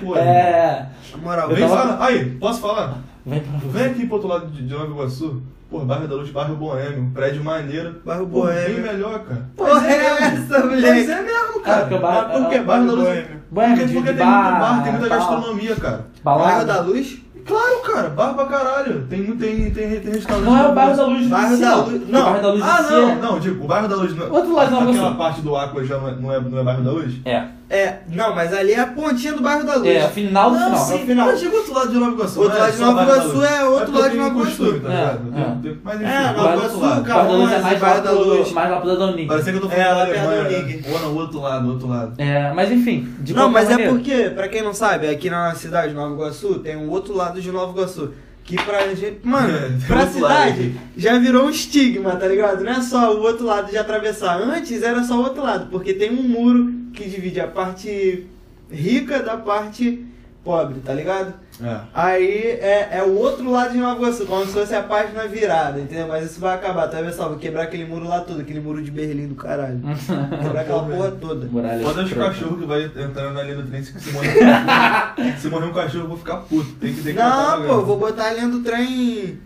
Pô, 0.04 0.16
é, 0.18 0.86
Na 1.12 1.18
moral, 1.18 1.50
Vem 1.50 1.60
tava- 1.60 1.78
falar. 1.78 2.06
Aí, 2.08 2.26
posso 2.40 2.62
falar? 2.62 2.98
Vem 3.26 3.40
pra 3.42 3.70
Vem 3.70 3.86
aqui 3.92 4.06
pro 4.06 4.16
outro 4.16 4.30
lado 4.30 4.48
de, 4.48 4.64
de 4.66 4.74
Nova 4.74 4.86
Iguaçu. 4.88 5.42
Pô, 5.70 5.80
bairro 5.80 6.06
da 6.08 6.16
Luz, 6.16 6.30
bairro 6.32 6.56
Boêmio, 6.58 7.12
prédio 7.14 7.42
maneiro. 7.44 8.02
Bairro 8.06 8.28
Pô, 8.28 8.42
Boêmio. 8.42 8.76
Bem 8.76 8.82
melhor, 8.94 9.20
cara. 9.24 9.50
Porra, 9.56 9.74
Mas 9.76 9.84
é 9.86 9.98
mesmo. 9.98 10.26
essa, 10.26 10.60
Mas 10.66 10.66
moleque? 10.66 11.12
é 11.12 11.22
mesmo, 11.22 11.58
Ah, 11.58 11.60
cara. 11.64 11.80
porque 11.82 11.96
o 11.96 12.00
bairro- 12.02 12.28
Mas 12.28 12.38
por 12.42 12.50
que 12.50 12.56
é, 12.56 12.62
bairro 12.64 12.86
da 12.88 12.92
Luz? 12.94 13.04
Boêmio. 13.06 13.42
Boêmio, 13.52 13.78
Porque, 13.78 13.94
porque 13.94 14.14
tem 14.14 14.18
bar, 14.26 14.44
muito 14.44 14.60
bar, 14.60 14.84
tem 14.84 14.92
muita 14.94 15.10
gastronomia, 15.10 15.76
cara. 15.78 16.06
balada. 16.24 16.46
Bairro 16.52 16.66
da 16.68 16.82
Luz? 16.82 17.22
Claro, 17.46 17.80
cara, 17.84 18.10
bar 18.10 18.34
pra 18.34 18.46
caralho. 18.46 19.06
Tem, 19.10 19.24
tem, 19.36 19.72
tem, 19.72 20.00
tem 20.00 20.12
restaurante. 20.14 20.46
Não 20.46 20.58
é 20.58 20.68
o 20.68 20.74
bairro 20.74 20.96
da 20.98 21.06
Luz 21.06 21.28
Bairro 21.28 21.58
da 21.58 21.70
não. 21.70 21.86
Luz- 21.86 22.10
não. 22.10 22.24
bairro 22.24 22.42
da 22.42 22.52
Luz 22.52 22.64
Ah, 22.64 22.82
não, 22.90 23.10
é- 23.10 23.16
não, 23.16 23.40
tipo, 23.40 23.64
o 23.64 23.68
bairro 23.68 23.88
da 23.88 23.96
Luz. 23.96 24.16
Não, 24.16 24.32
Outro 24.32 24.54
lado 24.54 24.68
de 24.68 24.74
Nova 24.74 24.90
Aquela 24.92 25.16
parte 25.16 25.42
do 25.42 25.56
Aqua 25.56 25.84
já 25.84 25.98
não 25.98 26.08
é, 26.08 26.12
não 26.16 26.34
é, 26.34 26.40
não 26.40 26.60
é 26.60 26.64
bairro 26.64 26.84
da 26.84 26.92
Luz? 26.92 27.14
É, 27.26 27.44
É, 27.74 28.00
não, 28.10 28.36
mas 28.36 28.54
ali 28.54 28.74
é 28.74 28.82
a 28.82 28.88
pontinha 28.88 29.32
do 29.32 29.42
bairro 29.42 29.66
da 29.66 29.76
Luz. 29.78 29.88
é, 29.88 30.06
final 30.10 30.52
do 30.52 30.58
Não, 30.60 30.66
final. 30.72 30.80
sim, 30.86 31.00
no 31.00 31.06
final. 31.08 31.28
Mas 31.28 31.40
chega 31.40 31.56
outro 31.56 31.74
lado 31.74 31.88
de 31.90 31.98
Nova 31.98 32.12
Iguaçu. 32.12 32.40
Outro 32.42 32.58
não 32.58 32.58
é 32.58 32.68
lado 32.68 32.74
de 32.76 32.82
Nova 32.82 32.94
da 32.96 33.04
Iguaçu 33.16 33.44
é 33.46 33.64
outro 33.64 33.98
lado 34.00 34.12
de 34.12 34.18
Nova 34.18 34.30
Iguaçu. 34.36 34.58
tá 34.58 34.74
É, 34.74 34.78
ligado? 35.24 35.68
é. 35.70 35.74
Mas 35.82 35.96
enfim, 35.96 36.06
É, 36.12 36.32
Nova 36.34 36.54
Iguaçu, 36.56 36.80
lado. 36.82 37.04
cara. 37.06 37.24
Bairro 37.24 37.32
da 37.32 37.38
Luz 37.44 37.52
é 37.54 37.60
mais 37.60 37.82
lá, 37.82 37.88
Bairro 37.88 38.04
da 38.04 38.12
Luz. 38.12 38.52
pro, 38.52 38.62
pro 38.82 38.88
Dadão 38.90 39.28
Parecia 39.28 39.52
que 39.54 39.58
eu 39.58 39.62
tô 39.62 39.68
É, 39.72 39.84
falando 39.86 39.96
da 39.96 40.02
Alemanha, 40.04 40.44
né? 40.64 40.82
Ou 40.92 41.00
no 41.00 41.16
outro 41.18 41.40
lado, 41.40 41.70
outro 41.70 41.88
lado. 41.88 42.14
É, 42.18 42.52
mas 42.54 42.72
enfim, 42.74 43.08
de 43.20 43.34
Não, 43.34 43.50
mas 43.50 43.70
é 43.70 43.88
porque, 43.88 44.32
pra 44.36 44.50
quem 44.50 44.62
não 44.62 44.74
sabe, 44.74 45.08
aqui 45.08 45.30
na 45.30 45.56
cidade 45.56 45.90
de 45.90 45.96
Nova 45.96 46.14
Iguaçu 46.14 46.60
tem 46.60 46.76
um 46.76 46.90
outro 46.90 47.16
lado 47.16 47.41
de 47.42 47.52
Nova 47.52 47.72
Iguaçu. 47.74 48.14
Que 48.44 48.56
pra 48.64 48.94
gente. 48.96 49.20
Mano, 49.24 49.54
É, 49.56 49.88
pra 49.88 49.98
lado 49.98 50.14
cidade 50.14 50.52
aqui. 50.62 50.76
já 50.98 51.18
virou 51.20 51.46
um 51.46 51.50
estigma, 51.50 52.16
tá 52.16 52.28
ligado? 52.28 52.64
Não 52.64 52.72
é 52.72 52.82
só 52.82 53.16
o 53.16 53.22
outro 53.22 53.46
lado 53.46 53.70
de 53.70 53.78
atravessar. 53.78 54.42
Antes 54.42 54.82
era 54.82 55.04
só 55.04 55.16
o 55.16 55.24
outro 55.24 55.44
lado, 55.44 55.68
porque 55.70 55.94
tem 55.94 56.12
um 56.12 56.24
muro 56.24 56.74
que 56.94 57.08
divide 57.08 57.40
a 57.40 57.48
parte 57.48 58.26
rica 58.72 59.22
da 59.22 59.38
parte 59.38 60.06
pobre, 60.44 60.80
tá 60.80 60.94
ligado? 60.94 61.34
É. 61.64 61.80
Aí 61.94 62.42
é, 62.60 62.90
é 62.94 63.04
o 63.04 63.16
outro 63.18 63.50
lado 63.52 63.72
de 63.74 63.78
Nova 63.78 64.00
Iguaçu, 64.00 64.26
como 64.26 64.46
se 64.46 64.52
fosse 64.54 64.74
a 64.74 64.82
página 64.82 65.28
virada, 65.28 65.80
entendeu? 65.80 66.08
Mas 66.08 66.32
isso 66.32 66.40
vai 66.40 66.56
acabar, 66.56 66.88
tu 66.88 66.94
vai 66.94 67.04
ver 67.04 67.14
só, 67.14 67.30
vou 67.30 67.38
quebrar 67.38 67.64
aquele 67.64 67.86
muro 67.86 68.08
lá 68.08 68.22
todo, 68.22 68.42
aquele 68.42 68.60
muro 68.60 68.82
de 68.82 68.90
Berlim 68.90 69.28
do 69.28 69.36
caralho. 69.36 69.80
Quebrar 70.42 70.62
aquela 70.62 70.84
porra 70.84 71.12
toda. 71.12 71.46
Muralha 71.48 71.84
Foda 71.84 72.04
os 72.04 72.12
preta. 72.12 72.30
cachorros 72.30 72.60
que 72.60 72.66
vai 72.66 72.84
entrando 72.84 73.40
ali 73.40 73.54
no 73.54 73.64
trem. 73.64 73.84
Se 73.84 74.12
morrer, 74.12 74.34
se 75.38 75.48
morrer 75.48 75.66
um 75.66 75.74
cachorro, 75.74 76.04
eu 76.06 76.08
vou 76.10 76.18
ficar 76.18 76.38
puto. 76.38 76.72
Tem 76.80 76.94
que 76.94 77.02
ter 77.02 77.14
que 77.14 77.20
Não, 77.20 77.64
pô, 77.64 77.82
vou 77.82 77.98
botar 77.98 78.26
a 78.30 78.34
linha 78.34 78.48
do 78.48 78.62
trem 78.62 79.40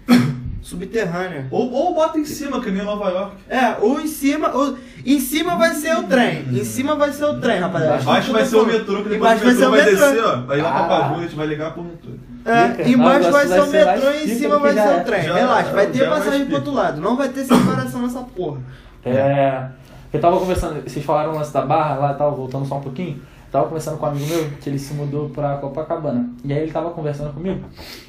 subterrânea. 0.66 1.46
Ou, 1.52 1.72
ou 1.72 1.94
bota 1.94 2.18
em 2.18 2.26
cima, 2.26 2.60
que 2.60 2.72
nem 2.72 2.84
Nova 2.84 3.10
York. 3.12 3.36
É, 3.48 3.78
ou 3.80 4.02
em 4.02 4.08
cima, 4.08 4.50
ou 4.52 4.76
em 5.06 5.20
cima 5.20 5.56
vai 5.58 5.76
ser 5.76 5.96
o 5.96 6.04
trem. 6.04 6.44
Em 6.52 6.66
cima 6.66 6.96
vai 6.96 7.14
ser 7.14 7.26
o 7.26 7.40
trem, 7.40 7.60
rapaziada. 7.60 8.02
Embaixo 8.02 8.32
vai 8.32 8.46
ser 8.46 8.56
o 8.56 8.66
metrô, 8.66 9.04
que 9.04 9.10
depois 9.10 9.16
Embaixo 9.16 9.42
o 9.42 9.46
vai 9.46 9.54
metrô 9.54 9.60
ser 9.60 9.68
o 9.68 9.72
vai 9.72 9.86
metrô. 9.86 10.08
descer, 10.08 10.26
ó. 10.26 10.42
Vai 10.42 10.58
ir 10.58 10.62
lá 10.64 10.72
pra 10.72 10.80
Ah. 10.80 10.88
Pavuna, 10.88 11.20
a 11.20 11.22
gente 11.22 11.36
vai 11.36 11.48
ligar 11.48 11.72
pro 11.74 11.84
metrô. 11.84 12.12
É, 12.46 12.90
embaixo 12.90 13.32
vai 13.32 13.46
vai 13.46 13.48
ser 13.48 13.62
o 13.62 13.72
metrô 13.72 14.12
e 14.12 14.24
em 14.24 14.36
cima 14.40 14.58
vai 14.58 14.74
ser 14.74 14.80
é. 14.80 15.02
o 15.02 15.04
trem. 15.04 15.22
Relaxa, 15.22 15.72
vai 15.72 15.88
ter 15.88 15.98
já 16.00 16.06
é 16.06 16.10
passagem 16.10 16.46
pro 16.48 16.56
outro 16.56 16.74
lado. 16.74 17.00
Não 17.00 17.16
vai 17.16 17.30
ter 17.30 17.44
separação 17.44 18.02
nessa 18.02 18.22
porra. 18.22 18.60
É, 19.06 19.66
eu 20.12 20.20
tava 20.20 20.40
conversando, 20.40 20.82
vocês 20.82 21.06
falaram 21.06 21.34
o 21.34 21.36
lance 21.36 21.54
da 21.54 21.62
barra 21.62 21.96
lá 21.96 22.12
e 22.14 22.16
tal, 22.16 22.36
voltando 22.36 22.66
só 22.66 22.78
um 22.78 22.82
pouquinho. 22.82 23.22
tava 23.52 23.68
conversando 23.68 23.98
com 24.00 24.06
um 24.08 24.10
amigo 24.10 24.26
meu 24.28 24.50
que 24.60 24.68
ele 24.68 24.80
se 24.80 24.96
mudou 24.96 25.30
pra 25.30 25.58
Copacabana. 25.58 26.28
E 26.44 26.52
aí 26.52 26.64
ele 26.64 26.72
tava 26.72 26.90
conversando 26.90 27.34
comigo. 27.34 27.64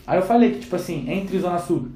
Aí 0.06 0.18
eu 0.18 0.22
falei 0.22 0.52
que, 0.52 0.60
tipo 0.60 0.74
assim, 0.74 1.04
entre 1.10 1.38
Zona 1.38 1.58
Sul 1.58 1.88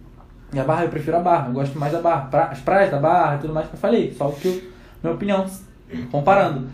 e 0.53 0.59
a 0.59 0.65
Barra, 0.65 0.85
eu 0.85 0.91
prefiro 0.91 1.17
a 1.17 1.21
Barra. 1.21 1.49
Eu 1.49 1.55
gosto 1.55 1.79
mais 1.79 1.93
da 1.93 2.01
Barra. 2.01 2.27
Pra, 2.27 2.45
as 2.47 2.61
praias 2.61 2.91
da 2.91 2.99
Barra 2.99 3.37
e 3.37 3.41
tudo 3.41 3.55
mais 3.55 3.69
que 3.69 3.75
eu 3.75 3.81
falei. 3.81 4.13
Só 4.13 4.29
o 4.29 4.33
que 4.33 4.49
eu, 4.49 4.63
minha 5.03 5.15
opinião, 5.15 5.47
comparando. 6.11 6.69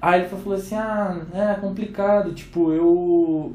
Aí 0.00 0.20
ele 0.20 0.28
falou 0.28 0.54
assim, 0.54 0.74
ah, 0.74 1.20
é 1.34 1.54
complicado, 1.54 2.32
tipo, 2.32 2.72
eu. 2.72 3.54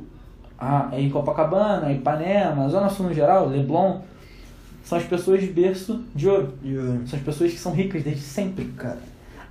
Ah, 0.57 0.89
em 0.93 1.09
Copacabana, 1.09 1.91
Ipanema, 1.91 2.69
Zona 2.69 2.89
Sul 2.89 3.07
no 3.07 3.13
geral, 3.13 3.49
Leblon, 3.49 4.01
são 4.83 4.97
as 4.97 5.03
pessoas 5.03 5.41
de 5.41 5.47
berço 5.47 6.03
de 6.13 6.29
ouro. 6.29 6.53
E, 6.63 6.75
São 7.07 7.19
as 7.19 7.25
pessoas 7.25 7.51
que 7.51 7.57
são 7.57 7.73
ricas 7.73 8.03
desde 8.03 8.21
sempre, 8.21 8.65
cara. 8.77 8.99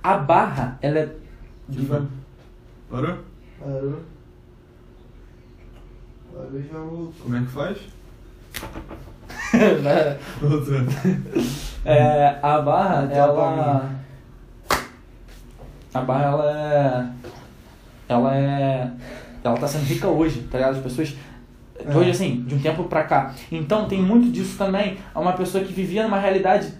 A 0.01 0.17
barra, 0.17 0.79
ela 0.81 0.99
é. 0.99 1.15
Que 1.69 1.85
foi? 1.85 2.01
Parou? 2.89 3.17
Parou. 3.59 3.99
Parou 6.33 6.61
já 6.61 6.79
voltou. 6.79 7.13
Como 7.21 7.35
é 7.35 7.39
que 7.41 7.47
faz? 7.47 7.77
Né? 9.83 10.17
É, 11.85 12.35
a 12.41 12.59
barra, 12.61 13.07
a 13.09 13.13
ela. 13.13 13.89
A 15.93 16.01
barra, 16.01 16.23
ela 16.25 16.51
é. 16.51 17.05
Ela 18.09 18.35
é. 18.35 18.89
Ela 19.43 19.57
tá 19.57 19.67
sendo 19.67 19.83
rica 19.85 20.07
hoje, 20.07 20.41
tá 20.51 20.57
ligado? 20.57 20.75
As 20.77 20.83
pessoas. 20.83 21.15
É. 21.85 21.95
Hoje, 21.95 22.09
assim, 22.09 22.43
de 22.47 22.55
um 22.55 22.59
tempo 22.59 22.83
pra 22.85 23.03
cá. 23.03 23.33
Então 23.51 23.87
tem 23.87 24.01
muito 24.01 24.31
disso 24.31 24.57
também. 24.57 24.97
É 25.15 25.19
uma 25.19 25.33
pessoa 25.33 25.63
que 25.63 25.71
vivia 25.73 26.03
numa 26.03 26.19
realidade 26.19 26.73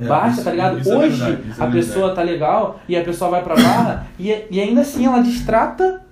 É, 0.00 0.04
baixa, 0.06 0.34
isso- 0.36 0.44
tá 0.44 0.50
ligado? 0.50 0.78
é 0.78 0.94
Hoje 0.96 1.16
verdade, 1.20 1.60
é 1.60 1.64
a 1.64 1.66
pessoa 1.70 2.14
tá 2.14 2.22
legal 2.22 2.80
e 2.88 2.96
a 2.96 3.04
pessoa 3.04 3.30
vai 3.30 3.42
pra 3.42 3.54
barra 3.54 4.06
e, 4.18 4.34
e 4.50 4.60
ainda 4.60 4.80
assim 4.80 5.06
ela 5.06 5.20
distrata 5.22 6.02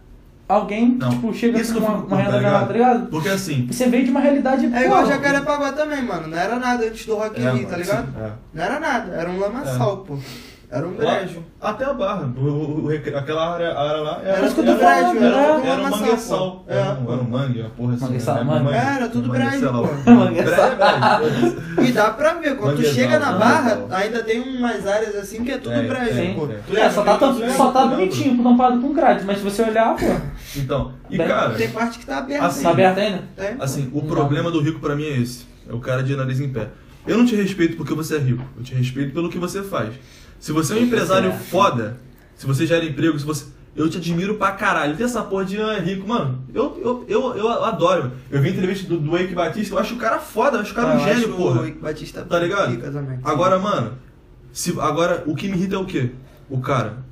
alguém, 0.49 0.97
Não, 0.99 1.11
tipo, 1.11 1.33
chega 1.35 1.61
isso 1.61 1.75
com 1.75 1.81
uma, 1.81 1.97
uma 2.05 2.17
renda 2.17 2.31
tá 2.33 2.37
ligado? 2.39 2.67
tá 2.67 2.73
ligado? 2.73 3.07
Porque 3.09 3.29
assim. 3.29 3.67
Você 3.71 3.87
veio 3.89 4.05
de 4.05 4.11
uma 4.11 4.21
realidade. 4.21 4.67
É 4.75 4.85
igual 4.85 5.03
pô, 5.03 5.09
Jacarepaguá 5.09 5.73
também, 5.73 6.03
mano. 6.03 6.29
Não 6.29 6.39
era 6.39 6.57
nada 6.59 6.85
antes 6.87 7.05
do 7.07 7.15
Rock 7.17 7.41
in 7.41 7.45
É, 7.45 7.51
Rio, 7.53 7.69
tá 7.69 7.77
ligado? 7.77 8.07
sim, 8.07 8.13
é. 8.21 8.31
Não 8.55 8.65
era 8.65 8.81
nada, 8.81 9.13
era 9.15 9.31
um 9.31 9.39
lamaçal, 9.39 9.99
pô. 9.99 10.19
Era 10.69 10.85
um 10.85 10.97
Lá- 10.99 11.15
brejo. 11.21 11.45
Até 11.61 11.85
a 11.85 11.95
barra. 11.95 12.29
O, 12.37 12.41
o- 12.41 12.85
o 12.87 12.91
aquela 13.17 13.55
área, 13.55 13.79
área 13.79 14.01
lá 14.03 14.21
era, 14.23 14.39
Era 14.39 14.51
tudo 14.51 14.71
era, 14.73 14.77
brejo, 14.77 15.25
era, 15.25 15.37
era 15.37 15.55
tudo 15.55 15.67
era 15.67 15.79
um 15.79 15.83
lamaçal, 15.85 16.01
mangueçal. 16.01 16.51
pô. 16.57 16.65
Era, 16.73 16.81
É, 16.81 16.93
um, 16.93 17.13
era 17.13 17.23
um 17.23 17.31
mangue, 17.31 17.61
uma 17.61 17.71
porra 17.71 17.95
assim. 17.95 18.05
Mangueçal, 18.05 18.35
né? 18.35 18.43
mangue. 18.45 18.65
Mangue. 18.65 18.77
Era 18.77 19.09
tudo 19.09 19.29
brejo. 19.29 19.71
E 21.87 21.93
dá 21.93 22.11
pra 22.11 22.35
ver, 22.35 22.57
quando 22.57 22.77
tu 22.77 22.85
chega 22.85 23.19
na 23.19 23.33
manguezal. 23.33 23.87
barra, 23.87 23.97
ainda 23.97 24.23
tem 24.25 24.41
umas 24.41 24.87
áreas 24.87 25.15
assim 25.15 25.45
que 25.45 25.53
é 25.53 25.59
tudo 25.59 25.73
É, 25.75 25.83
brejo, 25.83 26.19
é. 26.75 26.81
É, 26.81 26.91
só 26.91 27.03
tá, 27.05 27.19
só 27.57 27.71
tá 27.71 27.87
bonitinho, 27.87 28.43
tampado 28.43 28.81
com 28.81 28.93
grade, 28.93 29.25
mas 29.25 29.39
se 29.39 29.45
você 29.45 29.63
olhar, 29.63 29.95
pô, 29.95 30.05
Então, 30.57 30.95
e 31.11 31.19
Bem, 31.19 31.27
cara, 31.27 31.55
Tem 31.55 31.71
parte 31.71 31.99
que 31.99 32.07
tá 32.07 32.19
aberta. 32.19 32.47
Assim, 32.47 32.62
tá 32.62 32.71
aberto 32.71 32.99
ainda? 32.99 33.25
Tem. 33.37 33.57
assim, 33.59 33.90
o 33.92 34.03
problema 34.03 34.51
do 34.51 34.61
rico 34.61 34.81
pra 34.81 34.95
mim 34.95 35.05
é 35.05 35.19
esse. 35.21 35.47
É 35.69 35.73
o 35.73 35.81
cara 35.81 36.03
de 36.03 36.14
nariz 36.14 36.40
em 36.40 36.49
pé. 36.49 36.69
Eu 37.07 37.16
não 37.19 37.25
te 37.25 37.37
respeito 37.37 37.77
porque 37.77 37.95
você 37.95 38.16
é 38.16 38.19
rico. 38.19 38.45
Eu 38.57 38.62
te 38.62 38.75
respeito 38.75 39.12
pelo 39.12 39.29
que 39.29 39.38
você 39.38 39.62
faz. 39.62 39.95
Se 40.40 40.53
você 40.53 40.75
é 40.75 40.77
um 40.77 40.81
empresário 40.81 41.31
é. 41.31 41.33
foda, 41.33 41.99
se 42.35 42.47
você 42.47 42.66
gera 42.66 42.85
emprego, 42.85 43.19
se 43.19 43.25
você. 43.25 43.47
Eu 43.75 43.90
te 43.90 43.99
admiro 43.99 44.37
pra 44.37 44.53
caralho. 44.53 44.97
Tem 44.97 45.05
essa 45.05 45.23
porra 45.23 45.45
de 45.45 45.61
ah, 45.61 45.75
é 45.75 45.81
rico, 45.81 46.09
mano. 46.09 46.42
Eu, 46.55 46.81
eu, 46.83 47.05
eu, 47.07 47.37
eu 47.37 47.64
adoro. 47.64 48.05
mano. 48.05 48.14
Eu 48.31 48.40
vi 48.40 48.51
entrevista 48.51 48.88
do, 48.88 48.99
do 48.99 49.16
Eike 49.16 49.35
Batista, 49.35 49.75
eu 49.75 49.79
acho 49.79 49.95
o 49.95 49.99
cara 49.99 50.19
foda, 50.19 50.57
eu 50.57 50.62
acho 50.62 50.73
o 50.73 50.75
cara 50.75 50.97
um 50.97 51.01
Eu 51.01 51.14
gênio, 51.14 51.37
porra. 51.37 51.61
O 51.61 51.66
Ike 51.66 51.79
Batista 51.79 52.25
Tá 52.25 52.38
ligado? 52.38 52.79
Agora, 53.23 53.59
mano, 53.59 53.92
se, 54.51 54.75
agora 54.81 55.23
o 55.27 55.35
que 55.35 55.49
me 55.49 55.57
irrita 55.59 55.77
é 55.77 55.79
o 55.79 55.85
quê? 55.85 56.12
O 56.49 56.59
cara. 56.61 57.05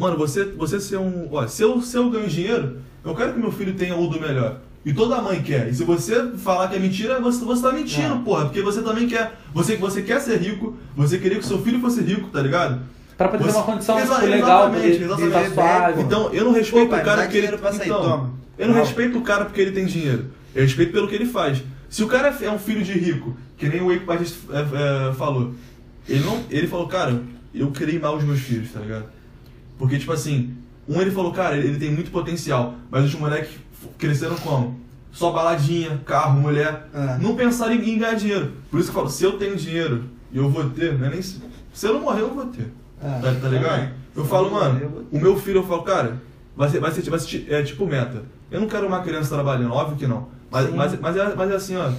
Mano, 0.00 0.16
você, 0.16 0.44
você 0.44 0.80
ser 0.80 0.96
um. 0.96 1.28
Ó, 1.30 1.46
se 1.46 1.62
eu, 1.62 1.80
se 1.82 1.96
eu 1.96 2.08
ganho 2.10 2.26
dinheiro, 2.26 2.78
eu 3.04 3.14
quero 3.14 3.34
que 3.34 3.38
meu 3.38 3.52
filho 3.52 3.74
tenha 3.74 3.94
o 3.94 4.06
do 4.08 4.18
melhor. 4.18 4.60
E 4.84 4.94
toda 4.94 5.20
mãe 5.20 5.42
quer. 5.42 5.68
E 5.68 5.74
se 5.74 5.84
você 5.84 6.30
falar 6.38 6.68
que 6.68 6.76
é 6.76 6.78
mentira, 6.78 7.20
você, 7.20 7.44
você 7.44 7.60
tá 7.62 7.70
mentindo, 7.70 8.08
Não. 8.08 8.24
porra. 8.24 8.46
Porque 8.46 8.62
você 8.62 8.80
também 8.80 9.06
quer. 9.06 9.38
Você, 9.52 9.76
você 9.76 10.00
quer 10.00 10.18
ser 10.20 10.38
rico, 10.38 10.74
você 10.96 11.18
queria 11.18 11.38
que 11.38 11.44
seu 11.44 11.60
filho 11.60 11.78
fosse 11.80 12.00
rico, 12.00 12.28
tá 12.30 12.40
ligado? 12.40 12.80
Pra 13.18 13.28
poder 13.28 13.44
ter 13.44 13.50
Você- 13.50 13.56
uma 13.58 13.66
condição 13.66 13.98
Exa- 13.98 14.14
tipo, 14.14 14.26
legal, 14.26 14.68
exatamente, 14.70 14.98
poder 14.98 15.04
exatamente. 15.26 15.54
suave. 15.54 16.00
Então, 16.02 16.32
eu 16.32 16.44
não 16.46 16.52
respeito 16.52 16.84
Pô, 16.86 16.90
pai, 16.92 17.02
o 17.02 17.04
cara 17.04 17.22
porque 17.24 17.36
ele. 17.36 17.46
sair, 17.58 17.86
então, 17.86 18.30
eu 18.56 18.66
não 18.68 18.74
Não. 18.74 18.80
respeito 18.82 19.18
o 19.18 19.22
cara 19.22 19.44
porque 19.44 19.60
ele 19.60 19.72
tem 19.72 19.84
dinheiro. 19.84 20.30
Eu 20.54 20.62
respeito 20.62 20.92
pelo 20.92 21.06
que 21.06 21.14
ele 21.14 21.26
faz. 21.26 21.62
Se 21.90 22.02
o 22.02 22.06
cara 22.06 22.34
é 22.40 22.50
um 22.50 22.58
filho 22.58 22.82
de 22.82 22.92
rico, 22.94 23.36
que 23.58 23.68
nem 23.68 23.82
o 23.82 23.92
Eike 23.92 24.06
Batista 24.06 24.38
é, 24.56 25.10
é, 25.10 25.12
falou, 25.12 25.52
ele 26.08 26.24
não. 26.24 26.40
Ele 26.48 26.66
falou, 26.66 26.88
cara, 26.88 27.20
eu 27.54 27.70
criei 27.70 27.98
mal 27.98 28.16
os 28.16 28.24
meus 28.24 28.40
filhos, 28.40 28.72
tá 28.72 28.80
ligado? 28.80 29.04
Porque, 29.80 29.98
tipo 29.98 30.12
assim, 30.12 30.54
um 30.86 31.00
ele 31.00 31.10
falou, 31.10 31.32
cara, 31.32 31.56
ele, 31.56 31.78
tem 31.78 31.90
muito 31.90 32.10
potencial, 32.10 32.74
mas 32.90 33.02
os 33.06 33.14
moleques 33.14 33.52
cresceram 33.96 34.36
como? 34.36 34.78
Só 35.10 35.32
baladinha, 35.32 35.98
carro, 36.04 36.38
mulher. 36.38 36.86
É. 36.92 37.16
Não 37.18 37.34
pensaram 37.34 37.72
em, 37.72 37.98
ganhar 37.98 38.12
dinheiro. 38.12 38.52
Por 38.70 38.78
isso 38.78 38.90
que 38.90 38.96
eu 38.96 39.00
falo, 39.00 39.08
se 39.08 39.24
eu 39.24 39.38
tenho 39.38 39.56
dinheiro 39.56 40.04
e 40.30 40.36
eu 40.36 40.50
vou 40.50 40.68
ter, 40.68 40.98
não 40.98 41.06
é 41.06 41.10
nem. 41.10 41.22
Se 41.22 41.40
eu 41.82 41.94
não 41.94 42.02
morrer, 42.02 42.20
eu 42.20 42.34
vou 42.34 42.44
ter. 42.44 42.70
É. 43.02 43.20
Tá, 43.20 43.34
tá 43.40 43.48
ligado? 43.48 43.92
Eu 44.14 44.22
falo, 44.26 44.50
mano, 44.50 45.06
o 45.10 45.18
meu 45.18 45.34
filho, 45.38 45.60
eu 45.60 45.66
falo, 45.66 45.82
cara, 45.82 46.20
vai 46.54 46.68
ser, 46.68 46.78
vai 46.78 46.92
ser, 46.92 47.08
vai 47.08 47.18
ser 47.18 47.46
é, 47.50 47.62
tipo 47.62 47.86
meta. 47.86 48.22
Eu 48.50 48.60
não 48.60 48.68
quero 48.68 48.86
uma 48.86 49.00
criança 49.00 49.34
trabalhando, 49.34 49.72
óbvio 49.72 49.96
que 49.96 50.06
não. 50.06 50.28
Mas, 50.50 50.66
Sim. 50.66 50.76
mas, 50.76 51.00
mas, 51.00 51.16
é, 51.16 51.34
mas 51.34 51.50
é 51.50 51.54
assim, 51.54 51.76
ó. 51.76 51.90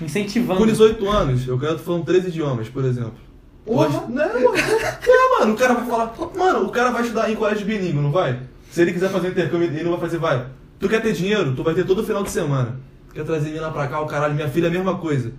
Incentivando. 0.00 0.60
Com 0.60 0.66
18 0.66 1.10
anos, 1.10 1.48
eu 1.48 1.58
quero 1.58 1.76
falando 1.76 2.04
três 2.04 2.24
idiomas, 2.24 2.68
por 2.68 2.84
exemplo. 2.84 3.25
Hoje, 3.66 4.00
não, 4.08 4.40
mano. 4.40 4.54
É, 5.08 5.40
mano, 5.40 5.54
o 5.54 5.56
cara 5.56 5.74
vai 5.74 5.86
falar, 5.86 6.14
mano, 6.36 6.64
o 6.66 6.70
cara 6.70 6.90
vai 6.90 7.02
estudar 7.02 7.30
em 7.30 7.36
colégio 7.36 7.66
bilíngue, 7.66 8.00
não 8.00 8.12
vai? 8.12 8.40
Se 8.70 8.80
ele 8.82 8.92
quiser 8.92 9.10
fazer 9.10 9.28
intercâmbio, 9.28 9.68
ele 9.68 9.82
não 9.82 9.92
vai 9.92 10.00
fazer, 10.00 10.18
vai. 10.18 10.46
Tu 10.78 10.88
quer 10.88 11.00
ter 11.00 11.12
dinheiro, 11.12 11.54
tu 11.54 11.62
vai 11.62 11.74
ter 11.74 11.84
todo 11.84 12.04
final 12.04 12.22
de 12.22 12.30
semana. 12.30 12.76
Quer 13.12 13.24
trazer 13.24 13.50
mina 13.50 13.70
pra 13.70 13.86
cá, 13.88 14.00
o 14.00 14.06
caralho, 14.06 14.34
minha 14.34 14.48
filha 14.48 14.66
é 14.66 14.68
a 14.68 14.72
mesma 14.72 14.98
coisa. 14.98 15.32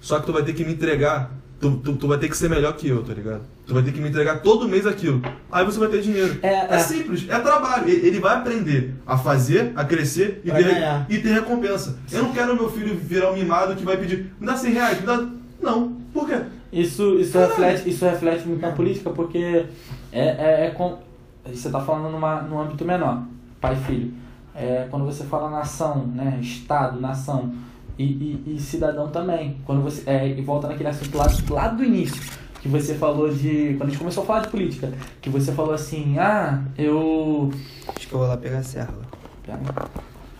Só 0.00 0.18
que 0.18 0.26
tu 0.26 0.32
vai 0.32 0.42
ter 0.42 0.52
que 0.52 0.64
me 0.64 0.72
entregar, 0.72 1.30
tu, 1.60 1.76
tu, 1.76 1.94
tu 1.94 2.08
vai 2.08 2.18
ter 2.18 2.28
que 2.28 2.36
ser 2.36 2.48
melhor 2.50 2.72
que 2.74 2.88
eu, 2.88 3.02
tá 3.02 3.14
ligado? 3.14 3.42
Tu 3.66 3.72
vai 3.74 3.82
ter 3.82 3.92
que 3.92 4.00
me 4.00 4.08
entregar 4.08 4.40
todo 4.40 4.68
mês 4.68 4.86
aquilo. 4.86 5.22
Aí 5.52 5.64
você 5.64 5.78
vai 5.78 5.88
ter 5.88 6.00
dinheiro. 6.00 6.38
É, 6.42 6.74
é. 6.74 6.78
simples, 6.80 7.26
é 7.28 7.38
trabalho. 7.38 7.88
Ele 7.88 8.18
vai 8.18 8.36
aprender 8.36 8.94
a 9.06 9.16
fazer, 9.16 9.72
a 9.76 9.84
crescer 9.84 10.40
e 10.44 10.50
ter, 10.50 10.64
ganhar. 10.64 11.06
e 11.08 11.18
ter 11.18 11.32
recompensa. 11.32 11.96
Eu 12.10 12.24
não 12.24 12.32
quero 12.32 12.56
meu 12.56 12.68
filho 12.70 12.96
virar 12.96 13.30
um 13.30 13.34
mimado 13.34 13.76
que 13.76 13.84
vai 13.84 13.96
pedir, 13.96 14.32
me 14.40 14.46
dá 14.46 14.56
100 14.56 14.72
reais, 14.72 15.00
me 15.00 15.06
dá. 15.06 15.24
Não. 15.62 15.92
Por 16.12 16.26
quê? 16.26 16.40
Isso, 16.72 17.18
isso, 17.18 17.32
Caralho. 17.32 17.50
reflete, 17.50 17.88
isso 17.90 18.04
reflete 18.04 18.46
muito 18.46 18.60
na 18.60 18.72
política, 18.72 19.10
porque 19.10 19.66
é, 20.12 20.20
é, 20.20 20.66
é 20.66 20.70
com, 20.70 20.98
você 21.44 21.68
está 21.68 21.80
falando 21.80 22.12
numa, 22.12 22.42
num 22.42 22.60
âmbito 22.60 22.84
menor, 22.84 23.24
pai 23.60 23.74
e 23.74 23.84
filho. 23.84 24.14
É, 24.54 24.86
quando 24.90 25.04
você 25.04 25.24
fala 25.24 25.50
nação, 25.50 26.06
né, 26.06 26.38
Estado, 26.40 27.00
nação 27.00 27.52
e, 27.98 28.04
e, 28.04 28.54
e 28.56 28.60
cidadão 28.60 29.08
também. 29.08 29.56
Quando 29.64 29.82
você, 29.82 30.02
é, 30.08 30.28
e 30.28 30.40
volta 30.42 30.68
naquele 30.68 30.88
assunto 30.88 31.16
lá, 31.16 31.26
lá 31.50 31.68
do 31.68 31.84
início, 31.84 32.20
que 32.60 32.68
você 32.68 32.94
falou 32.94 33.32
de. 33.32 33.74
Quando 33.76 33.88
a 33.88 33.90
gente 33.90 33.98
começou 33.98 34.22
a 34.22 34.26
falar 34.26 34.40
de 34.40 34.48
política, 34.48 34.92
que 35.20 35.30
você 35.30 35.52
falou 35.52 35.74
assim, 35.74 36.18
ah, 36.18 36.62
eu. 36.76 37.50
Acho 37.96 38.08
que 38.08 38.14
eu 38.14 38.18
vou 38.18 38.28
lá 38.28 38.36
pegar 38.36 38.58
a 38.58 38.62
serra. 38.62 38.94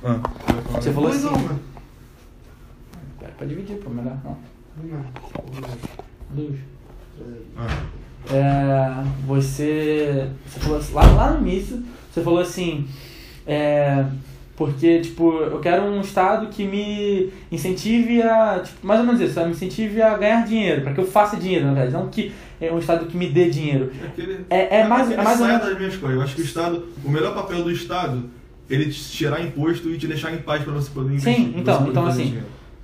Ah, 0.02 0.20
Você 0.74 0.92
falou 0.92 1.10
assim. 1.10 1.30
mano. 1.30 1.60
Pera, 3.18 3.32
Pode 3.38 3.50
dividir, 3.50 3.76
pô, 3.78 3.90
melhor. 3.90 4.16
Não. 4.24 4.36
Não. 4.82 6.09
Luz. 6.36 6.56
ah. 7.56 7.66
É, 8.32 9.02
você, 9.26 10.26
você 10.46 10.60
falou 10.60 10.78
assim- 10.78 10.94
lá, 10.94 11.02
lá 11.12 11.30
no 11.32 11.48
início, 11.48 11.82
você 12.12 12.20
falou 12.22 12.40
assim, 12.40 12.86
é, 13.46 14.04
porque, 14.54 15.00
tipo, 15.00 15.32
eu 15.38 15.58
quero 15.58 15.84
um 15.84 16.00
estado 16.02 16.48
que 16.48 16.64
me 16.64 17.32
incentive 17.50 18.22
a, 18.22 18.60
tipo, 18.62 18.86
mais 18.86 19.00
ou 19.00 19.06
menos 19.06 19.20
isso, 19.20 19.32
sabe? 19.34 19.48
me 19.48 19.52
incentive 19.54 20.02
a 20.02 20.16
ganhar 20.18 20.46
dinheiro, 20.46 20.82
para 20.82 20.92
que 20.92 21.00
eu 21.00 21.06
faça 21.06 21.36
dinheiro, 21.38 21.64
na 21.66 21.72
verdade, 21.72 21.92
não 21.94 22.08
que 22.08 22.30
é 22.60 22.70
um 22.70 22.78
estado 22.78 23.06
que 23.06 23.16
me 23.16 23.26
dê 23.30 23.48
dinheiro. 23.48 23.90
Aquele- 24.04 24.44
É- 24.50 24.80
é 24.80 24.86
mais- 24.86 25.10
é 25.10 25.16
mais 25.16 25.40
ou 25.40 25.46
sai 25.46 25.54
menos- 25.56 25.66
das 25.68 25.78
minhas 25.78 25.96
coisas. 25.96 26.16
Eu 26.18 26.22
acho 26.22 26.34
que 26.36 26.42
o 26.42 26.44
Estado, 26.44 26.86
o 27.04 27.10
melhor 27.10 27.34
papel 27.34 27.64
do 27.64 27.72
Estado, 27.72 28.28
ele 28.68 28.92
te 28.92 29.00
tirar 29.10 29.40
imposto 29.42 29.88
e 29.88 29.96
te 29.98 30.06
deixar 30.06 30.32
em 30.32 30.38
paz 30.38 30.62
pra 30.62 30.72
você 30.74 30.90
poder 30.90 31.14
investir. 31.14 31.34
Sim, 31.34 31.54
então, 31.56 31.88
então, 31.88 32.06
assim. 32.06 32.38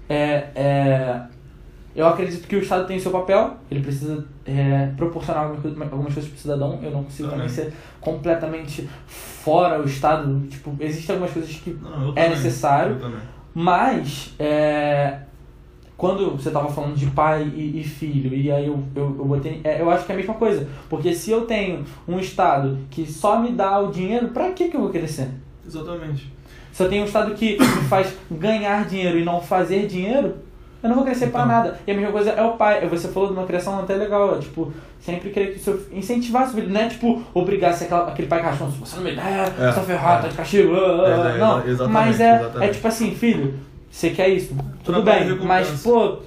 É, 0.09 0.47
é, 0.55 1.21
eu 1.97 2.07
acredito 2.07 2.47
que 2.47 2.55
o 2.55 2.61
Estado 2.61 2.87
tem 2.87 2.99
o 2.99 3.01
seu 3.01 3.11
papel, 3.11 3.57
ele 3.71 3.81
precisa 3.81 4.25
é, 4.45 4.91
proporcionar 4.97 5.45
algumas 5.45 5.63
coisas, 6.13 6.29
para 6.29 6.37
o 6.37 6.39
cidadão. 6.41 6.79
Eu 6.83 6.91
não 6.91 7.05
consigo 7.05 7.31
também 7.31 7.49
Também. 7.49 7.65
ser 7.65 7.73
completamente 8.01 8.89
fora 9.07 9.81
o 9.81 9.87
Estado. 9.87 10.41
Tipo, 10.49 10.77
existem 10.79 11.15
algumas 11.15 11.33
coisas 11.33 11.51
que 11.57 11.71
Não, 11.71 12.11
é 12.11 12.25
também, 12.25 12.31
necessário. 12.31 12.97
Mas, 13.55 14.35
é, 14.39 15.21
quando 15.97 16.33
você 16.33 16.49
estava 16.49 16.69
falando 16.71 16.95
de 16.95 17.07
pai 17.07 17.51
e, 17.57 17.81
e 17.81 17.85
filho, 17.85 18.35
e 18.35 18.53
aí 18.53 18.67
eu, 18.67 18.83
eu, 18.95 19.17
eu 19.19 19.25
botei. 19.25 19.63
é, 19.65 19.81
eu 19.81 19.91
acho 19.91 20.05
que 20.05 20.13
é 20.13 20.15
a 20.15 20.19
mesma 20.19 20.35
coisa. 20.35 20.69
Porque 20.91 21.15
se 21.15 21.31
eu 21.31 21.47
tenho 21.47 21.83
um 22.07 22.19
Estado 22.19 22.79
que 22.91 23.11
só 23.11 23.41
me 23.41 23.53
dá 23.53 23.79
o 23.81 23.91
dinheiro, 23.91 24.29
pra 24.29 24.53
que, 24.53 24.69
que 24.69 24.77
eu 24.77 24.83
vou 24.83 24.91
crescer? 24.91 25.31
Exatamente. 25.67 26.31
Se 26.71 26.83
eu 26.83 26.91
tenho 26.91 27.05
um 27.05 27.07
Estado 27.07 27.35
que 27.35 27.53
me 27.59 27.89
faz 27.89 28.15
ganhar 28.31 28.85
dinheiro 28.85 29.19
e 29.19 29.25
não 29.25 29.41
fazer 29.41 29.87
dinheiro, 29.87 30.35
eu 30.87 30.89
não 30.89 30.97
vou 30.97 31.05
crescer 31.05 31.27
pra 31.29 31.41
Então. 31.43 31.53
nada. 31.53 31.79
E 31.87 31.91
a 31.91 31.95
mesma 31.95 32.13
coisa 32.13 32.31
é 32.31 32.43
o 32.43 32.53
pai. 32.53 32.87
Você 32.89 33.09
falou 33.09 33.29
de 33.29 33.35
uma 33.35 33.45
criação 33.47 33.79
até 33.81 33.95
legal, 33.95 34.37
é, 34.37 34.39
tipo, 34.39 34.73
sempre 35.01 35.31
querer 35.31 35.53
que 35.53 35.59
o 35.61 35.63
seu 35.63 35.79
filho- 35.79 35.99
incentivar 35.99 36.45
seu 36.47 36.55
filho, 36.61 36.73
não 36.73 36.81
é 36.81 36.89
tipo, 36.89 37.23
obrigar 37.35 37.71
a 37.71 37.73
ser 37.75 37.85
aquela- 37.85 38.09
aquele 38.09 38.29
pai 38.29 38.43
cachorro, 38.43 38.71
você 38.71 38.97
não 38.97 39.03
me 39.05 39.15
dá, 39.15 39.23
É, 39.23 39.45
você 39.47 39.81
tá 39.81 39.83
ferrado, 39.83 40.23
tá 40.23 40.29
de 40.29 40.35
castigo, 40.37 40.75
ah, 40.75 40.79
ah, 40.79 41.09
É, 41.09 41.13
ah." 41.15 41.35
é, 41.35 41.39
não. 41.39 41.67
exatamente, 41.67 41.93
mas 41.93 42.21
é, 42.21 42.37
exatamente. 42.37 42.71
é 42.71 42.73
tipo 42.73 42.89
assim, 42.89 43.15
filho, 43.15 43.55
você 43.91 44.11
quer 44.11 44.29
isso? 44.29 44.55
Tudo 44.85 45.03
Trabalho 45.03 45.37
bem, 45.37 45.47
mas 45.47 45.83
pô, 45.83 46.19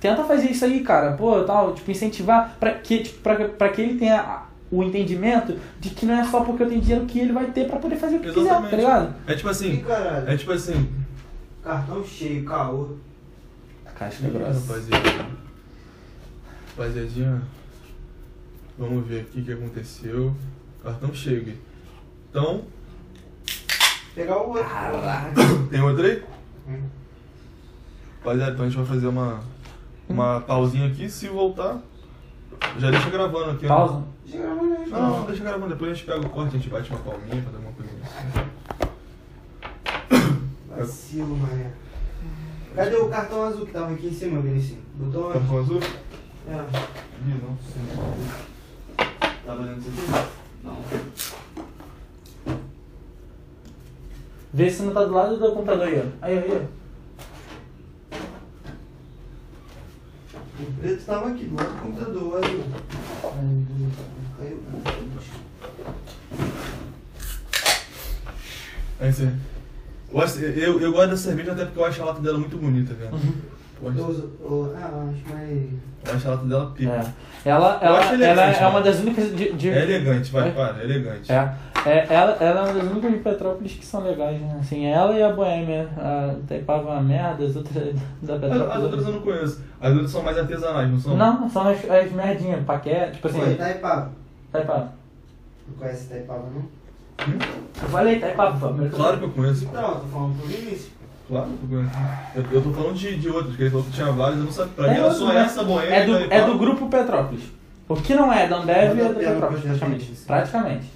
tenta 0.00 0.24
fazer 0.24 0.50
isso 0.50 0.64
aí, 0.64 0.80
cara, 0.80 1.12
pô, 1.12 1.40
tal, 1.44 1.72
tipo, 1.74 1.90
incentivar 1.90 2.56
pra 2.60 2.72
que, 2.72 2.98
tipo, 3.00 3.18
pra, 3.20 3.36
que- 3.36 3.44
pra 3.44 3.68
que 3.68 3.80
ele 3.80 3.98
tenha 3.98 4.42
o 4.70 4.82
entendimento 4.82 5.54
de 5.78 5.90
que 5.90 6.06
não 6.06 6.14
é 6.18 6.24
só 6.24 6.40
porque 6.40 6.62
eu 6.62 6.68
tenho 6.68 6.80
dinheiro 6.80 7.04
que 7.04 7.18
ele 7.20 7.32
vai 7.32 7.44
ter 7.46 7.66
pra 7.66 7.78
poder 7.78 7.96
fazer 7.96 8.16
o 8.16 8.20
que 8.20 8.28
quiser, 8.28 8.40
Exatamente. 8.40 8.70
tá 8.70 8.76
ligado? 8.76 9.14
É 9.26 9.34
tipo 9.34 9.48
Ih, 9.48 9.50
assim, 9.50 9.76
caralho. 9.86 10.30
é 10.30 10.36
tipo 10.36 10.52
assim. 10.52 10.88
Cartão 11.62 12.02
cheio, 12.04 12.44
caô. 12.44 12.88
Ih, 14.10 14.38
Rapaziada. 14.38 15.26
Rapaziadinha. 16.76 17.42
Vamos 18.78 19.06
ver 19.06 19.20
aqui 19.20 19.40
o 19.40 19.44
que 19.44 19.52
aconteceu. 19.52 20.34
Cartão 20.82 21.14
cheio. 21.14 21.44
Gui. 21.44 21.60
Então, 22.30 22.64
Pegar 24.14 24.38
o 24.38 24.48
outro. 24.50 24.64
tem 25.70 25.80
outro 25.80 26.04
aí? 26.04 26.22
Hum. 26.68 26.82
Rapaziada, 28.18 28.52
então 28.52 28.64
a 28.64 28.68
gente 28.68 28.78
vai 28.78 28.86
fazer 28.86 29.06
uma, 29.06 29.40
uma 30.08 30.40
pausinha 30.40 30.86
aqui. 30.88 31.08
Se 31.08 31.28
voltar, 31.28 31.80
já 32.78 32.90
deixa 32.90 33.10
gravando 33.10 33.50
aqui. 33.52 33.66
Pausa. 33.66 34.04
Já 34.26 34.38
gravou, 34.38 34.66
né? 34.66 34.86
Não, 34.88 35.10
não, 35.18 35.26
deixa 35.26 35.42
gravando. 35.44 35.68
Depois 35.70 35.90
a 35.90 35.94
gente 35.94 36.06
pega 36.06 36.20
o 36.20 36.30
corte, 36.30 36.56
a 36.56 36.58
gente 36.58 36.68
bate 36.68 36.90
uma 36.90 36.98
palminha, 37.00 37.42
faz 37.42 37.54
alguma 37.54 37.72
coisa 37.72 37.90
assim. 38.02 38.50
Vacilo, 40.76 41.36
mané. 41.36 41.70
Cadê 42.74 42.96
o 42.96 43.08
cartão 43.08 43.42
azul 43.44 43.66
que 43.66 43.72
tava 43.72 43.92
aqui 43.92 44.06
em 44.06 44.12
cima, 44.14 44.40
Vinicius? 44.40 44.78
Botou 44.94 45.26
onde? 45.28 45.38
Cartão 45.38 45.58
azul? 45.58 45.80
É. 46.48 46.52
Ih, 47.28 47.40
não 47.42 47.58
sei. 47.68 47.82
Tá 49.44 49.56
fazendo 49.56 49.78
isso 49.78 49.88
aqui? 49.90 50.30
Não. 50.64 50.76
Vê 54.54 54.70
se 54.70 54.82
não 54.82 54.92
tá 54.94 55.04
do 55.04 55.12
lado 55.14 55.36
do 55.38 55.52
computador 55.52 55.86
aí, 55.86 55.98
ó. 55.98 56.04
Aí, 56.24 56.38
aí, 56.38 56.50
ó. 56.50 56.82
O 60.62 60.72
preto 60.80 61.04
tava 61.04 61.28
aqui 61.30 61.44
do 61.44 61.56
lado 61.56 61.72
do 61.74 61.80
computador, 61.82 62.44
azul. 62.44 62.64
Caiu. 64.38 64.62
É 69.00 69.08
aí. 69.08 69.08
Acho- 69.08 69.51
eu, 70.14 70.80
eu 70.80 70.92
gosto 70.92 71.10
dessa 71.10 71.22
cerveja 71.28 71.52
até 71.52 71.64
porque 71.64 71.78
eu 71.80 71.84
acho 71.84 72.02
a 72.02 72.04
lata 72.06 72.20
dela 72.20 72.38
muito 72.38 72.56
bonita, 72.56 72.92
velho. 72.94 73.12
Uhum. 73.12 73.32
Eu 73.84 73.88
Eu 73.88 73.90
acho, 73.90 74.10
uso- 74.10 74.30
eu- 74.40 74.74
Ah, 74.76 75.10
acho 75.10 75.34
mais. 75.34 75.58
eu 76.06 76.14
acho 76.14 76.28
a 76.28 76.30
lata 76.30 76.44
dela 76.46 76.72
pica. 76.76 76.92
É. 76.92 77.48
Ela, 77.50 77.78
Eu 77.82 77.86
ela, 77.88 77.98
acho 77.98 78.14
ela 78.14 78.24
elegante, 78.24 78.62
é 78.62 78.66
uma 78.68 78.80
das 78.80 79.00
únicas 79.00 79.36
de. 79.36 79.52
de- 79.54 79.70
É 79.70 79.82
elegante, 79.82 80.30
vai, 80.30 80.48
É. 80.48 80.52
para, 80.52 80.80
é 80.80 80.84
elegante. 80.84 81.32
É, 81.32 81.52
é, 81.84 82.06
ela, 82.08 82.30
ela 82.38 82.60
é 82.60 82.62
uma 82.70 82.72
das 82.80 82.90
únicas 82.92 83.10
de 83.10 83.18
Petrópolis 83.18 83.72
que 83.72 83.84
são 83.84 84.04
legais, 84.04 84.40
né? 84.40 84.56
Assim, 84.60 84.86
ela 84.86 85.12
e 85.18 85.22
a 85.24 85.32
Boêmia. 85.32 85.88
A 85.96 86.36
Taipava 86.46 86.90
é 86.90 86.92
uma 86.92 87.02
merda, 87.02 87.44
as 87.44 87.56
outras 87.56 87.74
da 88.22 88.34
As, 88.34 88.40
Petrópolis. 88.40 88.70
as 88.76 88.82
outras 88.84 89.06
eu 89.06 89.12
não 89.14 89.20
conheço. 89.22 89.64
As 89.80 89.92
outras 89.92 90.10
são 90.12 90.22
mais 90.22 90.38
artesanais, 90.38 90.88
não 90.90 91.00
são? 91.00 91.16
Não, 91.16 91.50
são 91.50 91.68
as, 91.68 91.90
as 91.90 92.12
merdinhas, 92.12 92.64
paquete, 92.64 93.14
tipo 93.14 93.26
assim. 93.26 93.40
Pô, 93.40 93.50
Itaipava. 93.50 94.12
Taipava. 94.52 94.92
Não 95.66 95.74
conhece 95.76 96.04
Itaipava, 96.04 96.44
não? 96.54 96.62
Eu 97.18 97.88
falei 97.88 98.18
Taipava. 98.18 98.72
mas- 98.72 98.92
Claro 98.94 99.18
que 99.18 99.24
eu 99.24 99.30
conheço. 99.30 99.64
Então, 99.64 100.00
tô 100.00 100.06
falando 100.06 100.38
pro 100.38 100.46
Vinícius. 100.48 100.88
Claro 101.28 101.46
que 101.48 101.64
eu 101.74 101.78
conheço. 101.78 101.96
Eu, 102.34 102.44
eu 102.52 102.62
tô 102.62 102.70
falando 102.72 102.94
de, 102.94 103.16
de 103.16 103.28
outras, 103.28 103.56
que 103.56 103.62
ele 103.62 103.70
falou 103.70 103.84
que 103.86 103.92
tinha 103.92 104.12
várias, 104.12 104.38
eu 104.38 104.44
não 104.44 104.52
sabia. 104.52 104.72
Pra 104.74 104.86
É 104.86 104.90
mim 104.94 104.96
era 105.00 105.10
só 105.14 105.32
né? 105.32 105.40
essa 105.40 105.62
boêmia. 105.64 105.94
É 105.94 106.06
do, 106.06 106.16
é 106.32 106.46
do 106.46 106.58
grupo 106.58 106.88
Petrópolis. 106.88 107.44
O 107.88 107.96
que 107.96 108.14
não 108.14 108.32
é 108.32 108.46
da 108.48 108.56
Ambev 108.58 108.94
Não 108.96 109.04
é 109.04 109.08
do 109.08 109.14
Petrópolis, 109.18 109.60
pra 109.62 109.70
praticamente. 109.70 110.04
Praticamente. 110.26 110.86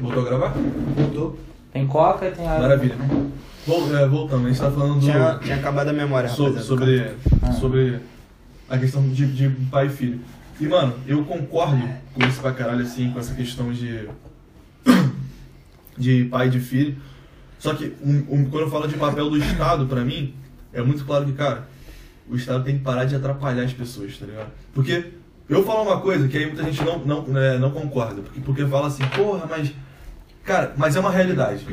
Voltou 0.00 0.22
a 0.22 0.26
gravar? 0.26 0.54
Voltou? 0.96 1.38
Tem 1.72 1.86
Coca 1.86 2.26
e 2.26 2.30
tem 2.32 2.46
a. 2.48 2.58
Maravilha. 2.58 2.96
Vol, 3.66 3.94
é, 3.96 4.06
voltando, 4.08 4.46
a 4.46 4.48
gente 4.48 4.60
tá 4.60 4.70
falando 4.70 4.94
do. 4.94 5.00
Tinha, 5.00 5.38
tinha 5.42 5.56
acabado 5.56 5.88
a 5.88 5.92
memória, 5.92 6.28
sobre, 6.28 6.60
rapaziada. 6.60 6.66
sobre, 6.66 7.14
Ah. 7.42 7.52
sobre 7.52 8.00
a 8.68 8.78
questão 8.78 9.02
de, 9.08 9.26
de 9.26 9.48
pai 9.70 9.86
e 9.86 9.90
filho. 9.90 10.20
E, 10.60 10.66
mano, 10.66 10.94
eu 11.06 11.24
concordo 11.24 11.76
com 12.14 12.26
isso 12.26 12.40
pra 12.40 12.52
caralho, 12.52 12.82
assim, 12.82 13.10
com 13.12 13.18
essa 13.20 13.34
questão 13.34 13.70
de. 13.72 14.08
De 16.00 16.24
pai 16.24 16.46
e 16.48 16.50
de 16.50 16.60
filho. 16.60 16.96
Só 17.58 17.74
que, 17.74 17.94
um, 18.02 18.16
um- 18.30 18.44
quando 18.50 18.64
eu 18.64 18.70
falo 18.70 18.88
de 18.88 18.94
papel 18.96 19.28
do 19.30 19.36
Estado, 19.38 19.86
pra 19.86 20.02
mim, 20.04 20.34
é 20.72 20.80
muito 20.82 21.04
claro 21.04 21.26
que, 21.26 21.32
cara, 21.32 21.68
o 22.28 22.34
Estado 22.36 22.64
tem 22.64 22.78
que 22.78 22.82
parar 22.84 23.04
de 23.04 23.14
atrapalhar 23.14 23.62
as 23.64 23.72
pessoas, 23.72 24.16
tá 24.16 24.24
ligado? 24.26 24.50
Porque 24.72 25.12
eu 25.48 25.64
falo 25.64 25.82
uma 25.82 26.00
coisa 26.00 26.26
que 26.28 26.38
aí 26.38 26.46
muita 26.46 26.62
gente 26.64 26.82
não, 26.82 26.98
não, 27.00 27.22
né, 27.26 27.58
não 27.58 27.70
concorda. 27.70 28.22
Porque, 28.22 28.40
porque 28.40 28.66
fala 28.66 28.86
assim, 28.88 29.04
porra, 29.16 29.46
mas. 29.48 29.72
Cara, 30.44 30.72
mas 30.76 30.96
é 30.96 31.00
uma 31.00 31.10
realidade. 31.10 31.66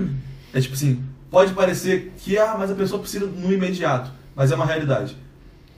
É 0.53 0.59
tipo 0.59 0.73
assim, 0.75 1.03
pode 1.31 1.53
parecer 1.53 2.11
que, 2.17 2.37
ah, 2.37 2.55
mas 2.59 2.69
a 2.69 2.75
pessoa 2.75 2.99
precisa 2.99 3.25
no 3.25 3.51
imediato. 3.53 4.11
Mas 4.35 4.51
é 4.51 4.55
uma 4.55 4.65
realidade. 4.65 5.15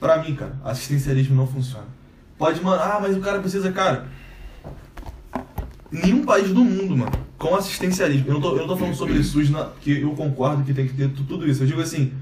Pra 0.00 0.20
mim, 0.22 0.34
cara, 0.34 0.56
assistencialismo 0.64 1.36
não 1.36 1.46
funciona. 1.46 1.86
Pode, 2.36 2.60
mano, 2.62 2.82
ah, 2.82 2.98
mas 3.00 3.16
o 3.16 3.20
cara 3.20 3.38
precisa, 3.38 3.70
cara. 3.70 4.06
Nenhum 5.92 6.24
país 6.24 6.48
do 6.52 6.64
mundo, 6.64 6.96
mano, 6.96 7.10
com 7.36 7.54
assistencialismo. 7.56 8.26
Eu 8.28 8.34
não 8.34 8.40
tô, 8.40 8.50
eu 8.52 8.58
não 8.58 8.68
tô 8.68 8.76
falando 8.76 8.94
sobre 8.94 9.22
SUS, 9.24 9.50
na, 9.50 9.70
que 9.80 10.00
eu 10.00 10.10
concordo 10.12 10.62
que 10.62 10.72
tem 10.72 10.86
que 10.86 10.94
ter 10.94 11.08
tu- 11.10 11.24
tudo 11.24 11.48
isso. 11.48 11.62
Eu 11.62 11.66
digo 11.66 11.80
assim, 11.80 12.12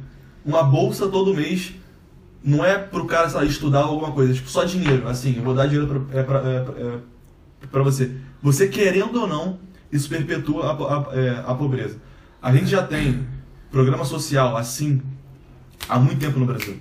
uma 0.45 0.63
bolsa 0.63 1.07
todo 1.09 1.35
mês 1.35 1.73
não 2.43 2.65
é 2.65 2.79
pro 2.79 3.05
cara, 3.05 3.29
sei 3.29 3.41
lá, 3.41 3.45
estudar 3.45 3.81
alguma 3.81 4.13
coisa, 4.13 4.33
tipo, 4.33 4.49
só 4.49 4.65
dinheiro. 4.65 5.07
Assim, 5.09 5.37
eu 5.37 5.43
vou 5.43 5.55
dar 5.55 5.67
dinheiro 5.67 5.87
pra, 6.07 6.19
é, 6.19 6.23
pra, 6.23 6.39
é, 6.39 6.61
pra- 6.61 6.75
é, 6.81 6.99
pra 7.71 7.83
você. 7.83 8.11
Você 8.43 8.69
querendo 8.69 9.21
ou 9.21 9.27
não, 9.27 9.59
isso 9.93 10.09
perpetua 10.09 10.67
a, 10.73 10.73
a, 11.13 11.17
é, 11.21 11.45
a 11.47 11.55
pobreza. 11.55 11.97
A 12.41 12.55
gente 12.55 12.67
já 12.69 12.83
tem 12.83 13.27
programa 13.71 14.05
social 14.05 14.57
assim 14.57 15.03
há 15.89 15.99
muito 15.99 16.21
tempo 16.21 16.39
no 16.39 16.47
Brasil. 16.47 16.77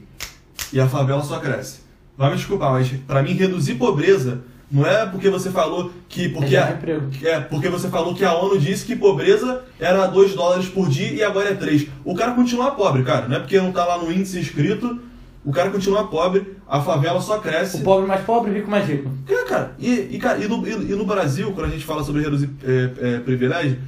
E 0.72 0.80
a 0.80 0.88
favela 0.88 1.22
só 1.24 1.40
cresce. 1.40 1.80
Vai 2.18 2.30
me 2.30 2.38
desculpar, 2.38 2.72
mas 2.72 2.90
pra 3.06 3.22
mim 3.24 3.34
reduzir 3.34 3.76
pobreza 3.76 4.42
não 4.70 4.86
é 4.86 5.05
porque 5.05 5.30
você 5.30 5.49
falou 5.49 5.91
que. 6.09 6.30
Porque 6.30 6.55
É 6.55 6.59
a, 6.59 6.78
é, 7.24 7.39
porque 7.39 7.70
você 7.70 7.88
falou 7.88 8.13
que 8.13 8.26
a 8.26 8.34
ONU 8.34 8.59
disse 8.59 8.86
que 8.86 8.95
pobreza 8.95 9.63
era 9.80 10.05
2 10.07 10.34
dólares 10.34 10.68
por 10.68 10.89
dia 10.89 11.11
e 11.13 11.24
agora 11.24 11.49
é 11.49 11.55
3. 11.55 11.88
O 12.03 12.13
cara 12.13 12.34
continua 12.34 12.72
pobre, 12.72 13.03
cara. 13.03 13.28
Não 13.28 13.38
é 13.38 13.39
porque 13.39 13.59
não 13.59 13.72
tá 13.72 13.86
lá 13.86 13.97
no 13.97 14.11
índice 14.11 14.39
escrito. 14.39 14.99
O 15.45 15.51
cara 15.53 15.70
continua 15.70 16.05
pobre, 16.07 16.57
a 16.68 16.82
favela 16.82 17.22
só 17.22 17.39
cresce. 17.39 17.78
O 17.78 17.84
pobre 17.84 18.05
mais 18.05 18.20
pobre, 18.26 18.51
rico 18.51 18.70
mais 18.70 18.86
rico. 18.86 19.09
É, 19.30 19.45
cara, 19.45 19.72
e, 19.80 20.09
e, 20.11 20.20
cara, 20.20 20.38
e, 20.43 20.45
no, 20.45 20.68
e, 20.68 20.76
no 20.93 21.05
Brasil, 21.05 21.53
quando 21.53 21.68
a 21.68 21.70
gente 21.70 21.86
fala 21.86 22.03
sobre 22.03 22.22
reduzir 22.22 22.49
é, 22.65 23.15
é, 23.15 23.20
privilégio, 23.20 23.80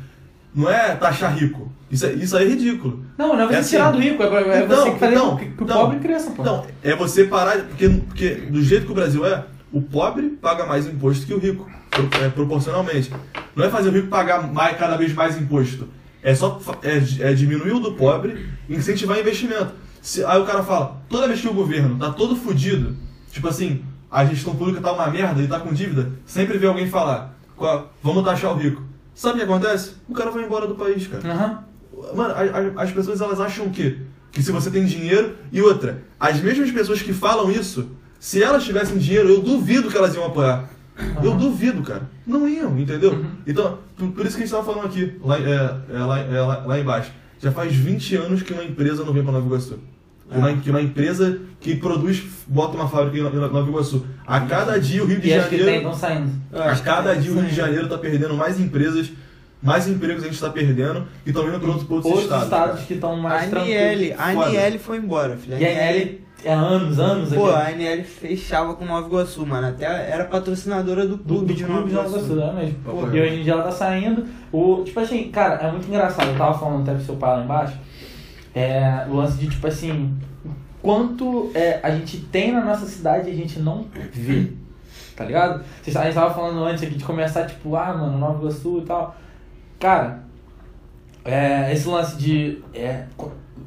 não 0.56 0.70
é 0.70 0.96
taxar 0.96 1.38
rico. 1.38 1.70
Isso, 1.92 2.06
é- 2.06 2.14
isso 2.14 2.38
aí 2.38 2.46
é 2.46 2.50
ridículo. 2.50 3.04
Não, 3.18 3.36
não 3.36 3.44
é 3.44 3.48
você 3.48 3.54
É 3.56 3.58
assim. 3.60 3.70
tirar 3.72 3.92
do 3.92 4.00
rico, 4.00 4.24
é, 4.24 4.28
é 4.28 4.64
Então, 4.64 4.78
você 4.86 4.92
que 4.92 5.00
fazer 5.00 5.16
então, 5.16 5.36
que, 5.36 5.46
que 5.48 5.62
o 5.62 5.64
então, 5.66 5.82
pobre 5.82 6.00
cresça, 6.00 6.32
pô. 6.32 6.44
Não, 6.44 6.66
é 6.82 6.96
você 6.96 7.26
parar. 7.26 7.58
Porque, 7.58 7.90
porque 7.90 8.30
do 8.36 8.62
jeito 8.64 8.86
que 8.86 8.92
o 8.94 8.96
Brasil 8.96 9.26
é, 9.26 9.44
o 9.72 9.82
pobre 9.82 10.30
paga 10.42 10.66
mais 10.66 10.88
imposto 10.88 11.26
que 11.26 11.34
o 11.34 11.40
rico, 11.40 11.70
é, 12.24 12.30
proporcionalmente. 12.30 13.12
Não 13.56 13.66
é 13.66 13.70
fazer 13.70 13.90
o 13.90 13.92
rico 13.92 14.08
pagar 14.08 14.52
mais, 14.52 14.78
cada 14.78 14.96
vez 14.98 15.14
mais 15.14 15.38
imposto. 15.40 15.88
É 16.22 16.36
só 16.36 16.60
é, 16.84 17.30
é 17.32 17.34
diminuir 17.34 17.72
o 17.74 17.80
do 17.80 17.94
pobre 17.94 18.48
e 18.68 18.76
incentivar 18.76 19.20
investimento. 19.20 19.74
Se, 20.02 20.24
aí 20.26 20.40
o 20.42 20.46
cara 20.46 20.64
fala, 20.64 21.02
toda 21.10 21.28
vez 21.28 21.42
que 21.42 21.48
o 21.48 21.54
governo 21.54 21.98
tá 21.98 22.12
todo 22.12 22.36
fudido, 22.36 22.96
tipo 23.32 23.48
assim, 23.48 23.84
a 24.10 24.26
gestão 24.26 24.56
pública 24.56 24.82
tá 24.82 24.92
uma 24.92 25.08
merda 25.08 25.42
e 25.42 25.48
tá 25.48 25.60
com 25.60 25.72
dívida, 25.74 26.12
sempre 26.26 26.58
vê 26.58 26.68
alguém 26.68 26.90
falar, 26.90 27.38
"Qual- 27.56 27.92
vamos 28.02 28.24
taxar 28.24 28.52
o 28.54 28.58
rico. 28.58 28.82
Sabe 29.14 29.36
o 29.36 29.38
que 29.40 29.44
acontece? 29.44 29.94
O 30.08 30.14
cara 30.14 30.32
vai 30.32 30.44
embora 30.44 30.66
do 30.68 30.76
país, 30.76 31.06
cara. 31.08 31.28
Aham. 31.32 31.64
Mano, 32.16 32.34
a- 32.34 32.82
a- 32.82 32.84
as 32.84 32.92
pessoas 32.92 33.20
elas 33.22 33.40
acham 33.42 33.66
o 33.66 33.70
quê? 33.70 33.98
Que 34.32 34.42
se 34.42 34.52
você 34.52 34.72
tem 34.72 34.86
dinheiro 34.86 35.36
e 35.52 35.62
outra, 35.62 36.04
as 36.20 36.40
mesmas 36.40 36.72
pessoas 36.72 37.02
que 37.02 37.12
falam 37.14 37.52
isso, 37.52 37.90
se 38.20 38.44
elas 38.44 38.64
tivessem 38.64 38.98
dinheiro, 38.98 39.30
eu 39.30 39.42
duvido 39.42 39.90
que 39.90 39.98
elas 39.98 40.14
iam 40.16 40.26
apoiar. 40.26 40.70
Eu 41.24 41.34
duvido, 41.36 41.82
cara. 41.82 42.10
Não 42.28 42.48
iam, 42.48 42.78
entendeu? 42.78 43.26
Então, 43.48 43.80
por, 43.98 44.10
por 44.12 44.26
isso 44.26 44.36
que 44.36 44.44
a 44.44 44.46
gente 44.46 44.54
tava 44.54 44.66
falando 44.66 44.86
aqui, 44.88 45.16
lá, 45.24 45.38
é, 45.38 45.96
é, 45.96 46.00
lá, 46.00 46.20
é, 46.20 46.42
lá, 46.42 46.66
lá 46.66 46.80
embaixo. 46.80 47.12
Já 47.40 47.52
faz 47.54 47.74
20 47.74 48.16
anos 48.18 48.42
que 48.44 48.52
uma 48.52 48.64
empresa 48.64 49.06
não 49.06 49.14
vem 49.14 49.24
pra 49.24 49.32
Nova 49.32 49.46
Iguaçu. 49.48 49.80
Que, 50.30 50.38
uma, 50.38 50.54
que 50.58 50.70
uma 50.70 50.82
empresa 50.82 51.40
que 51.62 51.76
produz, 51.78 52.22
bota 52.46 52.76
uma 52.76 52.88
fábrica 52.90 53.18
em 53.18 53.22
Nova 53.40 53.70
Iguaçu. 53.70 54.06
A 54.28 54.42
cada 54.42 54.78
dia 54.78 55.02
o 55.02 55.06
Rio 55.08 55.20
de 55.22 55.30
E 55.32 55.42
que 55.44 55.50
tem 55.50 55.60
Janeiro. 55.60 55.76
estão 55.78 55.94
saindo. 55.96 56.32
A 56.54 56.76
cada 56.76 57.16
dia 57.16 57.32
o 57.32 57.36
Rio 57.36 57.46
de 57.50 57.56
Janeiro 57.56 57.86
está 57.86 57.98
perdendo 57.98 58.34
mais 58.36 58.60
empresas, 58.60 59.10
mais 59.64 59.88
empregos 59.88 60.22
a 60.24 60.26
gente 60.26 60.36
está 60.36 60.50
perdendo 60.50 61.08
e 61.26 61.30
estão 61.30 61.48
indo 61.48 61.60
para 61.60 61.70
outros, 61.70 61.88
pra 61.88 61.96
outros 61.96 62.12
Outros 62.14 62.26
estados. 62.26 62.46
estados, 62.46 62.74
cara. 62.76 62.86
que 62.88 62.94
estão 62.94 63.14
A 63.14 63.18
mais 63.18 63.44
ANL, 63.44 63.50
tranquilos. 63.52 64.20
a. 64.20 64.26
ANL 64.28 64.80
foi 64.80 64.98
embora, 64.98 65.38
filho. 65.38 65.58
E 65.58 65.66
a 65.66 65.70
NL 65.72 66.22
é 66.44 66.54
anos, 66.54 67.00
anos 67.00 67.34
Pô, 67.34 67.48
a 67.50 67.64
aqui. 67.68 67.86
ANL 67.88 68.04
fechava 68.04 68.74
com 68.74 68.86
Nova 68.86 69.08
Iguaçu, 69.08 69.46
mano. 69.46 69.68
Até 69.68 69.86
era 69.86 70.26
patrocinadora 70.26 71.06
do 71.08 71.18
Do, 71.18 71.24
clube 71.24 71.48
do 71.48 71.54
de 71.54 71.64
clube 71.64 71.74
Nova 71.80 71.88
de 71.90 71.94
Nova 71.96 72.10
Iguaçu. 72.10 72.34
Iguaçu, 72.34 72.50
é 72.58 72.62
mesmo. 72.62 72.80
Papo 72.80 73.16
E 73.16 73.22
hoje 73.22 73.36
em 73.40 73.44
dia 73.44 73.54
ela 73.54 73.64
tá 73.64 73.72
saindo. 73.72 74.26
O, 74.52 74.84
tipo 74.84 75.00
assim, 75.00 75.30
cara, 75.30 75.56
é 75.56 75.72
muito 75.72 75.88
engraçado. 75.88 76.30
Eu 76.30 76.38
tava 76.38 76.58
falando 76.58 76.82
até 76.84 76.94
pro 76.94 77.04
seu 77.06 77.16
pai 77.16 77.38
lá 77.38 77.44
embaixo. 77.44 77.78
É, 78.56 79.06
o 79.10 79.16
lance 79.16 79.38
de, 79.38 79.48
tipo 79.50 79.68
assim, 79.68 80.18
quanto 80.82 81.52
é, 81.54 81.80
a 81.84 81.92
gente 81.92 82.18
tem 82.18 82.52
na 82.52 82.64
nossa 82.64 82.86
cidade 82.86 83.30
e 83.30 83.34
a 83.34 83.36
gente 83.36 83.60
não 83.60 83.86
vê. 84.12 84.52
Tá 85.16 85.26
ligado? 85.26 85.64
Vocês- 85.82 85.96
A 85.98 86.06
gente 86.06 86.14
tava 86.14 86.34
falando 86.34 86.64
antes 86.64 86.82
aqui 86.82 86.96
de 86.96 87.04
começar, 87.04 87.46
tipo, 87.46 87.76
ah, 87.76 87.94
mano, 87.94 88.18
Nova 88.18 88.40
Iguaçu 88.40 88.80
e 88.80 88.86
tal. 88.86 89.16
Cara, 89.80 90.24
é, 91.26 91.72
esse 91.74 91.88
lance 91.88 92.18
de 92.18 92.62
é, 92.74 93.04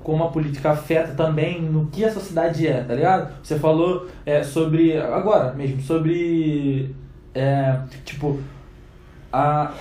como 0.02 0.24
a 0.24 0.28
política 0.28 0.70
afeta 0.70 1.14
também 1.14 1.62
no 1.62 1.86
que 1.86 2.04
a 2.04 2.12
sociedade 2.12 2.66
é, 2.66 2.82
tá 2.82 2.94
ligado? 2.94 3.32
Você 3.42 3.58
falou 3.58 4.08
é, 4.24 4.42
sobre, 4.42 4.96
agora 4.96 5.52
mesmo, 5.52 5.80
sobre, 5.80 6.94
é, 7.34 7.78
tipo, 8.04 8.40
a, 9.32 9.72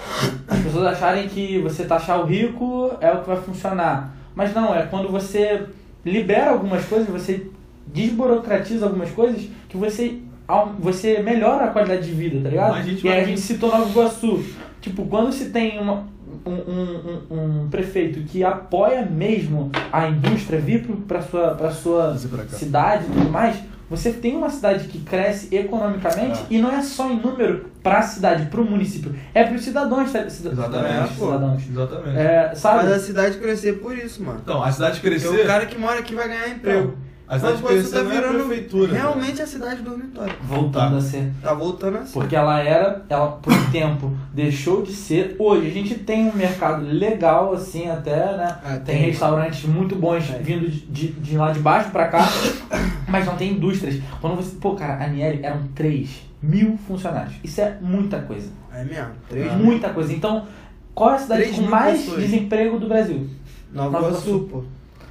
as 0.47 0.59
pessoas 0.59 0.88
acharem 0.88 1.28
que 1.28 1.59
você 1.59 1.84
taxar 1.84 2.22
o 2.22 2.26
rico 2.26 2.91
é 3.01 3.12
o 3.12 3.22
que 3.22 3.28
vai 3.28 3.38
funcionar. 3.38 4.16
Mas 4.34 4.53
não, 4.53 4.74
é 4.74 4.84
quando 4.84 5.09
você 5.09 5.64
libera 6.05 6.51
algumas 6.51 6.86
coisas, 6.86 7.07
você 7.07 7.47
desburocratiza 7.88 8.86
algumas 8.86 9.12
coisas 9.12 9.47
que 9.68 9.78
você, 9.78 10.20
você 10.80 11.22
melhora 11.22 11.66
a 11.66 11.68
qualidade 11.68 12.05
de 12.05 12.12
vida, 12.12 12.41
tá 12.41 12.49
ligado? 12.49 12.76
E 13.03 13.09
aí 13.09 13.22
a 13.22 13.26
gente 13.26 13.41
citou 13.41 13.70
Nova 13.70 13.89
Iguaçu. 13.89 14.43
Tipo, 14.80 15.05
quando 15.05 15.32
se 15.32 15.49
tem 15.51 15.80
uma, 15.80 16.07
um, 16.46 16.52
um, 16.52 17.22
um, 17.30 17.64
um 17.64 17.70
prefeito 17.70 18.22
que 18.22 18.44
apoia 18.44 19.06
mesmo 19.06 19.72
a 19.92 20.08
indústria 20.08 20.60
vir 20.60 20.86
pra 21.08 21.22
sua, 21.22 21.56
pra 21.56 21.72
sua 21.72 22.18
cidade 22.50 23.06
e 23.06 23.12
tudo 23.14 23.30
mais, 23.30 23.56
você 23.89 24.12
tem 24.14 24.38
uma 24.38 24.50
cidade 24.50 24.88
que 24.88 25.00
cresce 25.00 25.54
economicamente 25.54 26.39
É. 26.39 26.46
e 26.50 26.58
não 26.60 26.72
é 26.72 26.82
só 26.82 27.10
em 27.10 27.20
número 27.20 27.66
pra 27.84 28.02
cidade, 28.02 28.46
pro 28.46 28.64
município, 28.64 29.14
é 29.34 29.44
pros 29.44 29.64
cidadãos, 29.64 30.12
tá- 30.12 30.30
cida- 30.30 30.52
Exatamente, 30.52 31.14
cidadãos. 31.16 31.64
Exatamente. 31.70 32.18
É, 32.18 32.56
sabe? 32.56 32.84
Mas 32.86 32.92
a 32.94 33.00
cidade 33.00 33.38
crescer 33.38 33.74
por 33.80 33.98
isso, 33.98 34.24
mano. 34.24 34.39
Então, 34.44 34.64
a 34.64 34.72
cidade 34.72 35.00
Porque 35.02 35.10
crescer. 35.20 35.44
o 35.44 35.46
cara 35.46 35.66
que 35.66 35.78
mora 35.78 36.00
aqui 36.00 36.16
vai 36.16 36.28
ganhar 36.28 36.48
emprego. 36.50 36.96
A 37.34 37.39
cidade 37.39 37.57
Iguaçu 37.59 37.75
crescer 37.77 38.03
não 38.03 38.11
é 38.11 38.17
a 38.17 38.21
prefeitura. 38.29 38.93
realmente 38.93 39.41
a 39.41 39.47
cidade 39.47 39.82
dormitório. 39.82 40.34
Voltando 40.41 40.91
Tá. 40.91 40.97
a 40.97 41.01
ser. 41.01 41.32
Tá 41.41 41.53
voltando 41.53 41.97
a 41.97 42.05
ser. 42.05 42.13
Porque 42.13 42.36
ela 42.36 42.59
era, 42.59 43.03
ela 43.09 43.27
por 43.32 43.53
um 43.53 43.71
tempo 43.71 44.11
deixou 44.34 44.82
de 44.84 44.91
ser. 44.93 45.36
Hoje 45.39 45.67
a 45.67 45.71
gente 45.71 45.95
tem 45.95 46.29
um 46.29 46.34
mercado 46.36 46.84
legal, 46.86 47.53
assim, 47.53 47.89
até, 47.89 48.15
né? 48.38 48.57
Ah, 48.63 48.69
tem, 48.84 48.97
tem. 48.97 48.97
restaurantes 49.05 49.63
muito 49.65 49.95
bons 49.95 50.27
Tem. 50.27 50.41
vindo 50.43 50.69
de, 50.69 50.79
de, 50.88 51.07
de 51.13 51.38
lá 51.38 51.51
de 51.51 51.59
baixo 51.59 51.89
pra 51.91 52.07
cá, 52.09 52.19
mas 53.07 53.25
não 53.25 53.36
tem 53.36 53.53
indústrias. 53.53 54.01
Quando 54.19 54.36
você. 54.36 54.55
Pô, 54.57 54.75
cara, 54.75 55.03
a 55.03 55.07
Niel 55.07 55.39
eram 55.41 55.67
3 55.73 56.09
mil 56.41 56.77
funcionários. 56.88 57.36
Isso 57.43 57.61
é 57.61 57.77
muita 57.82 58.19
coisa. 58.19 58.49
É 58.73 58.84
mesmo. 58.84 59.11
Três 59.29 59.51
Ah. 59.51 59.55
mil. 59.55 59.65
Muita 59.65 59.89
coisa. 59.89 60.11
Então, 60.11 60.45
qual 60.93 61.11
é 61.11 61.15
a 61.15 61.19
cidade 61.19 61.49
com 61.51 61.61
mais 61.61 61.99
pessoas. 62.01 62.19
desemprego 62.21 62.77
do 62.79 62.88
Brasil? 62.88 63.27
Nova 63.71 63.91
Nova 63.91 64.07
Iguaçu, 64.09 64.47
pô. 64.51 64.63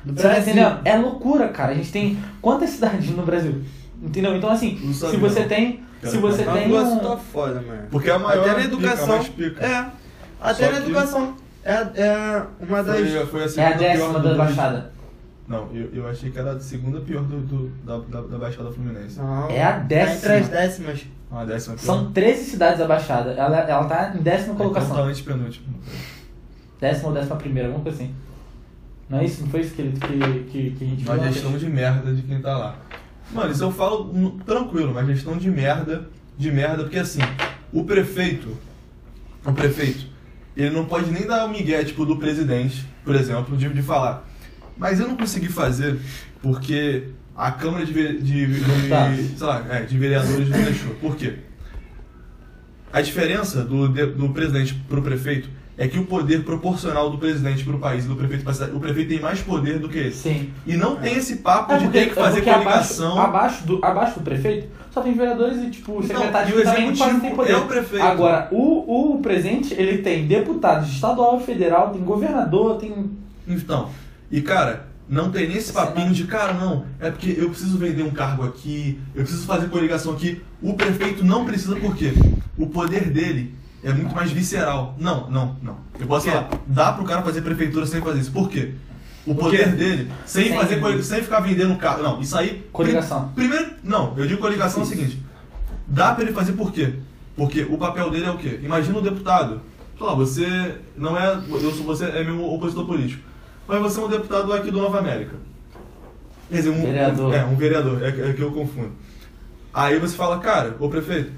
Do 0.04 0.14
Você 0.20 0.28
tá 0.28 0.38
entendendo? 0.38 0.80
É 0.84 0.96
loucura, 0.96 1.48
cara. 1.48 1.72
A 1.72 1.74
gente 1.74 1.92
tem 1.92 2.18
quantas 2.40 2.70
cidades 2.70 3.10
no 3.10 3.22
Brasil? 3.24 3.62
Entendeu? 4.02 4.34
Então, 4.36 4.50
assim, 4.50 4.76
se 4.92 5.16
você 5.16 5.44
tem. 5.44 5.82
Cara, 6.00 6.12
Se 6.14 6.18
você 6.18 6.44
Nova 6.44 6.58
tem. 6.58 6.72
Um- 6.72 6.98
tá 6.98 7.16
foda, 7.18 7.60
mano. 7.60 7.82
Porque 7.90 8.08
é 8.08 8.14
a 8.14 8.18
maior 8.18 8.40
Até 8.48 8.58
na 8.58 8.64
educação. 8.64 9.22
pica. 9.24 9.62
É. 9.64 9.86
Até 10.40 10.64
Só 10.66 10.70
na 10.72 10.78
que- 10.78 10.84
educação. 10.86 11.34
É, 11.62 11.72
é 11.74 12.42
uma 12.60 12.82
das. 12.82 12.96
Foi, 12.96 13.26
foi 13.26 13.40
a 13.42 13.44
É 13.44 13.48
segunda 13.48 13.74
a 13.74 13.78
décima 13.78 14.18
da 14.20 14.34
Baixada. 14.34 14.92
Não, 15.46 15.68
eu, 15.74 15.90
eu 15.92 16.08
achei 16.08 16.30
que 16.30 16.38
era 16.38 16.52
a 16.52 16.60
segunda 16.60 17.00
pior 17.00 17.22
do, 17.24 17.40
do- 17.40 17.68
da, 17.84 17.98
da, 17.98 18.26
da 18.26 18.38
Baixada 18.38 18.70
Fluminense. 18.70 19.18
Não. 19.18 19.50
É 19.50 19.62
a 19.62 19.72
Tá 19.72 19.78
décima. 19.80 20.14
entre 20.16 20.32
as 20.34 20.48
décimas. 20.48 21.06
Ah, 21.30 21.40
a 21.40 21.44
décima 21.44 21.74
pior. 21.76 21.84
São 21.84 22.12
13 22.12 22.44
cidades 22.50 22.80
abaixadas. 22.80 23.36
Ela, 23.36 23.58
ela 23.58 23.84
tá 23.84 24.14
em 24.16 24.22
décima 24.22 24.54
Então 24.54 24.56
colocação. 24.56 24.96
tá 24.96 25.02
antes 25.02 25.20
penúltimo. 25.20 25.66
Décima 26.80 27.08
ou 27.08 27.14
décima 27.14 27.36
primeira, 27.36 27.68
alguma 27.68 27.82
coisa 27.84 28.02
assim. 28.02 28.14
Não 29.10 29.18
é 29.18 29.24
isso? 29.24 29.42
Não 29.42 29.48
foi 29.48 29.60
isso 29.60 29.74
que, 29.74 29.82
ele- 29.82 29.92
que, 30.00 30.50
que, 30.50 30.70
que 30.70 30.84
a 30.84 30.86
gente 30.86 31.04
Uma 31.04 31.16
viu? 31.18 31.32
gestão 31.32 31.58
de 31.58 31.66
merda 31.68 32.14
de 32.14 32.22
quem 32.22 32.40
tá 32.40 32.56
lá. 32.56 32.78
Mano, 33.32 33.50
isso 33.52 33.62
eu 33.64 33.70
falo 33.72 34.38
tranquilo, 34.46 34.92
uma 34.92 35.04
gestão 35.04 35.36
de 35.36 35.50
merda, 35.50 36.08
de 36.38 36.50
merda, 36.50 36.84
porque 36.84 36.98
assim, 36.98 37.20
o 37.72 37.84
prefeito, 37.84 38.56
o 39.44 39.52
prefeito, 39.52 40.06
ele 40.56 40.70
não 40.70 40.84
pode 40.84 41.10
nem 41.10 41.26
dar 41.26 41.44
o 41.44 41.48
migué, 41.48 41.82
tipo, 41.84 42.04
do 42.06 42.16
presidente, 42.16 42.86
por 43.04 43.14
exemplo, 43.14 43.56
de, 43.56 43.68
de 43.68 43.82
falar. 43.82 44.28
Mas 44.76 44.98
eu 45.00 45.06
não 45.08 45.16
consegui 45.16 45.48
fazer 45.48 45.98
porque 46.42 47.08
a 47.36 47.50
Câmara 47.52 47.84
de, 47.84 47.92
de, 47.92 48.46
de, 48.46 48.88
Tá. 48.88 49.08
lá, 49.46 49.66
é, 49.76 49.82
de 49.82 49.96
vereadores 49.98 50.48
não 50.48 50.62
deixou. 50.62 50.94
Por 50.94 51.16
quê? 51.16 51.34
A 52.92 53.00
diferença 53.00 53.64
do, 53.64 53.88
do 53.88 54.28
presidente 54.30 54.74
pro 54.88 55.02
prefeito 55.02 55.48
é 55.80 55.88
que 55.88 55.98
o 55.98 56.04
poder 56.04 56.44
proporcional 56.44 57.08
do 57.08 57.16
presidente 57.16 57.64
pro 57.64 57.78
país 57.78 58.04
e 58.04 58.08
do 58.08 58.14
prefeito 58.14 58.44
pra 58.44 58.52
cidade, 58.52 58.76
o 58.76 58.78
prefeito 58.78 59.08
tem 59.08 59.18
mais 59.18 59.40
poder 59.40 59.78
do 59.78 59.88
que 59.88 59.96
esse. 59.98 60.18
Sim. 60.28 60.50
E 60.66 60.76
não 60.76 60.96
tem 60.96 61.16
esse 61.16 61.36
papo 61.36 61.72
É 61.72 61.78
de 61.78 61.84
porque, 61.84 61.98
ter 62.00 62.08
que 62.10 62.14
fazer 62.14 62.40
é 62.40 62.52
coligação. 62.52 63.12
Abaixo, 63.12 63.26
abaixo, 63.28 63.66
do, 63.66 63.82
abaixo 63.82 64.18
do 64.18 64.22
prefeito, 64.22 64.68
só 64.90 65.00
tem 65.00 65.14
vereadores 65.14 65.56
e, 65.62 65.70
tipo, 65.70 65.92
o 65.92 66.04
Então, 66.04 66.18
secretário 66.18 66.50
e 66.50 66.58
o 66.58 66.60
executivo 66.60 67.20
tem 67.22 67.34
poder. 67.34 67.52
é 67.52 67.56
o 67.56 67.66
prefeito. 67.66 68.04
Agora, 68.04 68.48
o, 68.52 69.14
o 69.14 69.22
presidente, 69.22 69.72
ele 69.72 70.02
tem 70.02 70.26
deputados 70.26 70.90
estadual 70.90 71.40
e 71.40 71.44
federal, 71.44 71.88
tem 71.88 72.02
governador, 72.02 72.76
tem... 72.76 73.10
Então, 73.48 73.88
e 74.30 74.42
cara, 74.42 74.86
não 75.08 75.30
tem 75.30 75.48
nem 75.48 75.56
esse 75.56 75.72
papinho 75.72 76.12
de 76.12 76.24
cara, 76.24 76.52
não, 76.52 76.84
é 77.00 77.10
porque 77.10 77.34
eu 77.38 77.48
preciso 77.48 77.78
vender 77.78 78.02
um 78.02 78.10
cargo 78.10 78.44
aqui, 78.44 79.00
eu 79.14 79.22
preciso 79.22 79.46
fazer 79.46 79.70
coligação 79.70 80.12
aqui. 80.12 80.42
O 80.60 80.74
prefeito 80.74 81.24
não 81.24 81.46
precisa 81.46 81.74
por 81.76 81.96
quê? 81.96 82.12
O 82.58 82.66
poder 82.66 83.08
dele 83.10 83.54
é 83.82 83.92
muito 83.92 84.14
mais 84.14 84.30
visceral. 84.30 84.94
Não, 84.98 85.28
não, 85.30 85.56
não. 85.62 85.76
Eu 85.98 86.06
posso 86.06 86.28
falar, 86.28 86.48
dá 86.66 86.92
pro 86.92 87.04
cara 87.04 87.22
fazer 87.22 87.42
prefeitura 87.42 87.86
sem 87.86 88.00
fazer 88.00 88.20
isso. 88.20 88.32
Por 88.32 88.48
quê? 88.48 88.72
O 89.26 89.34
poder 89.34 89.72
dele, 89.76 90.10
sem, 90.24 90.48
Sem- 90.48 90.56
fazer 90.56 90.80
coli- 90.80 91.02
sem 91.04 91.22
ficar 91.22 91.40
vendendo 91.40 91.76
carro. 91.76 92.02
Não, 92.02 92.20
isso 92.20 92.36
aí. 92.36 92.66
Coligação. 92.72 93.28
Pri- 93.34 93.46
Primeiro, 93.48 93.72
não, 93.84 94.14
eu 94.16 94.26
digo 94.26 94.40
coligação 94.40 94.82
é 94.82 94.86
o 94.86 94.88
seguinte: 94.88 95.22
dá 95.86 96.14
pra 96.14 96.24
ele 96.24 96.32
fazer 96.32 96.52
por 96.52 96.72
quê? 96.72 96.94
Porque 97.36 97.62
o 97.62 97.76
papel 97.78 98.10
dele 98.10 98.24
é 98.26 98.30
o 98.30 98.38
quê? 98.38 98.58
Imagina 98.62 98.98
o 98.98 99.02
deputado. 99.02 99.60
Lá, 100.00 100.14
você 100.14 100.76
não 100.96 101.18
é. 101.18 101.38
Eu 101.50 101.70
sou, 101.72 101.84
você 101.84 102.06
é 102.06 102.24
meu 102.24 102.42
opositor 102.50 102.86
político. 102.86 103.22
Mas 103.68 103.78
você 103.82 104.00
é 104.00 104.02
um 104.02 104.08
deputado 104.08 104.52
aqui 104.54 104.70
do 104.70 104.80
Nova 104.80 104.98
América. 104.98 105.36
Quer 106.48 106.56
dizer, 106.56 106.70
um 106.70 106.80
Vereador. 106.82 107.34
É, 107.34 107.44
um 107.44 107.54
vereador, 107.54 108.02
é, 108.02 108.10
que- 108.10 108.20
é 108.22 108.32
que 108.32 108.40
eu 108.40 108.50
confundo. 108.50 108.92
Aí 109.72 109.98
você 109.98 110.16
fala, 110.16 110.38
cara, 110.38 110.74
ô 110.80 110.88
prefeito, 110.88 111.30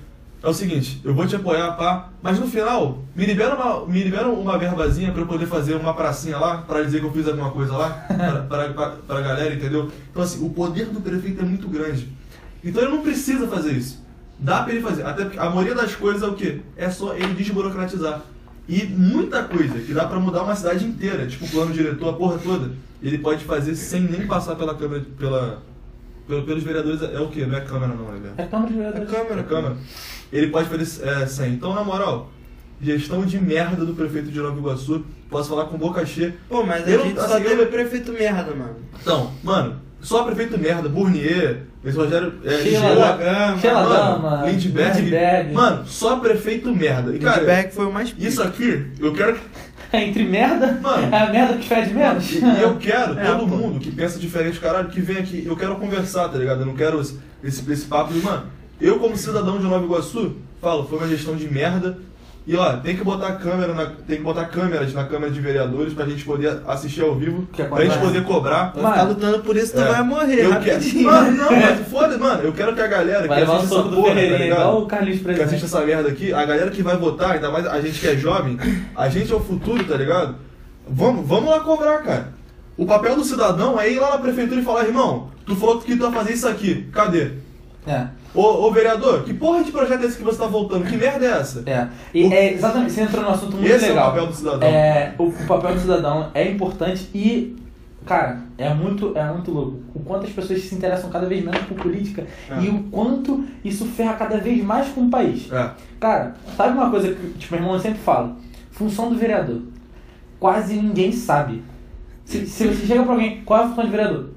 é 0.42 0.48
o 0.48 0.52
seguinte, 0.52 1.00
eu 1.04 1.14
vou 1.14 1.26
te 1.26 1.36
apoiar, 1.36 1.72
pá, 1.72 2.08
mas 2.22 2.38
no 2.38 2.46
final, 2.46 2.98
me 3.14 3.24
libera 3.24 3.54
uma, 3.54 3.86
me 3.86 4.02
libera 4.02 4.28
uma 4.28 4.58
verbazinha 4.58 5.12
pra 5.12 5.22
eu 5.22 5.26
poder 5.26 5.46
fazer 5.46 5.74
uma 5.74 5.94
pracinha 5.94 6.36
lá, 6.38 6.58
pra 6.58 6.82
dizer 6.82 7.00
que 7.00 7.06
eu 7.06 7.12
fiz 7.12 7.28
alguma 7.28 7.50
coisa 7.50 7.72
lá, 7.76 7.90
pra, 8.48 8.68
pra 9.06 9.20
galera, 9.20 9.54
entendeu? 9.54 9.88
Então 10.10 10.22
assim, 10.22 10.44
o 10.44 10.50
poder 10.50 10.86
do 10.86 11.00
prefeito 11.00 11.40
é 11.40 11.44
muito 11.44 11.68
grande. 11.68 12.08
Então 12.64 12.82
ele 12.82 12.92
não 12.92 13.02
precisa 13.02 13.46
fazer 13.48 13.72
isso. 13.72 14.02
Dá 14.38 14.62
pra 14.62 14.72
ele 14.72 14.82
fazer. 14.82 15.04
Até 15.06 15.24
porque 15.24 15.38
a 15.38 15.48
maioria 15.50 15.74
das 15.74 15.94
coisas 15.94 16.22
é 16.22 16.26
o 16.26 16.34
quê? 16.34 16.60
É 16.76 16.90
só 16.90 17.14
ele 17.14 17.34
desburocratizar. 17.34 18.20
E 18.68 18.84
muita 18.84 19.44
coisa 19.44 19.78
que 19.80 19.92
dá 19.92 20.04
pra 20.06 20.18
mudar 20.18 20.42
uma 20.42 20.54
cidade 20.56 20.84
inteira, 20.84 21.26
tipo 21.26 21.44
o 21.44 21.48
plano 21.48 21.72
diretor, 21.72 22.08
a 22.10 22.12
porra 22.12 22.38
toda, 22.38 22.70
ele 23.02 23.18
pode 23.18 23.44
fazer 23.44 23.74
sem 23.76 24.00
nem 24.02 24.26
passar 24.26 24.54
pela 24.56 24.74
Câmara, 24.74 25.04
pela, 25.18 25.62
pelo- 26.26 26.42
pelos 26.44 26.62
vereadores, 26.62 27.02
é 27.02 27.20
o 27.20 27.28
quê? 27.28 27.44
Não 27.46 27.56
é 27.56 27.60
Câmara 27.60 27.92
não, 27.94 28.06
né? 28.12 28.30
É 28.36 28.44
Câmara 28.46 28.70
de 28.72 28.78
É 28.78 28.82
Vereadores. 28.90 29.10
câmera, 29.10 29.40
É 29.40 29.44
Câmara. 29.44 29.76
Ele 30.32 30.46
pode 30.48 30.68
fazer 30.68 31.06
é, 31.06 31.26
sem. 31.26 31.52
Então, 31.52 31.74
na 31.74 31.84
moral, 31.84 32.30
gestão 32.80 33.24
de 33.24 33.38
merda 33.38 33.84
do 33.84 33.94
prefeito 33.94 34.30
de 34.30 34.38
Nova 34.40 34.58
Iguaçu, 34.58 35.04
posso 35.30 35.50
falar 35.50 35.66
com 35.66 35.76
boca 35.76 36.04
cheia. 36.06 36.34
Pô, 36.48 36.62
mas 36.64 36.86
a 36.86 36.90
Eu- 36.90 37.04
gente 37.04 37.18
assim, 37.18 37.28
só 37.28 37.38
eu- 37.38 37.44
teve 37.44 37.66
prefeito 37.66 38.12
merda, 38.12 38.54
mano. 38.54 38.76
Então, 39.00 39.30
mano, 39.42 39.76
só 40.00 40.24
prefeito 40.24 40.58
merda, 40.58 40.88
Burnier, 40.88 41.62
esse 41.84 41.96
Rogério. 41.96 42.34
É, 42.44 42.58
Sheila 42.58 42.88
Lisboa, 42.88 43.16
Gama, 43.16 43.58
Sheila 43.60 43.82
mano, 43.82 44.22
Gama, 44.22 44.46
Lindbergh. 44.50 45.00
Lindbergh. 45.00 45.52
Mano, 45.52 45.86
só 45.86 46.16
prefeito 46.16 46.74
merda. 46.74 47.14
E, 47.14 47.18
cara, 47.18 47.40
Lindbergh 47.40 47.70
foi 47.72 47.86
o 47.86 47.92
mais 47.92 48.10
pica. 48.10 48.26
isso 48.28 48.42
aqui, 48.42 48.86
eu 48.98 49.12
quero. 49.12 49.36
É 49.92 50.02
entre 50.08 50.24
merda, 50.24 50.78
Mano. 50.82 51.14
é 51.14 51.18
a 51.18 51.30
merda 51.30 51.58
que 51.58 51.68
fede 51.68 51.92
menos. 51.92 52.32
E 52.32 52.62
eu 52.62 52.76
quero, 52.78 53.16
É, 53.20 53.24
todo 53.26 53.40
pô. 53.46 53.56
mundo 53.56 53.78
que 53.78 53.90
pensa 53.92 54.18
diferente, 54.18 54.58
caralho, 54.58 54.88
que 54.88 55.00
vem 55.02 55.18
aqui, 55.18 55.44
eu 55.46 55.54
quero 55.56 55.76
conversar, 55.76 56.28
tá 56.30 56.38
ligado? 56.38 56.60
Eu 56.60 56.66
não 56.66 56.74
quero 56.74 56.98
esse, 57.00 57.18
esse, 57.44 57.70
esse 57.70 57.84
papo 57.84 58.12
de, 58.12 58.20
mano, 58.20 58.44
eu 58.86 58.98
como 58.98 59.16
cidadão 59.16 59.58
de 59.58 59.64
Nova 59.64 59.84
Iguaçu, 59.84 60.32
falo, 60.60 60.84
foi 60.86 60.98
uma 60.98 61.08
gestão 61.08 61.34
de 61.36 61.48
merda. 61.48 61.96
E 62.44 62.56
ó, 62.56 62.72
tem 62.78 62.96
que 62.96 63.04
botar 63.04 63.34
câmera 63.36 63.72
na, 63.72 63.86
tem 63.86 64.16
que 64.16 64.22
botar 64.24 64.46
câmeras 64.46 64.92
na 64.92 65.04
Câmara 65.04 65.30
de 65.30 65.38
Vereadores 65.40 65.94
pra 65.94 66.04
gente 66.06 66.24
poder 66.24 66.60
assistir 66.66 67.00
ao 67.02 67.14
vivo, 67.14 67.46
Que 67.52 67.62
pra 67.62 67.84
gente 67.84 67.98
poder 68.00 68.24
cobrar. 68.24 68.72
Vai 68.74 68.90
ficar 68.94 69.02
lutando 69.04 69.38
por 69.44 69.56
isso, 69.56 69.72
tu 69.74 69.80
É. 69.80 69.84
vai 69.84 70.02
morrer 70.02 70.44
Eu 70.46 70.50
rapidinho. 70.50 71.08
quero. 71.08 71.24
Mano, 71.24 71.36
não, 71.36 71.52
mas 71.52 71.86
foda, 71.88 72.18
mano, 72.18 72.42
eu 72.42 72.52
quero 72.52 72.74
que 72.74 72.80
a 72.80 72.86
galera 72.88 73.28
Vai 73.28 73.36
que 73.38 73.40
levar 73.42 73.52
o 73.52 73.56
assiste 73.58 73.74
essa 73.74 73.82
porra, 73.88 74.14
tá 74.16 74.20
igual 74.22 74.38
ligado? 74.42 74.78
o 74.78 74.86
Carlinhos 74.86 75.22
Que 75.22 75.40
assiste 75.42 75.64
essa 75.66 75.80
merda 75.82 76.08
aqui, 76.08 76.32
a 76.32 76.44
galera 76.44 76.70
que 76.72 76.82
vai 76.82 76.96
votar, 76.96 77.30
ainda 77.30 77.48
mais 77.48 77.64
a 77.64 77.80
gente 77.80 78.00
que 78.00 78.08
é 78.08 78.16
jovem, 78.16 78.58
a 78.96 79.08
gente 79.08 79.32
é 79.32 79.36
o 79.36 79.40
futuro, 79.40 79.84
tá 79.84 79.96
ligado? 79.96 80.34
Vamos, 80.88 81.24
vamos 81.24 81.48
lá 81.48 81.60
cobrar, 81.60 81.98
cara. 81.98 82.32
O 82.76 82.84
papel 82.86 83.14
do 83.14 83.22
cidadão 83.22 83.78
é 83.80 83.88
ir 83.88 84.00
lá 84.00 84.10
na 84.10 84.18
prefeitura 84.18 84.60
e 84.60 84.64
falar, 84.64 84.84
irmão, 84.84 85.30
tu 85.46 85.54
falou 85.54 85.78
que 85.80 85.94
tu 85.96 86.04
ia 86.06 86.10
fazer 86.10 86.32
isso 86.32 86.48
aqui, 86.48 86.88
cadê? 86.92 87.30
É, 87.86 88.06
Ô, 88.34 88.40
ô 88.66 88.72
vereador, 88.72 89.24
que 89.24 89.34
porra 89.34 89.62
de 89.62 89.70
projeto 89.70 90.02
é 90.02 90.06
esse 90.06 90.16
que 90.16 90.24
você 90.24 90.38
tá 90.38 90.46
voltando? 90.46 90.86
Que 90.86 90.96
merda 90.96 91.26
é 91.26 91.30
essa? 91.30 91.62
é. 91.66 91.88
E 92.14 92.24
O- 92.24 92.32
é 92.32 92.52
exatamente, 92.54 92.92
você 92.92 93.02
entrou 93.02 93.22
num 93.22 93.30
assunto 93.30 93.56
muito 93.56 93.66
Esse 93.70 93.84
é 93.84 93.88
o 93.88 93.90
legal. 93.90 94.10
papel 94.10 94.26
do 94.28 94.32
cidadão. 94.34 94.68
É, 94.68 95.14
o, 95.18 95.24
o 95.24 95.46
papel 95.46 95.74
do 95.74 95.80
cidadão 95.80 96.30
é 96.34 96.50
importante 96.50 97.08
e 97.14 97.56
Cara, 98.04 98.40
é 98.58 98.74
muito, 98.74 99.16
é 99.16 99.24
muito 99.32 99.52
louco. 99.52 99.78
O 99.94 100.00
quanto 100.00 100.26
as 100.26 100.32
pessoas 100.32 100.60
se 100.62 100.74
interessam 100.74 101.08
cada 101.08 101.24
vez 101.24 101.44
menos 101.44 101.60
por 101.66 101.76
política 101.76 102.26
É. 102.50 102.60
e 102.60 102.68
o 102.68 102.82
quanto 102.90 103.44
isso 103.64 103.84
ferra 103.86 104.14
cada 104.14 104.38
vez 104.38 104.60
mais 104.64 104.88
com 104.88 105.02
o 105.02 105.08
país. 105.08 105.48
É. 105.52 105.70
Cara, 106.00 106.34
sabe 106.56 106.76
uma 106.76 106.90
coisa 106.90 107.14
que 107.14 107.28
tipo, 107.38 107.54
meu 107.54 107.62
irmão 107.62 107.78
sempre 107.78 108.00
fala? 108.00 108.34
Função 108.72 109.08
do 109.08 109.14
vereador. 109.16 109.60
Quase 110.40 110.74
ninguém 110.74 111.12
sabe. 111.12 111.62
Se, 112.24 112.44
se 112.44 112.66
você 112.66 112.86
chega 112.86 113.04
pra 113.04 113.12
alguém, 113.12 113.42
qual 113.44 113.60
é 113.60 113.64
a 113.64 113.68
função 113.68 113.84
de 113.84 113.90
vereador? 113.92 114.30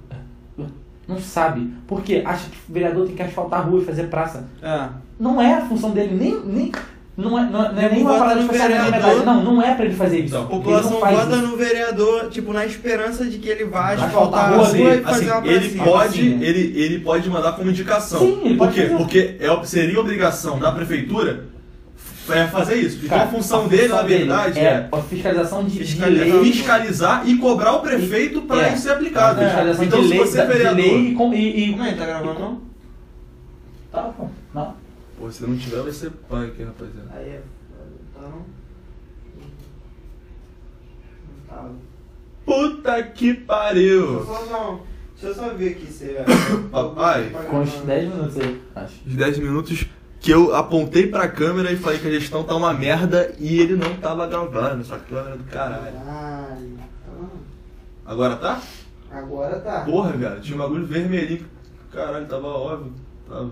Não 1.07 1.19
sabe. 1.19 1.69
Por 1.87 2.01
quê? 2.01 2.23
Acha 2.25 2.49
que 2.49 2.57
o 2.69 2.73
vereador 2.73 3.05
tem 3.05 3.15
que 3.15 3.21
asfaltar 3.21 3.59
a 3.59 3.63
rua 3.63 3.81
e 3.81 3.85
fazer 3.85 4.03
praça. 4.03 4.45
É. 4.61 4.89
Não 5.19 5.41
é 5.41 5.53
a 5.53 5.61
função 5.65 5.91
dele, 5.91 6.15
nem. 6.15 6.39
nem 6.45 6.71
não 7.17 7.39
é, 7.39 7.49
não 7.49 7.65
é, 7.65 7.71
não 7.71 7.81
é 7.81 7.89
nem 7.89 8.01
uma 8.01 8.35
de 8.35 8.41
especial. 8.41 9.25
Não, 9.25 9.43
não 9.43 9.61
é 9.61 9.73
pra 9.73 9.85
ele 9.85 9.93
fazer 9.93 10.19
isso. 10.19 10.35
A 10.35 10.43
população 10.43 10.99
vota 10.99 11.37
isso. 11.37 11.47
no 11.47 11.55
vereador, 11.55 12.29
tipo, 12.29 12.51
na 12.51 12.65
esperança 12.65 13.23
de 13.25 13.37
que 13.37 13.47
ele 13.47 13.63
vá 13.63 13.93
asfaltar 13.93 14.51
a 14.51 14.55
rua 14.57 14.67
rua, 14.67 14.77
e 14.77 14.91
Assim, 14.91 15.01
fazer 15.03 15.31
assim, 15.31 15.39
uma 15.39 15.47
ele 15.47 15.59
pracinha. 15.59 15.83
pode, 15.85 16.19
pracinha. 16.19 16.45
ele, 16.45 16.73
ele 16.77 16.99
pode 16.99 17.29
mandar 17.29 17.53
como 17.53 17.69
indicação. 17.69 18.19
Sim, 18.19 18.41
ele 18.43 18.57
Por 18.57 18.65
pode 18.67 18.73
quê? 18.73 18.81
fazer. 18.81 18.97
Porque 18.97 19.37
é, 19.39 19.63
seria 19.63 19.99
obrigação 19.99 20.59
da 20.59 20.73
prefeitura 20.73 21.45
é 22.33 22.47
fazer 22.47 22.75
isso. 22.75 22.97
Então 22.97 23.09
Cara, 23.09 23.23
a 23.23 23.27
função 23.31 23.65
a 23.65 23.67
dele, 23.67 23.81
função 23.83 23.97
na 23.97 24.03
dele 24.03 24.19
verdade, 24.19 24.59
é 24.59 24.63
é, 24.63 24.89
a 24.91 25.01
fiscalização 25.01 25.63
de, 25.65 25.71
de 25.71 25.79
Fiscalizar. 25.85 26.27
é 26.27 26.31
lei. 26.33 26.43
fiscalizar 26.51 27.27
e 27.29 27.37
cobrar 27.37 27.73
o 27.73 27.81
prefeito 27.81 28.41
para 28.43 28.67
É. 28.69 28.73
isso 28.73 28.83
ser 28.83 28.91
aplicado. 28.91 29.39
Fiscalização 29.41 29.85
Então, 29.85 30.01
de 30.01 30.07
se 30.07 30.13
lei, 30.13 30.19
você 30.19 30.39
é 30.39 30.45
de 30.45 30.53
vereador. 30.53 30.75
lei 30.81 31.07
e, 31.09 31.13
com- 31.15 31.33
e, 31.33 31.65
e- 31.65 31.71
Como 31.71 31.83
é 31.83 31.91
que 31.93 31.97
tá 31.99 32.05
gravando 32.05 32.39
não? 32.39 32.61
Tá, 33.91 34.01
pô. 34.03 34.27
Não. 34.53 34.75
Pô, 35.19 35.31
se 35.31 35.43
não 35.43 35.55
tiver, 35.57 35.81
vai 35.81 35.91
ser 35.91 36.11
punk, 36.11 36.63
rapaziada. 36.63 37.09
Aí 37.15 37.29
é. 37.29 37.41
Tá 38.13 38.21
não? 38.21 38.45
Não 41.27 41.47
tá. 41.47 41.69
Puta 42.45 43.03
que 43.03 43.25
Deixa 43.33 43.41
eu 43.41 43.45
pariu! 43.47 44.25
só, 44.25 44.45
não. 44.45 44.81
Deixa 45.19 45.27
eu 45.27 45.35
só 45.35 45.53
ver 45.53 45.69
aqui 45.69 45.85
se 45.91 46.05
é. 46.11 46.25
Papai. 46.71 47.29
Com 47.49 47.61
uns 47.61 47.71
10 47.81 48.09
minutos 48.09 48.37
aí, 48.39 48.61
acho. 48.75 48.93
Os 49.07 49.15
10 49.15 49.37
minutos 49.39 49.85
que 50.25 50.31
eu 50.31 50.55
apontei 50.55 51.05
pra 51.05 51.27
câmera 51.27 51.71
e 51.71 51.75
falei 51.77 51.99
que 51.99 52.07
a 52.07 52.11
gestão 52.11 52.43
tá 52.43 52.55
uma 52.55 52.73
merda 52.73 53.31
e 53.37 53.59
ele 53.59 53.75
não 53.75 53.93
tava 53.97 54.25
gravando. 54.25 54.81
Essa 54.81 54.97
câmera 54.97 55.37
do 55.37 55.43
caralho. 55.43 55.83
Caralho. 55.83 56.77
Tá 56.79 57.27
Agora 58.07 58.35
tá? 58.35 58.59
Agora 59.11 59.59
tá. 59.59 59.81
Porra, 59.81 60.13
cara, 60.13 60.39
tinha 60.39 60.55
um 60.55 60.59
bagulho 60.59 60.83
vermelhinho. 60.83 61.45
Caralho, 61.93 62.25
tava 62.25 62.47
óbvio. 62.47 62.91
Tava. 63.29 63.51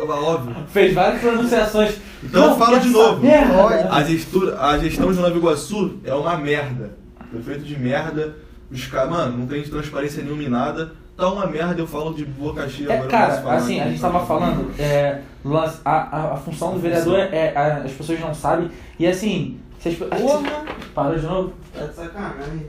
Tava 0.00 0.20
óbvio. 0.20 0.56
Fez 0.68 0.92
várias 0.92 1.22
pronunciações. 1.22 1.94
Então 2.22 2.50
Não, 2.50 2.58
fala 2.58 2.78
de 2.78 2.90
novo. 2.90 3.14
saber? 3.26 3.88
A, 3.90 4.04
gestura, 4.04 4.60
a 4.60 4.76
gestão 4.76 5.10
de 5.10 5.20
Nova 5.20 5.34
Iguaçu 5.34 5.98
é 6.04 6.12
uma 6.12 6.36
merda. 6.36 6.90
Prefeito 7.30 7.64
de 7.64 7.78
merda. 7.78 8.36
Os 8.70 8.86
caras, 8.88 9.08
mano, 9.08 9.38
não 9.38 9.46
tem 9.46 9.62
transparência 9.62 10.22
nenhuma 10.22 10.42
em 10.42 10.50
nada. 10.50 10.92
Tá 11.16 11.30
uma 11.30 11.46
merda, 11.46 11.80
eu 11.80 11.86
falo 11.86 12.12
de 12.12 12.26
boca 12.26 12.68
cheia 12.68 12.92
É, 12.92 12.98
agora. 12.98 13.04
eu 13.06 13.10
posso 13.10 13.10
cara, 13.30 13.42
falar 13.42 13.54
assim, 13.56 13.80
a 13.80 13.88
gente 13.88 14.00
tava 14.00 14.26
falando, 14.26 14.70
é, 14.78 15.20
a, 15.44 15.90
a, 15.90 16.32
a 16.34 16.36
função 16.36 16.74
do 16.74 16.78
vereador 16.80 17.18
é, 17.18 17.52
é- 17.54 17.82
as 17.84 17.92
pessoas 17.92 18.20
não 18.20 18.34
sabem, 18.34 18.70
e 18.98 19.06
assim, 19.06 19.58
se 19.80 19.88
as, 19.90 19.94
você- 19.96 20.04
Porra! 20.16 20.64
Parou 20.94 21.18
de 21.18 21.26
novo? 21.26 21.52
Tá 21.74 21.86
de 21.86 21.94
sacanagem. 21.94 22.66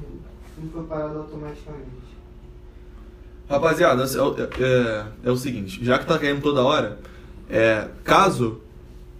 Não 0.57 0.69
foi 0.71 0.83
parado 0.83 1.17
automaticamente. 1.19 2.03
Rapaziada, 3.49 4.03
é, 4.03 4.21
o- 4.21 4.35
é- 4.63 5.05
é 5.25 5.31
o 5.31 5.35
seguinte, 5.35 5.83
já 5.83 5.99
que 5.99 6.05
tá 6.05 6.17
caindo 6.17 6.41
toda 6.41 6.61
hora, 6.63 6.97
é, 7.49 7.87
caso 8.03 8.61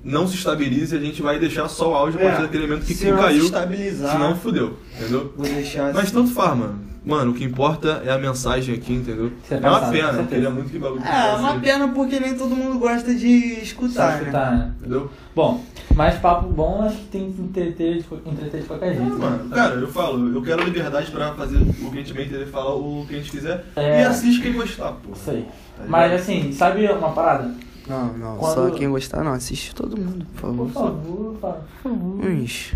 não 0.04 0.28
se 0.28 0.36
estabilize, 0.36 0.96
a 0.96 1.00
gente 1.00 1.22
vai 1.22 1.38
deixar 1.40 1.68
só 1.68 1.92
o 1.92 1.96
áudio 1.96 2.20
a 2.20 2.24
partir 2.24 2.42
daquele 2.44 2.68
momento 2.68 2.86
que 2.86 2.94
É, 2.94 2.96
se 2.96 3.12
não 3.12 3.18
caiu. 3.18 3.40
se 3.42 3.46
estabilizar, 3.48 4.12
Senão 4.14 4.36
fudeu, 4.36 4.78
entendeu? 4.98 5.34
vou 5.36 5.46
deixar 5.46 5.94
Mas 5.94 6.06
assim. 6.06 6.14
tanto 6.14 6.32
faz, 6.32 6.58
mano. 6.58 6.80
Mano, 7.06 7.32
o 7.32 7.34
que 7.34 7.44
importa 7.44 8.02
é 8.06 8.12
a 8.12 8.18
mensagem 8.18 8.76
aqui, 8.76 8.94
entendeu? 8.94 9.32
Você 9.44 9.56
é 9.56 9.58
uma 9.60 9.80
pensando, 9.80 9.92
pena, 9.92 10.12
eu 10.20 10.26
queria 10.28 10.50
muito 10.50 10.70
que 10.70 10.80
bagulho 10.80 11.04
É, 11.04 11.32
é 11.32 11.36
uma 11.36 11.60
pena 11.60 11.88
porque 11.90 12.20
nem 12.20 12.36
todo 12.36 12.56
mundo 12.56 12.80
gosta 12.80 13.14
de 13.14 13.28
escutar, 13.62 14.22
né? 14.22 14.32
Tá, 14.32 14.52
né? 14.52 14.74
Entendeu? 14.80 15.12
Bom, 15.36 15.64
mas 15.94 16.18
papo 16.20 16.48
bom 16.48 16.82
acho 16.84 16.96
que 16.98 17.06
tem 17.08 17.32
que 17.34 17.42
entreter 17.42 17.98
de, 18.02 18.06
entreter 18.26 18.62
de 18.62 18.68
qualquer 18.68 18.96
jeito. 18.96 19.14
Ah, 19.16 19.18
mano, 19.18 19.50
cara, 19.50 19.76
eu 19.76 19.88
falo, 19.90 20.34
eu 20.34 20.42
quero 20.42 20.64
liberdade 20.64 21.12
pra 21.12 21.34
fazer 21.34 21.58
o 21.58 21.92
que 21.92 21.98
a 21.98 22.02
gente 22.02 22.14
bem 22.14 22.26
entender, 22.26 22.46
falar 22.46 22.74
o 22.76 23.06
que 23.08 23.16
a 23.16 23.18
gente 23.18 23.32
quiser. 23.32 23.66
É. 23.76 24.02
E 24.02 24.06
assiste 24.06 24.42
quem 24.42 24.54
gostar, 24.54 24.94
pô. 24.94 25.12
Isso 25.14 25.30
aí. 25.30 25.46
Tá 25.78 25.84
Mas 25.88 26.04
ligado? 26.12 26.22
assim, 26.22 26.52
sabe 26.54 26.88
uma 26.88 27.10
parada? 27.12 27.54
Não, 27.86 28.14
não, 28.14 28.38
Quando- 28.38 28.54
só 28.54 28.70
quem 28.70 28.90
gostar 28.90 29.24
não, 29.26 29.34
assiste 29.34 29.76
todo 29.76 29.98
mundo, 29.98 30.26
por 30.36 30.42
favor. 30.42 30.66
Por 30.68 30.74
favor, 30.74 31.36
por 31.42 31.60
favor. 31.84 32.26
Uns 32.26 32.72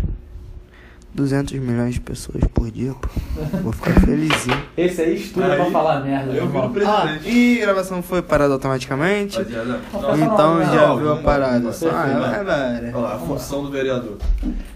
200 1.14 1.54
milhões 1.58 1.94
de 1.94 2.00
pessoas 2.00 2.44
por 2.52 2.70
dia, 2.70 2.92
pô. 2.92 3.08
Vou 3.62 3.72
ficar 3.72 3.98
felizinho. 4.00 4.62
Esse 4.76 5.02
aí 5.02 5.16
estuda 5.16 5.52
Aí, 5.52 5.56
pra 5.56 5.70
falar 5.70 6.00
merda. 6.00 6.32
Eu 6.32 6.48
vi 6.48 6.58
no 6.58 6.70
presidente. 6.70 7.28
e 7.28 7.58
gravação 7.60 8.02
foi 8.02 8.22
parada 8.22 8.52
automaticamente? 8.54 9.38
Rapaziada, 9.38 9.80
Não, 9.92 10.14
Então 10.14 10.54
não, 10.54 10.64
já 10.64 10.88
não, 10.88 10.96
viu 10.98 11.12
a 11.12 11.16
parada. 11.16 11.72
Só, 11.72 11.90
ah, 11.90 12.36
é, 12.36 12.44
velho. 12.44 12.96
Olha 12.96 12.98
lá, 12.98 13.14
a 13.14 13.18
função 13.18 13.62
do 13.62 13.70
vereador. 13.70 14.18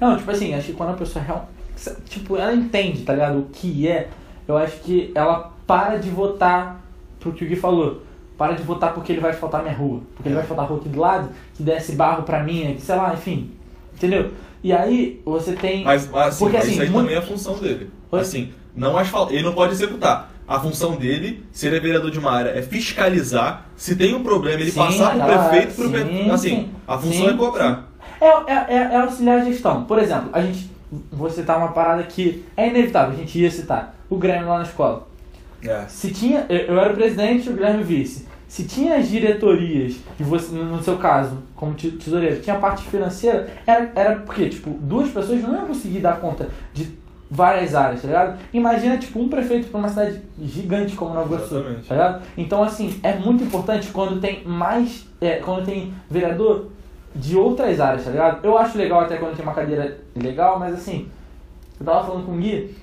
Não, 0.01 0.17
tipo 0.17 0.31
assim, 0.31 0.55
acho 0.55 0.67
que 0.67 0.73
quando 0.73 0.91
a 0.91 0.95
pessoa 0.95 1.25
real, 1.25 1.49
tipo, 2.07 2.37
ela 2.37 2.55
entende, 2.55 3.03
tá 3.03 3.13
ligado? 3.13 3.39
O 3.39 3.47
que 3.53 3.87
é, 3.87 4.09
eu 4.49 4.57
acho 4.57 4.77
que 4.81 5.13
ela 5.15 5.53
para 5.67 5.99
de 5.99 6.11
votar 6.11 6.81
pro 7.21 7.33
que 7.33 7.45
o 7.45 7.49
Gui 7.49 7.57
falou. 7.57 8.03
Para 8.37 8.55
de 8.55 8.63
votar 8.63 8.93
porque 8.93 9.13
ele 9.13 9.21
vai 9.21 9.31
asfaltar 9.31 9.63
minha 9.63 9.75
rua. 9.75 10.01
Porque 10.17 10.29
ele 10.29 10.35
vai 10.35 10.43
asfaltar 10.43 10.65
a 10.65 10.69
rua 10.69 10.79
aqui 10.79 10.89
do 10.89 10.99
lado, 10.99 11.29
que 11.55 11.63
desce 11.63 11.93
barro 11.93 12.25
pra 12.25 12.43
mim, 12.43 12.75
que 12.75 12.83
sei 12.83 12.97
lá, 12.97 13.13
enfim. 13.15 13.53
Entendeu? 13.95 14.33
E 14.63 14.73
aí 14.73 15.21
você 15.25 15.53
tem. 15.53 15.85
Mas, 15.85 16.09
assim, 16.15 16.39
Porque, 16.45 16.57
assim, 16.57 16.73
isso 16.73 16.83
aí 16.83 16.89
muito- 16.89 17.03
também 17.05 17.17
é 17.17 17.19
a 17.19 17.23
função 17.23 17.59
dele. 17.59 17.91
Oi? 18.11 18.21
Assim, 18.21 18.53
não 18.77 18.97
asfaltar. 18.97 19.35
Ele 19.35 19.43
não 19.45 19.53
pode 19.55 19.73
executar. 19.73 20.31
A 20.47 20.59
função 20.61 20.97
dele, 20.97 21.45
se 21.53 21.67
ele 21.67 21.77
é 21.77 21.81
vereador 21.81 22.11
de 22.11 22.19
uma 22.19 22.31
área, 22.33 22.51
é 22.51 22.63
fiscalizar. 22.63 23.67
Se 23.77 23.97
tem 23.97 24.15
um 24.15 24.23
problema, 24.23 24.61
ele 24.61 24.71
Sim, 24.71 24.79
passar 24.79 25.13
pro 25.15 25.23
aquela- 25.23 25.49
prefeito 25.49 25.75
pro 25.75 25.85
sim, 25.87 25.91
pre- 25.93 26.31
Assim, 26.31 26.49
sim. 26.49 26.71
a 26.87 26.99
função 26.99 27.27
Sim, 27.29 27.35
é 27.35 27.37
cobrar. 27.37 27.89
É, 28.21 28.27
é, 28.27 28.65
é, 28.69 28.77
é 28.93 28.97
auxiliar 28.97 29.41
a 29.41 29.45
gestão. 29.45 29.85
Por 29.85 29.99
exemplo, 29.99 30.31
a 30.33 30.41
gente. 30.43 30.71
Vou 31.11 31.31
citar 31.31 31.57
uma 31.57 31.69
parada 31.69 32.03
que 32.03 32.45
é 32.55 32.69
inevitável, 32.69 33.15
a 33.15 33.17
gente 33.17 33.39
ia 33.39 33.51
citar. 33.51 33.97
O 34.11 34.17
Grêmio 34.19 34.47
lá 34.47 34.59
na 34.59 34.65
escola. 34.65 35.09
É. 35.65 35.85
Se 35.89 36.11
tinha. 36.13 36.45
Eu 36.51 36.59
eu 36.59 36.79
era 36.81 36.93
o 36.93 36.97
presidente 36.97 37.47
e 37.49 37.51
o 37.51 37.55
Guilherme 37.55 37.83
vice. 37.83 38.27
Se 38.53 38.65
tinha 38.65 38.97
as 38.97 39.09
diretorias, 39.09 39.95
e 40.21 40.23
você, 40.23 40.55
no 40.55 40.83
seu 40.83 40.99
caso, 40.99 41.39
como 41.57 41.73
te- 41.73 41.93
tesoureiro, 41.93 42.39
tinha 42.43 42.55
a 42.55 42.59
parte 42.59 42.83
financeira, 42.85 43.49
era, 43.67 43.91
era 43.95 44.17
porque, 44.17 44.47
tipo, 44.51 44.69
duas 44.79 45.09
pessoas 45.09 45.41
não 45.41 45.55
iam 45.55 45.67
conseguir 45.69 46.01
dar 46.01 46.21
conta 46.21 46.51
de 46.75 46.87
várias 47.31 47.75
áreas, 47.75 48.03
tá 48.03 48.09
ligado? 48.09 48.39
Imagina, 48.53 48.99
tipo, 48.99 49.19
um 49.19 49.27
prefeito 49.31 49.69
pra 49.71 49.79
uma 49.79 49.89
cidade 49.89 50.21
gigante 50.39 50.95
como 50.95 51.15
Nova 51.15 51.35
Iguaçu, 51.35 51.65
tá 51.89 51.95
ligado? 51.95 52.23
Então, 52.37 52.63
assim, 52.63 53.01
é 53.03 53.15
muito 53.15 53.43
importante 53.43 53.89
quando 53.91 54.21
tem 54.21 54.45
mais. 54.45 55.07
É, 55.19 55.37
quando 55.37 55.65
tem 55.65 55.95
vereador 56.11 56.67
de 57.17 57.35
outras 57.35 57.81
áreas, 57.81 58.05
tá 58.05 58.11
ligado? 58.11 58.45
Eu 58.45 58.59
acho 58.59 58.77
legal 58.77 59.01
até 59.01 59.17
quando 59.17 59.35
tem 59.35 59.47
uma 59.47 59.55
cadeira 59.55 59.97
legal, 60.15 60.59
mas 60.59 60.75
assim, 60.75 61.09
eu 61.81 61.87
tava 61.87 62.07
falando 62.07 62.27
com 62.27 62.33
o 62.33 62.37
Gui 62.37 62.77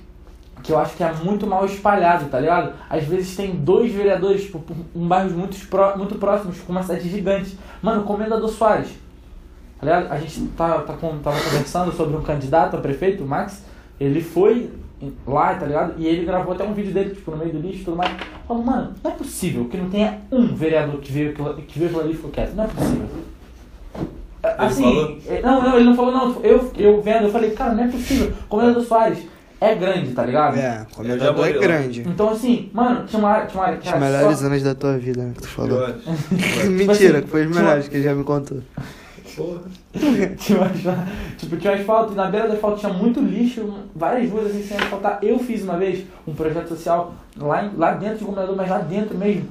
que 0.62 0.72
eu 0.72 0.78
acho 0.78 0.96
que 0.96 1.02
é 1.02 1.12
muito 1.24 1.46
mal 1.46 1.64
espalhado, 1.64 2.26
tá 2.26 2.38
ligado? 2.40 2.72
Às 2.88 3.04
vezes 3.04 3.36
tem 3.36 3.52
dois 3.56 3.92
vereadores, 3.92 4.42
tipo, 4.44 4.62
um 4.94 5.06
bairros 5.08 5.32
muito, 5.32 5.56
muito 5.96 6.14
próximos, 6.16 6.58
com 6.60 6.72
uma 6.72 6.82
cidade 6.82 7.08
gigante. 7.08 7.56
Mano, 7.82 8.02
Comendador 8.04 8.48
Soares, 8.48 8.88
tá 9.78 9.86
ligado? 9.86 10.12
A 10.12 10.18
gente 10.18 10.40
tá, 10.56 10.78
tá 10.80 10.92
com, 10.94 11.18
tava 11.18 11.40
conversando 11.40 11.92
sobre 11.92 12.16
um 12.16 12.22
candidato 12.22 12.76
a 12.76 12.80
prefeito, 12.80 13.24
o 13.24 13.26
Max, 13.26 13.64
ele 13.98 14.20
foi 14.20 14.70
lá, 15.26 15.54
tá 15.54 15.64
ligado? 15.66 15.94
E 15.96 16.06
ele 16.06 16.26
gravou 16.26 16.52
até 16.52 16.62
um 16.64 16.74
vídeo 16.74 16.92
dele, 16.92 17.14
tipo, 17.14 17.30
no 17.30 17.38
meio 17.38 17.52
do 17.52 17.58
lixo 17.60 17.80
e 17.80 17.84
tudo 17.84 17.96
mais. 17.96 18.12
Falou, 18.46 18.62
mano, 18.62 18.92
não 19.02 19.10
é 19.10 19.14
possível 19.14 19.64
que 19.66 19.76
não 19.78 19.88
tenha 19.88 20.18
um 20.30 20.54
vereador 20.54 21.00
que 21.00 21.10
veio, 21.10 21.30
aquilo- 21.30 21.54
que 21.54 21.78
veio 21.78 21.90
aquilo 21.90 22.02
ali 22.04 22.12
e 22.12 22.16
ficou 22.16 22.30
quieto. 22.30 22.54
Não 22.54 22.64
é 22.64 22.66
possível. 22.68 23.06
Assim, 24.42 24.82
falou? 24.82 25.18
é, 25.26 25.40
não, 25.42 25.62
não, 25.62 25.76
ele 25.76 25.84
não 25.84 25.94
falou 25.96 26.12
não. 26.12 26.40
Eu, 26.42 26.70
eu 26.76 27.00
vendo, 27.02 27.24
eu 27.24 27.30
falei, 27.30 27.50
cara, 27.50 27.74
não 27.74 27.84
é 27.84 27.88
possível. 27.88 28.32
Comendador 28.48 28.82
Soares 28.82 29.18
é 29.60 29.74
grande, 29.74 30.12
tá 30.12 30.24
ligado? 30.24 30.56
É, 30.56 30.86
já 31.18 31.26
é 31.46 31.52
grande. 31.52 32.00
Então 32.06 32.30
assim, 32.30 32.70
mano, 32.72 33.04
tinha 33.06 33.18
uma 33.20 33.28
área. 33.30 33.46
Tinha 33.46 33.94
uma 33.96 34.06
Os 34.06 34.12
melhores 34.12 34.38
só- 34.38 34.46
anos 34.46 34.62
da 34.62 34.74
tua 34.74 34.96
vida, 34.98 35.22
né? 35.22 35.32
Que 35.34 35.42
tu 35.42 35.48
falou. 35.48 35.76
Piores. 35.78 36.04
Mentira, 36.70 37.18
assim, 37.18 37.24
que 37.26 37.30
foi 37.30 37.46
os 37.46 37.54
melhores 37.56 37.88
que 37.88 37.96
ele 37.96 38.04
já 38.04 38.14
me 38.14 38.24
contou. 38.24 38.58
Porra. 39.36 39.60
tinha 40.38 40.58
uma, 40.58 40.68
tipo, 41.36 41.56
tinha 41.56 41.72
um 41.72 41.76
asfalto, 41.76 42.12
e 42.12 42.16
na 42.16 42.26
beira 42.26 42.46
do 42.48 42.54
asfalto 42.54 42.80
tinha 42.80 42.92
muito 42.92 43.20
lixo, 43.20 43.74
várias 43.94 44.30
ruas 44.30 44.46
assim 44.46 44.62
sem 44.62 44.76
asfaltar. 44.76 45.18
Eu 45.22 45.38
fiz 45.38 45.62
uma 45.62 45.76
vez 45.76 46.04
um 46.26 46.34
projeto 46.34 46.68
social 46.68 47.14
lá, 47.36 47.64
em- 47.64 47.76
lá 47.76 47.92
dentro 47.92 48.18
de 48.18 48.24
governador, 48.24 48.56
mas 48.56 48.68
lá 48.68 48.78
dentro 48.78 49.16
mesmo. 49.16 49.44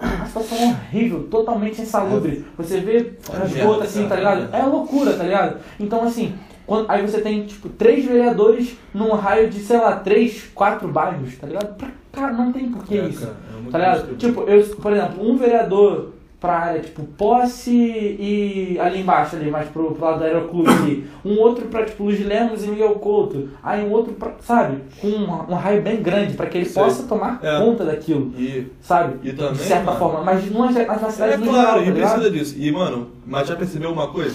Uma 0.00 0.26
situação 0.26 0.58
horrível, 0.70 1.24
totalmente 1.30 1.80
insalubre. 1.82 2.44
Você 2.56 2.80
vê 2.80 3.12
as 3.42 3.52
gotas 3.54 3.88
assim, 3.88 4.08
tá 4.08 4.16
ligado? 4.16 4.48
É 4.54 4.62
loucura, 4.62 5.12
tá 5.14 5.24
ligado? 5.24 5.56
Então 5.80 6.04
assim, 6.04 6.34
quando, 6.66 6.90
aí 6.90 7.02
você 7.02 7.20
tem, 7.20 7.44
tipo, 7.44 7.68
três 7.68 8.04
vereadores 8.04 8.76
num 8.94 9.12
raio 9.12 9.48
de, 9.50 9.60
sei 9.60 9.78
lá, 9.78 9.96
três, 9.96 10.44
quatro 10.54 10.88
bairros, 10.88 11.36
tá 11.38 11.46
ligado? 11.46 11.74
Pra, 11.76 11.88
cara, 12.12 12.32
não 12.32 12.52
tem 12.52 12.68
porquê 12.68 12.98
É, 12.98 13.04
isso. 13.08 13.20
cara, 13.20 13.36
é 13.66 13.70
Tá 13.70 13.78
ligado? 13.78 14.16
Tipo, 14.16 14.42
eu, 14.42 14.62
por 14.76 14.92
exemplo, 14.92 15.26
um 15.28 15.36
vereador 15.36 16.10
pra 16.40 16.58
área, 16.58 16.80
tipo, 16.80 17.04
posse 17.04 17.70
e 17.72 18.76
ali 18.80 19.00
embaixo, 19.00 19.36
ali, 19.36 19.48
mais 19.48 19.68
pro, 19.68 19.92
pro 19.92 20.04
lado 20.04 20.18
do 20.18 20.24
aeroclube 20.24 20.68
ali. 20.70 21.06
Um 21.24 21.38
outro 21.38 21.66
pra, 21.66 21.84
tipo, 21.84 22.02
Luiz 22.02 22.18
Lemos 22.26 22.64
e 22.64 22.68
Miguel 22.68 22.94
Couto. 22.96 23.50
Aí 23.62 23.84
um 23.86 23.92
outro 23.92 24.12
pra, 24.14 24.32
sabe, 24.40 24.78
com 25.00 25.06
um, 25.06 25.30
um 25.52 25.54
raio 25.54 25.80
bem 25.82 26.02
grande, 26.02 26.34
pra 26.34 26.46
que 26.46 26.58
ele 26.58 26.68
possa 26.68 27.04
tomar 27.04 27.38
É. 27.42 27.58
conta 27.60 27.84
daquilo, 27.84 28.32
E 28.36 28.66
sabe? 28.80 29.18
E 29.22 29.32
também, 29.32 29.52
de 29.52 29.58
certa 29.60 29.84
mano, 29.84 29.98
forma. 30.00 30.22
Mas 30.24 30.50
não 30.50 30.64
é 30.64 30.68
as 30.68 31.00
facilidades 31.00 31.34
É 31.34 31.36
no 31.38 31.44
claro, 31.52 31.66
geral, 31.66 31.82
e 31.82 31.84
tá 31.86 31.90
ligado? 31.92 32.12
precisa 32.14 32.30
disso. 32.32 32.54
E, 32.58 32.72
mano, 32.72 33.10
mas 33.24 33.46
já 33.46 33.54
percebeu 33.54 33.92
uma 33.92 34.08
coisa? 34.08 34.34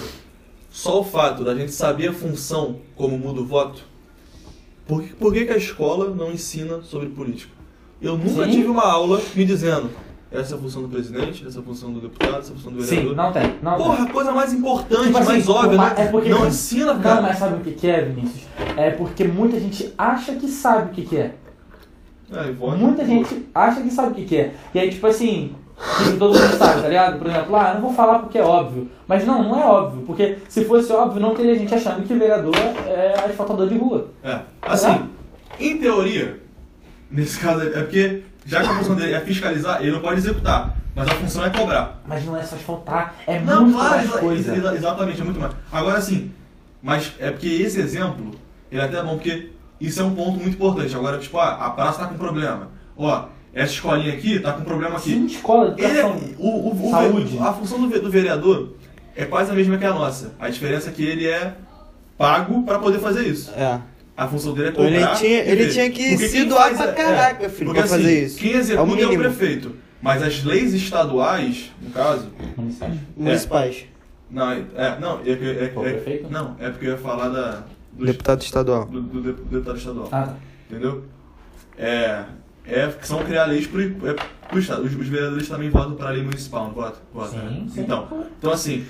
Só 0.78 1.00
o 1.00 1.04
fato 1.04 1.44
da 1.44 1.56
gente 1.56 1.72
saber 1.72 2.10
a 2.10 2.14
função 2.14 2.76
como 2.96 3.18
muda 3.18 3.42
o 3.42 3.46
voto. 3.46 3.82
Por 4.86 5.02
que, 5.02 5.12
por 5.16 5.34
que, 5.34 5.44
que 5.44 5.52
a 5.52 5.58
escola 5.58 6.14
não 6.14 6.32
ensina 6.32 6.84
sobre 6.84 7.10
política? 7.10 7.52
Eu 8.00 8.16
nunca 8.16 8.46
Sim. 8.46 8.52
tive 8.52 8.68
uma 8.68 8.84
aula 8.84 9.20
me 9.34 9.44
dizendo 9.44 9.90
essa 10.32 10.54
é 10.54 10.56
a 10.56 10.62
função 10.62 10.84
do 10.84 10.88
presidente, 10.88 11.44
essa 11.48 11.58
é 11.58 11.62
a 11.62 11.64
função 11.64 11.92
do 11.92 12.00
deputado, 12.00 12.38
essa 12.38 12.52
é 12.52 12.54
a 12.54 12.56
função 12.58 12.72
do 12.74 12.80
vereador. 12.84 13.10
Sim, 13.10 13.16
não 13.16 13.32
tem. 13.34 13.56
Não 13.64 13.76
tem. 13.76 13.86
Porra, 13.86 14.04
a 14.04 14.12
coisa 14.12 14.32
mais 14.32 14.54
importante, 14.54 15.06
Tipo 15.08 15.18
assim, 15.18 15.28
mais 15.30 15.50
óbvia, 15.50 15.78
né? 15.80 15.94
é 15.98 16.06
porque- 16.10 16.30
não 16.30 16.48
ensina, 16.48 16.94
Não, 16.94 17.02
cara. 17.02 17.22
mas 17.24 17.40
sabe 17.40 17.56
o 17.56 17.60
que 17.62 17.72
que 17.72 17.88
é, 17.88 18.06
Vinícius? 18.06 18.44
É 18.78 18.92
porque 18.92 19.24
muita 19.24 19.60
gente 19.60 19.92
acha 19.98 20.36
que 20.36 20.48
sabe 20.48 20.92
o 20.92 20.94
que 20.94 21.02
que 21.08 21.18
é. 21.18 21.36
É, 22.32 22.52
Muita 22.78 23.04
gente 23.04 23.48
acha 23.56 23.82
que 23.82 23.90
sabe 23.90 24.12
o 24.12 24.14
que 24.14 24.26
que 24.26 24.36
é. 24.38 24.54
E 24.76 24.80
aí, 24.80 24.92
tipo 24.92 25.08
assim, 25.08 25.56
tipo, 26.04 26.18
todo 26.18 26.34
mundo 26.40 26.58
sabe, 26.58 26.82
tá 26.82 26.88
ligado? 26.88 27.18
Por 27.18 27.28
exemplo, 27.28 27.56
ah, 27.56 27.68
eu 27.70 27.74
não 27.76 27.82
vou 27.82 27.94
falar 27.94 28.20
porque 28.20 28.38
é 28.38 28.44
óbvio. 28.44 28.90
Mas 29.08 29.26
não, 29.26 29.44
não 29.44 29.60
é 29.60 29.66
óbvio. 29.66 30.04
Porque 30.06 30.38
se 30.50 30.66
fosse 30.66 30.92
óbvio, 30.92 31.22
não 31.22 31.34
teria 31.36 31.58
gente 31.58 31.74
achando 31.74 32.06
que 32.06 32.14
vereador 32.14 32.56
é 32.88 33.14
asfaltador 33.26 33.68
de 33.68 33.78
rua. 33.78 34.08
É. 34.24 34.40
Assim, 34.62 35.10
em 35.60 35.78
teoria, 35.78 36.40
nesse 37.10 37.40
caso 37.40 37.62
é 37.62 37.82
porque, 37.84 38.24
já 38.46 38.62
que 38.62 38.68
a 38.70 38.74
função 38.76 38.96
dele 38.96 39.14
é 39.14 39.20
fiscalizar, 39.22 39.82
ele 39.82 39.92
não 39.92 40.00
pode 40.02 40.18
executar. 40.20 40.76
Mas 40.96 41.08
a 41.08 41.12
função 41.14 41.46
é 41.46 41.50
cobrar. 41.52 42.02
Mas 42.08 42.26
não 42.26 42.36
é 42.36 42.42
só 42.44 42.56
asfaltar, 42.56 43.14
é 43.28 43.40
Não, 43.40 43.62
muito 43.62 43.76
claro, 43.78 43.96
mais 43.96 44.10
coisa. 44.12 44.56
exa- 44.56 44.74
exatamente, 44.76 45.22
é 45.22 45.24
muito 45.24 45.40
mais. 45.40 45.54
Agora 45.72 46.02
sim, 46.02 46.32
mas 46.82 47.14
é 47.20 47.30
porque 47.30 47.48
esse 47.48 47.80
exemplo, 47.80 48.32
ele 48.72 48.82
é 48.82 48.84
até 48.86 49.02
bom, 49.04 49.14
porque 49.16 49.52
isso 49.80 50.02
é 50.02 50.04
um 50.04 50.16
ponto 50.16 50.40
muito 50.40 50.56
importante. 50.56 50.96
Agora, 50.96 51.20
tipo, 51.20 51.38
ah, 51.38 51.52
a 51.68 51.70
praça 51.70 52.00
tá 52.00 52.08
com 52.08 52.16
problema. 52.18 52.70
Ó, 52.98 53.26
essa 53.62 53.74
escolinha 53.74 54.14
aqui 54.14 54.40
tá 54.40 54.54
com 54.54 54.64
problema 54.64 54.98
aqui. 54.98 55.12
Sim, 55.12 55.26
escola, 55.26 55.74
Ele 55.78 55.86
é, 55.88 56.00
educação. 56.00 56.22
o, 56.38 56.48
o, 56.70 56.88
o- 56.88 56.92
Saúde. 56.92 57.38
a 57.40 57.54
função 57.54 57.88
do, 57.88 58.02
do 58.02 58.10
vereador 58.12 58.74
é 59.16 59.26
quase 59.26 59.52
a 59.52 59.54
mesma 59.54 59.78
que 59.78 59.86
a 59.86 59.94
nossa. 59.94 60.34
A 60.40 60.50
diferença 60.50 60.90
é 60.90 60.94
que 60.94 61.04
ele 61.04 61.28
é 61.28 61.54
pago 62.18 62.64
pra 62.64 62.80
poder 62.80 63.00
fazer 63.00 63.24
isso. 63.28 63.52
É. 63.56 63.80
A 64.16 64.28
função 64.28 64.54
dele 64.54 64.68
é 64.68 64.72
Então 64.72 64.84
cobrar. 64.86 65.00
ele 65.00 65.16
tinha- 65.16 65.40
ele 65.44 65.66
ver. 65.66 65.72
tinha 65.74 65.90
que 65.92 66.10
Porque 66.10 66.28
se 66.28 66.44
doar 66.46 66.74
pra 66.76 66.86
é- 66.90 66.92
caraca, 66.94 67.50
filho, 67.50 67.72
pra 67.74 67.86
fazer 67.86 68.04
assim, 68.04 68.26
isso. 68.26 68.40
Quem 68.40 68.54
É 68.54 68.56
o 68.56 68.60
executa 68.60 68.92
é 68.92 68.94
o, 68.94 68.98
mínimo. 69.10 69.24
prefeito. 69.24 69.76
Mas 70.02 70.22
as 70.24 70.44
leis 70.44 70.74
estaduais, 70.74 71.72
no 71.82 71.90
caso. 71.92 72.28
Municipais. 72.56 72.94
Municipais. 73.16 73.86
Não, 74.30 74.52
é, 74.52 74.64
é- 74.76 74.98
não, 75.00 75.20
é, 75.20 75.24
que- 75.36 75.50
é, 75.64 75.72
Qual 75.74 75.86
é- 75.86 75.92
prefeito? 75.94 76.30
não, 76.32 76.56
é 76.60 76.70
porque 76.70 76.86
eu 76.88 76.92
ia 76.92 76.98
falar 76.98 77.30
da, 77.30 77.64
do, 77.94 78.06
Deputado 78.06 78.42
estadual. 78.42 78.86
do, 78.86 79.02
do 79.02 79.22
do 79.22 79.34
deputado 79.46 79.78
estadual. 79.78 80.10
Ah, 80.12 80.22
tá. 80.24 80.36
Entendeu? 80.70 81.04
É, 81.78 82.24
é, 82.68 82.92
são 83.02 83.24
criar 83.24 83.46
leis 83.46 83.66
pro, 83.66 83.82
é, 83.82 84.14
pro 84.48 84.60
Estado. 84.60 84.84
Os, 84.84 84.94
os 84.96 85.08
vereadores 85.08 85.48
também 85.48 85.70
votam 85.70 85.96
pra 85.96 86.10
lei 86.10 86.22
municipal, 86.24 86.66
não 86.66 86.74
votam? 86.74 87.02
Votam, 87.14 87.40
Sim, 87.40 87.46
né? 87.46 87.68
sim. 87.70 87.82
Então, 87.82 88.26
então, 88.38 88.52
assim, 88.52 88.86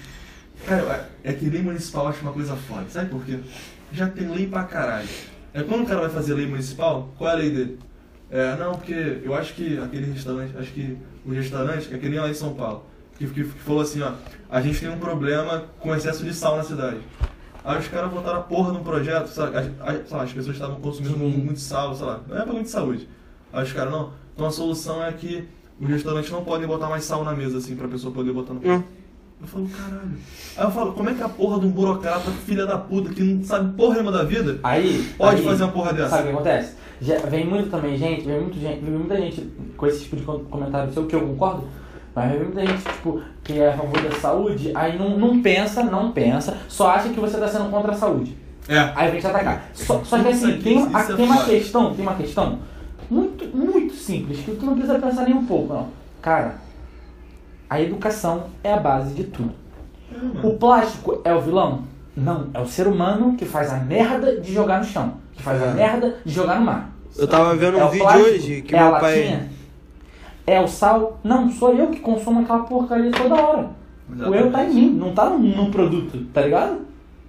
cara, 0.65 1.09
é 1.23 1.31
que 1.33 1.49
lei 1.49 1.61
municipal 1.61 2.05
eu 2.05 2.09
acho 2.09 2.21
uma 2.21 2.33
coisa 2.33 2.55
foda. 2.55 2.85
Sabe 2.89 3.09
por 3.09 3.23
quê? 3.23 3.39
Já 3.91 4.07
tem 4.07 4.27
lei 4.29 4.47
pra 4.47 4.63
caralho. 4.63 5.07
É 5.53 5.63
quando 5.63 5.83
o 5.83 5.85
cara 5.85 6.01
vai 6.01 6.09
fazer 6.09 6.33
lei 6.33 6.45
municipal, 6.47 7.13
qual 7.17 7.29
é 7.29 7.33
a 7.33 7.37
lei 7.37 7.49
dele? 7.49 7.79
É, 8.29 8.55
não, 8.57 8.73
porque 8.73 9.21
eu 9.23 9.33
acho 9.33 9.53
que 9.53 9.77
aquele 9.79 10.11
restaurante, 10.11 10.57
acho 10.57 10.71
que 10.71 10.97
o 11.25 11.31
restaurante 11.31 11.93
é 11.93 11.97
que 11.97 12.09
nem 12.09 12.19
lá 12.19 12.29
em 12.29 12.33
São 12.33 12.53
Paulo, 12.53 12.85
que, 13.17 13.25
que, 13.27 13.43
que 13.43 13.59
falou 13.59 13.81
assim, 13.81 14.01
ó, 14.01 14.11
a 14.49 14.59
gente 14.61 14.79
tem 14.79 14.89
um 14.89 14.99
problema 14.99 15.63
com 15.79 15.95
excesso 15.95 16.23
de 16.25 16.33
sal 16.33 16.57
na 16.57 16.63
cidade. 16.63 16.97
Aí 17.63 17.79
os 17.79 17.87
caras 17.87 18.11
botaram 18.11 18.39
a 18.39 18.43
porra 18.43 18.71
num 18.73 18.83
projeto, 18.83 19.27
sabe? 19.27 19.53
Sei 20.05 20.17
lá, 20.17 20.23
as 20.23 20.31
pessoas 20.33 20.55
estavam 20.55 20.79
consumindo 20.79 21.13
Sim. 21.15 21.19
muito, 21.19 21.37
muito 21.37 21.59
sal, 21.59 21.95
sei 21.95 22.05
lá, 22.05 22.21
não 22.27 22.35
é 22.35 22.41
problema 22.41 22.63
de 22.63 22.69
saúde. 22.69 23.09
Aí 23.57 23.63
os 23.63 23.73
caras, 23.73 23.91
não, 23.91 24.11
então 24.35 24.45
a 24.45 24.51
solução 24.51 25.03
é 25.03 25.11
que 25.11 25.43
os 25.81 25.89
restaurantes 25.89 26.29
não 26.29 26.43
podem 26.43 26.67
botar 26.67 26.87
mais 26.89 27.03
sal 27.03 27.23
na 27.23 27.31
mesa, 27.33 27.57
assim, 27.57 27.75
pra 27.75 27.87
pessoa 27.87 28.13
poder 28.13 28.31
botar 28.31 28.53
no 28.53 28.59
Hum. 28.59 28.83
Eu 29.41 29.47
falo, 29.47 29.67
caralho. 29.69 30.11
Aí 30.57 30.63
eu 30.65 30.71
falo, 30.71 30.93
como 30.93 31.09
é 31.09 31.13
que 31.15 31.23
a 31.23 31.29
porra 31.29 31.59
de 31.59 31.65
um 31.65 31.71
burocrata, 31.71 32.29
filha 32.45 32.65
da 32.67 32.77
puta, 32.77 33.09
que 33.13 33.21
não 33.23 33.43
sabe 33.43 33.75
porra 33.75 33.93
nenhuma 33.95 34.11
da 34.11 34.23
vida, 34.23 34.59
Aí. 34.63 35.11
pode 35.17 35.37
aí, 35.41 35.43
fazer 35.43 35.63
uma 35.63 35.71
porra 35.71 35.91
dessa? 35.93 36.09
Sabe 36.09 36.21
o 36.21 36.25
que 36.27 36.33
acontece? 36.33 36.75
Já, 37.01 37.17
vem 37.19 37.45
muito 37.47 37.69
também 37.71 37.97
gente, 37.97 38.25
vem, 38.25 38.41
muito 38.41 38.59
gente, 38.59 38.79
vem 38.83 38.93
muita 38.93 39.15
gente 39.17 39.51
com 39.75 39.87
esse 39.87 40.03
tipo 40.03 40.15
de 40.17 40.21
com- 40.23 40.39
comentário 40.45 40.91
seu, 40.93 41.05
que 41.07 41.15
eu 41.15 41.21
concordo, 41.21 41.63
mas 42.15 42.31
vem 42.31 42.43
muita 42.43 42.65
gente, 42.65 42.83
tipo, 42.83 43.21
que 43.43 43.59
é 43.59 43.69
a 43.69 43.77
favor 43.77 44.01
da 44.01 44.11
saúde, 44.15 44.71
aí 44.75 44.97
não, 44.99 45.17
não 45.17 45.41
pensa, 45.41 45.83
não 45.83 46.11
pensa, 46.11 46.57
só 46.67 46.89
acha 46.89 47.09
que 47.09 47.19
você 47.19 47.37
tá 47.37 47.47
sendo 47.47 47.69
contra 47.71 47.91
a 47.91 47.95
saúde. 47.95 48.35
É. 48.67 48.91
Aí 48.95 49.11
vem 49.11 49.19
te 49.19 49.27
atacar. 49.27 49.69
Só, 49.73 50.03
só 50.03 50.17
que 50.19 50.27
assim, 50.29 50.53
Isso 50.53 50.63
tem, 50.63 50.83
aqui, 50.83 50.95
a- 50.95 51.01
isso 51.01 51.11
é 51.11 51.15
tem 51.15 51.25
uma 51.25 51.35
foda. 51.37 51.49
questão, 51.49 51.93
tem 51.95 52.01
uma 52.05 52.15
questão 52.15 52.59
muito, 53.09 53.45
muito 53.55 53.93
simples, 53.95 54.39
que 54.39 54.51
tu 54.55 54.65
não 54.65 54.73
precisa 54.73 54.99
pensar 54.99 55.23
nem 55.23 55.33
um 55.33 55.45
pouco, 55.45 55.73
não. 55.73 55.87
Cara, 56.21 56.55
a 57.69 57.81
educação 57.81 58.45
é 58.63 58.73
a 58.73 58.77
base 58.77 59.13
de 59.13 59.25
tudo. 59.25 59.51
Mano. 60.11 60.49
O 60.49 60.57
plástico 60.57 61.21
é 61.23 61.33
o 61.33 61.41
vilão? 61.41 61.83
Não, 62.15 62.47
é 62.53 62.59
o 62.59 62.65
ser 62.65 62.87
humano 62.87 63.35
que 63.37 63.45
faz 63.45 63.71
a 63.71 63.77
merda 63.77 64.39
de 64.39 64.51
jogar 64.53 64.79
no 64.79 64.85
chão, 64.85 65.13
que 65.33 65.43
faz 65.43 65.61
a 65.61 65.67
É. 65.67 65.73
merda 65.73 66.15
de 66.25 66.33
jogar 66.33 66.59
no 66.59 66.65
mar. 66.65 66.89
Eu 67.17 67.27
tava 67.27 67.55
vendo 67.55 67.77
é 67.77 67.85
um 67.85 67.89
vídeo 67.89 68.03
plástico? 68.05 68.29
hoje 68.29 68.61
que 68.61 68.75
é 68.75 68.79
meu 68.79 68.95
a 68.95 68.99
pai. 68.99 69.19
latinha? 69.19 69.49
É 70.45 70.61
o 70.61 70.67
sal? 70.67 71.19
Não, 71.23 71.49
sou 71.51 71.73
eu 71.73 71.87
que 71.87 71.99
consumo 71.99 72.39
aquela 72.41 72.59
porcaria 72.63 73.11
toda 73.11 73.35
hora. 73.35 73.69
O 74.09 74.33
eu 74.33 74.51
tá 74.51 74.63
em 74.63 74.73
mim, 74.73 74.89
não 74.93 75.13
tá 75.13 75.29
no, 75.29 75.69
produto, 75.69 76.25
tá 76.33 76.41
ligado? 76.41 76.79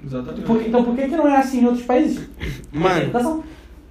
Exatamente. 0.04 0.42
Por- 0.42 0.62
então 0.62 0.84
por 0.84 0.94
que, 0.94 1.02
que 1.08 1.16
não 1.16 1.26
é 1.26 1.36
assim 1.36 1.60
em 1.62 1.66
outros 1.66 1.84
países? 1.84 2.28
Mano. 2.72 3.10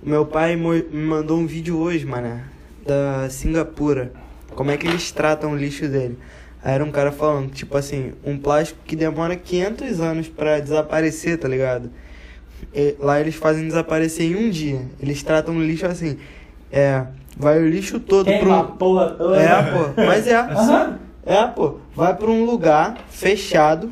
Meu 0.08 0.26
pai 0.26 0.56
me 0.56 0.84
mandou 1.06 1.38
um 1.38 1.46
vídeo 1.46 1.78
hoje, 1.78 2.06
mano, 2.06 2.40
da 2.86 3.30
Singapura. 3.30 4.14
Como 4.56 4.72
é 4.72 4.78
que 4.78 4.88
eles 4.88 5.12
tratam 5.12 5.52
o 5.52 5.58
lixo 5.58 5.86
dele. 5.86 6.18
Aí 6.64 6.76
era 6.76 6.86
um 6.86 6.92
cara 6.92 7.12
falando, 7.12 7.52
tipo 7.52 7.76
assim, 7.76 8.14
um 8.24 8.38
plástico 8.38 8.80
que 8.86 8.96
demora 8.96 9.36
500 9.36 10.00
anos 10.00 10.30
pra 10.30 10.62
desaparecer, 10.62 11.38
tá 11.38 11.50
ligado? 11.50 11.92
E 12.74 12.96
lá 12.98 13.20
eles 13.20 13.36
fazem 13.36 13.68
desaparecer 13.68 14.32
em 14.32 14.48
um 14.48 14.50
dia. 14.50 14.80
Eles 14.98 15.22
tratam 15.24 15.58
o 15.58 15.62
lixo 15.62 15.86
assim, 15.86 16.18
é, 16.72 17.06
vai 17.36 17.60
o 17.60 17.68
lixo 17.68 18.00
todo 18.00 18.28
Queima 18.28 18.46
pra 18.46 18.60
a 18.60 18.64
porra 18.64 19.10
toda. 19.10 19.42
É, 19.42 19.62
pô, 19.62 20.02
mas 20.02 20.26
é. 20.26 20.40
Aham. 20.40 21.00
É, 21.26 21.48
pô, 21.48 21.80
vai 21.94 22.16
pra 22.16 22.32
um 22.32 22.46
lugar 22.46 22.98
fechado, 23.10 23.92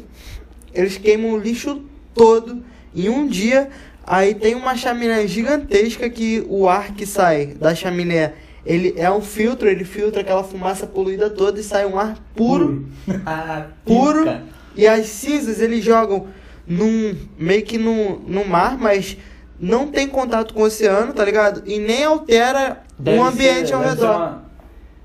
eles 0.73 0.97
queimam 0.97 1.33
o 1.33 1.37
lixo 1.37 1.83
todo 2.13 2.63
em 2.95 3.09
um 3.09 3.27
dia, 3.27 3.69
aí 4.05 4.33
tem 4.35 4.55
uma 4.55 4.75
chaminé 4.75 5.27
gigantesca 5.27 6.09
que 6.09 6.45
o 6.49 6.67
ar 6.69 6.93
que 6.93 7.05
sai 7.05 7.47
da 7.47 7.73
chaminé, 7.75 8.33
ele 8.65 8.93
é 8.97 9.11
um 9.11 9.21
filtro, 9.21 9.67
ele 9.67 9.83
filtra 9.85 10.21
aquela 10.21 10.43
fumaça 10.43 10.85
poluída 10.87 11.29
toda 11.29 11.59
e 11.59 11.63
sai 11.63 11.85
um 11.85 11.99
ar 11.99 12.17
puro, 12.35 12.87
Ah, 13.25 13.67
puro, 13.85 14.19
pica. 14.19 14.43
e 14.75 14.87
as 14.87 15.07
cinzas 15.07 15.59
eles 15.61 15.83
jogam 15.83 16.27
num, 16.67 17.15
meio 17.37 17.63
que 17.63 17.77
no, 17.77 18.19
no 18.27 18.43
mar, 18.45 18.77
mas 18.77 19.17
não 19.59 19.87
tem 19.87 20.07
contato 20.07 20.53
com 20.53 20.61
o 20.61 20.65
oceano, 20.65 21.13
tá 21.13 21.23
ligado? 21.23 21.61
E 21.65 21.79
nem 21.79 22.03
altera 22.03 22.83
Deve 22.97 23.19
o 23.19 23.23
ambiente 23.23 23.67
ser- 23.67 23.73
ao 23.75 23.81
redor. 23.83 24.15
uma 24.15 24.45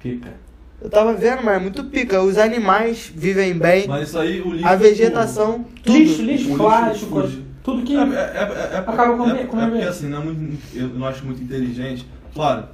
Pica. 0.03 0.33
Eu 0.83 0.89
tava 0.89 1.13
vendo, 1.13 1.43
mas 1.45 1.57
é 1.57 1.59
muito 1.59 1.85
pica. 1.85 2.23
Os 2.23 2.39
animais 2.39 3.13
vivem 3.15 3.53
bem. 3.53 3.87
Mas 3.87 4.09
isso 4.09 4.19
aí, 4.19 4.41
o 4.41 4.51
lixo. 4.51 4.67
A 4.67 4.75
vegetação, 4.77 5.67
tudo. 5.85 5.99
Lixo, 5.99 6.23
O 6.23 6.25
lixo, 6.25 6.45
lixo 6.49 6.57
plástico, 6.57 7.21
fuge. 7.21 7.45
Tudo 7.63 7.83
que. 7.83 7.97
É, 7.97 8.01
é, 8.01 8.03
é, 8.03 8.71
é, 8.75 8.79
Acaba 8.79 9.17
com 9.17 9.31
é, 9.31 9.45
com 9.45 9.61
é 9.61 9.67
porque 9.69 9.85
assim, 9.85 10.09
não 10.09 10.23
é 10.23 10.25
muito, 10.25 10.59
eu 10.75 10.89
não 10.89 11.07
acho 11.07 11.25
muito 11.25 11.43
inteligente. 11.43 12.07
Claro, 12.35 12.65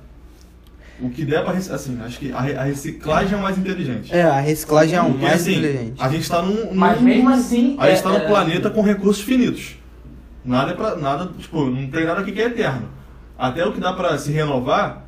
o 1.00 1.10
que 1.10 1.24
der 1.24 1.42
pra 1.44 1.52
rec- 1.52 1.70
assim, 1.70 1.98
acho 2.04 2.18
que 2.18 2.32
a, 2.32 2.40
re- 2.40 2.56
a 2.56 2.62
reciclagem 2.62 3.34
é 3.34 3.36
o 3.36 3.42
mais 3.42 3.58
inteligente. 3.58 4.14
É, 4.14 4.22
a 4.22 4.40
reciclagem 4.40 4.96
é 4.96 5.02
o 5.02 5.10
mais 5.10 5.34
assim, 5.42 5.58
inteligente. 5.58 5.94
A 6.02 6.08
gente 6.08 6.28
tá 6.28 6.42
num. 6.42 6.66
num 6.66 6.74
Mas 6.74 7.00
mesmo 7.00 7.28
assim. 7.30 7.76
a 7.78 7.88
gente 7.88 7.98
é- 7.98 8.02
tá 8.02 8.08
num 8.10 8.16
é- 8.16 8.26
planeta 8.28 8.70
com 8.70 8.82
recursos 8.82 9.22
finitos. 9.22 9.76
Nada 10.44 10.72
é 10.72 10.74
pra. 10.74 10.96
Nada, 10.96 11.30
tipo, 11.38 11.64
não 11.66 11.86
tem 11.88 12.04
nada 12.04 12.20
aqui 12.20 12.32
que 12.32 12.40
é 12.40 12.46
eterno. 12.46 12.88
Até 13.38 13.64
o 13.66 13.72
que 13.72 13.80
dá 13.80 13.92
pra 13.92 14.16
se 14.16 14.30
renovar, 14.32 15.05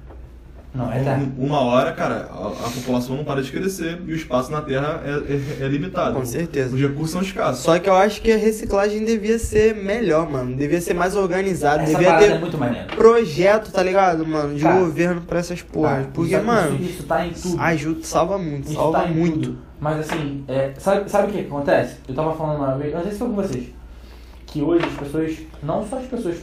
Não, 0.79 0.93
é 0.93 1.03
tá. 1.03 1.15
um- 1.15 1.45
uma 1.47 1.61
hora, 1.61 1.93
cara, 1.93 2.29
a, 2.31 2.47
a 2.67 2.71
população 2.71 3.17
não 3.17 3.25
para 3.25 3.43
de 3.43 3.51
crescer 3.51 4.01
e 4.07 4.13
o 4.13 4.15
espaço 4.15 4.51
na 4.53 4.63
Terra 4.63 5.03
é, 5.05 5.11
é- 5.11 5.65
é 5.65 5.69
limitado. 5.69 6.15
Com 6.15 6.25
certeza. 6.25 6.75
Os 6.75 6.81
recursos 6.81 7.11
são 7.11 7.21
escassos. 7.21 7.63
Só 7.65 7.79
que 7.79 7.89
eu 7.89 7.95
acho 7.97 8.23
que 8.23 8.31
a 8.33 8.37
reciclagem 8.37 9.05
devia 9.05 9.39
ser 9.39 9.75
melhor, 9.75 10.31
mano. 10.31 10.55
Devia 10.57 10.81
ser 10.81 10.95
mais 10.95 11.17
organizada. 11.17 11.83
Essa 11.83 11.93
devia 11.93 12.07
parada 12.09 12.27
é 12.27 12.31
ter 12.31 12.39
muito 12.39 12.57
maneira. 12.57 12.87
projeto, 12.95 13.73
tá 13.73 13.83
ligado, 13.83 14.27
mano? 14.27 14.55
De 14.55 14.63
Cara, 14.63 14.79
governo 14.79 15.21
pra 15.23 15.41
essas 15.41 15.61
porras. 15.63 16.05
Tá, 16.07 16.11
Porque, 16.15 16.35
isso, 16.37 16.45
mano, 16.45 16.77
Isso, 16.77 16.91
isso 16.93 17.03
tá 17.05 17.27
em 17.27 17.31
tudo. 17.33 17.61
ajuda, 17.61 18.01
salva 18.05 18.39
muito, 18.39 18.67
Isso 18.67 18.75
salva 18.75 19.01
tá 19.01 19.07
muito. 19.09 19.41
tudo. 19.41 19.59
Mas 19.81 20.01
assim, 20.01 20.45
é, 20.49 20.73
sabe, 20.79 21.11
sabe 21.11 21.29
o 21.29 21.31
que 21.33 21.39
que 21.43 21.47
acontece? 21.47 21.97
Eu 22.09 22.15
tava 22.15 22.35
falando 22.35 22.59
uma 22.59 22.77
vez, 22.77 22.93
não 22.95 23.03
sei 23.03 23.13
se 23.13 23.19
foi 23.19 23.29
com 23.29 23.35
vocês, 23.35 23.65
que 24.47 24.61
hoje 24.63 24.85
as 24.85 24.93
pessoas, 24.93 25.37
não 25.63 25.87
só 25.87 25.99
as 25.99 26.07
pessoas, 26.07 26.37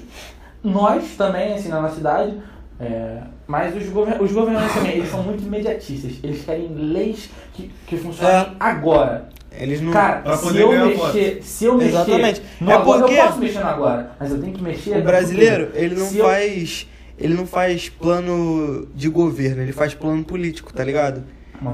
nós 0.63 1.03
também, 1.17 1.53
assim, 1.53 1.69
na 1.69 1.81
nossa 1.81 1.95
cidade, 1.95 2.33
É, 2.79 3.21
mas 3.47 3.75
os, 3.75 3.87
govern 3.89 4.21
os 4.23 4.31
governantes 4.31 4.73
também, 4.73 4.97
eles 4.97 5.09
são 5.09 5.23
muito 5.23 5.41
imediatistas. 5.43 6.13
Eles 6.21 6.43
querem 6.43 6.67
leis 6.75 7.29
que, 7.53 7.71
que 7.87 7.95
funcionem 7.97 8.35
É. 8.35 8.51
agora. 8.59 9.29
Eles 9.57 9.79
não. 9.79 9.93
Cara, 9.93 10.35
se 10.35 10.57
eu, 10.57 10.69
mexer, 10.85 11.39
se 11.41 11.63
eu 11.65 11.75
mexer 11.77 11.89
Exatamente. 11.89 12.41
no 12.59 12.71
É 12.71 12.77
porque- 12.79 13.13
eu 13.13 13.23
posso 13.25 13.39
mexer 13.39 13.59
agora, 13.59 14.11
mas 14.19 14.31
eu 14.31 14.41
tenho 14.41 14.53
que 14.53 14.61
mexer 14.61 14.97
O 14.97 15.03
brasileiro, 15.03 15.67
futuro. 15.67 15.83
ele 15.85 15.95
não 15.95 16.05
Se 16.05 16.17
eu- 16.17 16.25
faz. 16.25 16.87
Ele 17.17 17.33
não 17.33 17.47
faz 17.47 17.87
plano 17.87 18.89
de 18.93 19.07
governo, 19.07 19.61
ele 19.61 19.71
faz 19.71 19.93
plano 19.93 20.21
político, 20.25 20.73
tá 20.73 20.83
ligado? 20.83 21.23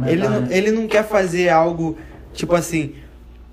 Ele 0.05 0.27
não, 0.27 0.45
ele 0.51 0.71
não 0.71 0.85
quer 0.87 1.03
fazer 1.03 1.49
algo, 1.49 1.97
tipo 2.31 2.53
assim, 2.53 2.93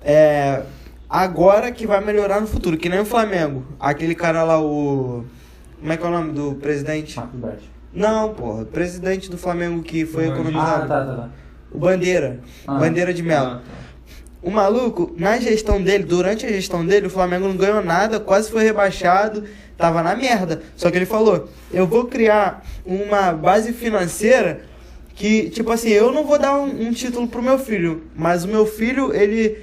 é, 0.03 0.61
agora 1.09 1.71
que 1.71 1.87
vai 1.87 1.99
melhorar 2.05 2.39
no 2.39 2.45
futuro, 2.45 2.77
que 2.77 2.87
nem 2.89 2.99
o 2.99 3.05
Flamengo. 3.05 3.65
Aquele 3.79 4.13
cara 4.13 4.43
lá, 4.43 4.61
o. 4.61 5.25
Como 5.79 5.91
é 5.93 5.97
que 5.97 6.03
é 6.03 6.07
o 6.07 6.11
nome 6.11 6.31
do 6.33 6.55
presidente? 6.55 7.15
Marcos 7.17 7.39
Braz. 7.39 7.59
Não, 7.93 8.33
porra, 8.33 8.65
presidente 8.65 9.29
do 9.29 9.37
Flamengo 9.37 9.81
que 9.81 10.05
foi 10.05 10.25
Ah, 10.25 10.27
Ah, 10.29 10.33
economizado. 10.33 10.87
tá, 10.87 11.05
tá, 11.05 11.13
tá. 11.15 11.29
O 11.71 11.77
Bandeira. 11.79 12.39
Ah. 12.67 12.77
Bandeira 12.77 13.13
de 13.13 13.23
Melo. 13.23 13.47
Ah, 13.47 13.55
tá. 13.55 13.79
O 14.41 14.49
maluco, 14.51 15.13
na 15.17 15.37
gestão 15.37 15.81
dele, 15.81 16.03
durante 16.05 16.45
a 16.45 16.49
gestão 16.49 16.85
dele, 16.85 17.07
o 17.07 17.09
Flamengo 17.09 17.47
não 17.47 17.57
ganhou 17.57 17.83
nada, 17.83 18.19
quase 18.21 18.49
foi 18.49 18.63
rebaixado, 18.63 19.43
tava 19.77 20.01
na 20.01 20.15
merda. 20.15 20.61
Só 20.77 20.89
que 20.89 20.97
ele 20.97 21.05
falou: 21.05 21.49
eu 21.73 21.85
vou 21.85 22.05
criar 22.05 22.63
uma 22.85 23.33
base 23.33 23.73
financeira 23.73 24.61
que, 25.13 25.49
tipo 25.49 25.69
assim, 25.71 25.89
eu 25.89 26.13
não 26.13 26.23
vou 26.23 26.39
dar 26.39 26.55
um, 26.57 26.87
um 26.87 26.93
título 26.93 27.27
pro 27.27 27.41
meu 27.41 27.59
filho, 27.59 28.03
mas 28.15 28.43
o 28.45 28.47
meu 28.47 28.65
filho, 28.65 29.13
ele. 29.13 29.57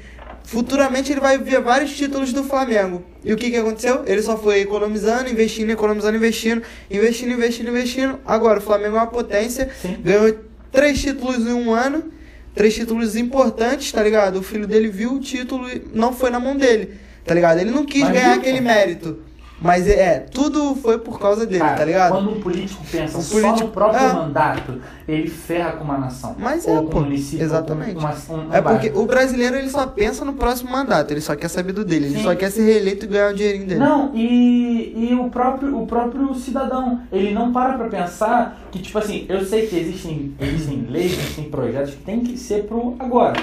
Futuramente 0.47 1.11
ele 1.13 1.21
vai 1.21 1.37
ver 1.39 1.61
vários 1.61 1.97
títulos 1.97 2.33
do 2.33 2.45
Flamengo. 2.45 3.05
E 3.25 3.33
o 3.33 3.37
que, 3.37 3.51
que 3.51 3.57
aconteceu? 3.57 4.05
Ele 4.07 4.23
só 4.23 4.39
foi 4.39 4.61
economizando, 4.61 5.29
investindo, 5.29 5.71
economizando, 5.71 6.17
investindo, 6.17 6.63
investindo, 6.89 7.33
investindo, 7.33 7.69
investindo. 7.69 8.21
Agora 8.25 8.61
o 8.61 8.63
Flamengo 8.63 8.95
é 8.95 9.01
uma 9.01 9.09
potência, 9.09 9.69
Sim. 9.83 9.97
ganhou 10.01 10.33
três 10.71 11.01
títulos 11.03 11.39
em 11.39 11.53
um 11.53 11.75
ano, 11.75 12.13
três 12.55 12.77
títulos 12.77 13.17
importantes, 13.17 13.91
tá 13.91 14.01
ligado? 14.01 14.39
O 14.39 14.43
filho 14.43 14.69
dele 14.69 14.87
viu 14.89 15.15
o 15.15 15.21
título 15.21 15.69
e 15.69 15.83
não 15.93 16.13
foi 16.13 16.31
na 16.31 16.39
mão 16.39 16.57
dele, 16.57 16.95
tá 17.25 17.35
ligado? 17.35 17.59
Ele 17.59 17.73
não 17.73 17.85
quis 17.85 18.03
Mas 18.03 18.13
ganhar 18.13 18.31
viu, 18.35 18.41
aquele 18.41 18.61
mérito. 18.61 19.19
Mas 19.59 19.89
é, 19.89 19.93
é, 19.95 20.19
tudo 20.21 20.75
foi 20.77 20.99
por 20.99 21.19
causa 21.19 21.47
dele, 21.47 21.61
Cara, 21.61 21.77
tá 21.79 21.85
ligado? 21.87 22.13
Quando 22.13 22.31
um 22.31 22.41
político 22.43 22.85
pensa 22.93 23.17
Um 23.17 23.23
só 23.23 23.35
político- 23.41 23.67
no 23.69 23.73
próprio 23.73 24.01
é. 24.07 24.13
mandato, 24.13 24.83
ele 25.09 25.29
ferra 25.31 25.73
com 25.73 25.85
uma 25.85 25.97
nação. 25.97 26.37
Mas 26.39 26.67
ou 26.67 26.77
é, 26.77 26.83
pô, 26.83 26.99
um 26.99 27.03
município, 27.05 27.43
exatamente. 27.43 27.97
uma, 27.97 28.11
um, 28.31 28.53
É 28.53 28.61
porque 28.61 28.93
o 28.95 29.07
brasileiro 29.07 29.57
ele 29.57 29.71
só 29.71 29.87
pensa 29.87 30.27
no 30.27 30.35
próximo 30.35 30.71
mandato, 30.71 31.11
ele 31.11 31.23
só 31.23 31.35
quer 31.35 31.49
saber 31.49 31.73
do 31.73 31.87
dele, 31.87 32.05
ele 32.07 32.17
Sim. 32.19 32.25
só 32.25 32.35
quer 32.35 32.51
ser 32.51 32.65
reeleito 32.67 33.07
e 33.07 33.09
ganhar 33.09 33.31
o 33.33 33.35
dinheirinho 33.35 33.67
dele. 33.67 33.81
Não, 33.81 34.11
e, 34.15 35.09
e 35.11 35.15
o, 35.19 35.31
próprio, 35.31 35.81
o 35.81 35.87
próprio 35.87 36.35
cidadão, 36.35 37.01
ele 37.11 37.33
não 37.33 37.51
para 37.51 37.79
pra 37.79 37.89
pensar 37.89 38.61
que, 38.71 38.79
tipo 38.79 38.99
assim, 38.99 39.25
eu 39.27 39.43
sei 39.43 39.67
que 39.69 39.75
existem, 39.79 40.35
existem 40.39 40.87
leis, 40.91 41.13
existem 41.13 41.45
projetos 41.45 41.93
que 41.95 42.03
tem 42.03 42.21
que 42.21 42.37
ser 42.37 42.65
pro 42.65 42.95
agora. 42.99 43.43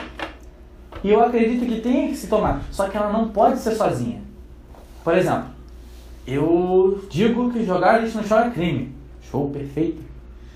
E 1.04 1.10
eu 1.10 1.24
acredito 1.24 1.66
que 1.66 1.82
tem 1.82 2.10
que 2.10 2.16
se 2.16 2.28
tomar, 2.28 2.62
só 2.72 2.88
que 2.88 2.96
ela 2.96 3.12
não 3.12 3.30
pode 3.30 3.58
ser 3.60 3.72
sozinha. 3.72 4.22
Por 5.04 5.18
exemplo, 5.18 5.46
eu 6.26 7.04
digo 7.10 7.52
que 7.52 7.66
jogar 7.66 8.02
lixo 8.02 8.18
no 8.18 8.24
chão 8.24 8.40
é 8.40 8.50
crime. 8.50 8.96
Show, 9.30 9.50
perfeito. 9.50 10.02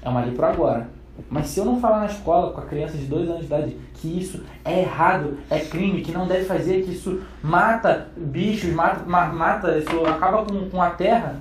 É 0.02 0.10
uma 0.10 0.22
lei 0.22 0.32
pro 0.34 0.46
agora. 0.46 0.90
Mas 1.30 1.48
se 1.48 1.60
eu 1.60 1.66
não 1.66 1.80
falar 1.80 2.00
na 2.02 2.06
escola 2.06 2.52
com 2.54 2.62
a 2.62 2.66
criança 2.66 2.96
de 2.98 3.06
2 3.06 3.28
anos 3.28 3.42
de 3.42 3.46
idade 3.48 3.76
que 3.96 4.20
isso 4.20 4.44
é 4.64 4.82
errado, 4.82 5.40
é 5.50 5.60
crime, 5.60 6.02
que 6.02 6.12
não 6.12 6.28
deve 6.28 6.46
fazer, 6.46 6.84
que 6.84 6.92
isso 6.92 7.22
mata 7.42 8.08
bichos, 8.16 8.72
mata, 8.72 9.02
ma- 9.08 9.26
mata 9.26 9.78
isso 9.80 10.06
acaba 10.06 10.46
com, 10.46 10.70
com 10.70 10.80
a 10.82 10.92
terra, 10.92 11.36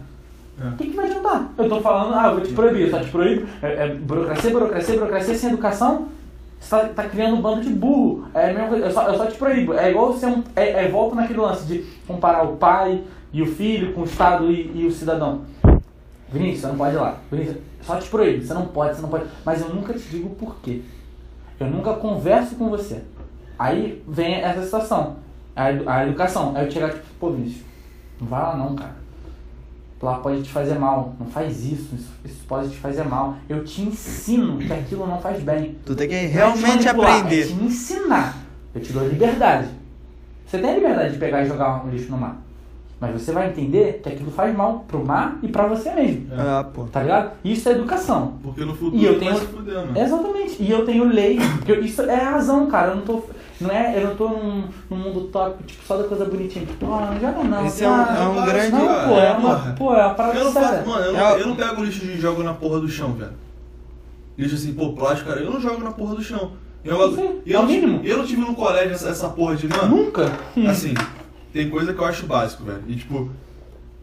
É. 0.58 0.68
o 0.68 0.72
que, 0.72 0.86
que 0.86 0.96
vai 0.96 1.04
adiantar? 1.04 1.50
Eu 1.58 1.68
tô 1.68 1.80
falando, 1.82 2.14
ah, 2.14 2.28
eu 2.28 2.36
vou 2.36 2.40
te 2.40 2.54
proibir, 2.54 2.84
eu 2.86 2.90
só 2.90 3.00
te 3.00 3.10
proíbo. 3.10 3.46
É, 3.62 3.86
é 3.86 3.94
burocracia, 3.94 4.50
burocracia, 4.50 4.94
burocracia 4.94 5.34
sem 5.34 5.50
educação. 5.50 6.08
Você 6.58 6.70
tá, 6.70 6.84
tá 6.88 7.02
criando 7.10 7.36
um 7.36 7.42
bando 7.42 7.60
de 7.60 7.68
burro. 7.68 8.26
É 8.32 8.46
a 8.48 8.54
mesma 8.54 8.68
coisa, 8.68 8.86
eu 8.86 8.90
só, 8.90 9.02
eu 9.08 9.18
só 9.18 9.26
te 9.26 9.36
proíbo. 9.36 9.74
É 9.74 9.90
igual 9.90 10.14
você 10.14 10.24
um, 10.24 10.42
é, 10.56 10.86
é 10.86 10.88
volta 10.88 11.14
naquele 11.16 11.38
lance 11.40 11.66
de 11.66 11.84
comparar 12.06 12.44
o 12.44 12.56
pai 12.56 13.02
e 13.32 13.42
o 13.42 13.46
filho 13.46 13.92
com 13.92 14.02
o 14.02 14.04
Estado 14.04 14.50
e, 14.50 14.72
e 14.82 14.86
o 14.86 14.92
cidadão. 14.92 15.42
Vinícius, 16.32 16.60
você 16.62 16.66
não 16.68 16.76
pode 16.76 16.94
ir 16.96 16.98
lá. 16.98 17.18
Vinícius, 17.30 17.56
só 17.82 17.96
te 17.96 18.08
proíbo, 18.08 18.44
você 18.44 18.54
não 18.54 18.66
pode, 18.66 18.96
você 18.96 19.02
não 19.02 19.08
pode. 19.08 19.24
Mas 19.44 19.60
eu 19.60 19.68
nunca 19.68 19.92
te 19.94 20.08
digo 20.08 20.28
o 20.28 20.34
porquê. 20.34 20.82
Eu 21.58 21.68
nunca 21.68 21.94
converso 21.94 22.56
com 22.56 22.68
você. 22.68 23.02
Aí 23.58 24.02
vem 24.06 24.34
essa 24.36 24.62
situação, 24.62 25.16
a, 25.54 25.70
edu- 25.72 25.88
a 25.88 26.04
educação. 26.06 26.52
Aí 26.56 26.66
eu 26.66 26.70
chegar 26.70 26.90
tipo, 26.90 27.04
pô, 27.18 27.30
Vinícius, 27.30 27.62
não 28.20 28.26
vai 28.28 28.42
lá 28.42 28.56
não, 28.56 28.74
cara. 28.74 28.96
Lá 30.02 30.18
pode 30.18 30.42
te 30.42 30.50
fazer 30.50 30.78
mal. 30.78 31.14
Não 31.18 31.26
faz 31.26 31.64
isso, 31.64 31.94
isso, 31.94 32.10
isso 32.24 32.44
pode 32.46 32.68
te 32.70 32.76
fazer 32.76 33.02
mal. 33.04 33.36
Eu 33.48 33.64
te 33.64 33.80
ensino 33.80 34.58
que 34.58 34.70
aquilo 34.72 35.06
não 35.06 35.18
faz 35.20 35.42
bem. 35.42 35.76
Tu 35.86 35.94
tem 35.94 36.08
que 36.08 36.14
é 36.14 36.20
te 36.26 36.32
realmente 36.34 36.84
manipular, 36.84 37.10
É 37.12 37.20
aprender. 37.20 37.46
te 37.46 37.52
ensinar. 37.54 38.36
Eu 38.74 38.80
te 38.82 38.92
dou 38.92 39.08
liberdade. 39.08 39.68
Você 40.46 40.58
tem 40.58 40.70
a 40.70 40.74
liberdade 40.74 41.12
de 41.14 41.18
pegar 41.18 41.42
e 41.42 41.48
jogar 41.48 41.82
um 41.84 41.88
lixo 41.88 42.10
no 42.10 42.18
mar. 42.18 42.42
Mas 42.98 43.12
você 43.20 43.30
vai 43.30 43.48
entender 43.50 44.00
que 44.02 44.08
aquilo 44.08 44.30
faz 44.30 44.56
mal 44.56 44.84
pro 44.88 45.04
mar 45.04 45.38
e 45.42 45.48
pra 45.48 45.66
você 45.66 45.90
mesmo. 45.92 46.28
Ah, 46.32 46.64
pô. 46.72 46.84
Tá 46.84 47.02
ligado? 47.02 47.32
Isso 47.44 47.68
é 47.68 47.72
educação. 47.72 48.34
Porque 48.42 48.64
no 48.64 48.74
futuro 48.74 48.96
E 48.96 49.04
eu 49.04 49.12
vai 49.12 49.20
tenho- 49.20 49.38
se 49.38 49.46
fuder, 49.46 49.74
mano. 49.74 49.98
Exatamente. 49.98 50.62
E 50.62 50.70
eu 50.70 50.84
tenho 50.86 51.04
lei. 51.04 51.38
porque 51.58 51.72
eu- 51.72 51.84
isso 51.84 52.00
é 52.02 52.14
a 52.20 52.30
razão, 52.30 52.66
cara. 52.66 52.92
Eu 52.92 52.96
não 52.96 53.02
tô. 53.02 53.22
Não 53.60 53.70
é, 53.70 53.96
eu 54.02 54.08
não 54.08 54.16
tô 54.16 54.28
num, 54.28 54.64
num 54.90 54.96
mundo 54.96 55.20
tópico, 55.28 55.62
tipo, 55.64 55.82
só 55.86 55.96
da 55.96 56.04
coisa 56.04 56.24
bonitinha. 56.26 56.64
Tipo, 56.66 56.86
ah, 56.92 57.10
não 57.12 57.20
joga 57.20 57.42
não. 57.44 57.66
Esse 57.66 57.84
é 57.84 57.88
um- 57.88 57.92
ah, 57.94 58.16
é 58.18 58.28
um 58.28 58.44
grande- 58.46 58.72
Não, 58.72 58.80
pô, 58.80 59.18
é 59.18 59.34
porra. 59.34 59.38
uma. 59.38 59.72
Pô, 59.74 59.94
é 59.94 59.96
uma 60.02 60.08
Eu 60.10 60.14
parada 60.14 60.44
não 60.44 60.52
séria. 60.52 60.68
faço, 60.68 60.88
mano, 60.88 61.04
eu 61.04 61.12
não, 61.12 61.20
É, 61.20 61.40
eu 61.40 61.46
não 61.48 61.56
pego 61.56 61.84
lixo 61.84 62.04
e 62.04 62.18
jogo 62.20 62.42
na 62.42 62.52
porra 62.54 62.80
do 62.80 62.88
chão, 62.88 63.12
velho. 63.12 63.32
Lixo 64.38 64.54
assim, 64.56 64.72
pô, 64.74 64.92
plástico, 64.92 65.28
cara, 65.30 65.40
eu 65.42 65.50
não 65.50 65.60
jogo 65.60 65.82
na 65.82 65.90
porra 65.90 66.14
do 66.16 66.22
chão. 66.22 66.52
Eu, 66.84 67.14
Sim, 67.14 67.40
eu, 67.46 67.56
é 67.56 67.58
o 67.58 67.62
não 67.62 67.68
tive- 67.68 68.00
eu 68.10 68.18
não 68.18 68.24
tive 68.26 68.40
no 68.42 68.54
colégio 68.54 68.92
essa, 68.92 69.08
essa 69.08 69.28
porra 69.30 69.56
de, 69.56 69.66
mano, 69.68 69.96
Nunca. 69.96 70.30
assim, 70.68 70.94
tem 71.56 71.70
coisa 71.70 71.92
que 71.94 71.98
eu 72.00 72.04
acho 72.04 72.26
básico, 72.26 72.64
velho. 72.64 72.82
E 72.86 72.96
tipo, 72.96 73.30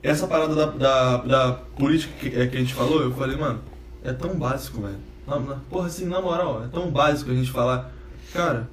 essa 0.01 0.27
parada 0.27 0.55
da, 0.55 0.65
da, 0.65 1.17
da 1.17 1.51
política 1.77 2.13
que, 2.19 2.27
é, 2.39 2.47
que 2.47 2.57
a 2.57 2.59
gente 2.59 2.73
falou, 2.73 3.01
eu 3.01 3.11
falei, 3.13 3.37
mano, 3.37 3.59
é 4.03 4.11
tão 4.11 4.35
básico, 4.35 4.81
velho. 4.81 4.97
Na, 5.27 5.39
na- 5.39 5.57
porra, 5.69 5.87
assim, 5.87 6.05
na 6.05 6.19
moral, 6.21 6.63
é 6.63 6.67
tão 6.67 6.89
básico 6.89 7.31
a 7.31 7.33
gente 7.33 7.51
falar, 7.51 7.91
cara, 8.33 8.67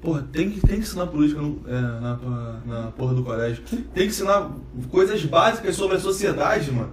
porra, 0.00 0.24
tem 0.32 0.50
que, 0.50 0.60
tem 0.60 0.76
que 0.76 0.82
ensinar 0.82 1.06
política 1.06 1.40
no- 1.40 1.60
é, 1.66 1.80
na, 2.00 2.14
porra- 2.16 2.60
na 2.66 2.82
porra 2.92 3.14
do 3.14 3.24
colégio. 3.24 3.62
Tem 3.70 4.04
que 4.04 4.04
ensinar 4.04 4.50
coisas 4.90 5.24
básicas 5.24 5.74
sobre 5.74 5.96
a 5.96 6.00
sociedade, 6.00 6.70
mano. 6.70 6.90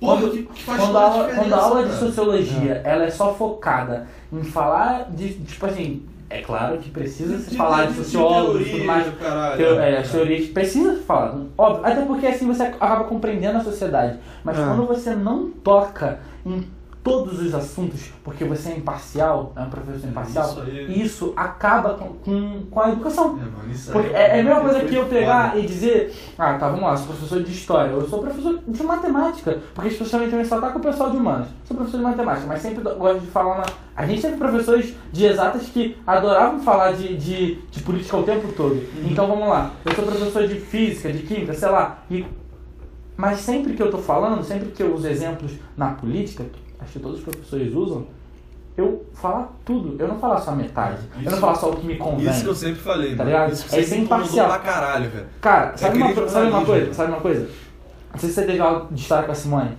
Porra, 0.00 0.20
Quando, 0.20 0.32
que, 0.32 0.42
que 0.42 0.62
faz 0.64 0.80
quando, 0.82 0.98
a 0.98 1.02
aula, 1.02 1.34
quando 1.34 1.52
a 1.54 1.62
aula 1.62 1.86
de 1.88 1.94
sociologia 1.94 2.82
ela 2.84 3.04
é 3.04 3.10
só 3.10 3.32
focada 3.34 4.06
em 4.32 4.42
falar 4.42 5.10
de. 5.10 5.34
Tipo 5.34 5.64
assim, 5.66 6.02
é 6.30 6.40
claro 6.40 6.78
que 6.78 6.90
precisa 6.90 7.38
se 7.38 7.56
falar 7.56 7.86
de 7.86 7.94
sociólogos 7.94 8.66
e 8.66 8.70
tudo 8.70 8.84
mais. 8.84 9.06
caralho. 9.18 9.64
É, 9.80 9.98
as 9.98 10.10
teorias 10.10 10.46
precisa 10.48 10.96
falar, 11.06 11.38
óbvio, 11.56 11.86
até 11.86 12.02
porque 12.04 12.26
assim 12.26 12.46
você 12.46 12.62
acaba 12.62 13.04
compreendendo 13.04 13.58
a 13.58 13.60
sociedade. 13.64 14.18
Mas 14.42 14.58
Ah. 14.58 14.66
quando 14.68 14.86
você 14.86 15.14
não 15.14 15.50
toca 15.50 16.18
em 16.44 16.66
todos 17.04 17.38
os 17.38 17.54
assuntos, 17.54 18.10
porque 18.24 18.46
você 18.46 18.70
é 18.70 18.76
imparcial, 18.78 19.52
é 19.54 19.60
um 19.60 19.68
professor 19.68 20.08
imparcial, 20.08 20.48
Isso 20.48 20.60
aí. 20.62 21.02
isso 21.02 21.32
acaba 21.36 21.92
com, 21.94 22.14
com, 22.14 22.62
com 22.70 22.80
a 22.80 22.92
educação. 22.92 23.38
É, 23.38 23.44
mano, 23.44 23.70
isso 23.70 23.98
aí 23.98 24.06
é, 24.14 24.38
é 24.38 24.40
a 24.40 24.42
mesma 24.42 24.60
coisa 24.62 24.80
foi 24.80 24.88
que 24.88 24.94
eu 24.94 25.04
pegar 25.04 25.50
foda. 25.50 25.62
e 25.62 25.66
dizer, 25.66 26.14
ah, 26.38 26.54
tá, 26.54 26.68
vamos 26.68 26.82
lá, 26.82 26.96
sou 26.96 27.08
professor 27.08 27.42
de 27.42 27.52
história, 27.52 27.90
eu 27.90 28.08
sou 28.08 28.20
professor 28.20 28.58
de 28.66 28.82
matemática, 28.82 29.58
porque 29.74 29.90
especialmente 29.90 30.30
também 30.30 30.46
só 30.46 30.58
tá 30.58 30.70
com 30.70 30.78
o 30.78 30.82
pessoal 30.82 31.10
de 31.10 31.18
humanas. 31.18 31.48
Sou 31.66 31.76
professor 31.76 31.98
de 31.98 32.04
matemática, 32.04 32.46
mas 32.46 32.62
sempre 32.62 32.82
gosto 32.82 33.20
de 33.20 33.26
falar 33.26 33.58
na. 33.58 33.64
A 33.94 34.06
gente 34.06 34.22
teve 34.22 34.38
professores 34.38 34.94
de 35.12 35.26
exatas 35.26 35.66
que 35.66 35.98
adoravam 36.06 36.58
falar 36.60 36.92
de, 36.92 37.16
de, 37.18 37.56
de 37.70 37.82
política 37.82 38.16
o 38.16 38.22
tempo 38.22 38.50
todo. 38.54 38.82
Então 39.04 39.26
vamos 39.26 39.46
lá, 39.46 39.72
eu 39.84 39.94
sou 39.94 40.06
professor 40.06 40.48
de 40.48 40.58
física, 40.58 41.12
de 41.12 41.18
química, 41.18 41.52
sei 41.52 41.68
lá. 41.68 41.98
E... 42.10 42.24
Mas 43.14 43.40
sempre 43.40 43.74
que 43.74 43.82
eu 43.82 43.90
tô 43.90 43.98
falando, 43.98 44.42
sempre 44.42 44.70
que 44.70 44.82
eu 44.82 44.92
uso 44.92 45.06
exemplos 45.06 45.52
na 45.76 45.90
política, 45.90 46.44
acho 46.84 46.92
que 46.92 46.98
todos 47.00 47.18
os 47.18 47.24
professores 47.24 47.74
usam, 47.74 48.06
eu 48.76 49.04
falar 49.14 49.52
tudo. 49.64 49.96
Eu 50.00 50.08
não 50.08 50.18
falar 50.18 50.40
só 50.40 50.52
metade. 50.52 50.98
eu 51.16 51.22
não 51.22 51.30
Isso- 51.32 51.40
falar 51.40 51.54
só 51.54 51.70
o 51.70 51.76
que 51.76 51.86
me 51.86 51.96
convém. 51.96 52.28
Isso 52.28 52.42
que 52.42 52.48
eu 52.50 52.54
sempre 52.54 52.80
falei, 52.80 53.16
Tá 53.16 53.24
ligado? 53.24 53.52
Isso 53.52 53.68
que 53.68 53.76
É 53.76 53.82
sempre 53.82 53.98
incomodou 54.04 54.26
imparcial. 54.26 54.48
pra 54.48 54.58
caralho, 54.58 55.10
velho. 55.10 55.26
Cara, 55.40 55.76
sabe, 55.76 56.02
aquele 56.02 56.20
uma, 56.20 56.28
sabe 56.28 56.46
uma 56.48 56.64
coisa? 56.64 56.94
Sabe 56.94 57.12
uma 57.12 57.20
coisa? 57.20 57.48
Não 58.12 58.18
sei 58.20 58.28
se 58.28 58.34
você 58.34 58.42
teve 58.46 58.60
aula 58.60 58.86
de 58.90 59.00
história 59.00 59.24
com 59.24 59.32
a 59.32 59.34
Simone. 59.34 59.70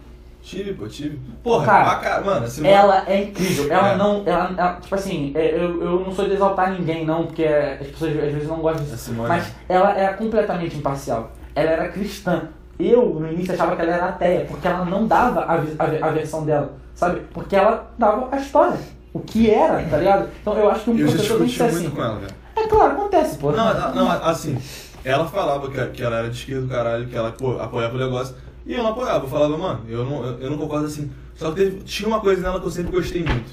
Tive, 0.41 0.73
pô, 0.73 0.87
tive. 0.87 1.19
Porra, 1.43 1.65
Cara, 1.65 1.83
pra 1.85 1.95
ca- 1.95 2.21
mano, 2.21 2.45
assim, 2.45 2.67
Ela 2.67 3.03
é 3.07 3.23
incrível. 3.23 3.65
Ela 3.71 3.93
É. 3.93 3.97
não. 3.97 4.21
Ela, 4.25 4.53
ela- 4.55 4.73
tipo 4.79 4.93
assim, 4.93 5.31
é, 5.33 5.55
eu, 5.55 5.81
eu 5.83 5.99
não 6.01 6.11
sou 6.11 6.25
de 6.27 6.33
exaltar 6.35 6.71
ninguém, 6.71 7.03
não, 7.03 7.25
porque 7.25 7.43
as 7.45 7.87
pessoas 7.87 8.11
às 8.11 8.31
vezes 8.33 8.47
não 8.47 8.57
gostam 8.59 8.83
disso. 8.83 8.95
Simone. 8.97 9.27
Mas 9.27 9.51
ela 9.67 9.91
era 9.97 10.13
completamente 10.13 10.77
imparcial. 10.77 11.31
Ela 11.55 11.71
era 11.71 11.87
cristã. 11.89 12.43
Eu, 12.77 13.05
no 13.19 13.27
início, 13.31 13.53
achava 13.53 13.75
que 13.75 13.81
ela 13.81 13.93
era 13.93 14.05
ateia, 14.09 14.45
porque 14.45 14.67
ela 14.67 14.85
não 14.85 15.07
dava 15.07 15.41
a, 15.45 15.53
a, 15.55 16.07
a 16.07 16.11
versão 16.11 16.45
dela, 16.45 16.73
sabe? 16.95 17.21
Porque 17.33 17.55
ela 17.55 17.91
dava 17.99 18.29
a 18.35 18.39
história. 18.39 18.79
O 19.13 19.19
que 19.19 19.49
era, 19.49 19.81
tá 19.87 19.97
ligado? 19.97 20.29
Então 20.41 20.57
eu 20.57 20.69
acho 20.69 20.83
que 20.85 20.89
um 20.89 20.97
eu 20.97 21.07
professor 21.07 21.37
tem 21.37 21.47
que 21.47 21.53
ser 21.55 21.63
muito 21.71 21.77
assim. 21.77 21.89
com 21.91 22.01
ela. 22.03 22.21
É 22.55 22.67
claro, 22.67 22.91
acontece, 22.93 23.37
pô. 23.37 23.51
Não, 23.51 23.73
não, 23.73 23.95
não, 23.95 24.11
assim, 24.11 24.57
ela 25.03 25.25
falava 25.27 25.69
que, 25.69 25.85
que 25.91 26.03
ela 26.03 26.17
era 26.17 26.29
de 26.29 26.37
esquerda 26.37 26.61
do 26.63 26.67
caralho, 26.67 27.07
que 27.07 27.15
ela 27.15 27.31
pô, 27.31 27.59
apoiava 27.59 27.95
o 27.95 27.99
negócio, 27.99 28.35
E 28.65 28.73
eu 28.73 28.81
não 28.83 28.91
apoiava, 28.91 29.25
eu 29.25 29.29
falava, 29.29 29.55
mano, 29.57 29.81
eu 29.87 30.03
não, 30.03 30.25
eu 30.25 30.39
eu 30.39 30.49
não 30.49 30.57
concordo 30.57 30.87
assim. 30.87 31.11
Só 31.35 31.51
que 31.51 31.57
teve- 31.57 31.83
tinha 31.83 32.07
uma 32.07 32.19
coisa 32.19 32.41
nela 32.41 32.59
que 32.59 32.65
eu 32.65 32.71
sempre 32.71 32.91
gostei 32.91 33.23
muito. 33.23 33.51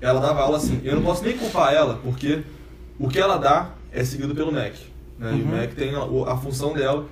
Ela 0.00 0.20
dava 0.20 0.40
aula 0.40 0.56
assim, 0.56 0.80
eu 0.82 0.94
não 0.96 1.02
posso 1.02 1.22
nem 1.22 1.36
culpar 1.36 1.72
ela, 1.74 1.98
porque 2.02 2.42
o 2.98 3.08
que 3.08 3.18
ela 3.20 3.36
dá 3.36 3.70
é 3.92 4.02
seguido 4.02 4.34
pelo 4.34 4.50
MEC. 4.50 4.78
Né? 5.18 5.32
E 5.36 5.42
o 5.42 5.44
Uhum. 5.44 5.50
MEC 5.52 5.74
tem 5.74 5.94
a, 5.94 6.32
a 6.32 6.36
função 6.36 6.72
dela. 6.72 7.04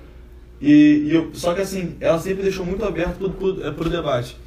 E, 0.59 1.05
e 1.07 1.15
eu, 1.15 1.29
só 1.33 1.53
que 1.53 1.61
assim, 1.61 1.95
ela 2.01 2.19
sempre 2.19 2.43
deixou 2.43 2.65
muito 2.65 2.83
aberto 2.83 3.17
pro, 3.17 3.29
pro, 3.31 3.65
é, 3.65 3.71
pro 3.71 3.89
debate. 3.89 4.37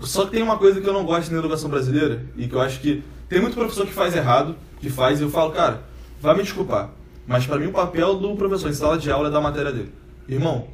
Só 0.00 0.24
que 0.24 0.30
tem 0.32 0.42
uma 0.42 0.56
coisa 0.56 0.80
que 0.80 0.88
eu 0.88 0.92
não 0.92 1.04
gosto 1.04 1.30
na 1.32 1.38
educação 1.38 1.68
brasileira 1.68 2.24
e 2.36 2.46
que 2.46 2.54
eu 2.54 2.60
acho 2.60 2.80
que 2.80 3.02
tem 3.28 3.40
muito 3.40 3.54
professor 3.54 3.86
que 3.86 3.92
faz 3.92 4.14
errado, 4.14 4.54
que 4.80 4.88
faz, 4.88 5.20
e 5.20 5.22
eu 5.24 5.30
falo, 5.30 5.50
cara, 5.52 5.82
vai 6.20 6.36
me 6.36 6.42
desculpar, 6.42 6.90
mas 7.26 7.46
pra 7.46 7.58
mim 7.58 7.66
o 7.66 7.72
papel 7.72 8.14
do 8.16 8.34
professor 8.36 8.70
em 8.70 8.74
sala 8.74 8.96
de 8.96 9.10
aula 9.10 9.28
é 9.28 9.30
dar 9.30 9.38
a 9.38 9.42
matéria 9.42 9.72
dele. 9.72 9.92
Irmão, 10.28 10.68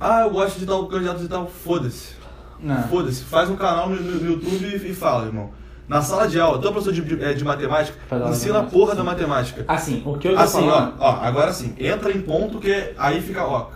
ah, 0.00 0.22
eu 0.22 0.30
gosto 0.30 0.58
de 0.58 0.66
tal 0.66 0.86
candidato 0.86 1.18
de 1.20 1.28
tal, 1.28 1.46
foda-se. 1.46 2.14
Não. 2.60 2.82
Foda-se, 2.88 3.22
faz 3.24 3.50
um 3.50 3.56
canal 3.56 3.88
no, 3.90 3.96
no- 4.00 4.26
YouTube 4.32 4.64
e, 4.66 4.90
e 4.90 4.94
fala, 4.94 5.26
irmão. 5.26 5.50
Na 5.86 6.00
sala 6.00 6.26
de 6.26 6.40
aula, 6.40 6.58
tu 6.58 6.66
é 6.66 6.70
professor 6.70 6.92
de, 6.94 7.02
de, 7.02 7.22
é, 7.22 7.34
de 7.34 7.44
matemática, 7.44 7.98
ensina 8.30 8.60
a 8.60 8.62
porra 8.62 8.92
sim. 8.92 8.96
da 8.96 9.04
matemática. 9.04 9.64
Assim, 9.68 10.02
o 10.06 10.16
que 10.16 10.28
eu 10.28 10.34
tô 10.34 10.40
Assim, 10.40 10.66
ó, 10.66 10.70
falando. 10.70 10.94
ó, 10.98 11.10
agora 11.20 11.52
sim, 11.52 11.74
entra 11.78 12.10
em 12.10 12.22
ponto 12.22 12.58
que 12.58 12.94
aí 12.96 13.20
fica, 13.20 13.44
ó, 13.44 13.68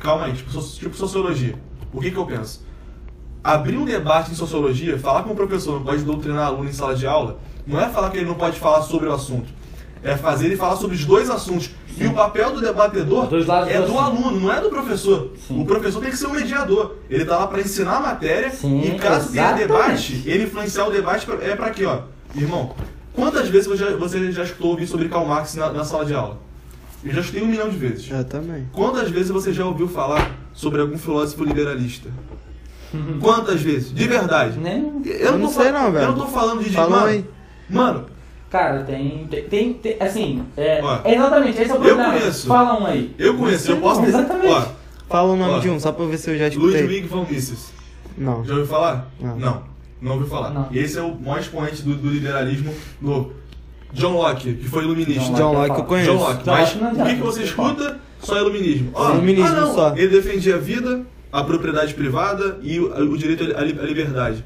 calma 0.00 0.24
aí, 0.26 0.32
tipo, 0.32 0.50
tipo 0.50 0.96
sociologia. 0.96 1.54
O 1.92 2.00
que 2.00 2.10
que 2.10 2.16
eu 2.16 2.26
penso? 2.26 2.64
Abrir 3.44 3.76
um 3.76 3.84
debate 3.84 4.32
em 4.32 4.34
sociologia, 4.34 4.98
falar 4.98 5.22
com 5.22 5.32
o 5.32 5.36
professor 5.36 5.74
não 5.74 5.84
pode 5.84 6.02
doutrinar 6.02 6.46
aluno 6.46 6.66
em 6.66 6.72
sala 6.72 6.94
de 6.96 7.06
aula, 7.06 7.38
não 7.66 7.78
é 7.78 7.90
falar 7.90 8.08
que 8.10 8.16
ele 8.16 8.24
não 8.24 8.34
pode 8.36 8.58
falar 8.58 8.80
sobre 8.80 9.06
o 9.06 9.12
assunto. 9.12 9.52
É 10.02 10.16
fazer 10.16 10.46
ele 10.46 10.56
falar 10.56 10.76
sobre 10.76 10.96
os 10.96 11.04
dois 11.04 11.28
assuntos. 11.28 11.70
E 11.98 12.06
o 12.06 12.14
papel 12.14 12.52
do 12.54 12.60
debatedor 12.62 13.28
lados 13.46 13.70
é 13.70 13.80
do 13.82 13.86
do 13.92 13.98
aluno, 13.98 14.40
não 14.40 14.50
é 14.52 14.60
do 14.62 14.70
professor. 14.70 15.32
Sim. 15.46 15.60
O 15.60 15.66
professor 15.66 16.00
tem 16.00 16.10
que 16.10 16.16
ser 16.16 16.26
o 16.26 16.30
mediador. 16.32 16.96
Ele 17.10 17.24
tá 17.26 17.36
lá 17.38 17.46
para 17.46 17.60
ensinar 17.60 17.98
a 17.98 18.00
matéria 18.00 18.50
Sim, 18.50 18.80
e 18.82 18.98
caso 18.98 19.30
tenha 19.30 19.44
exatamente. 19.56 19.68
debate, 19.68 20.22
ele 20.26 20.44
influenciar 20.44 20.86
o 20.86 20.90
debate 20.90 21.26
pra- 21.26 21.42
é 21.44 21.54
para 21.54 21.68
quê, 21.70 21.84
ó? 21.84 22.00
Irmão, 22.34 22.74
quantas 23.12 23.48
vezes 23.48 23.66
você 23.66 23.76
já, 23.76 23.96
você 23.96 24.32
já 24.32 24.42
escutou 24.44 24.70
ouvir 24.70 24.86
sobre 24.86 25.08
Karl 25.08 25.26
Marx 25.26 25.54
na, 25.54 25.70
na 25.70 25.84
sala 25.84 26.04
de 26.06 26.14
aula? 26.14 26.38
Eu 27.04 27.12
já 27.12 27.20
escutei 27.20 27.42
um 27.42 27.46
milhão 27.46 27.68
de 27.68 27.76
vezes. 27.76 28.10
Eu 28.10 28.24
também. 28.24 28.66
Quantas 28.72 29.10
vezes 29.10 29.30
você 29.30 29.52
já 29.52 29.64
ouviu 29.66 29.86
falar 29.86 30.30
sobre 30.54 30.80
algum 30.80 30.96
filósofo 30.98 31.44
liberalista? 31.44 32.08
Quantas 33.20 33.60
vezes? 33.60 33.94
De 33.94 34.06
verdade. 34.06 34.58
Nem. 34.58 35.02
Eu 35.04 35.12
Eu 35.12 35.38
não 35.38 35.48
tô 35.48 35.60
sei 35.60 35.72
não, 35.72 35.92
velho. 35.92 36.04
Eu 36.04 36.08
não 36.12 36.18
tô 36.18 36.26
falando 36.26 36.62
de... 36.62 36.70
Fala 36.70 36.90
mano, 36.90 37.06
aí. 37.06 37.24
Mano, 37.68 38.04
Cara, 38.50 38.84
tem. 38.84 39.26
Tem. 39.50 39.72
tem, 39.72 39.96
assim. 39.98 40.44
É, 40.56 40.80
Ó, 40.80 41.00
exatamente, 41.04 41.60
esse 41.60 41.70
é 41.70 41.74
o 41.74 41.76
eu 41.78 41.82
problema. 41.82 42.12
conheço. 42.12 42.46
Fala 42.46 42.80
um 42.80 42.86
aí. 42.86 43.12
eu 43.18 43.36
conheço, 43.36 43.70
eu 43.72 43.74
Não, 43.76 43.82
posso... 43.82 44.04
exatamente. 44.04 44.46
Ó, 44.52 44.64
Fala 45.08 45.32
o 45.32 45.36
nome 45.36 45.54
Ó. 45.54 45.58
de 45.58 45.70
um, 45.70 45.80
só 45.80 45.90
pra 45.90 46.04
ver 46.06 46.18
se 46.18 46.30
eu 46.30 46.38
já 46.38 46.48
escutei. 46.48 46.82
Ludwig 46.82 47.06
von 47.08 47.26
Mises. 47.28 47.72
Não. 48.16 48.44
Já 48.44 48.52
ouviu 48.52 48.66
falar? 48.66 49.10
Não. 49.20 49.36
Não, 49.36 49.62
não 50.00 50.12
ouviu 50.12 50.28
falar. 50.28 50.50
Não. 50.50 50.68
Esse 50.72 50.98
é 50.98 51.02
o 51.02 51.14
maior 51.16 51.40
expoente 51.40 51.82
do, 51.82 51.94
do 51.94 52.08
liberalismo 52.08 52.72
novo. 53.02 53.32
John 53.92 54.12
Locke, 54.12 54.54
que 54.54 54.68
foi 54.68 54.84
iluminista. 54.84 55.32
John 55.34 55.52
Locke 55.52 55.80
eu 55.80 55.84
conheço. 55.84 56.10
John 56.12 56.18
Locke. 56.18 56.44
John 56.44 56.50
Mas 56.52 56.68
Locke 56.74 56.78
não 56.82 56.90
o 56.90 56.94
que, 56.94 57.00
adianta, 57.00 57.16
que 57.16 57.22
você 57.26 57.40
você 57.40 57.44
escuta? 57.46 58.00
Só 58.20 58.38
iluminismo. 58.38 58.90
Ó, 58.94 59.12
Iluminismo 59.14 59.48
ah, 59.48 59.60
não. 59.60 59.74
só. 59.74 59.94
Ele 59.96 60.08
defendia 60.08 60.54
a 60.54 60.58
vida, 60.58 61.02
a 61.34 61.42
propriedade 61.42 61.92
privada 61.94 62.58
e 62.62 62.78
o, 62.78 63.16
direito 63.16 63.42
à 63.56 63.60
li- 63.60 63.76
à 63.78 63.82
liberdade. 63.82 64.44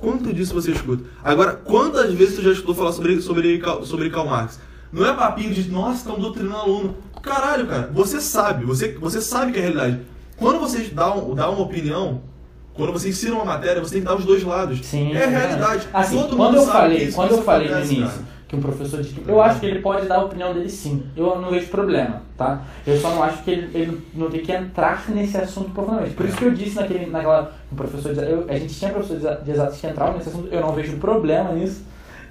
Quanto 0.00 0.32
disso 0.32 0.52
você 0.52 0.72
escuta? 0.72 1.04
Agora, 1.22 1.52
quantas 1.52 2.12
vezes 2.12 2.34
tu 2.34 2.42
já 2.42 2.50
escutou 2.50 2.74
falar 2.74 2.90
sobre, 2.90 3.20
sobre, 3.22 3.56
Karl- 3.58 3.84
sobre 3.84 4.10
Karl 4.10 4.26
Marx? 4.28 4.58
Não 4.92 5.06
é 5.06 5.12
papinho 5.14 5.54
de, 5.54 5.70
nossa, 5.70 5.98
estão 5.98 6.18
doutrinando 6.18 6.56
aluno. 6.56 6.96
Caralho, 7.22 7.66
cara, 7.68 7.90
você 7.94 8.20
sabe, 8.20 8.64
você, 8.64 8.92
você 9.00 9.20
sabe 9.20 9.52
que 9.52 9.58
é 9.58 9.60
a 9.60 9.64
realidade. 9.64 10.00
Quando 10.36 10.58
você 10.58 10.80
dá, 10.92 11.14
um, 11.14 11.32
dá 11.34 11.48
uma 11.48 11.62
opinião, 11.62 12.22
quando 12.74 12.92
você 12.92 13.08
ensina 13.10 13.36
uma 13.36 13.44
matéria, 13.44 13.80
você 13.80 13.92
tem 13.94 14.02
que 14.02 14.08
dar 14.08 14.16
os 14.16 14.24
dois 14.24 14.42
lados. 14.42 14.84
Sim, 14.84 15.12
é 15.12 15.24
a 15.24 15.28
realidade. 15.28 15.86
Assim, 15.92 16.16
Todo 16.16 16.36
quando 16.36 16.40
mundo 16.54 16.56
eu 16.56 16.64
sabe 16.66 16.72
falei, 16.78 17.12
quando 17.12 17.30
eu 17.30 17.42
falei 17.42 17.68
no 17.70 17.78
início 17.78 18.02
cara. 18.02 18.35
Que 18.48 18.54
um 18.54 18.60
professor 18.60 19.02
de 19.02 19.22
eu 19.26 19.42
acho 19.42 19.58
que 19.58 19.66
ele 19.66 19.80
pode 19.80 20.06
dar 20.06 20.16
a 20.18 20.24
opinião 20.24 20.54
dele 20.54 20.68
sim. 20.70 21.04
Eu 21.16 21.40
não 21.40 21.50
vejo 21.50 21.66
problema, 21.68 22.22
tá? 22.36 22.62
Eu 22.86 22.96
só 22.96 23.10
não 23.10 23.22
acho 23.22 23.42
que 23.42 23.50
ele, 23.50 23.76
ele 23.76 24.06
não 24.14 24.30
tem 24.30 24.40
que 24.40 24.52
entrar 24.52 25.04
nesse 25.10 25.36
assunto 25.36 25.70
profundamente. 25.70 26.14
Por 26.14 26.26
isso 26.26 26.36
que 26.36 26.44
eu 26.44 26.54
disse 26.54 26.76
naquele, 26.76 27.06
naquela. 27.06 27.52
Um 27.72 27.74
professor 27.74 28.14
de, 28.14 28.20
eu, 28.20 28.46
a 28.48 28.56
gente 28.56 28.72
tinha 28.74 28.92
professor 28.92 29.16
de 29.16 29.22
exa- 29.26 29.40
de 29.44 29.50
exatos 29.50 29.80
que 29.80 29.86
entravam 29.88 30.16
nesse 30.16 30.28
assunto, 30.28 30.48
eu 30.52 30.60
não 30.60 30.72
vejo 30.72 30.96
problema 30.98 31.50
nisso. 31.52 31.84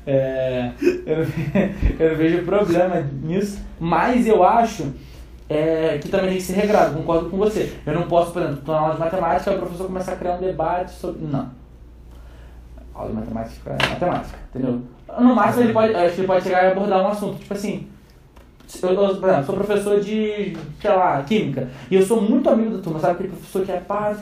É, 0.07 0.71
eu, 1.05 1.17
não, 1.17 1.73
eu 1.99 2.15
vejo 2.15 2.43
problema 2.45 3.01
nisso, 3.21 3.59
mas 3.77 4.25
eu 4.25 4.41
acho 4.43 4.93
é, 5.49 5.97
que 6.01 6.07
também 6.07 6.27
tem 6.29 6.37
que 6.37 6.43
ser 6.43 6.53
regrado, 6.53 6.95
concordo 6.95 7.29
com 7.29 7.35
você. 7.37 7.75
Eu 7.85 7.93
não 7.93 8.03
posso, 8.03 8.31
por 8.31 8.41
exemplo, 8.41 8.61
tô 8.65 8.71
na 8.71 8.79
aula 8.79 8.93
de 8.93 8.99
matemática 9.01 9.51
e 9.51 9.55
o 9.55 9.59
professor 9.59 9.87
começa 9.87 10.11
a 10.13 10.15
criar 10.15 10.35
um 10.35 10.39
debate 10.39 10.91
sobre. 10.93 11.25
Não. 11.25 11.49
Aula 12.93 13.09
de 13.09 13.15
matemática 13.17 13.71
é 13.77 13.89
matemática, 13.89 14.37
entendeu? 14.49 14.81
No 15.19 15.35
máximo 15.35 15.63
ele 15.63 15.73
pode, 15.73 15.95
acho 15.95 16.15
que 16.15 16.21
ele 16.21 16.27
pode 16.27 16.43
chegar 16.43 16.63
e 16.63 16.71
abordar 16.71 17.01
um 17.01 17.07
assunto, 17.07 17.39
tipo 17.39 17.53
assim. 17.53 17.87
Eu, 18.81 18.89
eu, 18.89 19.15
por 19.17 19.29
exemplo, 19.29 19.45
sou 19.45 19.55
professor 19.55 19.99
de, 19.99 20.57
sei 20.81 20.91
lá, 20.91 21.21
química. 21.23 21.69
E 21.89 21.95
eu 21.95 22.01
sou 22.01 22.19
muito 22.21 22.49
amigo 22.49 22.75
da 22.75 22.81
turma, 22.81 22.99
sabe? 22.99 23.13
Aquele 23.13 23.29
professor 23.29 23.63
que 23.63 23.71
é 23.71 23.77
pá. 23.77 24.15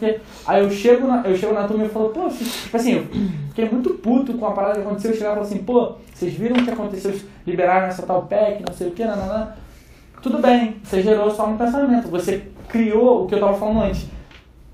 Aí 0.45 0.61
eu 0.61 0.69
chego, 0.69 1.07
na, 1.07 1.21
eu 1.25 1.35
chego 1.35 1.53
na 1.53 1.67
turma 1.67 1.85
e 1.85 1.89
falo, 1.89 2.09
pô, 2.09 2.27
tipo 2.27 2.75
assim, 2.75 2.95
eu 2.95 3.05
fiquei 3.49 3.69
muito 3.69 3.91
puto 3.91 4.33
com 4.33 4.45
a 4.45 4.51
parada 4.51 4.75
que 4.75 4.85
aconteceu. 4.85 5.11
Eu 5.11 5.17
chegava 5.17 5.35
e 5.35 5.37
falava 5.37 5.53
assim, 5.53 5.63
pô, 5.63 5.95
vocês 6.13 6.33
viram 6.33 6.57
o 6.57 6.63
que 6.63 6.71
aconteceu? 6.71 7.17
Liberaram 7.47 7.87
essa 7.87 8.03
tal 8.03 8.23
PEC, 8.23 8.63
não 8.67 8.73
sei 8.75 8.87
o 8.87 8.91
que, 8.91 9.05
nananã. 9.05 9.53
Tudo 10.21 10.39
bem, 10.39 10.77
você 10.83 11.01
gerou 11.01 11.29
só 11.31 11.47
um 11.47 11.57
pensamento. 11.57 12.09
Você 12.09 12.43
criou 12.67 13.23
o 13.23 13.27
que 13.27 13.35
eu 13.35 13.39
tava 13.39 13.57
falando 13.57 13.83
antes. 13.83 14.07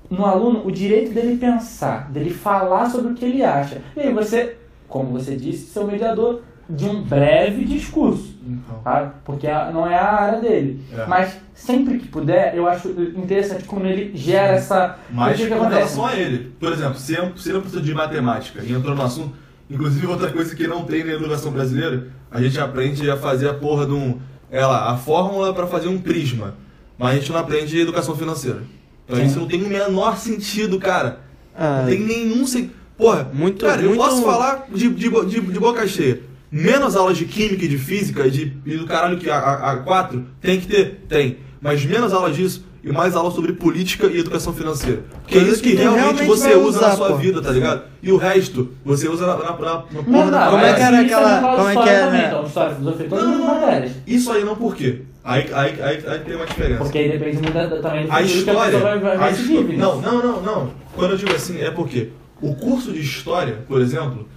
No 0.08 0.26
aluno, 0.26 0.66
o 0.66 0.72
direito 0.72 1.12
dele 1.12 1.36
pensar, 1.36 2.10
dele 2.10 2.30
falar 2.30 2.90
sobre 2.90 3.12
o 3.12 3.14
que 3.14 3.24
ele 3.24 3.44
acha. 3.44 3.80
E 3.96 4.00
aí 4.00 4.12
você, 4.12 4.56
como 4.90 5.12
você 5.12 5.36
disse, 5.36 5.70
ser 5.70 5.78
o 5.78 5.86
mediador 5.86 6.42
de 6.68 6.84
um 6.84 7.02
breve 7.02 7.64
discurso. 7.64 8.36
Então. 8.46 8.80
Tá? 8.82 9.14
Porque 9.24 9.46
não 9.72 9.88
é 9.88 9.96
a 9.96 10.12
área 10.12 10.40
dele. 10.40 10.84
É. 10.92 11.06
Mas 11.06 11.36
sempre 11.54 11.98
que 11.98 12.08
puder, 12.08 12.54
eu 12.54 12.68
acho 12.68 12.88
interessante 12.90 13.64
como 13.64 13.86
ele 13.86 14.16
gera 14.16 14.54
essa. 14.54 14.98
Mas 15.10 15.40
com 15.40 15.60
relação 15.66 16.06
a 16.06 16.14
ele, 16.14 16.52
por 16.60 16.72
exemplo, 16.72 16.96
se 16.96 17.16
é 17.16 17.22
um, 17.22 17.36
se 17.36 17.48
ele 17.48 17.58
é 17.58 17.60
professor 17.60 17.82
de 17.82 17.94
matemática 17.94 18.62
e 18.62 18.72
entrou 18.72 18.94
no 18.94 19.02
assunto, 19.02 19.34
inclusive 19.68 20.06
outra 20.06 20.30
coisa 20.30 20.54
que 20.54 20.66
não 20.66 20.84
tem 20.84 21.04
na 21.04 21.12
educação 21.12 21.50
brasileira, 21.50 22.08
a 22.30 22.40
gente 22.40 22.60
aprende 22.60 23.10
a 23.10 23.16
fazer 23.16 23.48
a 23.48 23.54
porra 23.54 23.86
de 23.86 23.92
um. 23.92 24.18
É 24.50 24.64
lá, 24.66 24.90
a 24.90 24.96
fórmula 24.96 25.54
para 25.54 25.66
fazer 25.66 25.88
um 25.88 26.00
prisma. 26.00 26.54
Mas 26.98 27.12
a 27.12 27.14
gente 27.14 27.32
não 27.32 27.38
aprende 27.38 27.78
educação 27.78 28.14
financeira. 28.16 28.62
Então 29.06 29.18
Sim. 29.18 29.26
isso 29.26 29.40
não 29.40 29.46
tem 29.46 29.62
o 29.62 29.68
menor 29.68 30.16
sentido, 30.16 30.78
cara. 30.78 31.20
Ah, 31.56 31.82
Não 31.82 31.88
tem 31.88 32.00
nenhum 32.00 32.46
sentido. 32.46 32.79
Porra, 33.00 33.28
Muito- 33.32 33.64
cara, 33.64 33.80
eu 33.80 33.88
muito- 33.88 34.02
posso 34.04 34.22
falar 34.22 34.66
de, 34.72 34.88
de, 34.90 35.08
de, 35.08 35.40
de 35.40 35.58
boca 35.58 35.86
cheia. 35.88 36.20
Menos 36.52 36.96
aulas 36.96 37.16
de 37.16 37.24
química 37.24 37.64
e 37.64 37.68
de 37.68 37.78
física 37.78 38.26
e, 38.26 38.30
de, 38.30 38.52
e 38.66 38.76
do 38.76 38.86
caralho 38.86 39.16
que 39.18 39.30
a, 39.30 39.36
a, 39.38 39.72
a 39.72 39.76
quatro 39.78 40.26
tem 40.40 40.60
que 40.60 40.66
ter? 40.66 41.04
Tem. 41.08 41.38
Mas 41.62 41.84
menos 41.84 42.12
aulas 42.12 42.34
disso 42.36 42.66
e 42.82 42.90
mais 42.90 43.14
aulas 43.14 43.34
sobre 43.34 43.52
política 43.52 44.06
e 44.08 44.18
educação 44.18 44.52
financeira. 44.52 45.02
Porque 45.22 45.38
é 45.38 45.42
isso 45.42 45.62
que, 45.62 45.70
que 45.70 45.76
realmente, 45.76 46.00
realmente 46.02 46.26
você 46.26 46.54
usa 46.56 46.80
na 46.80 46.96
sua 46.96 47.08
pô. 47.10 47.16
vida, 47.16 47.40
tá 47.40 47.50
ligado? 47.52 47.82
E 48.02 48.10
o 48.10 48.16
resto, 48.16 48.70
você 48.84 49.08
usa 49.08 49.26
na, 49.26 49.36
na, 49.36 49.42
na, 49.44 49.52
na 49.56 49.76
porra 49.82 50.02
Não, 50.06 50.30
da 50.30 50.44
não, 50.46 50.50
Como 50.52 50.64
é 50.64 50.74
que 50.74 50.80
era 50.82 51.00
aquela- 51.00 51.40
como 51.40 51.52
é 51.52 51.56
que 51.56 51.68
história 51.68 51.90
era? 51.90 52.06
Também, 52.06 52.26
então, 52.26 52.44
história, 52.44 52.74
filosofia, 52.74 53.06
todas 53.08 53.24
as 53.24 53.30
Não, 53.30 53.46
matérias. 53.46 53.92
Isso 54.06 54.32
aí 54.32 54.44
não 54.44 54.56
por 54.56 54.74
quê? 54.74 55.02
Aí, 55.22 55.46
aí, 55.52 55.82
aí, 55.82 56.02
aí 56.06 56.18
tem 56.20 56.34
uma 56.34 56.46
diferença. 56.46 56.78
Porque 56.82 56.98
aí 56.98 57.12
depende 57.12 57.36
muito 57.36 57.52
da- 57.52 57.68
também 57.80 58.06
do 58.06 58.12
A 58.12 58.16
futuro 58.16 58.28
que 58.28 58.50
a 58.50 58.52
história. 58.52 58.72
pessoa 58.72 58.98
vai, 58.98 59.16
vai, 59.18 59.30
a 59.30 59.34
seguir. 59.34 59.42
histó- 59.52 59.62
Vinícius. 59.62 59.78
não, 59.78 60.00
não, 60.00 60.22
não, 60.22 60.42
não. 60.42 60.70
Quando 60.96 61.10
eu 61.12 61.16
digo 61.18 61.32
assim, 61.34 61.60
é 61.60 61.70
porque 61.70 62.08
o 62.42 62.54
curso 62.54 62.92
de 62.92 63.00
história, 63.00 63.64
por 63.68 63.80
exemplo, 63.80 64.28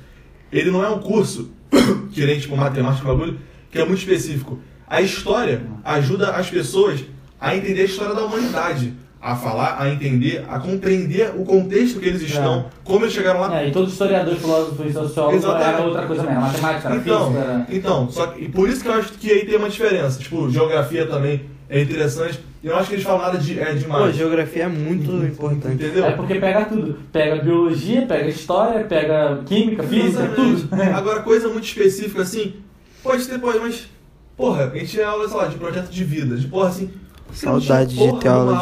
ele 0.51 0.71
não 0.71 0.83
é 0.83 0.89
um 0.89 0.99
curso 0.99 1.51
que 2.11 2.25
nem 2.25 2.39
tipo 2.39 2.55
matemática, 2.55 3.07
bagulho, 3.07 3.39
que 3.71 3.79
é 3.79 3.85
muito 3.85 3.99
específico. 3.99 4.59
A 4.87 5.01
história 5.01 5.61
ajuda 5.83 6.31
as 6.31 6.49
pessoas 6.49 7.03
a 7.39 7.55
entender 7.55 7.81
a 7.81 7.85
história 7.85 8.13
da 8.13 8.23
humanidade. 8.23 8.93
A 9.25 9.37
falar, 9.37 9.77
a 9.79 9.89
entender, 9.89 10.43
a 10.49 10.59
compreender 10.59 11.31
o 11.37 11.45
contexto 11.45 11.97
que 11.97 12.09
eles 12.09 12.21
estão, 12.21 12.65
como 12.83 13.05
eles 13.05 13.13
chegaram 13.13 13.39
lá. 13.39 13.61
É, 13.61 13.69
e 13.69 13.71
todos 13.71 13.87
os 13.87 13.93
historiadores, 13.93 14.37
filósofos 14.41 14.85
e 14.85 14.91
sociólogos 14.91 15.37
Exatamente. 15.37 15.69
era 15.69 15.81
outra 15.81 16.05
coisa 16.07 16.23
mesmo. 16.23 16.41
Matemática, 16.41 16.95
Então, 16.97 17.27
física, 17.27 17.43
era... 17.45 17.67
então, 17.69 18.09
só 18.11 18.27
que, 18.27 18.43
e 18.43 18.49
por 18.49 18.67
isso 18.67 18.81
que 18.81 18.89
eu 18.89 18.93
acho 18.93 19.13
que 19.13 19.31
aí 19.31 19.45
tem 19.45 19.55
uma 19.55 19.69
diferença. 19.69 20.19
Tipo, 20.19 20.49
geografia 20.49 21.07
também 21.07 21.45
é 21.69 21.81
interessante. 21.81 22.39
E 22.63 22.67
eu 22.67 22.75
acho 22.77 22.87
que 22.89 22.95
eles 22.95 23.03
falam 23.03 23.21
nada 23.21 23.37
de, 23.37 23.59
é, 23.59 23.65
Pô, 23.65 23.73
demais. 23.73 24.15
geografia 24.15 24.63
é 24.63 24.67
muito 24.67 25.11
importante. 25.11 25.75
Entendeu? 25.75 26.05
É 26.05 26.11
porque 26.11 26.35
pega 26.35 26.65
tudo. 26.65 26.97
Pega 27.11 27.43
biologia, 27.43 28.05
pega 28.05 28.29
história, 28.29 28.85
pega 28.85 29.41
química, 29.45 29.83
física, 29.83 30.23
Exatamente. 30.23 30.61
tudo. 30.67 30.81
Agora, 30.81 31.21
coisa 31.21 31.49
muito 31.49 31.65
específica 31.65 32.21
assim, 32.21 32.55
pode 33.01 33.27
ter, 33.27 33.39
pode, 33.39 33.59
mas. 33.59 33.87
Porra, 34.35 34.71
a 34.73 34.77
gente 34.77 34.99
é 34.99 35.03
aula, 35.03 35.27
sei 35.27 35.37
lá, 35.37 35.45
de 35.47 35.57
projeto 35.57 35.89
de 35.89 36.03
vida, 36.03 36.35
de 36.35 36.47
porra 36.47 36.69
assim. 36.69 36.89
Saudade 37.33 37.95
de 37.95 38.19
ter 38.19 38.27
aula 38.27 38.59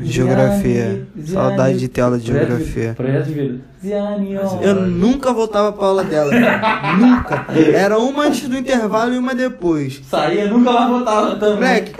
de 0.00 0.12
geografia. 0.12 1.06
Saudade 1.26 1.78
de 1.78 1.88
ter 1.88 2.00
aula 2.00 2.18
de 2.18 2.26
geografia. 2.26 2.96
Eu 4.62 4.74
nunca 4.86 5.32
voltava 5.32 5.72
pra 5.72 5.86
aula 5.86 6.04
dela. 6.04 6.32
nunca. 6.98 7.46
Era 7.74 7.98
uma 7.98 8.24
antes 8.24 8.48
do 8.48 8.56
intervalo 8.56 9.14
e 9.14 9.18
uma 9.18 9.34
depois. 9.34 10.00
Saía, 10.08 10.48
nunca 10.48 10.72
mais 10.72 10.88
voltava 10.90 11.36
também. 11.36 11.56
Moleque, 11.56 11.92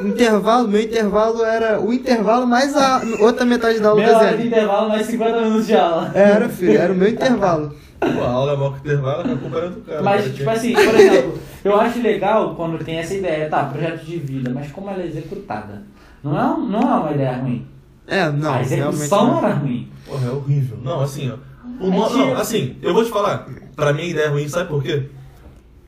Intervalo, 0.00 0.68
meu 0.68 0.80
intervalo 0.80 1.44
era 1.44 1.80
o 1.80 1.92
intervalo 1.92 2.46
mais 2.46 2.76
a 2.76 3.02
outra 3.20 3.44
metade 3.44 3.80
da 3.80 3.88
aula 3.88 4.00
Meia 4.00 4.12
da 4.12 4.18
hora 4.18 4.36
de 4.36 4.42
Zé. 4.42 4.46
intervalo, 4.46 4.88
mais 4.90 5.06
50 5.06 5.40
minutos 5.40 5.66
de 5.66 5.74
aula. 5.74 6.12
Era, 6.14 6.48
filho, 6.48 6.78
era 6.78 6.92
o 6.92 6.96
meu 6.96 7.08
intervalo. 7.08 7.74
Pô, 8.00 8.22
a 8.24 8.28
aula 8.30 8.52
é 8.52 8.56
maior 8.56 8.72
que 8.74 8.80
intervalo, 8.80 9.32
a 9.32 9.36
culpa 9.36 9.58
era 9.58 9.70
do 9.70 9.80
cara. 9.80 10.02
Mas, 10.02 10.20
cara, 10.22 10.34
tipo 10.34 10.50
assim, 10.50 10.72
por 10.74 10.94
exemplo, 10.94 11.38
eu 11.64 11.80
acho 11.80 12.00
legal 12.00 12.54
quando 12.54 12.84
tem 12.84 12.96
essa 12.98 13.14
ideia, 13.14 13.48
tá, 13.48 13.64
projeto 13.64 14.04
de 14.04 14.16
vida, 14.18 14.50
mas 14.54 14.70
como 14.70 14.90
ela 14.90 15.02
é 15.02 15.06
executada. 15.06 15.82
Não 16.22 16.36
é, 16.38 16.70
não 16.70 16.80
é 16.80 17.00
uma 17.00 17.12
ideia 17.12 17.36
ruim. 17.36 17.66
É, 18.06 18.30
não, 18.30 18.54
a 18.54 18.62
execução 18.62 19.26
não. 19.32 19.38
era 19.38 19.54
ruim. 19.54 19.88
Porra, 20.06 20.26
é 20.26 20.30
horrível. 20.30 20.78
Não, 20.82 21.00
assim, 21.00 21.30
ó. 21.30 21.36
O 21.80 21.86
É 21.86 21.90
Não, 21.90 22.36
assim, 22.36 22.76
eu 22.82 22.92
vou 22.94 23.04
te 23.04 23.10
falar. 23.10 23.46
Pra 23.76 23.92
mim 23.92 24.02
a 24.02 24.06
ideia 24.06 24.24
é 24.26 24.28
ruim, 24.28 24.48
sabe 24.48 24.68
por 24.68 24.82
quê? 24.82 25.04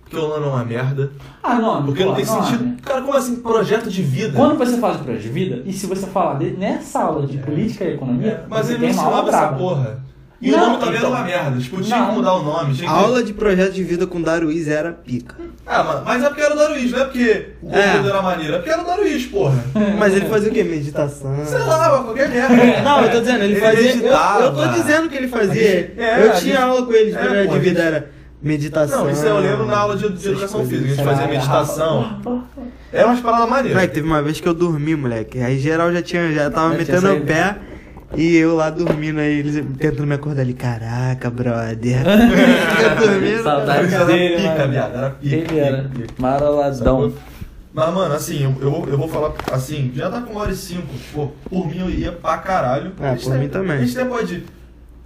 Porque 0.02 0.16
o 0.16 0.26
Lano 0.28 0.46
é 0.46 0.48
uma 0.50 0.64
merda. 0.64 1.10
Ah, 1.42 1.54
não, 1.56 1.84
Porque 1.84 2.04
não 2.04 2.10
pô, 2.10 2.16
tem 2.16 2.24
sentido. 2.24 2.64
né? 2.64 2.76
Cara, 2.82 3.00
como 3.00 3.16
assim? 3.16 3.36
Projeto 3.36 3.88
de 3.88 4.02
vida. 4.02 4.32
Quando 4.36 4.58
você 4.58 4.76
fala 4.78 4.96
de 4.98 5.04
projeto 5.04 5.22
de 5.22 5.28
vida, 5.28 5.62
e 5.64 5.72
se 5.72 5.86
você 5.86 6.06
falar 6.06 6.34
de- 6.38 6.50
nessa 6.50 7.00
aula 7.00 7.26
de 7.26 7.38
política 7.38 7.84
e 7.84 7.94
economia, 7.94 8.30
É, 8.32 8.44
mas 8.48 8.66
você 8.66 8.72
ele 8.74 8.86
tem 8.86 8.94
não 8.94 9.02
uma 9.02 9.08
aula 9.16 9.22
ensinava 9.28 9.44
essa 9.46 9.52
porra. 9.56 10.04
E 10.42 10.50
Não, 10.50 10.58
o 10.58 10.66
nome 10.68 10.78
também 10.78 10.96
então. 10.96 11.10
era 11.10 11.18
uma 11.18 11.24
merda. 11.26 11.60
Tipo, 11.60 11.82
tinha 11.82 11.98
Não. 11.98 12.06
que 12.08 12.14
mudar 12.14 12.32
o 12.34 12.42
nome. 12.42 12.74
Tinha 12.74 12.90
A 12.90 12.94
que... 12.94 12.98
aula 13.04 13.22
de 13.22 13.32
projeto 13.34 13.72
de 13.74 13.84
vida 13.84 14.06
com 14.06 14.22
Daruiz 14.22 14.68
era 14.68 14.90
pica. 14.92 15.34
Ah, 15.66 15.84
mas, 15.84 16.02
mas 16.04 16.24
é 16.24 16.28
porque 16.28 16.40
era 16.42 16.54
o 16.54 16.56
Daruís, 16.56 16.90
não 16.90 16.98
é 17.00 17.04
porque 17.04 17.46
o 17.62 17.74
É. 17.74 17.96
era 18.08 18.22
maneiro. 18.22 18.54
É 18.54 18.56
porque 18.56 18.70
era 18.70 18.82
o 18.82 18.86
Daruís, 18.86 19.26
porra. 19.26 19.62
Mas 19.98 20.14
ele 20.16 20.24
fazia 20.26 20.50
o 20.50 20.54
quê? 20.54 20.64
Meditação. 20.64 21.36
Sei 21.44 21.58
lá, 21.58 22.02
qualquer 22.02 22.28
merda. 22.30 22.56
Não, 22.82 23.02
eu 23.04 23.10
tô 23.10 23.20
dizendo, 23.20 23.44
ele, 23.44 23.52
Ele 23.52 23.60
fazia. 23.60 23.90
Eu, 23.90 23.96
meditava. 23.96 24.42
eu 24.44 24.54
tô 24.54 24.66
dizendo 24.68 25.08
que 25.10 25.16
ele 25.16 25.28
fazia. 25.28 25.94
É, 25.98 26.16
eu 26.26 26.32
tinha 26.32 26.54
gente- 26.54 26.56
aula 26.56 26.86
com 26.86 26.92
ele 26.92 27.10
de 27.10 27.16
é, 27.16 27.20
projeto 27.20 27.46
pô, 27.48 27.52
de 27.52 27.58
vida, 27.60 27.80
gente- 27.82 27.86
era 27.86 28.10
meditação. 28.42 29.04
Não, 29.04 29.10
isso 29.10 29.26
eu 29.26 29.38
lembro 29.38 29.66
na 29.66 29.76
aula 29.78 29.96
de, 29.96 30.08
de 30.08 30.28
educação 30.28 30.66
física. 30.66 30.86
A 30.86 30.94
gente 30.94 31.04
fazia 31.04 31.26
meditação. 31.28 32.20
Era 32.92 33.06
umas 33.06 33.20
paradas 33.20 33.48
maneiras. 33.48 33.72
Moleque, 33.74 33.94
teve 33.94 34.06
uma 34.06 34.22
vez 34.22 34.40
que 34.40 34.48
eu 34.48 34.54
dormi, 34.54 34.96
moleque. 34.96 35.38
Aí 35.38 35.58
geral 35.58 35.92
já 35.92 36.00
tinha, 36.02 36.32
já 36.32 36.50
tava 36.50 36.70
metendo 36.70 36.98
o 36.98 37.00
saído. 37.02 37.26
E 38.16 38.36
eu 38.36 38.56
lá 38.56 38.70
dormindo 38.70 39.20
aí, 39.20 39.38
eles 39.38 39.54
tentando 39.78 40.06
me 40.06 40.14
acordar 40.14 40.42
ali. 40.42 40.52
Caraca, 40.54 41.30
brother. 41.30 42.02
eu 42.04 43.08
dormindo. 43.08 43.42
Saudade 43.42 43.94
Era 43.94 44.04
dele, 44.04 44.36
pica, 44.36 44.48
mano. 44.54 44.72
viado, 44.72 44.94
era 44.96 45.10
pica, 45.10 45.36
Ele 45.36 45.58
era 45.58 45.82
pica, 45.84 46.14
maroladão. 46.18 47.12
Mas, 47.72 47.94
mano, 47.94 48.14
assim, 48.14 48.42
eu, 48.42 48.54
eu, 48.60 48.70
vou- 48.70 48.88
eu 48.88 48.98
vou 48.98 49.08
falar 49.08 49.32
assim, 49.52 49.92
já 49.94 50.10
tá 50.10 50.20
com 50.22 50.32
uma 50.32 50.40
hora 50.40 50.50
e 50.50 50.56
cinco. 50.56 50.88
Pô, 51.12 51.28
por 51.48 51.68
mim 51.68 51.78
eu 51.78 51.88
ia 51.90 52.10
pra 52.10 52.38
caralho. 52.38 52.92
Ah, 53.00 53.14
por 53.22 53.38
mim 53.38 53.48
também. 53.48 53.76
A 53.76 53.84
gente 53.84 53.96
até 53.96 54.08
pode. 54.08 54.44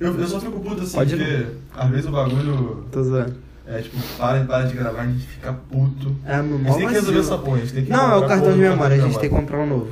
Eu, 0.01 0.19
eu 0.19 0.27
só 0.27 0.41
fico 0.41 0.59
puto 0.61 0.83
assim, 0.83 0.97
Pode 0.97 1.15
porque 1.15 1.47
às 1.77 1.91
vezes 1.91 2.07
o 2.07 2.11
bagulho. 2.11 2.87
Tô 2.91 3.03
zoando. 3.03 3.35
É, 3.67 3.81
tipo, 3.81 3.97
para, 4.19 4.45
para 4.45 4.65
de 4.67 4.75
gravar, 4.75 5.03
a 5.03 5.07
gente 5.07 5.27
fica 5.27 5.53
puto. 5.71 6.15
É, 6.27 6.41
meu 6.43 6.57
A 6.57 6.63
gente 6.63 6.77
tem 6.79 6.87
que 6.89 6.93
resolver 6.95 7.21
essa 7.21 7.39
porra, 7.39 7.57
a 7.57 7.61
gente 7.61 7.73
tem 7.73 7.85
que 7.85 7.91
Não, 7.91 8.13
é 8.13 8.17
o 8.17 8.27
cartão 8.27 8.53
de 8.53 8.59
memória, 8.59 8.97
a 8.97 9.01
gente 9.01 9.19
tem 9.19 9.31
que 9.31 9.35
comprar 9.35 9.59
um 9.59 9.67
novo. 9.67 9.91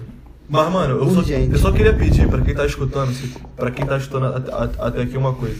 Mas, 0.52 0.70
mano, 0.70 0.98
eu 1.02 1.10
só, 1.14 1.22
eu 1.30 1.58
só 1.58 1.72
queria 1.72 1.94
pedir 1.94 2.28
pra 2.28 2.42
quem 2.42 2.54
tá 2.54 2.66
escutando, 2.66 3.10
se- 3.14 3.32
pra 3.56 3.70
quem 3.70 3.86
tá 3.86 3.96
escutando 3.96 4.26
até 4.78 5.00
aqui 5.00 5.16
uma 5.16 5.32
coisa. 5.32 5.58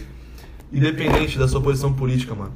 Independente 0.71 1.39
da 1.39 1.47
sua 1.47 1.59
posição 1.59 1.91
política, 1.91 2.35
mano. 2.35 2.51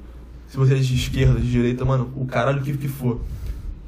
Se 0.48 0.56
você 0.56 0.76
é 0.76 0.78
de 0.78 0.94
esquerda, 0.94 1.40
de 1.40 1.50
direita, 1.50 1.84
mano, 1.84 2.12
o 2.16 2.28
caralho 2.28 2.62
que, 2.62 2.78
que 2.78 2.88
for. 2.88 3.20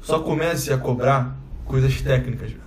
Só 0.02 0.18
comece 0.18 0.72
a 0.72 0.76
cobrar 0.78 1.36
coisas 1.64 2.00
técnicas, 2.00 2.48
velho. 2.50 2.62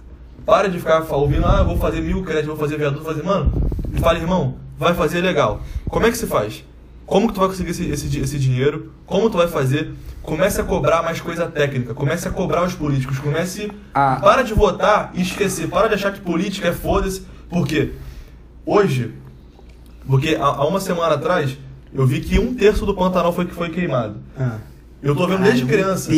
Para 0.45 0.69
de 0.69 0.79
ficar 0.79 1.01
ouvindo, 1.11 1.45
ah, 1.45 1.57
eu 1.59 1.65
vou 1.65 1.77
fazer 1.77 1.99
mil 1.99 2.23
créditos, 2.23 2.47
vou 2.47 2.57
fazer 2.57 2.77
viaduto, 2.77 3.03
vou 3.03 3.13
fazer. 3.13 3.25
Mano, 3.25 3.51
e 3.93 3.99
fala, 3.99 4.17
irmão, 4.17 4.55
vai 4.79 4.93
fazer 4.93 5.19
legal. 5.19 5.61
Como 5.89 6.05
é 6.05 6.11
que 6.11 6.17
você 6.17 6.25
faz? 6.27 6.63
Como 7.05 7.27
que 7.27 7.33
tu 7.33 7.41
vai 7.41 7.49
conseguir 7.49 7.71
esse, 7.71 7.89
esse, 7.89 8.19
esse 8.19 8.39
dinheiro? 8.39 8.93
Como 9.05 9.29
tu 9.29 9.35
vai 9.35 9.49
fazer? 9.49 9.93
Comece 10.23 10.61
a 10.61 10.63
cobrar 10.63 11.03
mais 11.03 11.19
coisa 11.19 11.45
técnica. 11.47 11.93
Comece 11.93 12.27
a 12.27 12.31
cobrar 12.31 12.63
os 12.63 12.73
políticos. 12.73 13.19
Comece. 13.19 13.69
Ah. 13.93 14.17
Para 14.21 14.41
de 14.41 14.53
votar 14.53 15.11
e 15.13 15.21
esquecer. 15.21 15.67
Para 15.67 15.89
de 15.89 15.95
achar 15.95 16.13
que 16.13 16.21
política 16.21 16.69
é 16.69 16.73
foda-se. 16.73 17.25
Por 17.49 17.67
quê? 17.67 17.91
Hoje, 18.65 19.13
porque 20.07 20.35
há, 20.39 20.65
uma 20.65 20.79
semana 20.79 21.15
atrás, 21.15 21.57
eu 21.93 22.07
vi 22.07 22.21
que 22.21 22.39
um 22.39 22.55
terço 22.55 22.85
do 22.85 22.95
Pantanal 22.95 23.33
foi, 23.33 23.45
foi 23.47 23.69
queimado. 23.69 24.15
Ah. 24.39 24.57
Eu 25.01 25.13
tô 25.13 25.27
vendo 25.27 25.43
desde 25.43 25.65
criança. 25.65 26.09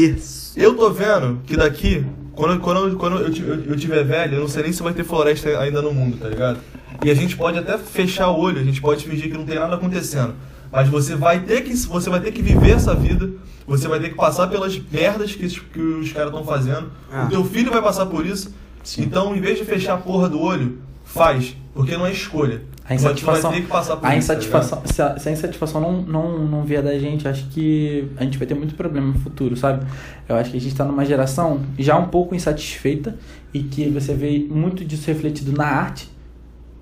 Eu 0.55 0.75
tô 0.75 0.91
vendo 0.91 1.41
que 1.43 1.57
daqui, 1.57 2.05
quando, 2.33 2.59
quando, 2.59 2.95
quando 2.97 3.17
eu, 3.17 3.33
eu, 3.33 3.63
eu 3.71 3.75
tiver 3.75 4.03
velho, 4.03 4.35
eu 4.35 4.41
não 4.41 4.47
sei 4.47 4.63
nem 4.63 4.71
se 4.71 4.83
vai 4.83 4.93
ter 4.93 5.03
floresta 5.03 5.49
ainda 5.59 5.81
no 5.81 5.91
mundo, 5.91 6.17
tá 6.17 6.29
ligado? 6.29 6.59
E 7.03 7.09
a 7.09 7.15
gente 7.15 7.35
pode 7.35 7.57
até 7.57 7.77
fechar 7.79 8.29
o 8.29 8.39
olho, 8.39 8.59
a 8.59 8.63
gente 8.63 8.79
pode 8.79 9.03
fingir 9.03 9.31
que 9.31 9.37
não 9.37 9.45
tem 9.45 9.57
nada 9.57 9.75
acontecendo. 9.75 10.35
Mas 10.75 10.89
você 10.89 11.15
vai 11.15 11.39
ter 11.39 11.61
que, 11.61 11.73
você 11.73 12.09
vai 12.09 12.19
ter 12.19 12.33
que 12.33 12.41
viver 12.41 12.71
essa 12.71 12.93
vida, 12.93 13.29
você 13.65 13.87
vai 13.87 13.97
ter 13.97 14.09
que 14.09 14.15
passar 14.15 14.47
pelas 14.47 14.77
merdas 14.91 15.33
que, 15.33 15.47
que 15.47 15.79
os 15.79 16.11
caras 16.11 16.27
estão 16.27 16.43
fazendo. 16.43 16.91
Ah. 17.09 17.25
O 17.25 17.29
teu 17.29 17.45
filho 17.45 17.71
vai 17.71 17.81
passar 17.81 18.05
por 18.07 18.25
isso. 18.25 18.53
Então, 18.97 19.33
em 19.33 19.39
vez 19.39 19.57
de 19.57 19.63
fechar 19.63 19.93
a 19.93 19.97
porra 19.97 20.27
do 20.27 20.39
olho, 20.39 20.77
faz. 21.05 21.55
Porque 21.73 21.95
não 21.95 22.05
é 22.05 22.11
escolha. 22.11 22.61
A 22.83 22.87
tu 22.87 22.87
vai 22.87 22.95
insatisfação, 22.97 23.51
ter 23.51 23.61
que 23.61 23.67
passar 23.67 23.95
por 23.95 24.05
a 24.05 24.15
isso, 24.15 24.27
tá 24.27 24.33
insatisfação 24.35 24.81
se, 24.85 25.01
a, 25.01 25.17
se 25.17 25.27
a 25.27 25.31
insatisfação 25.31 25.81
não, 25.81 26.01
não, 26.03 26.45
não 26.45 26.63
vier 26.63 26.83
da 26.83 26.99
gente, 26.99 27.27
acho 27.27 27.47
que 27.47 28.07
a 28.15 28.23
gente 28.23 28.37
vai 28.37 28.45
ter 28.45 28.53
muito 28.53 28.75
problema 28.75 29.07
no 29.07 29.19
futuro, 29.19 29.57
sabe? 29.57 29.83
Eu 30.29 30.35
acho 30.35 30.51
que 30.51 30.57
a 30.57 30.61
gente 30.61 30.75
tá 30.75 30.85
numa 30.85 31.03
geração 31.03 31.61
já 31.79 31.97
um 31.97 32.09
pouco 32.09 32.35
insatisfeita 32.35 33.17
e 33.51 33.63
que 33.63 33.89
você 33.89 34.13
vê 34.13 34.45
muito 34.47 34.85
disso 34.85 35.07
refletido 35.07 35.51
na 35.51 35.65
arte. 35.65 36.14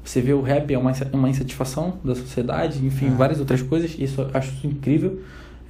Você 0.03 0.19
vê 0.21 0.33
o 0.33 0.41
rap 0.41 0.73
é 0.73 0.77
uma, 0.77 0.91
uma 1.13 1.29
insatisfação 1.29 1.93
da 2.03 2.13
sociedade, 2.15 2.85
enfim, 2.85 3.07
Ah. 3.11 3.15
várias 3.17 3.39
outras 3.39 3.61
coisas. 3.61 3.95
Isso 3.97 4.21
eu 4.21 4.29
acho 4.33 4.51
isso 4.53 4.67
incrível. 4.67 5.19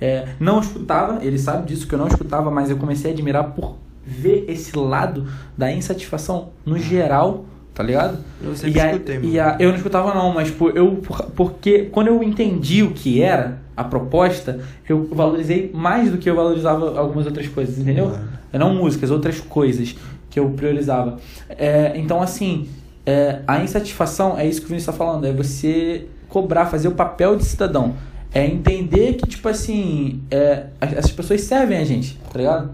É, 0.02 0.28
não 0.40 0.60
escutava, 0.60 1.24
ele 1.24 1.38
sabe 1.38 1.68
disso 1.68 1.88
que 1.88 1.94
eu 1.96 2.00
não 2.00 2.08
escutava, 2.08 2.50
mas 2.52 2.70
eu 2.70 2.78
comecei 2.78 3.12
a 3.12 3.14
admirar 3.14 3.52
por 3.52 3.78
ver 4.06 4.46
esse 4.50 4.76
lado 4.78 5.26
da 5.58 5.72
insatisfação 5.72 6.50
no 6.66 6.78
geral, 6.78 7.46
tá 7.74 7.82
ligado? 7.84 8.18
Eu 8.44 8.56
sempre 8.56 8.78
e 8.78 8.82
a- 8.82 8.88
escutei, 8.92 9.16
e 9.18 9.20
mano. 9.38 9.40
a- 9.42 9.56
eu 9.60 9.70
não 9.70 9.76
escutava 9.78 10.14
não, 10.14 10.34
mas 10.34 10.50
por, 10.52 10.76
eu, 10.76 10.96
por- 10.98 11.24
porque 11.36 11.84
quando 11.92 12.08
eu 12.08 12.22
entendi 12.24 12.84
o 12.84 12.92
que 12.92 13.22
era 13.22 13.60
a 13.78 13.84
proposta, 13.84 14.60
eu 14.90 15.08
valorizei 15.12 15.72
mais 15.74 16.12
do 16.12 16.18
que 16.18 16.30
eu 16.30 16.36
valorizava 16.36 17.00
algumas 17.00 17.26
outras 17.26 17.48
coisas, 17.48 17.78
entendeu? 17.78 18.10
Claro. 18.10 18.24
Não 18.52 18.74
músicas, 18.76 19.10
outras 19.10 19.40
coisas 19.40 19.96
que 20.30 20.40
eu 20.40 20.50
priorizava. 20.50 21.18
É, 21.50 21.94
então, 21.96 22.22
assim, 22.22 22.68
é, 23.06 23.39
a 23.47 23.64
insatisfação 23.64 24.38
é 24.38 24.45
isso 24.47 24.60
que 24.62 24.66
o 24.66 24.70
Vinícius 24.70 24.93
está 24.93 25.06
falando, 25.06 25.26
é 25.26 25.32
você 25.34 26.08
cobrar, 26.30 26.66
fazer 26.68 26.88
o 26.88 26.91
papel 26.91 27.36
de 27.36 27.45
cidadão. 27.45 27.93
É 28.34 28.45
entender 28.45 29.14
que, 29.14 29.28
tipo 29.28 29.47
assim, 29.47 30.22
é, 30.32 30.66
as- 30.82 30.93
essas 30.93 31.12
pessoas 31.12 31.41
servem 31.41 31.78
a 31.78 31.84
gente, 31.84 32.18
tá 32.32 32.39
ligado? 32.39 32.72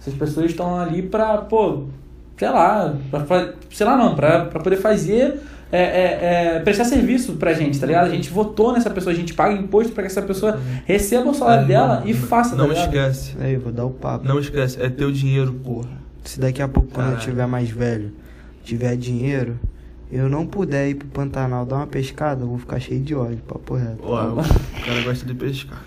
Essas 0.00 0.14
pessoas 0.14 0.46
estão 0.50 0.78
ali 0.78 1.02
pra, 1.02 1.38
pô, 1.38 1.84
sei 2.38 2.48
lá, 2.48 2.94
pra, 3.10 3.52
sei 3.70 3.86
lá 3.86 3.96
não, 3.96 4.14
pra, 4.14 4.46
pra 4.46 4.60
poder 4.60 4.76
fazer, 4.76 5.40
é, 5.70 5.78
é, 5.82 6.18
é, 6.56 6.60
prestar 6.60 6.84
serviço 6.84 7.34
pra 7.34 7.52
gente, 7.52 7.78
tá 7.78 7.86
ligado? 7.86 8.06
A 8.06 8.10
gente 8.10 8.30
votou 8.30 8.72
nessa 8.72 8.88
pessoa, 8.88 9.12
a 9.12 9.16
gente 9.16 9.34
paga 9.34 9.52
imposto 9.54 9.92
pra 9.92 10.02
que 10.04 10.06
essa 10.06 10.22
pessoa 10.22 10.58
receba 10.86 11.28
o 11.28 11.34
salário 11.34 11.64
É, 11.64 11.66
dela 11.68 12.00
não- 12.00 12.06
e 12.08 12.14
faça, 12.14 12.54
Não 12.56 12.68
tá 12.68 12.74
esquece. 12.74 13.34
Aí, 13.40 13.56
vou 13.56 13.72
dar 13.72 13.84
o 13.84 13.90
papo. 13.90 14.26
Não 14.26 14.38
esquece. 14.38 14.80
É 14.80 14.88
teu 14.88 15.10
dinheiro, 15.12 15.52
porra. 15.52 15.88
Se 16.24 16.40
daqui 16.40 16.62
a 16.62 16.68
pouco, 16.68 16.88
quando 16.90 17.06
eu 17.08 17.12
Caralho. 17.14 17.28
tiver 17.30 17.46
mais 17.46 17.68
velho, 17.68 18.12
tiver 18.64 18.96
dinheiro, 18.96 19.58
eu 20.10 20.28
não 20.28 20.46
puder 20.46 20.88
ir 20.88 20.94
pro 20.96 21.08
Pantanal 21.08 21.64
dar 21.66 21.76
uma 21.76 21.86
pescada, 21.86 22.42
eu 22.42 22.48
vou 22.48 22.58
ficar 22.58 22.80
cheio 22.80 23.00
de 23.00 23.14
óleo, 23.14 23.38
papo 23.46 23.74
reto. 23.74 23.98
Ó, 24.02 24.32
o 24.32 24.84
cara 24.84 25.02
gosta 25.04 25.26
de 25.26 25.34
pescar. 25.34 25.82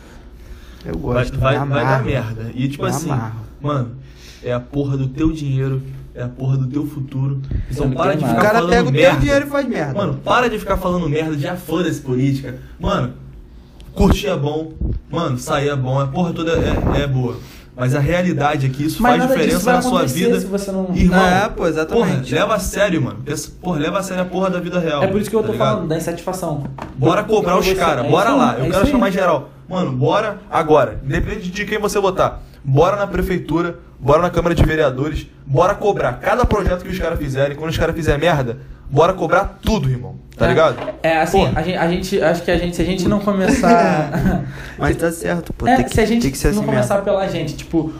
Eu 0.86 0.93
Vai, 0.97 1.23
gosto, 1.25 1.38
vai, 1.39 1.59
me 1.59 1.65
vai 1.73 1.84
dar 1.84 2.03
merda. 2.03 2.51
E 2.53 2.69
tipo 2.69 2.84
Me 2.84 2.89
assim, 2.89 3.09
amarro. 3.11 3.41
mano, 3.61 3.95
é 4.43 4.53
a 4.53 4.59
porra 4.59 4.95
do 4.95 5.07
teu 5.09 5.32
dinheiro, 5.32 5.82
é 6.13 6.23
a 6.23 6.30
porra 6.30 6.57
do 6.57 6.67
teu 6.67 6.86
futuro. 6.86 7.41
Então 7.69 7.91
para 7.91 8.13
de 8.15 8.19
queimado. 8.19 8.25
O 8.25 8.41
ficar 8.41 8.41
cara 8.41 8.53
falando 8.59 8.69
pega 8.69 8.89
o 8.89 8.91
merda. 8.91 9.09
teu 9.11 9.19
dinheiro 9.19 9.45
e 9.47 9.49
faz 9.49 9.67
merda. 9.67 9.93
Mano, 9.93 10.13
para 10.23 10.49
de 10.49 10.59
ficar 10.59 10.78
falando 10.78 11.09
merda, 11.09 11.38
já 11.38 11.55
foda-se 11.57 11.99
política. 12.01 12.57
Mano, 12.80 13.13
curtir 13.93 14.28
é 14.28 14.38
bom, 14.38 14.73
mano, 15.09 15.38
sair 15.38 15.69
é 15.69 15.75
bom, 15.75 15.99
a 15.99 16.07
porra 16.07 16.32
toda 16.34 16.51
é, 16.53 17.01
é 17.03 17.07
boa. 17.07 17.38
Mas 17.78 17.93
a 17.93 17.99
realidade 17.99 18.65
é 18.65 18.69
que 18.69 18.86
isso 18.86 19.03
Mas 19.03 19.17
faz 19.23 19.30
diferença 19.32 19.71
na 19.73 19.82
sua 19.84 20.03
vida. 20.05 20.39
se 20.39 20.47
você 20.47 20.71
não- 20.71 20.89
Irmão, 20.95 21.19
É, 21.23 21.47
pô, 21.47 21.67
exatamente. 21.67 22.30
Porra, 22.32 22.39
leva 22.41 22.55
a 22.55 22.59
sério, 22.59 23.01
mano. 23.01 23.19
Porra, 23.61 23.80
leva 23.80 23.99
a 23.99 24.03
sério 24.03 24.23
a 24.23 24.25
porra 24.25 24.49
da 24.49 24.59
vida 24.59 24.80
real. 24.80 25.03
É 25.03 25.07
por 25.07 25.21
isso 25.21 25.30
que 25.30 25.36
eu 25.36 25.41
tá 25.41 25.45
tô 25.47 25.51
ligado? 25.53 25.69
falando 25.75 25.88
da 25.88 25.95
insatisfação. 25.97 26.63
Bora 26.95 27.23
cobrar 27.23 27.57
os 27.59 27.71
caras, 27.73 28.05
é 28.05 28.09
bora 28.09 28.32
lá. 28.34 28.53
aí, 28.53 28.59
Eu 28.61 28.65
é 28.65 28.69
quero 28.71 28.88
chamar 28.88 29.11
geral. 29.11 29.49
Mano, 29.69 29.91
bora 29.91 30.39
agora. 30.49 30.99
Independente 31.05 31.49
de 31.51 31.65
quem 31.65 31.78
você 31.80 31.99
votar. 31.99 32.41
Bora 32.63 32.95
na 32.97 33.05
prefeitura, 33.05 33.78
bora 33.99 34.21
na 34.21 34.29
Câmara 34.29 34.53
de 34.55 34.63
Vereadores, 34.63 35.27
bora 35.45 35.73
cobrar 35.75 36.13
cada 36.13 36.45
projeto 36.45 36.83
que 36.83 36.89
os 36.89 36.99
caras 36.99 37.17
fizerem. 37.19 37.55
Quando 37.55 37.71
os 37.71 37.77
caras 37.77 37.95
fizerem 37.95 38.19
merda, 38.21 38.57
bora 38.89 39.13
cobrar 39.13 39.59
tudo, 39.61 39.89
irmão. 39.89 40.15
Tá 40.38 40.45
É. 40.45 40.49
ligado? 40.49 40.77
É, 41.01 41.22
assim, 41.22 41.47
a 41.55 41.61
gente, 41.63 41.77
a 41.77 41.88
gente- 41.89 42.22
acho 42.22 42.43
que 42.43 42.51
a 42.51 42.57
gente, 42.57 42.76
se 42.76 42.81
a 42.81 42.85
gente 42.85 43.07
não 43.07 43.19
começar. 43.19 44.43
Mas 44.77 44.95
tá 44.95 45.11
certo, 45.11 45.51
pô. 45.53 45.67
É, 45.67 45.76
tem 45.77 45.85
que, 45.85 45.93
se 45.93 46.01
a 46.01 46.05
gente 46.05 46.22
tem 46.22 46.31
que 46.31 46.38
ser 46.38 46.49
não 46.53 46.57
assim 46.59 46.65
começar 46.65 46.93
mesmo. 46.95 47.05
pela 47.05 47.27
gente, 47.27 47.55
tipo, 47.55 47.91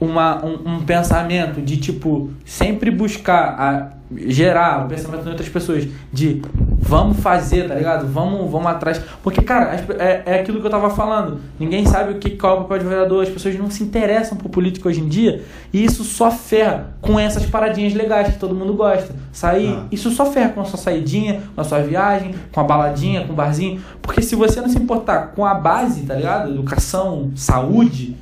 uma, 0.00 0.44
um, 0.44 0.74
um 0.76 0.84
pensamento 0.84 1.62
de, 1.62 1.76
tipo, 1.76 2.30
sempre 2.44 2.90
buscar 2.90 3.54
a, 3.58 3.90
gerar 4.26 4.84
o 4.84 4.88
pensamento 4.88 5.22
de 5.22 5.28
outras 5.30 5.48
pessoas 5.48 5.86
de 6.12 6.42
Vamos 6.86 7.18
fazer, 7.20 7.66
tá 7.66 7.74
ligado? 7.74 8.06
Vamos, 8.06 8.50
vamos 8.50 8.66
atrás. 8.68 9.00
Porque, 9.22 9.40
cara, 9.42 9.74
é, 9.98 10.22
é 10.26 10.40
aquilo 10.40 10.60
que 10.60 10.66
eu 10.66 10.70
tava 10.70 10.90
falando. 10.90 11.40
Ninguém 11.58 11.86
sabe 11.86 12.12
o 12.12 12.18
que 12.18 12.30
qual 12.30 12.56
é 12.56 12.60
o 12.60 12.62
papel 12.62 12.78
de 12.80 12.84
vereador. 12.84 13.22
As 13.22 13.28
pessoas 13.30 13.56
não 13.58 13.70
se 13.70 13.82
interessam 13.82 14.36
por 14.36 14.48
política 14.50 14.88
hoje 14.88 15.00
em 15.00 15.08
dia. 15.08 15.42
E 15.72 15.82
isso 15.84 16.04
só 16.04 16.30
ferra 16.30 16.94
com 17.00 17.18
essas 17.18 17.46
paradinhas 17.46 17.94
legais 17.94 18.34
que 18.34 18.38
todo 18.38 18.54
mundo 18.54 18.74
gosta. 18.74 19.14
Sair, 19.32 19.74
Ah. 19.74 19.86
isso 19.90 20.10
só 20.10 20.26
ferra 20.26 20.50
com 20.50 20.60
a 20.60 20.64
sua 20.64 20.78
saidinha, 20.78 21.40
com 21.54 21.60
a 21.60 21.64
sua 21.64 21.80
viagem, 21.80 22.34
com 22.52 22.60
a 22.60 22.64
baladinha, 22.64 23.24
com 23.26 23.32
o 23.32 23.36
barzinho. 23.36 23.80
Porque 24.02 24.20
se 24.20 24.36
você 24.36 24.60
não 24.60 24.68
se 24.68 24.78
importar 24.78 25.32
com 25.34 25.44
a 25.44 25.54
base, 25.54 26.02
tá 26.02 26.14
ligado? 26.14 26.50
Educação, 26.50 27.30
saúde, 27.34 28.14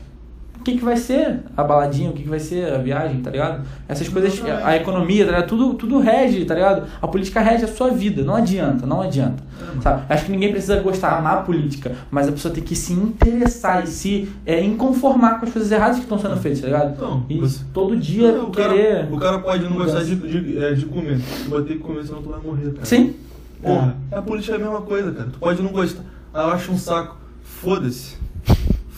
o 0.62 0.64
que, 0.64 0.78
que 0.78 0.84
vai 0.84 0.96
ser 0.96 1.40
a 1.56 1.64
baladinha, 1.64 2.08
o 2.10 2.12
que, 2.12 2.22
que 2.22 2.28
vai 2.28 2.38
ser 2.38 2.72
a 2.72 2.78
viagem, 2.78 3.20
tá 3.20 3.30
ligado? 3.30 3.64
Essas 3.88 4.08
coisas, 4.08 4.40
a 4.64 4.76
economia, 4.76 5.24
tá 5.26 5.32
ligado? 5.32 5.48
Tudo, 5.48 5.74
tudo 5.74 5.98
rege, 5.98 6.44
tá 6.44 6.54
ligado? 6.54 6.86
A 7.02 7.08
política 7.08 7.40
rege 7.40 7.64
a 7.64 7.68
sua 7.68 7.90
vida, 7.90 8.22
não 8.22 8.36
adianta, 8.36 8.86
não 8.86 9.02
adianta. 9.02 9.42
Sabe? 9.82 10.02
Acho 10.08 10.26
que 10.26 10.30
ninguém 10.30 10.52
precisa 10.52 10.78
gostar, 10.80 11.18
amar 11.18 11.38
a 11.38 11.40
política, 11.42 11.92
mas 12.12 12.28
a 12.28 12.32
pessoa 12.32 12.54
tem 12.54 12.62
que 12.62 12.76
se 12.76 12.92
interessar 12.92 13.82
e 13.82 13.88
se 13.88 14.28
é, 14.46 14.62
inconformar 14.62 15.40
com 15.40 15.46
as 15.46 15.52
coisas 15.52 15.70
erradas 15.72 15.96
que 15.96 16.02
estão 16.04 16.18
sendo 16.18 16.36
feitas, 16.36 16.60
tá 16.60 16.66
ligado? 16.68 16.92
Então, 16.94 17.26
E 17.28 17.38
você- 17.38 17.64
todo 17.74 17.96
dia 17.96 18.30
Não, 18.32 18.44
o, 18.48 18.50
querer. 18.52 18.94
cara, 19.06 19.08
o 19.14 19.18
cara 19.18 19.38
pode 19.40 19.64
não 19.64 19.72
gostar 19.76 20.04
de, 20.04 20.14
de, 20.14 20.58
é, 20.64 20.74
de 20.74 20.86
comer. 20.86 21.18
Tu 21.44 21.50
vai 21.50 21.62
ter 21.62 21.72
que 21.74 21.80
comer, 21.80 22.04
senão 22.04 22.22
tu 22.22 22.28
vai 22.28 22.40
morrer, 22.40 22.70
cara. 22.72 22.84
Sim. 22.84 23.14
Porra, 23.60 23.96
a 24.12 24.22
política 24.22 24.54
é 24.54 24.56
a 24.56 24.60
mesma 24.60 24.82
coisa, 24.82 25.10
cara. 25.10 25.28
Tu 25.32 25.38
pode 25.40 25.60
não 25.60 25.70
gostar. 25.72 26.02
Ah, 26.32 26.42
eu 26.44 26.50
acho 26.52 26.70
um 26.72 26.78
saco. 26.78 27.16
Foda-se. 27.42 28.16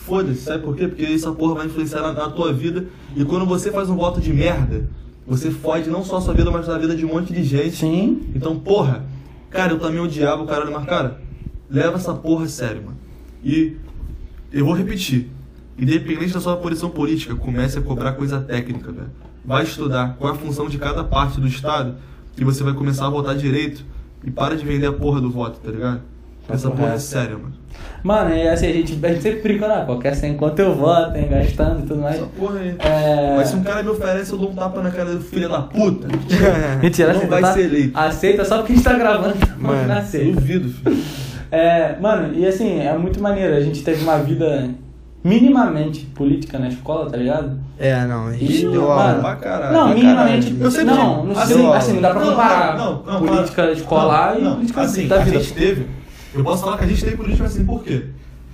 Foda-se, 0.05 0.41
sabe 0.41 0.63
por 0.63 0.75
quê? 0.75 0.87
Porque 0.87 1.03
essa 1.03 1.31
porra 1.31 1.55
vai 1.55 1.65
influenciar 1.65 2.01
na, 2.01 2.13
na 2.13 2.29
tua 2.29 2.53
vida. 2.53 2.85
E 3.15 3.25
quando 3.25 3.43
você 3.43 3.71
faz 3.71 3.89
um 3.89 3.95
voto 3.95 4.21
de 4.21 4.31
merda, 4.31 4.87
você 5.25 5.49
fode 5.49 5.89
não 5.89 6.03
só 6.03 6.17
a 6.17 6.21
sua 6.21 6.35
vida, 6.35 6.51
mas 6.51 6.69
a 6.69 6.77
vida 6.77 6.95
de 6.95 7.03
um 7.03 7.09
monte 7.09 7.33
de 7.33 7.43
gente. 7.43 7.77
Sim. 7.77 8.21
Então, 8.35 8.59
porra, 8.59 9.03
cara, 9.49 9.73
eu 9.73 9.79
também 9.79 9.99
odiava 9.99 10.43
o 10.43 10.45
caralho, 10.45 10.71
mas 10.71 10.85
cara, 10.85 11.19
leva 11.67 11.95
essa 11.95 12.13
porra 12.13 12.45
a 12.45 12.47
sério, 12.47 12.83
mano. 12.83 12.97
E 13.43 13.77
eu 14.53 14.63
vou 14.63 14.75
repetir. 14.75 15.27
Independente 15.75 16.33
da 16.33 16.39
sua 16.39 16.55
posição 16.55 16.91
política, 16.91 17.35
comece 17.35 17.79
a 17.79 17.81
cobrar 17.81 18.13
coisa 18.13 18.39
técnica, 18.39 18.91
velho. 18.91 19.09
Vai 19.43 19.63
estudar 19.63 20.15
qual 20.19 20.31
é 20.31 20.35
a 20.35 20.39
função 20.39 20.69
de 20.69 20.77
cada 20.77 21.03
parte 21.03 21.41
do 21.41 21.47
Estado 21.47 21.95
e 22.37 22.43
você 22.43 22.63
vai 22.63 22.73
começar 22.73 23.07
a 23.07 23.09
votar 23.09 23.35
direito. 23.35 23.83
E 24.23 24.29
para 24.29 24.55
de 24.55 24.63
vender 24.63 24.85
a 24.85 24.93
porra 24.93 25.19
do 25.19 25.31
voto, 25.31 25.59
tá 25.59 25.71
ligado? 25.71 26.01
Essa 26.49 26.69
porra 26.69 26.81
é 26.81 26.85
correto. 26.85 27.01
séria, 27.01 27.37
mano. 27.37 27.53
Mano, 28.03 28.35
e 28.35 28.47
assim, 28.47 28.67
a 28.67 28.71
gente, 28.73 28.99
a 29.03 29.07
gente 29.09 29.21
sempre 29.23 29.41
brinca, 29.41 29.67
né? 29.67 29.83
Qualquer 29.85 30.15
sem 30.15 30.35
conta 30.37 30.61
eu 30.61 30.75
voto, 30.75 31.17
hein? 31.17 31.27
Gastando 31.29 31.79
e 31.83 31.87
tudo 31.87 32.01
mais. 32.01 32.17
Essa 32.17 32.25
porra 32.27 32.59
aí. 32.59 32.75
É... 32.79 33.33
Mas 33.35 33.47
se 33.49 33.55
um 33.55 33.63
cara 33.63 33.81
me 33.81 33.89
oferece, 33.89 34.31
eu 34.31 34.37
dou 34.37 34.51
um 34.51 34.53
tapa 34.53 34.81
na 34.81 34.91
cara 34.91 35.11
do 35.11 35.21
filho 35.21 35.49
da 35.49 35.61
puta. 35.63 36.07
Mentira, 36.81 37.09
não 37.13 37.15
aceita, 37.15 37.27
vai 37.27 37.41
tá? 37.41 37.53
ser 37.53 37.61
eleito. 37.65 37.97
Aceita 37.97 38.45
só 38.45 38.57
porque 38.57 38.73
a 38.73 38.75
gente 38.75 38.85
tá 38.85 38.93
gravando, 38.93 39.35
tá? 39.37 39.47
Mano, 39.57 39.87
Não 39.87 39.97
aceita. 39.97 40.33
Duvido, 40.39 40.69
filho. 40.69 41.03
É, 41.51 41.95
mano, 41.99 42.33
e 42.35 42.45
assim, 42.45 42.79
é 42.79 42.95
muito 42.97 43.19
maneiro. 43.21 43.55
A 43.55 43.61
gente 43.61 43.83
teve 43.83 44.03
uma 44.03 44.19
vida 44.19 44.69
minimamente 45.23 46.05
política 46.13 46.59
na 46.59 46.67
escola, 46.67 47.09
tá 47.09 47.17
ligado? 47.17 47.59
É, 47.79 48.05
não, 48.05 48.27
a 48.27 48.33
gente 48.33 48.53
Ih, 48.57 48.61
deu 48.69 48.81
mano. 48.83 48.91
aula. 48.91 49.13
Pra 49.19 49.35
caralho. 49.35 49.73
não, 49.73 49.85
pra 49.85 49.93
minimamente. 49.95 50.45
caralho. 50.47 50.63
Eu 50.63 50.71
sempre 50.71 50.93
não, 50.93 51.25
não, 51.25 51.39
assim, 51.39 51.71
assim, 51.73 51.93
não 51.93 52.01
dá 52.01 52.09
pra 52.11 52.19
não, 52.21 52.29
comparar 52.29 52.77
não, 52.77 53.03
não, 53.03 53.19
política 53.19 53.55
claro. 53.55 53.71
escolar 53.71 54.31
Não, 54.33 54.39
e 54.39 54.43
não, 54.43 54.55
política 54.55 54.81
assim, 54.81 55.07
da 55.07 55.15
a 55.15 55.19
vida. 55.19 55.39
gente 55.39 55.53
teve. 55.53 55.87
Eu 56.35 56.43
posso 56.43 56.63
falar 56.63 56.77
que 56.77 56.83
a 56.83 56.87
gente 56.87 57.03
teve 57.03 57.17
política 57.17 57.45
assim, 57.45 57.65
por 57.65 57.83
quê? 57.83 58.05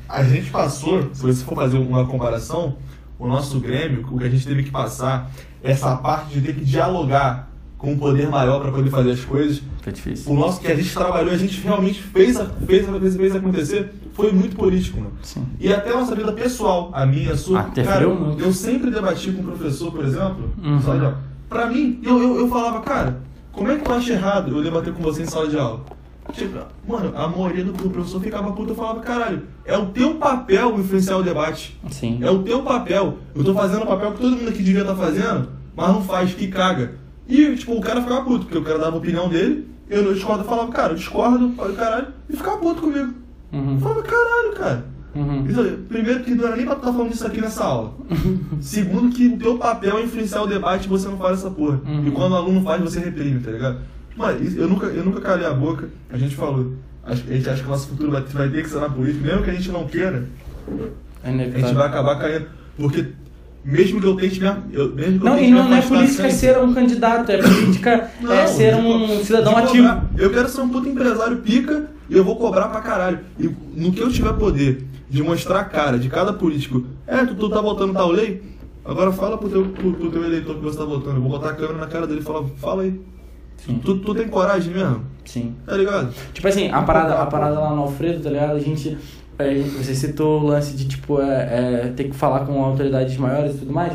A 0.07 0.23
gente 0.23 0.49
passou, 0.49 1.09
se 1.13 1.21
você 1.21 1.43
for 1.43 1.55
fazer 1.55 1.77
uma 1.77 2.05
comparação, 2.05 2.75
o 3.17 3.27
nosso 3.27 3.59
Grêmio, 3.59 4.05
o 4.11 4.17
que 4.17 4.25
a 4.25 4.29
gente 4.29 4.45
teve 4.45 4.63
que 4.63 4.71
passar, 4.71 5.31
essa 5.63 5.95
parte 5.95 6.33
de 6.33 6.41
ter 6.41 6.53
que 6.55 6.65
dialogar 6.65 7.49
com 7.77 7.93
um 7.93 7.97
poder 7.97 8.29
maior 8.29 8.59
para 8.61 8.71
poder 8.71 8.89
fazer 8.91 9.11
as 9.11 9.21
coisas. 9.25 9.61
Foi 9.81 9.91
difícil. 9.91 10.31
O 10.31 10.35
nosso 10.35 10.59
que 10.61 10.67
a 10.71 10.75
gente 10.75 10.93
trabalhou, 10.93 11.33
a 11.33 11.37
gente 11.37 11.59
realmente 11.61 12.01
fez, 12.01 12.39
a- 12.39 12.45
fez, 12.45 12.87
a- 12.87 12.99
fez, 12.99 13.15
fez 13.15 13.35
acontecer, 13.35 13.91
foi 14.13 14.31
muito 14.31 14.55
político, 14.55 14.99
mano. 14.99 15.13
Sim. 15.23 15.43
E 15.59 15.73
até 15.73 15.89
a 15.89 15.93
nossa 15.93 16.13
vida 16.15 16.31
pessoal, 16.33 16.91
a 16.93 17.05
minha, 17.05 17.33
a 17.33 17.37
sua. 17.37 17.61
Ah, 17.61 17.67
interferiu 17.69 18.11
cara, 18.11 18.23
muito. 18.25 18.43
eu 18.43 18.53
sempre 18.53 18.91
debati 18.91 19.31
com 19.31 19.41
um 19.41 19.45
professor, 19.45 19.91
por 19.91 20.05
exemplo, 20.05 20.51
Uhum. 20.63 20.81
sala 20.81 20.99
de 20.99 21.05
aula. 21.05 21.19
Pra 21.49 21.65
mim, 21.67 21.99
eu, 22.03 22.21
eu, 22.21 22.37
eu 22.41 22.47
falava, 22.49 22.81
cara, 22.81 23.19
como 23.51 23.71
é 23.71 23.77
que 23.77 23.83
tu 23.83 23.91
acha 23.91 24.13
errado 24.13 24.55
eu 24.55 24.61
debater 24.63 24.93
com 24.93 25.01
você 25.01 25.23
em 25.23 25.25
sala 25.25 25.47
de 25.47 25.57
aula? 25.57 25.81
Tipo, 26.31 26.59
mano, 26.87 27.11
a 27.15 27.27
maioria 27.27 27.63
do, 27.63 27.71
do 27.73 27.89
professor 27.89 28.21
ficava 28.21 28.51
puto, 28.53 28.71
eu 28.71 28.75
falava, 28.75 28.99
caralho, 29.01 29.43
é 29.65 29.77
o 29.77 29.87
teu 29.87 30.15
papel 30.15 30.79
influenciar 30.79 31.17
o 31.17 31.23
debate. 31.23 31.79
Sim. 31.89 32.19
É 32.21 32.29
o 32.31 32.43
teu 32.43 32.61
papel. 32.63 33.17
Eu 33.35 33.43
tô 33.43 33.53
fazendo 33.53 33.83
o 33.83 33.87
papel 33.87 34.11
que 34.13 34.19
todo 34.21 34.35
mundo 34.37 34.49
aqui 34.49 34.63
devia 34.63 34.81
estar 34.81 34.95
fazendo, 34.95 35.49
mas 35.75 35.87
não 35.89 36.01
faz, 36.01 36.33
que 36.33 36.47
caga. 36.47 36.95
E, 37.27 37.55
tipo, 37.55 37.73
o 37.73 37.81
cara 37.81 38.01
ficava 38.01 38.23
puto, 38.25 38.45
porque 38.45 38.57
o 38.57 38.63
cara 38.63 38.79
dava 38.79 38.95
a 38.95 38.99
opinião 38.99 39.29
dele, 39.29 39.67
eu 39.89 40.03
não 40.03 40.13
discordo, 40.13 40.43
eu 40.43 40.47
falava, 40.47 40.71
cara, 40.71 40.93
eu 40.93 40.97
discordo, 40.97 41.53
falei, 41.55 41.75
caralho, 41.75 42.07
e 42.29 42.35
ficava 42.35 42.57
puto 42.57 42.81
comigo. 42.81 43.13
Eu 43.53 43.59
Uhum. 43.59 43.79
falava, 43.79 44.01
caralho, 44.03 44.53
cara. 44.55 44.85
Uhum. 45.13 45.45
Isso 45.45 45.61
Primeiro 45.89 46.23
que 46.23 46.33
não 46.33 46.47
era 46.47 46.55
nem 46.55 46.65
pra 46.65 46.75
tu 46.75 46.79
estar 46.79 46.93
falando 46.93 47.09
disso 47.11 47.27
aqui 47.27 47.41
nessa 47.41 47.65
aula. 47.65 47.93
Segundo 48.61 49.13
que 49.13 49.27
o 49.27 49.37
teu 49.37 49.57
papel 49.57 49.97
é 49.97 50.03
influenciar 50.03 50.41
o 50.41 50.47
debate 50.47 50.85
e 50.85 50.87
você 50.89 51.07
não 51.09 51.17
faz 51.17 51.39
essa 51.39 51.49
porra. 51.51 51.81
Uhum. 51.85 52.07
E 52.07 52.11
quando 52.11 52.31
o 52.31 52.35
aluno 52.35 52.61
faz, 52.63 52.81
você 52.81 52.99
reprime, 53.01 53.41
tá 53.41 53.51
ligado? 53.51 53.79
Mano, 54.15 54.39
eu 54.55 54.67
nunca, 54.67 54.85
eu 54.87 55.05
nunca 55.05 55.21
calei 55.21 55.45
a 55.45 55.53
boca. 55.53 55.87
A 56.11 56.17
gente 56.17 56.35
falou. 56.35 56.73
A 57.03 57.15
gente 57.15 57.49
acha 57.49 57.61
que 57.61 57.67
o 57.67 57.71
nosso 57.71 57.87
futuro 57.87 58.11
vai, 58.11 58.21
vai 58.21 58.49
ter 58.49 58.63
que 58.63 58.69
ser 58.69 58.79
na 58.79 58.89
política. 58.89 59.25
Mesmo 59.25 59.43
que 59.43 59.49
a 59.49 59.53
gente 59.53 59.71
não 59.71 59.87
queira, 59.87 60.25
É 61.23 61.29
a 61.29 61.31
gente 61.59 61.73
vai 61.73 61.87
acabar 61.87 62.19
caindo. 62.19 62.45
Porque 62.77 63.05
mesmo 63.63 63.99
que 64.01 64.07
eu 64.07 64.15
tente 64.15 64.39
me, 64.39 64.47
eu, 64.71 64.93
mesmo 64.93 65.19
que 65.19 65.25
eu 65.25 65.29
Não, 65.29 65.35
tente 65.35 65.47
e 65.47 65.51
não, 65.51 65.63
não 65.69 65.73
é 65.75 65.79
afastar 65.79 65.95
política 65.97 66.23
sempre- 66.29 66.31
ser 66.37 66.57
um 66.59 66.73
candidato, 66.73 67.31
é 67.31 67.37
política 67.41 68.11
Não, 68.21 68.31
é 68.33 68.47
ser 68.47 68.75
de 68.75 68.81
um 68.81 69.07
co- 69.07 69.23
cidadão 69.23 69.53
de 69.53 69.59
ativo. 69.59 69.87
cobrar. 69.87 70.05
Eu 70.17 70.29
quero 70.31 70.49
ser 70.49 70.61
um 70.61 70.69
puto 70.69 70.89
empresário 70.89 71.37
pica 71.37 71.89
e 72.09 72.15
eu 72.17 72.23
vou 72.23 72.35
cobrar 72.35 72.67
pra 72.69 72.81
caralho. 72.81 73.19
E 73.39 73.49
no 73.75 73.91
que 73.91 74.01
eu 74.01 74.11
tiver 74.11 74.33
poder 74.33 74.85
de 75.09 75.21
mostrar 75.23 75.59
a 75.59 75.65
cara 75.65 75.97
de 75.99 76.09
cada 76.09 76.33
político, 76.33 76.85
é, 77.07 77.25
tu, 77.25 77.35
tu 77.35 77.49
tá 77.49 77.61
votando 77.61 77.93
tal 77.93 78.11
lei? 78.11 78.41
Agora 78.83 79.11
fala 79.11 79.37
pro 79.37 79.49
teu, 79.49 79.65
pro, 79.65 79.93
pro 79.93 80.09
teu 80.11 80.23
eleitor 80.23 80.55
que 80.55 80.61
você 80.61 80.77
tá 80.77 80.85
votando. 80.85 81.17
Eu 81.17 81.21
vou 81.21 81.29
botar 81.31 81.49
a 81.49 81.53
câmera 81.53 81.77
na 81.79 81.87
cara 81.87 82.07
dele 82.07 82.21
e 82.21 82.23
falar, 82.23 82.43
fala 82.59 82.83
aí. 82.83 82.99
Sim. 83.65 83.79
Tu, 83.83 83.97
tu 83.99 84.15
tem 84.15 84.27
coragem 84.27 84.73
mesmo? 84.73 85.01
Sim. 85.25 85.55
Tá 85.65 85.75
ligado? 85.77 86.13
Tipo 86.33 86.47
assim, 86.47 86.69
a 86.71 86.81
parada, 86.81 87.15
a 87.15 87.25
parada 87.27 87.59
lá 87.59 87.75
no 87.75 87.83
Alfredo, 87.83 88.21
tá 88.23 88.29
ligado? 88.29 88.55
A 88.55 88.59
gente. 88.59 88.97
é, 89.37 89.53
você 89.55 89.93
citou 89.95 90.41
o 90.41 90.45
lance 90.47 90.75
de, 90.75 90.87
tipo, 90.87 91.21
é, 91.21 91.85
é, 91.85 91.93
ter 91.95 92.05
que 92.05 92.15
falar 92.15 92.45
com 92.45 92.63
autoridades 92.63 93.15
maiores 93.17 93.55
e 93.55 93.59
tudo 93.59 93.71
mais. 93.73 93.93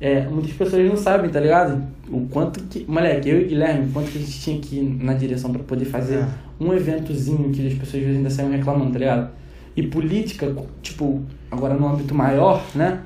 É, 0.00 0.22
muitas 0.26 0.52
pessoas 0.52 0.86
não 0.88 0.96
sabem, 0.96 1.30
tá 1.30 1.38
ligado? 1.40 1.82
O 2.10 2.26
quanto 2.28 2.60
que. 2.64 2.84
Moleque, 2.88 3.28
eu 3.28 3.40
e 3.40 3.44
o 3.44 3.48
Guilherme, 3.48 3.86
o 3.86 3.92
quanto 3.92 4.10
que 4.10 4.18
a 4.18 4.20
gente 4.20 4.40
tinha 4.40 4.58
que 4.60 4.76
ir 4.76 5.04
na 5.04 5.12
direção 5.14 5.52
pra 5.52 5.62
poder 5.62 5.84
fazer 5.86 6.16
É. 6.20 6.28
um 6.58 6.72
eventozinho 6.72 7.50
que 7.50 7.66
as 7.66 7.74
pessoas 7.74 7.94
às 7.96 8.00
vezes 8.02 8.16
ainda 8.16 8.30
saem 8.30 8.50
reclamando, 8.50 8.92
tá 8.92 8.98
ligado? 8.98 9.30
E 9.76 9.82
política, 9.86 10.54
tipo, 10.82 11.22
agora 11.50 11.74
no 11.74 11.86
âmbito 11.88 12.14
maior, 12.14 12.62
né? 12.74 13.00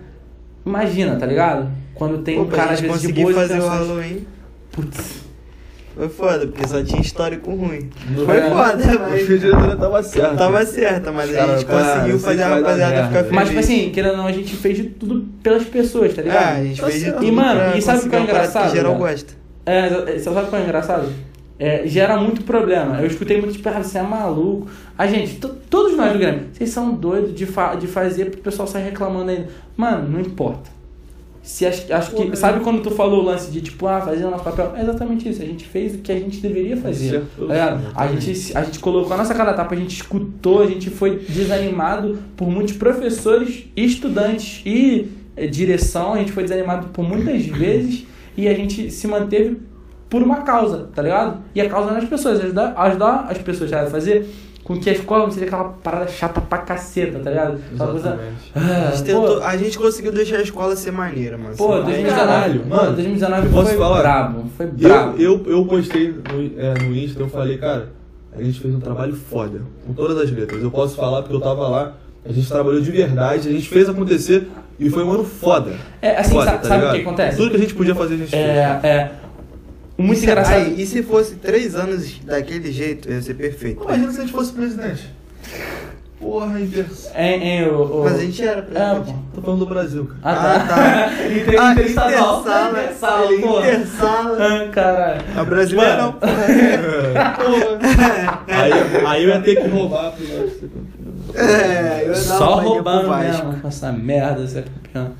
Imagina, 0.64 1.16
tá 1.16 1.26
ligado? 1.26 1.68
Quando 1.94 2.18
tem 2.18 2.36
Pô, 2.36 2.42
um 2.42 2.46
cara 2.46 2.72
às 2.72 2.80
gente 2.80 2.90
vezes 2.90 3.12
de 3.12 3.22
boas 3.22 3.34
fazer 3.36 3.54
o 3.54 3.56
intenções. 3.58 3.78
Halloween 3.88 4.26
Putz. 4.72 5.23
Foi 5.96 6.08
foda, 6.08 6.46
porque 6.46 6.66
só 6.66 6.82
tinha 6.82 7.00
histórico 7.00 7.50
ruim. 7.54 7.88
Não 8.10 8.24
Foi 8.26 8.36
é. 8.38 8.50
foda, 8.50 8.76
que 8.82 8.88
a 8.96 8.98
mas 9.00 9.26
diretoria 9.26 9.76
tava 9.76 10.02
certa. 10.02 10.36
tava 10.36 10.66
certa, 10.66 11.12
mas 11.12 11.30
a 11.30 11.32
Cara, 11.38 11.52
gente 11.58 11.66
cara, 11.66 11.94
conseguiu 11.94 12.18
fazer 12.18 12.36
que 12.36 12.42
a 12.42 12.48
rapaziada 12.48 13.06
ficar 13.06 13.18
feliz. 13.18 13.30
Mas, 13.32 13.48
tipo 13.48 13.60
assim, 13.60 13.90
querendo 13.90 14.10
ou 14.12 14.16
não, 14.18 14.26
a 14.26 14.32
gente 14.32 14.56
fez 14.56 14.76
de 14.76 14.84
tudo 14.84 15.24
pelas 15.42 15.64
pessoas, 15.64 16.12
tá 16.14 16.20
É, 16.20 16.24
ligado? 16.24 16.56
a 16.58 16.64
gente 16.64 16.80
Tá 16.80 16.86
fez 16.86 16.98
de 16.98 17.04
certo. 17.06 17.16
tudo 17.16 17.26
E, 17.28 17.32
mano, 17.32 17.76
e 17.76 17.82
sabe 17.82 18.06
o 18.06 18.10
que 18.10 18.16
é 18.16 18.20
engraçado, 18.20 18.70
que 18.70 18.76
geral 18.76 18.94
gosta. 18.96 19.32
É, 19.66 19.88
você 19.88 20.18
sabe 20.20 20.48
qual 20.50 20.60
é 20.60 20.64
engraçado? 20.64 21.08
É, 21.58 21.86
gera 21.86 22.16
muito 22.16 22.42
problema. 22.42 23.00
Eu 23.00 23.06
escutei 23.06 23.40
muito 23.40 23.52
tipo, 23.54 23.68
ah, 23.68 23.80
você 23.82 23.98
é 23.98 24.02
maluco. 24.02 24.66
A 24.98 25.06
gente, 25.06 25.36
to- 25.36 25.54
todos 25.70 25.96
nós 25.96 26.12
do 26.12 26.18
Grêmio, 26.18 26.48
vocês 26.52 26.68
são 26.70 26.92
doidos 26.92 27.32
de, 27.34 27.46
fa 27.46 27.76
de 27.76 27.86
fazer 27.86 28.26
pro 28.32 28.40
pessoal 28.40 28.66
sair 28.66 28.82
reclamando 28.82 29.30
ainda. 29.30 29.46
Mano, 29.76 30.08
não 30.08 30.20
importa. 30.20 30.68
Se 31.44 31.66
acho, 31.66 31.92
acho 31.92 32.12
que. 32.12 32.34
Sabe 32.36 32.60
quando 32.60 32.82
tu 32.82 32.90
falou 32.90 33.20
o 33.20 33.24
lance 33.26 33.50
de 33.50 33.60
tipo, 33.60 33.86
ah, 33.86 34.00
fazer 34.00 34.24
o 34.24 34.30
nosso 34.30 34.42
papel? 34.42 34.72
É 34.74 34.80
exatamente 34.80 35.28
isso. 35.28 35.42
A 35.42 35.44
gente 35.44 35.66
fez 35.66 35.94
o 35.94 35.98
que 35.98 36.10
a 36.10 36.18
gente 36.18 36.40
deveria 36.40 36.74
fazer. 36.74 37.22
Tá? 37.36 37.80
A 37.94 38.06
gente, 38.06 38.56
a 38.56 38.64
gente 38.64 38.78
colocou 38.78 39.12
a 39.12 39.18
nossa 39.18 39.34
cara 39.34 39.50
a 39.50 39.54
tapa, 39.54 39.74
a 39.74 39.78
gente 39.78 39.94
escutou, 39.94 40.62
a 40.62 40.66
gente 40.66 40.88
foi 40.88 41.18
desanimado 41.18 42.18
por 42.34 42.48
muitos 42.48 42.74
professores, 42.78 43.66
estudantes 43.76 44.62
e 44.64 45.10
eh, 45.36 45.46
direção. 45.46 46.14
A 46.14 46.18
gente 46.18 46.32
foi 46.32 46.44
desanimado 46.44 46.88
por 46.88 47.06
muitas 47.06 47.44
vezes 47.54 48.06
e 48.38 48.48
a 48.48 48.54
gente 48.54 48.90
se 48.90 49.06
manteve 49.06 49.58
por 50.08 50.22
uma 50.22 50.44
causa, 50.44 50.88
tá 50.94 51.02
ligado? 51.02 51.42
E 51.54 51.60
a 51.60 51.68
causa 51.68 51.92
nas 51.92 52.04
pessoas, 52.04 52.40
ajudar, 52.40 52.72
ajudar 52.74 53.26
as 53.28 53.36
pessoas 53.36 53.70
a 53.70 53.84
fazer 53.84 54.26
com 54.64 54.78
que 54.80 54.88
a 54.88 54.92
escola 54.94 55.24
não 55.24 55.30
seja 55.30 55.44
aquela 55.46 55.64
parada 55.64 56.08
chata 56.08 56.40
pra 56.40 56.58
caceta, 56.58 57.18
tá 57.18 57.30
ligado? 57.30 57.60
Coisa. 57.76 57.96
Exatamente. 57.98 58.52
Ah, 58.54 58.88
A 58.88 58.90
gente, 58.96 59.04
tentou, 59.04 59.42
a 59.42 59.56
gente 59.58 59.78
conseguiu 59.78 60.10
deixar 60.12 60.36
a 60.38 60.42
escola 60.42 60.74
ser 60.74 60.90
maneira, 60.90 61.36
mano. 61.36 61.54
Pô, 61.54 61.74
Assim, 61.74 61.82
2019, 61.84 62.16
Caralho, 62.26 62.60
mano, 62.66 62.82
mano, 62.82 62.92
2019 62.96 63.48
posso 63.50 63.68
foi 63.68 63.78
falar? 63.78 64.00
brabo, 64.00 64.44
foi 64.56 64.66
brabo. 64.66 65.16
Eu, 65.22 65.42
eu, 65.46 65.50
eu 65.52 65.64
postei 65.66 66.08
no, 66.08 66.58
é, 66.60 66.74
no 66.82 66.96
Insta, 66.96 67.20
eu 67.20 67.28
falei, 67.28 67.58
cara, 67.58 67.90
a 68.36 68.42
gente 68.42 68.58
fez 68.58 68.74
um 68.74 68.80
trabalho 68.80 69.14
foda, 69.14 69.60
com 69.86 69.92
todas 69.92 70.16
as 70.18 70.30
letras. 70.30 70.62
Eu 70.62 70.70
posso 70.70 70.96
falar 70.96 71.20
porque 71.22 71.36
eu 71.36 71.40
tava 71.40 71.68
lá, 71.68 71.92
a 72.24 72.32
gente 72.32 72.48
trabalhou 72.48 72.80
de 72.80 72.90
verdade, 72.90 73.48
a 73.48 73.52
gente 73.52 73.68
fez 73.68 73.86
acontecer 73.88 74.48
e 74.80 74.88
foi 74.88 75.04
um 75.04 75.12
ano 75.12 75.24
foda. 75.24 75.72
É, 76.00 76.16
assim, 76.16 76.32
foda, 76.32 76.52
sabe- 76.52 76.66
sabe 76.66 76.86
o 76.86 76.90
que 76.92 77.00
acontece? 77.02 77.36
Tudo 77.36 77.50
que 77.50 77.56
a 77.56 77.60
gente 77.60 77.74
podia 77.74 77.94
fazer, 77.94 78.14
a 78.14 78.16
gente 78.16 78.30
fez. 78.30 78.42
É, 78.42 78.80
é, 78.82 79.10
muito 79.96 80.18
E 80.18 80.20
se- 80.20 80.26
engraçado. 80.26 80.54
aí, 80.56 80.82
e 80.82 80.86
se 80.86 81.02
fosse 81.02 81.36
três 81.36 81.74
anos 81.74 82.18
daquele 82.24 82.70
jeito, 82.72 83.10
ia 83.10 83.22
ser 83.22 83.34
perfeito. 83.34 83.82
Imagina 83.84 84.12
se 84.12 84.18
a 84.18 84.20
gente 84.22 84.32
fosse 84.32 84.52
presidente. 84.52 85.08
Porra, 86.18 86.58
inversão. 86.58 87.12
Hein, 87.14 87.42
hein, 87.42 87.68
o, 87.68 87.82
o- 88.00 88.04
Mas 88.04 88.14
a 88.14 88.18
gente 88.20 88.42
era 88.42 88.60
É, 88.60 88.62
presidente. 88.62 89.12
pô. 89.12 89.18
Tô 89.34 89.42
falando 89.42 89.58
do 89.60 89.66
Brasil, 89.66 90.06
cara. 90.06 90.18
Ah, 90.22 90.34
tá. 90.34 90.54
Ah, 90.58 90.68
tá. 90.68 91.10
Inter- 91.36 91.60
Ah, 91.60 91.72
Interestadual. 91.72 92.40
Intersala, 92.40 92.70
Intersala, 92.82 93.32
ele 93.32 93.42
pô. 93.42 93.58
Intersala. 93.60 94.38
Ah, 94.40 94.68
caralho. 94.70 95.20
A 95.36 95.44
brasileirão. 95.44 96.12
Mano. 96.12 96.18
aí, 98.48 98.72
aí 99.06 99.22
eu 99.24 99.28
ia 99.30 99.40
ter 99.40 99.56
que 99.56 99.68
roubar 99.68 100.12
pro 100.12 100.24
É, 101.38 102.02
eu 102.04 102.06
ia 102.06 102.08
dar 102.08 102.14
Só 102.14 102.54
roubando 102.60 103.14
mesmo 103.18 103.60
com 103.60 103.68
essa 103.68 103.92
merda, 103.92 104.46
você 104.46 104.60
é 104.60 104.62
campeão. 104.62 105.12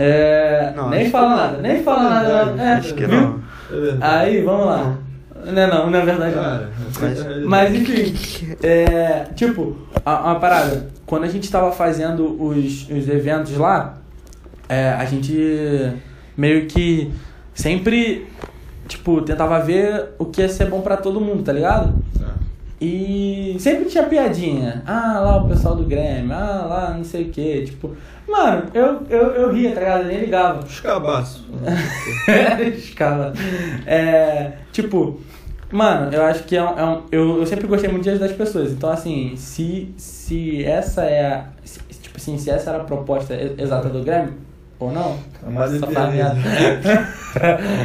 É, 0.00 0.72
Não, 0.76 0.88
nem 0.90 1.02
acho 1.02 1.10
fala 1.10 1.28
que- 1.34 1.36
nada, 1.40 1.58
nem 1.58 1.82
fala 1.82 2.08
nada. 2.10 2.44
não. 2.54 2.62
É, 2.64 2.72
Acho 2.74 2.94
que 2.94 3.04
viu? 3.06 3.20
não. 3.20 3.40
Aí, 4.00 4.42
vamos 4.42 4.66
lá. 4.66 4.96
Não 5.44 5.62
é 5.62 5.66
não, 5.66 5.90
não 5.90 5.98
é 5.98 6.04
verdade 6.04 6.34
não. 6.36 6.42
Cara, 6.42 6.70
Mas- 7.00 7.44
Mas 7.46 7.74
enfim, 7.74 8.56
é, 8.62 9.24
tipo, 9.34 9.76
uma 10.06 10.34
parada. 10.40 10.88
Quando 11.06 11.24
a 11.24 11.28
gente 11.28 11.50
tava 11.50 11.72
fazendo 11.72 12.40
os, 12.42 12.88
os 12.88 13.08
eventos 13.08 13.56
lá, 13.56 13.98
é, 14.68 14.90
a 14.90 15.04
gente 15.04 15.92
meio 16.36 16.66
que 16.66 17.10
sempre, 17.54 18.26
tipo, 18.86 19.20
tentava 19.22 19.58
ver 19.60 20.10
o 20.18 20.24
que 20.26 20.42
ia 20.42 20.48
ser 20.48 20.66
bom 20.66 20.80
pra 20.80 20.96
todo 20.96 21.20
mundo, 21.20 21.42
tá 21.42 21.52
ligado? 21.52 21.94
E 22.80 23.56
sempre 23.58 23.86
tinha 23.86 24.04
piadinha. 24.04 24.82
Ah, 24.86 25.18
lá 25.20 25.36
o 25.42 25.48
pessoal 25.48 25.74
do 25.74 25.84
Grêmio, 25.84 26.32
ah, 26.32 26.64
lá 26.68 26.94
não 26.96 27.02
sei 27.02 27.24
o 27.24 27.28
que. 27.30 27.64
Tipo, 27.64 27.96
mano, 28.28 28.64
eu, 28.72 29.02
eu, 29.10 29.26
eu 29.32 29.52
ria, 29.52 29.72
tá 29.72 29.80
ligado? 29.80 30.00
Eu 30.02 30.06
nem 30.06 30.20
ligava. 30.20 30.64
Os 30.64 30.80
cabaços. 30.80 31.42
Escala. 32.76 33.32
É, 33.84 34.52
tipo, 34.72 35.20
mano, 35.72 36.12
eu 36.14 36.22
acho 36.22 36.44
que 36.44 36.56
é 36.56 36.62
um. 36.62 36.78
é 36.78 36.84
um- 36.84 37.02
eu, 37.10 37.38
eu 37.40 37.46
sempre 37.46 37.66
gostei 37.66 37.90
muito 37.90 38.04
de 38.04 38.10
ajudar 38.10 38.26
as 38.26 38.32
pessoas. 38.32 38.70
Então, 38.72 38.90
assim, 38.90 39.34
se, 39.36 39.92
se 39.96 40.64
essa 40.64 41.02
é 41.02 41.26
a. 41.34 41.44
se- 41.64 41.80
tipo 42.00 42.16
assim, 42.16 42.38
se 42.38 42.48
essa 42.48 42.70
era 42.70 42.82
a 42.82 42.84
proposta 42.84 43.34
exata 43.58 43.88
do 43.88 44.04
Grêmio, 44.04 44.34
ou 44.78 44.92
não? 44.92 45.18
Amado 45.44 45.74
essa 45.74 45.84
de 45.86 45.92
parada- 45.92 46.36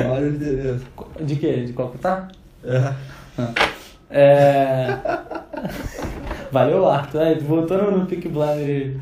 Amado 0.05 0.31
de 0.31 0.37
Deus. 0.55 0.81
De 1.21 1.35
quê? 1.35 1.63
De 1.65 1.73
qual 1.73 1.89
que 1.89 1.97
tá? 1.97 2.27
É. 2.63 2.93
É. 4.13 4.99
Valeu, 6.53 6.87
Arthur. 6.87 7.21
Aí, 7.21 7.39
voltou 7.39 7.91
no, 7.91 8.05
Pick 8.05 8.27
Blinder. 8.27 8.95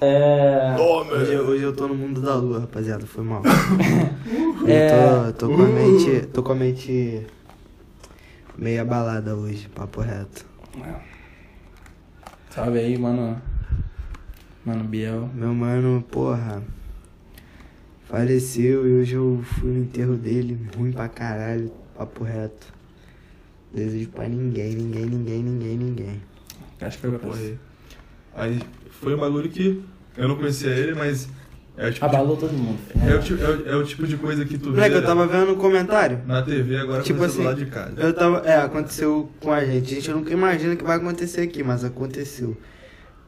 É. 0.00 0.74
Hoje, 0.76 1.36
hoje 1.36 1.62
eu 1.62 1.74
tô 1.74 1.86
no 1.86 1.94
mundo 1.94 2.20
da 2.20 2.34
lua, 2.34 2.60
rapaziada, 2.60 3.06
foi 3.06 3.22
mal. 3.22 3.42
É. 4.66 5.26
Eu 5.28 5.32
tô, 5.34 5.46
tô 5.46 5.54
com 5.54 5.62
a 5.62 5.66
mente. 5.66 6.26
tô 6.28 6.42
com 6.42 6.52
a 6.52 6.54
mente 6.54 7.26
meio 8.56 8.80
abalada 8.80 9.36
hoje, 9.36 9.68
papo 9.68 10.00
reto. 10.00 10.46
Salve 12.48 12.78
aí, 12.78 12.96
mano. 12.96 13.40
Mano 14.64 14.84
Biel. 14.84 15.28
Meu 15.34 15.52
mano, 15.52 16.02
porra, 16.10 16.62
faleceu 18.04 18.88
e 18.88 19.02
hoje 19.02 19.14
eu 19.14 19.42
fui 19.44 19.70
no 19.70 19.80
enterro 19.80 20.16
dele, 20.16 20.58
ruim 20.76 20.90
pra 20.90 21.08
caralho, 21.08 21.70
papo 21.94 22.24
reto. 22.24 22.73
Desejo 23.74 24.08
pra 24.10 24.28
ninguém, 24.28 24.74
ninguém, 24.76 25.06
ninguém, 25.06 25.42
ninguém, 25.42 25.76
ninguém. 25.76 26.22
Acho 26.80 26.98
que 26.98 27.06
eu 27.06 27.12
Porra, 27.18 27.36
aí. 27.38 27.58
Aí 28.36 28.60
foi 29.00 29.14
um 29.14 29.18
bagulho 29.18 29.48
que 29.48 29.82
eu 30.16 30.28
não 30.28 30.36
conhecia 30.36 30.70
ele, 30.70 30.94
mas 30.94 31.28
é 31.76 31.88
o 31.88 31.92
tipo, 31.92 32.08
de, 32.08 32.14
Abalou 32.14 32.36
todo 32.36 32.52
mundo. 32.52 32.78
é 33.04 33.14
o, 33.16 33.20
tipo- 33.20 33.42
é 33.42 33.48
o- 33.50 33.68
é 33.70 33.76
o 33.76 33.84
tipo 33.84 34.06
de 34.06 34.16
coisa 34.16 34.44
que 34.44 34.56
tu 34.58 34.66
vê 34.70 34.76
Moleque, 34.76 34.94
eu 34.96 35.02
tava 35.04 35.26
vendo 35.26 35.46
no 35.46 35.56
comentário. 35.56 36.20
na 36.26 36.42
TV 36.42 36.76
agora 36.76 37.02
Tipo 37.02 37.18
aconteceu 37.24 37.42
do 37.44 37.48
assim, 37.50 37.62
lado 37.64 37.64
de 37.64 37.70
casa. 37.70 38.00
Eu 38.00 38.14
tava. 38.14 38.38
É, 38.46 38.56
aconteceu 38.60 39.30
com 39.40 39.52
a 39.52 39.64
gente. 39.64 39.92
A 39.92 39.94
gente 39.96 40.10
nunca 40.12 40.32
imagina 40.32 40.76
que 40.76 40.84
vai 40.84 40.96
acontecer 40.96 41.40
aqui, 41.40 41.62
mas 41.64 41.84
aconteceu. 41.84 42.56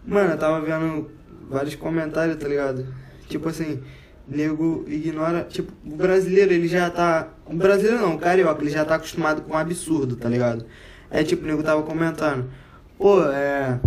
Mano, 0.06 0.30
eu 0.30 0.38
tava 0.38 0.60
vendo 0.60 1.10
vários 1.50 1.74
comentários, 1.74 2.36
tá 2.36 2.46
ligado? 2.46 2.86
Tipo 3.28 3.48
assim, 3.48 3.80
nego 4.28 4.84
ignora. 4.88 5.46
Tipo, 5.48 5.72
o 5.84 5.96
brasileiro, 5.96 6.52
ele 6.52 6.68
já 6.68 6.90
tá. 6.90 7.28
O 7.46 7.54
brasileiro 7.54 8.00
não, 8.02 8.14
o 8.14 8.18
carioca, 8.18 8.62
ele 8.62 8.70
já 8.70 8.84
tá 8.84 8.96
acostumado 8.96 9.42
com 9.42 9.52
um 9.54 9.56
absurdo, 9.56 10.16
tá 10.16 10.28
ligado? 10.28 10.64
É 11.10 11.22
tipo, 11.22 11.44
o 11.44 11.46
nego 11.46 11.62
tava 11.62 11.82
comentando. 11.82 12.46
Pô, 12.98 13.22
é. 13.24 13.78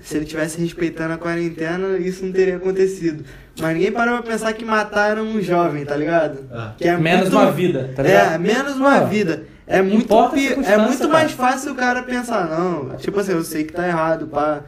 Se 0.00 0.16
ele 0.18 0.24
tivesse 0.26 0.60
respeitando 0.60 1.14
a 1.14 1.18
quarentena, 1.18 1.98
isso 1.98 2.24
não 2.24 2.30
teria 2.30 2.56
acontecido. 2.56 3.24
Mas 3.58 3.74
ninguém 3.74 3.90
parou 3.90 4.22
pra 4.22 4.30
pensar 4.32 4.52
que 4.52 4.64
mataram 4.64 5.24
um 5.24 5.40
jovem, 5.40 5.84
tá 5.84 5.96
ligado? 5.96 6.40
Ah. 6.52 6.74
Que 6.76 6.86
é 6.86 6.96
Menos 6.96 7.22
muito- 7.30 7.36
uma 7.36 7.50
vida, 7.50 7.90
tá 7.96 8.02
ligado? 8.04 8.34
É, 8.34 8.38
menos 8.38 8.76
uma 8.76 8.98
Ah, 8.98 9.04
vida. 9.04 9.44
É 9.66 9.82
muito, 9.82 10.06
pi- 10.30 10.52
é 10.64 10.76
muito 10.76 11.08
mais 11.08 11.32
fácil 11.32 11.72
o 11.72 11.74
cara 11.74 12.02
pensar, 12.04 12.46
não. 12.48 12.90
Tipo 12.98 13.18
assim, 13.18 13.32
eu 13.32 13.42
sei 13.42 13.64
que 13.64 13.72
tá 13.72 13.88
errado 13.88 14.28
pra 14.28 14.60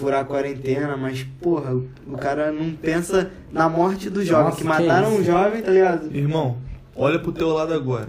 furar 0.00 0.20
a 0.20 0.24
quarentena, 0.24 0.96
mas, 0.96 1.22
porra, 1.40 1.74
o, 1.74 2.16
cara 2.18 2.50
não 2.50 2.70
pensa 2.72 3.30
na 3.52 3.68
morte 3.68 4.08
do 4.10 4.24
jovem, 4.24 4.44
Nossa, 4.44 4.56
que 4.56 4.62
que 4.62 4.68
mataram 4.68 5.14
um 5.16 5.22
jovem, 5.24 5.62
tá 5.62 5.70
ligado? 5.70 6.16
Irmão, 6.16 6.56
olha 6.96 7.18
pro 7.18 7.32
teu 7.32 7.48
lado 7.50 7.72
agora. 7.74 8.08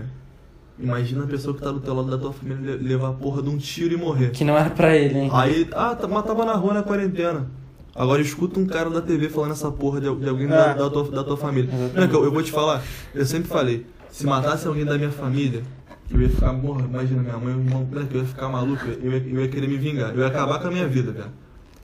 Imagina 0.79 1.23
a 1.25 1.27
pessoa 1.27 1.55
que 1.55 1.61
tá 1.61 1.71
do 1.71 1.79
teu 1.79 1.93
lado 1.93 2.09
da 2.09 2.17
tua 2.17 2.33
família 2.33 2.75
le- 2.75 2.87
levar 2.87 3.09
a 3.09 3.13
porra 3.13 3.43
de 3.43 3.49
um 3.49 3.57
tiro 3.57 3.93
e 3.93 3.97
morrer. 3.97 4.31
Que 4.31 4.43
não 4.43 4.57
era 4.57 4.69
pra 4.69 4.95
ele, 4.95 5.19
hein? 5.19 5.29
Aí, 5.33 5.67
ah, 5.73 5.93
tá- 5.93 6.07
mas 6.07 6.25
tava 6.25 6.43
na 6.45 6.53
rua 6.53 6.73
na 6.73 6.81
quarentena. 6.81 7.45
Agora 7.93 8.21
escuta 8.21 8.59
um 8.59 8.65
cara 8.65 8.89
da 8.89 9.01
TV 9.01 9.29
falando 9.29 9.51
essa 9.51 9.69
porra 9.69 9.99
de, 10.01 10.07
al- 10.07 10.15
de 10.15 10.27
alguém 10.27 10.47
da, 10.47 10.71
É. 10.71 10.73
da 10.73 10.89
tua, 10.89 11.11
da 11.11 11.23
tua 11.23 11.37
família. 11.37 11.69
Exatamente. 11.69 11.93
Moleque, 11.95 12.13
eu, 12.15 12.23
eu 12.23 12.31
vou 12.31 12.41
te 12.41 12.51
falar, 12.51 12.81
eu 13.13 13.25
sempre 13.25 13.49
falei, 13.49 13.85
se 14.09 14.25
matasse 14.25 14.65
alguém 14.65 14.85
da 14.85 14.97
minha 14.97 15.11
família, 15.11 15.61
eu 16.09 16.19
ia 16.21 16.29
ficar, 16.29 16.51
morra, 16.53 16.85
imagina 16.85 17.21
minha 17.21 17.37
mãe, 17.37 17.53
meu 17.53 17.63
irmão, 17.65 17.87
eu 18.11 18.19
ia 18.21 18.25
ficar 18.25 18.49
maluco, 18.49 18.83
eu 19.03 19.11
ia, 19.11 19.17
eu 19.27 19.41
ia 19.41 19.47
querer 19.49 19.67
me 19.67 19.77
vingar, 19.77 20.11
eu 20.15 20.21
ia 20.21 20.27
acabar 20.27 20.59
com 20.59 20.67
a 20.67 20.71
minha 20.71 20.87
vida, 20.87 21.11
cara. 21.13 21.29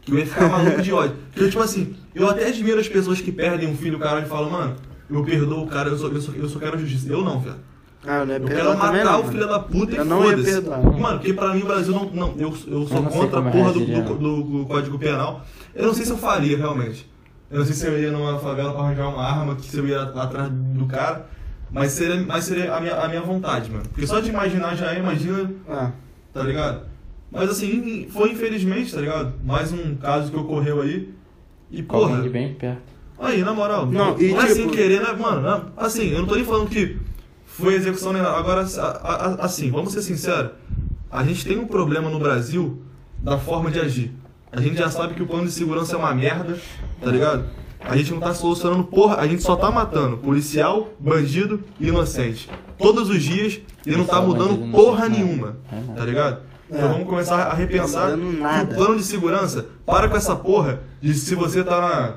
Que 0.08 0.14
eu 0.14 0.20
ia 0.20 0.26
ficar 0.26 0.48
maluco 0.50 0.82
de 0.82 0.94
ódio. 0.94 1.16
Porque, 1.34 1.50
tipo 1.50 1.62
assim, 1.62 1.96
eu 2.16 2.30
até 2.30 2.48
admiro 2.48 2.80
as 2.80 2.88
pessoas 2.88 3.20
que 3.20 3.32
perdem 3.32 3.68
um 3.70 3.76
filho, 3.76 3.98
o 3.98 4.00
cara, 4.00 4.22
e 4.22 4.26
falam, 4.26 4.50
mano, 4.50 4.76
eu 5.12 5.22
perdoo 5.24 5.64
o 5.64 5.68
cara, 5.68 5.90
eu 5.90 5.98
só, 5.98 6.08
eu 6.08 6.22
só, 6.22 6.32
eu 6.32 6.48
só 6.48 6.60
quero 6.60 6.80
justiça. 6.80 7.12
Eu 7.12 7.24
não, 7.26 7.40
velho. 7.42 7.56
Ah, 8.06 8.24
não 8.24 8.34
é 8.34 8.38
Eu 8.38 8.42
quero 8.46 8.78
matar 8.78 9.04
não, 9.04 9.12
o 9.16 9.18
mano. 9.24 9.32
filho 9.34 9.48
da 9.50 9.60
puta 9.60 9.92
e 9.92 9.98
Eu 9.98 10.06
ia 10.06 10.16
foda-se. 10.16 10.44
perdoar. 10.52 10.82
Mano, 10.82 11.20
porque 11.20 11.34
pra 11.34 11.54
mim 11.54 11.62
o 11.62 11.66
Brasil 11.66 11.94
não. 11.94 12.06
não 12.12 12.28
eu, 12.38 12.48
eu 12.68 12.88
sou 12.88 12.98
Eu 12.98 13.04
contra 13.04 13.40
a 13.40 13.42
como 13.42 13.52
porra 13.52 13.74
do, 13.74 13.80
do, 13.86 14.16
do- 14.18 14.44
do 14.60 14.66
Código 14.66 14.98
Penal. 14.98 15.46
Eu 15.76 15.88
não 15.88 15.94
sei 15.94 16.06
se 16.06 16.12
eu 16.12 16.18
faria 16.18 16.58
realmente. 16.58 17.10
Eu 17.52 17.60
não 17.60 17.66
sei 17.66 17.76
se 17.76 17.86
eu 17.86 18.00
ia 18.00 18.12
numa 18.12 18.40
favela 18.40 18.72
pra 18.72 18.82
arranjar 18.84 19.10
uma 19.10 19.22
arma, 19.24 19.56
que 19.56 19.66
se 19.66 19.78
eu 19.78 19.86
ia 19.88 20.02
atrás 20.04 20.50
do 20.52 20.86
cara. 20.86 21.28
Mas 21.70 21.92
seria, 21.92 22.22
mas 22.26 22.46
seria 22.46 22.74
a, 22.74 22.80
minha, 22.80 22.96
a 22.96 23.08
minha 23.10 23.22
vontade, 23.22 23.70
mano. 23.70 23.84
Porque 23.92 24.08
só 24.08 24.22
de 24.22 24.30
imaginar 24.30 24.74
já 24.76 24.94
é, 24.94 25.00
imagina, 25.00 25.52
Ah, 25.68 25.92
tá 26.34 26.44
ligado? 26.44 26.82
Mas 27.32 27.50
assim, 27.50 28.08
foi 28.10 28.32
infelizmente, 28.32 28.94
tá 28.94 29.02
ligado? 29.02 29.34
Mais 29.44 29.72
um 29.74 29.96
caso 29.96 30.32
que 30.32 30.38
ocorreu 30.38 30.82
aí. 30.82 31.14
E 31.70 31.84
porra. 31.84 32.22
De 32.22 32.30
bem 32.30 32.54
perto. 32.54 32.82
Aí, 33.20 33.42
na 33.44 33.54
moral, 33.54 33.86
Não, 33.86 34.12
não, 34.12 34.22
e 34.22 34.30
não 34.32 34.42
é 34.42 34.44
tipo- 34.44 34.56
sem 34.56 34.70
querer, 34.70 35.02
né? 35.02 35.12
Mano, 35.14 35.42
não- 35.42 35.66
assim, 35.76 36.10
eu 36.12 36.20
não 36.20 36.28
tô 36.28 36.36
nem 36.36 36.46
falando 36.46 36.70
que 36.70 36.98
foi 37.46 37.74
execução 37.74 38.14
nem 38.14 38.22
nada. 38.22 38.38
Agora, 38.38 38.66
assim, 39.40 39.72
vamos 39.72 39.92
ser 39.92 40.02
sinceros. 40.02 40.52
A 41.12 41.24
gente 41.24 41.46
tem 41.46 41.58
um 41.58 41.66
problema 41.68 42.10
no 42.10 42.20
Brasil 42.20 42.82
da 43.20 43.38
forma 43.38 43.72
de 43.72 43.80
agir. 43.80 44.12
A 44.52 44.62
gente 44.62 44.78
já 44.78 44.90
sabe 44.90 45.14
que 45.16 45.24
o 45.24 45.28
plano 45.28 45.46
de 45.46 45.52
segurança 45.52 45.96
é 45.96 45.98
uma 46.00 46.14
merda, 46.14 46.58
tá 47.02 47.12
ligado? 47.12 47.46
A 47.82 47.96
gente 47.98 48.12
não 48.12 48.20
tá 48.20 48.34
solucionando 48.34 48.84
porra, 48.84 49.18
a 49.18 49.28
gente 49.28 49.42
só 49.44 49.56
tá 49.56 49.70
matando 49.72 50.18
policial, 50.18 50.90
bandido 51.00 51.64
e 51.80 51.88
inocente. 51.88 52.50
Todos 52.78 53.10
os 53.10 53.22
dias 53.24 53.60
e 53.86 53.92
não 53.92 54.06
tá 54.06 54.22
mudando 54.22 54.72
porra 54.72 55.08
inocente, 55.08 55.24
nenhuma, 55.26 55.58
é 55.72 55.76
nada. 55.76 55.94
tá 56.00 56.06
ligado? 56.06 56.42
Então 56.70 56.90
vamos 56.92 57.08
começar 57.08 57.44
a 57.44 57.54
repensar 57.54 58.12
Tá 58.12 58.66
que 58.66 58.74
o 58.74 58.76
plano 58.76 58.98
de 58.98 59.04
segurança 59.04 59.66
para 59.86 60.10
com 60.10 60.18
essa 60.18 60.36
porra 60.36 60.82
de 61.02 61.14
se 61.14 61.36
você 61.36 61.64
tá 61.64 61.80
na. 61.80 62.16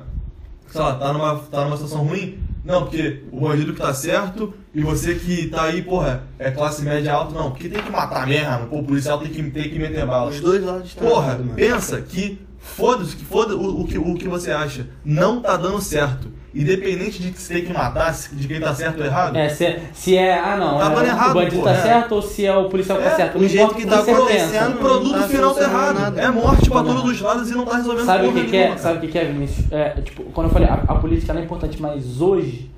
Sei 0.69 0.81
lá, 0.81 0.95
tá 0.95 1.13
numa, 1.13 1.35
tá 1.39 1.63
numa 1.63 1.75
situação 1.75 2.03
ruim. 2.03 2.39
Não, 2.63 2.83
porque 2.83 3.23
o 3.31 3.41
bandido 3.41 3.73
que 3.73 3.81
tá 3.81 3.93
certo 3.93 4.53
e 4.73 4.81
você 4.81 5.15
que 5.15 5.47
tá 5.47 5.63
aí, 5.63 5.81
porra, 5.81 6.23
é 6.37 6.51
classe 6.51 6.83
média 6.83 7.11
alta, 7.11 7.33
não, 7.33 7.49
porque 7.49 7.67
tem 7.67 7.81
que 7.81 7.91
matar 7.91 8.27
mesmo, 8.27 8.67
pô, 8.67 8.79
o 8.79 8.83
policial 8.83 9.17
tem 9.17 9.29
que, 9.29 9.41
tem 9.49 9.69
que 9.69 9.79
meter 9.79 10.05
bala. 10.05 10.29
os 10.29 10.39
dois 10.39 10.63
lados 10.63 10.89
estão 10.89 11.07
Porra, 11.07 11.39
pensa 11.55 11.99
que 12.01 12.39
foda-se, 12.61 13.15
que 13.15 13.25
foda 13.25 13.55
o, 13.55 13.81
o, 13.81 13.87
que, 13.87 13.97
o 13.97 14.13
que 14.15 14.27
você 14.27 14.51
acha. 14.51 14.87
Não 15.03 15.41
tá 15.41 15.57
dando 15.57 15.81
certo. 15.81 16.31
Independente 16.53 17.21
de 17.23 17.31
que 17.31 17.39
você 17.39 17.53
tem 17.55 17.65
que 17.65 17.71
matar, 17.73 18.13
de 18.33 18.45
quem 18.45 18.59
tá 18.59 18.75
certo 18.75 18.99
ou 18.99 19.05
errado. 19.05 19.37
É, 19.37 19.47
se, 19.47 19.79
se 19.93 20.17
é. 20.17 20.37
Ah, 20.37 20.57
não. 20.57 20.77
Tá 20.77 20.91
é, 20.91 20.95
dando 20.95 21.05
errado, 21.05 21.31
o 21.31 21.33
bandido 21.33 21.55
pô, 21.57 21.63
tá 21.63 21.71
é. 21.71 21.81
certo 21.81 22.11
ou 22.15 22.21
se 22.21 22.45
é 22.45 22.53
o 22.55 22.67
policial 22.67 22.97
que 22.97 23.03
tá 23.05 23.09
É, 23.11 23.15
certo. 23.15 23.37
o 23.37 23.41
Não 23.41 23.47
jeito 23.47 23.73
que 23.75 23.85
o 23.85 23.89
tá 23.89 23.99
acontecendo, 23.99 24.75
o 24.75 24.77
produto 24.79 25.13
tá 25.13 25.27
final 25.29 25.53
tá 25.55 25.61
errado. 25.63 25.99
nada. 25.99 26.21
É 26.21 26.29
morte 26.29 26.69
pra 26.69 26.83
Não. 26.83 26.93
todos 26.95 27.11
os 27.11 27.21
lados 27.21 27.49
e 27.49 27.53
não 27.53 27.63
tá 27.65 27.77
resolvendo 27.77 28.05
Sabe 28.05 28.27
o 28.27 28.33
que, 28.33 28.43
que 28.47 28.57
é? 28.57 28.77
Sabe 28.77 28.97
o 28.97 29.01
que, 29.01 29.07
que 29.07 29.17
é, 29.17 29.25
Vinícius? 29.25 29.71
É, 29.71 29.89
tipo, 30.01 30.23
quando 30.25 30.47
eu 30.47 30.53
falei, 30.53 30.67
a, 30.67 30.73
a 30.73 30.95
política 30.95 31.33
não 31.33 31.39
é 31.41 31.45
importante, 31.45 31.81
mas 31.81 32.19
hoje. 32.19 32.69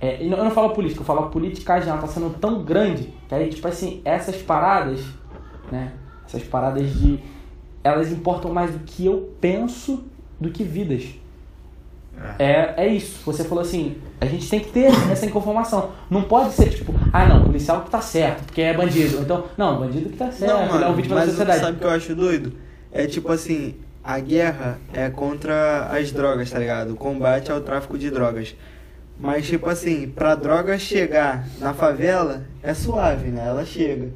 é, 0.00 0.24
não- 0.24 0.38
eu 0.38 0.44
não 0.44 0.50
falo 0.52 0.70
política, 0.70 1.00
eu 1.00 1.04
falo 1.04 1.20
a 1.20 1.26
politicagem, 1.28 1.88
ela 1.88 1.98
tá 1.98 2.06
sendo 2.06 2.30
tão 2.38 2.62
grande 2.62 3.12
que 3.28 3.34
aí, 3.34 3.48
tipo 3.48 3.66
assim, 3.66 4.00
essas 4.04 4.36
paradas, 4.36 5.00
né? 5.72 5.90
Essas 6.28 6.44
paradas 6.44 6.94
de. 6.94 7.18
Elas 7.86 8.10
importam 8.10 8.52
mais 8.52 8.72
do 8.72 8.80
que 8.80 9.06
eu 9.06 9.32
penso 9.40 10.04
do 10.40 10.50
que 10.50 10.64
vidas. 10.64 11.04
É, 12.38 12.84
é 12.84 12.88
isso. 12.88 13.20
Você 13.24 13.44
falou 13.44 13.62
assim, 13.62 13.98
a 14.20 14.26
gente 14.26 14.48
tem 14.48 14.58
que 14.58 14.70
ter 14.70 14.86
essa 15.10 15.24
informação. 15.24 15.92
Não 16.10 16.22
pode 16.22 16.52
ser 16.52 16.70
tipo, 16.70 16.92
ah 17.12 17.26
não, 17.26 17.44
policial 17.44 17.82
que 17.82 17.90
tá 17.90 18.00
certo, 18.00 18.44
porque 18.44 18.60
é 18.60 18.74
bandido. 18.74 19.20
Então, 19.20 19.44
não, 19.56 19.78
bandido 19.78 20.10
que 20.10 20.16
tá 20.16 20.32
certo, 20.32 20.74
ele 20.74 20.84
é 20.84 20.88
um 20.88 20.94
vítima 20.94 21.14
da 21.14 21.20
mas 21.20 21.30
sociedade. 21.30 21.60
sabe 21.60 21.76
o 21.76 21.80
que 21.80 21.86
eu 21.86 21.90
acho 21.90 22.14
doido? 22.14 22.52
É 22.90 23.06
tipo 23.06 23.30
assim, 23.30 23.76
a 24.02 24.18
guerra 24.18 24.78
é 24.92 25.08
contra 25.08 25.88
as 25.90 26.10
drogas, 26.10 26.50
tá 26.50 26.58
ligado? 26.58 26.94
O 26.94 26.96
combate 26.96 27.52
ao 27.52 27.60
tráfico 27.60 27.96
de 27.96 28.10
drogas. 28.10 28.56
Mas 29.18 29.46
tipo 29.46 29.68
assim, 29.68 30.08
pra 30.08 30.34
droga 30.34 30.78
chegar 30.78 31.46
na 31.58 31.72
favela, 31.72 32.42
é 32.62 32.74
suave, 32.74 33.28
né? 33.30 33.44
Ela 33.46 33.64
chega. 33.64 34.08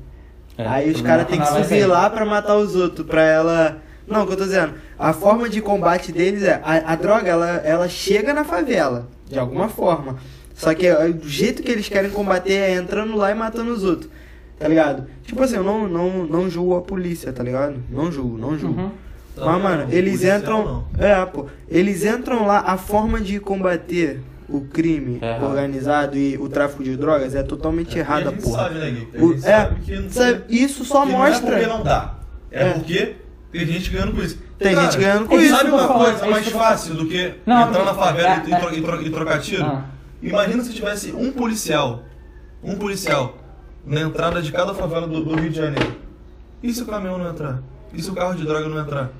É, 0.61 0.66
Aí 0.69 0.91
os 0.91 1.01
caras 1.01 1.27
têm 1.27 1.41
que 1.41 1.47
subir 1.47 1.87
lá 1.87 2.09
pra 2.11 2.24
matar 2.24 2.57
os 2.57 2.74
outros, 2.74 3.07
pra 3.07 3.23
ela. 3.23 3.78
Não, 4.07 4.24
o 4.24 4.27
que 4.27 4.32
eu 4.32 4.37
tô 4.37 4.45
dizendo, 4.45 4.74
a 4.99 5.12
forma 5.12 5.49
de 5.49 5.61
combate 5.61 6.12
deles 6.12 6.43
é. 6.43 6.61
A, 6.65 6.93
a 6.93 6.97
droga, 6.97 7.28
ela, 7.28 7.49
ela 7.65 7.89
chega 7.89 8.35
na 8.35 8.45
favela, 8.45 9.09
de 9.28 9.39
alguma 9.39 9.69
forma. 9.69 10.16
Só 10.55 10.74
que 10.74 10.87
é, 10.87 11.07
o 11.07 11.27
jeito 11.27 11.62
que 11.62 11.70
eles 11.70 11.89
querem 11.89 12.11
combater 12.11 12.53
é 12.53 12.74
entrando 12.74 13.16
lá 13.16 13.31
e 13.31 13.35
matando 13.35 13.73
os 13.73 13.85
outros. 13.85 14.11
Tá 14.59 14.69
ligado? 14.69 15.07
Tipo 15.24 15.43
assim, 15.43 15.57
eu 15.57 15.65
não, 15.65 15.89
não, 15.89 16.27
não 16.27 16.51
julgo 16.51 16.77
a 16.77 16.82
polícia, 16.82 17.32
tá 17.32 17.43
ligado? 17.43 17.77
Não 17.89 18.12
julgo, 18.12 18.37
não 18.37 18.59
julgo. 18.59 18.78
Uhum. 18.78 18.91
Mas, 19.37 19.62
mano, 19.62 19.87
eles 19.91 20.23
entram. 20.23 20.85
É, 20.99 21.24
pô. 21.24 21.47
Eles 21.66 22.05
entram 22.05 22.47
lá, 22.47 22.59
a 22.66 22.77
forma 22.77 23.20
de 23.20 23.41
combater 23.41 24.20
o 24.51 24.62
crime 24.62 25.18
É 25.22 25.39
organizado 25.43 26.16
e 26.16 26.36
o 26.39 26.48
tráfico 26.48 26.82
de 26.85 26.97
drogas 26.97 27.35
é 27.35 27.43
totalmente 27.43 27.94
E 27.97 27.98
errada, 27.98 28.32
porra. 28.32 28.64
sabe, 28.64 28.74
né, 28.78 29.06
O- 29.14 29.32
é, 29.35 30.09
sabe 30.10 30.43
isso 30.48 30.85
só 30.85 31.05
mostra. 31.06 31.51
Não 31.51 31.56
é 31.56 31.60
porque 31.60 31.66
não 31.66 31.82
dá. 31.82 32.14
É, 32.51 32.68
É. 32.68 32.72
porque 32.72 33.16
tem 33.52 33.66
gente 33.66 33.90
ganhando 33.90 34.12
com 34.12 34.22
isso. 34.22 34.39
Tem 34.59 34.74
Cara, 34.74 34.90
gente 34.90 35.01
ganhando 35.01 35.27
com 35.27 35.39
é 35.39 35.43
isso. 35.43 35.56
Sabe 35.56 35.70
uma 35.70 35.78
falando, 35.86 36.05
coisa 36.05 36.27
é 36.27 36.31
mais 36.31 36.48
fácil 36.48 36.94
do 36.94 37.06
que 37.06 37.35
Não, 37.47 37.68
entrar 37.68 37.85
na 37.85 37.94
favela 37.94 38.28
é, 38.28 38.36
e, 38.39 38.56
tro- 38.60 38.74
e 38.74 38.82
tro- 38.82 39.02
e 39.02 39.10
trocar 39.10 39.40
tiro? 39.40 39.64
Ah. 39.64 39.85
Imagina 40.22 40.62
se 40.62 40.72
tivesse 40.74 41.12
um 41.12 41.31
policial, 41.32 42.02
um 42.62 42.74
policial, 42.77 43.39
na 43.86 44.01
entrada 44.02 44.43
de 44.43 44.52
cada 44.52 44.74
favela 44.74 45.06
do, 45.09 45.24
do 45.24 45.35
Rio 45.35 45.48
de 45.48 45.56
Janeiro. 45.56 45.97
E 46.62 46.74
se 46.74 46.82
o 46.82 46.86
caminhão 46.86 47.16
não 47.16 47.31
entrar? 47.31 47.62
E 47.94 48.02
se 48.02 48.10
o 48.10 48.14
carro 48.14 48.35
de 48.35 48.44
droga 48.44 48.68
não 48.68 48.78
entrar? 48.78 49.10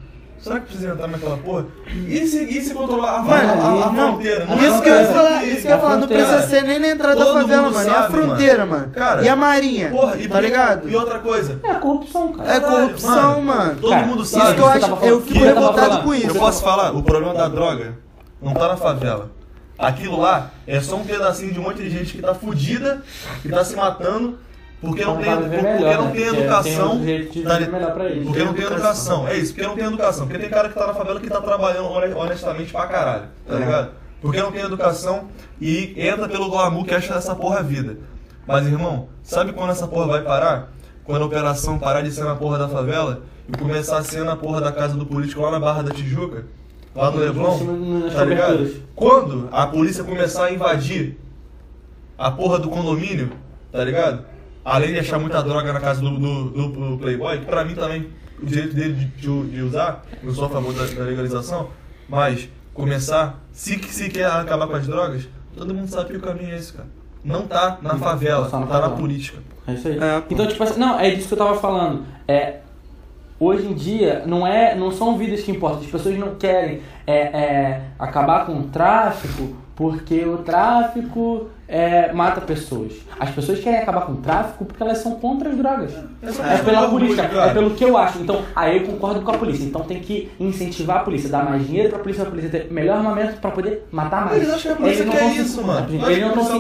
Será 0.43 0.59
que 0.59 0.67
precisa 0.69 0.93
entrar 0.93 1.07
naquela 1.07 1.37
porra? 1.37 1.67
E 2.09 2.27
se, 2.27 2.45
e 2.45 2.62
se 2.62 2.73
controlar 2.73 3.11
a, 3.11 3.17
a- 3.19 3.23
Mano, 3.23 3.53
a, 3.53 3.85
a 3.89 3.93
não, 3.93 4.12
fronteira? 4.12 4.45
isso 4.59 4.81
que 4.83 4.89
eu 4.89 4.95
ia 4.95 5.07
falar, 5.07 5.45
isso 5.45 5.61
que 5.61 5.67
eu 5.67 5.71
ia 5.71 5.77
A 5.77 5.79
falar, 5.79 5.97
não 5.99 6.09
precisa 6.09 6.43
ser 6.49 6.62
nem 6.62 6.79
na 6.79 6.89
entrada 6.89 7.17
da 7.17 7.25
Todo 7.27 7.41
favela, 7.43 7.62
mundo 7.65 7.75
mano. 7.75 7.87
E 7.87 7.91
a 7.91 7.95
sabe, 7.95 8.12
fronteira, 8.17 8.67
mano. 8.67 8.81
mano. 8.83 8.93
Cara, 8.95 9.23
e 9.23 9.29
a 9.29 9.37
marinha. 9.37 9.91
Porra, 9.91 10.17
e, 10.17 10.29
tá 10.29 10.41
ligado? 10.41 10.89
E 10.89 10.97
outra 10.97 11.19
coisa. 11.19 11.61
É 11.62 11.71
a 11.71 11.75
corrupção, 11.75 12.33
cara. 12.33 12.55
É 12.55 12.61
corrupção, 12.61 13.43
mano. 13.43 13.77
Todo 13.81 13.91
Cara, 13.91 14.07
mundo 14.07 14.23
isso 14.23 14.33
sabe. 14.33 14.45
Isso 14.47 14.55
que 14.55 14.61
eu 14.61 14.67
acho, 14.67 15.05
eu 15.05 15.21
fico 15.21 15.45
revoltado 15.45 16.03
com 16.05 16.15
isso. 16.15 16.29
Eu 16.29 16.35
posso 16.35 16.62
falar, 16.62 16.97
o 16.97 17.03
problema 17.03 17.35
da 17.35 17.47
droga 17.49 17.99
não 18.41 18.55
tá 18.55 18.69
na 18.69 18.77
favela. 18.79 19.31
Aquilo 19.79 20.19
lá 20.21 20.51
é 20.67 20.81
só 20.81 20.97
um 20.97 21.05
pedacinho 21.05 21.53
de 21.53 21.59
um 21.61 21.62
monte 21.65 21.83
de 21.83 21.91
gente 21.91 22.15
que 22.15 22.23
tá 22.23 22.35
fudida, 22.35 23.03
que 23.43 23.49
tá 23.51 23.62
se 23.65 23.77
matando, 23.77 24.39
porque 24.81 25.05
não 25.05 25.20
Então 25.20 25.36
tem, 25.36 25.48
porque 25.48 25.57
não 25.62 25.81
né? 25.81 26.11
tem 26.12 26.24
Porque 26.24 26.36
educação. 26.39 26.98
tem 27.01 27.09
eles. 27.11 27.27
Porque 28.24 28.44
não 28.44 28.55
tem 28.55 28.65
educação. 28.65 29.28
É 29.28 29.36
isso, 29.36 29.52
porque 29.55 29.66
não 29.69 29.74
tem 29.77 29.85
educação. 29.85 30.27
Porque 30.27 30.39
tem 30.40 30.51
cara 30.51 30.69
que 30.69 30.74
tá 30.74 30.86
na 30.86 30.94
favela 30.94 31.20
que 31.20 31.28
tá 31.28 31.40
trabalhando 31.40 31.89
hone- 31.90 32.15
honestamente 32.15 32.73
pra 32.73 32.86
caralho, 32.86 33.24
tá 33.47 33.55
É. 33.55 33.59
ligado? 33.59 33.90
Porque 34.23 34.40
não 34.40 34.52
tem 34.52 34.62
educação 34.62 35.28
e 35.61 35.94
entra 35.97 36.28
pelo 36.28 36.51
glamour 36.51 36.85
que 36.85 36.94
acha 36.94 37.15
essa 37.15 37.35
porra 37.35 37.62
vida. 37.62 37.98
Mas 38.47 38.66
irmão, 38.66 39.09
sabe 39.23 39.52
quando 39.52 39.70
essa 39.70 39.86
porra 39.86 40.07
vai 40.07 40.23
parar? 40.23 40.70
Quando 41.05 41.23
a 41.23 41.27
operação 41.27 41.78
parar 41.78 42.02
de 42.02 42.11
ser 42.11 42.24
na 42.24 42.35
porra 42.36 42.59
da 42.59 42.69
favela 42.69 43.23
e 43.48 43.57
começar 43.57 43.98
a 43.98 44.02
ser 44.05 44.24
na 44.24 44.36
porra 44.36 44.61
da 44.61 44.70
casa 44.73 44.94
do 44.97 45.05
político 45.07 45.40
lá 45.43 45.51
na 45.51 45.59
Barra 45.61 45.82
da 45.82 45.90
Tijuca, 45.93 46.44
lá 46.94 47.11
no 47.11 47.19
Leblon, 47.19 47.59
tá 48.15 48.24
ligado? 48.24 48.70
Quando 48.94 49.48
a 49.51 49.66
polícia 49.66 50.05
começar 50.05 50.44
a 50.47 50.52
invadir 50.52 51.19
a 52.19 52.31
porra 52.31 52.59
do 52.59 52.69
condomínio, 52.69 53.31
tá 53.73 53.82
ligado? 53.82 54.24
Além 54.71 54.93
de 54.93 55.01
achar 55.01 55.19
muita 55.19 55.43
droga 55.43 55.73
na 55.73 55.81
casa 55.81 56.01
do, 56.01 56.11
do, 56.19 56.45
do- 56.51 56.69
do 56.91 56.99
Playboy, 56.99 57.39
que 57.39 57.47
pra 57.47 57.65
mim 57.65 57.75
também 57.75 58.09
o 58.41 58.47
direito 58.47 58.75
dele 58.75 58.95
de, 58.95 59.05
de- 59.07 59.51
de 59.51 59.63
usar, 59.63 60.05
não 60.23 60.33
sou 60.33 60.45
a 60.47 60.49
favor 60.49 60.73
da, 60.73 60.85
da 60.87 61.03
legalização, 61.05 61.69
mas 62.09 62.49
começar, 62.73 63.41
se, 63.53 63.79
se 63.79 64.09
quer 64.09 64.27
acabar 64.27 64.67
com 64.69 64.77
as 64.77 64.87
drogas, 64.87 65.29
todo 65.57 65.75
mundo 65.75 65.89
sabe 65.89 66.11
que 66.11 66.17
o 66.17 66.21
caminho 66.21 66.53
é 66.53 66.57
esse, 66.57 66.73
cara. 66.73 66.89
Não 67.25 67.47
tá 67.47 67.79
na 67.83 67.97
favela, 67.97 68.49
Só 68.49 68.59
na 68.61 68.67
tá 68.67 68.75
na 68.75 68.81
favela. 68.83 68.97
política. 69.01 69.39
É 69.67 69.73
isso 69.75 69.89
aí. 69.89 69.99
É, 69.99 70.23
então, 70.31 70.47
tipo 70.47 70.63
assim, 70.63 70.79
não, 70.81 70.99
é 70.99 71.11
disso 71.11 71.29
que 71.29 71.35
eu 71.35 71.39
tava 71.39 71.59
falando. 71.61 72.05
É, 72.27 72.61
hoje 73.39 73.67
em 73.67 73.75
dia, 73.75 74.23
não, 74.27 74.47
é, 74.47 74.75
não 74.75 74.91
são 74.91 75.19
vidas 75.19 75.43
que 75.43 75.51
importam. 75.51 75.81
As 75.81 75.87
pessoas 75.91 76.17
não 76.17 76.37
querem 76.37 76.81
é, 77.07 77.17
é, 77.19 77.83
acabar 77.99 78.47
com 78.47 78.59
o 78.59 78.63
tráfico 78.69 79.55
porque 79.81 80.23
o 80.27 80.36
tráfico 80.39 81.47
é, 81.66 82.12
mata 82.12 82.39
pessoas. 82.43 82.93
As 83.19 83.31
pessoas 83.31 83.61
querem 83.61 83.78
acabar 83.78 84.02
com 84.02 84.12
o 84.12 84.16
tráfico 84.16 84.66
porque 84.66 84.82
elas 84.82 84.98
são 84.98 85.12
contra 85.12 85.48
as 85.48 85.57
drogas. 85.57 85.90
É, 85.94 86.59
pela 86.59 86.81
política, 86.90 87.23
é 87.23 87.55
pelo 87.55 87.70
que 87.70 87.82
eu 87.82 87.97
acho. 87.97 88.19
Então, 88.19 88.43
aí 88.55 88.77
eu 88.77 88.85
concordo 88.85 89.23
com 89.23 89.31
a 89.31 89.39
polícia. 89.39 89.65
Então 89.65 89.81
tem 89.81 89.98
que 90.01 90.31
incentivar 90.39 90.98
a 90.98 91.01
polícia, 91.01 91.31
dar 91.31 91.47
mais 91.48 91.66
dinheiro 91.66 91.89
pra 91.89 91.98
polícia, 91.98 92.23
pra 92.24 92.31
polícia 92.31 92.51
ter 92.51 92.70
melhor 92.70 92.98
armamento 92.98 93.40
pra 93.40 93.51
poder 93.52 93.86
matar 93.90 94.27
mais. 94.27 94.36
Eles 94.43 94.51
acham 94.52 94.61
que 94.61 94.69
a 94.69 94.77
polícia 94.82 95.05
não 95.07 95.12
quer 95.12 95.31
se- 95.31 95.40
isso, 95.40 95.62
mano. 95.66 95.86
Não 96.28 96.35
se- 96.44 96.52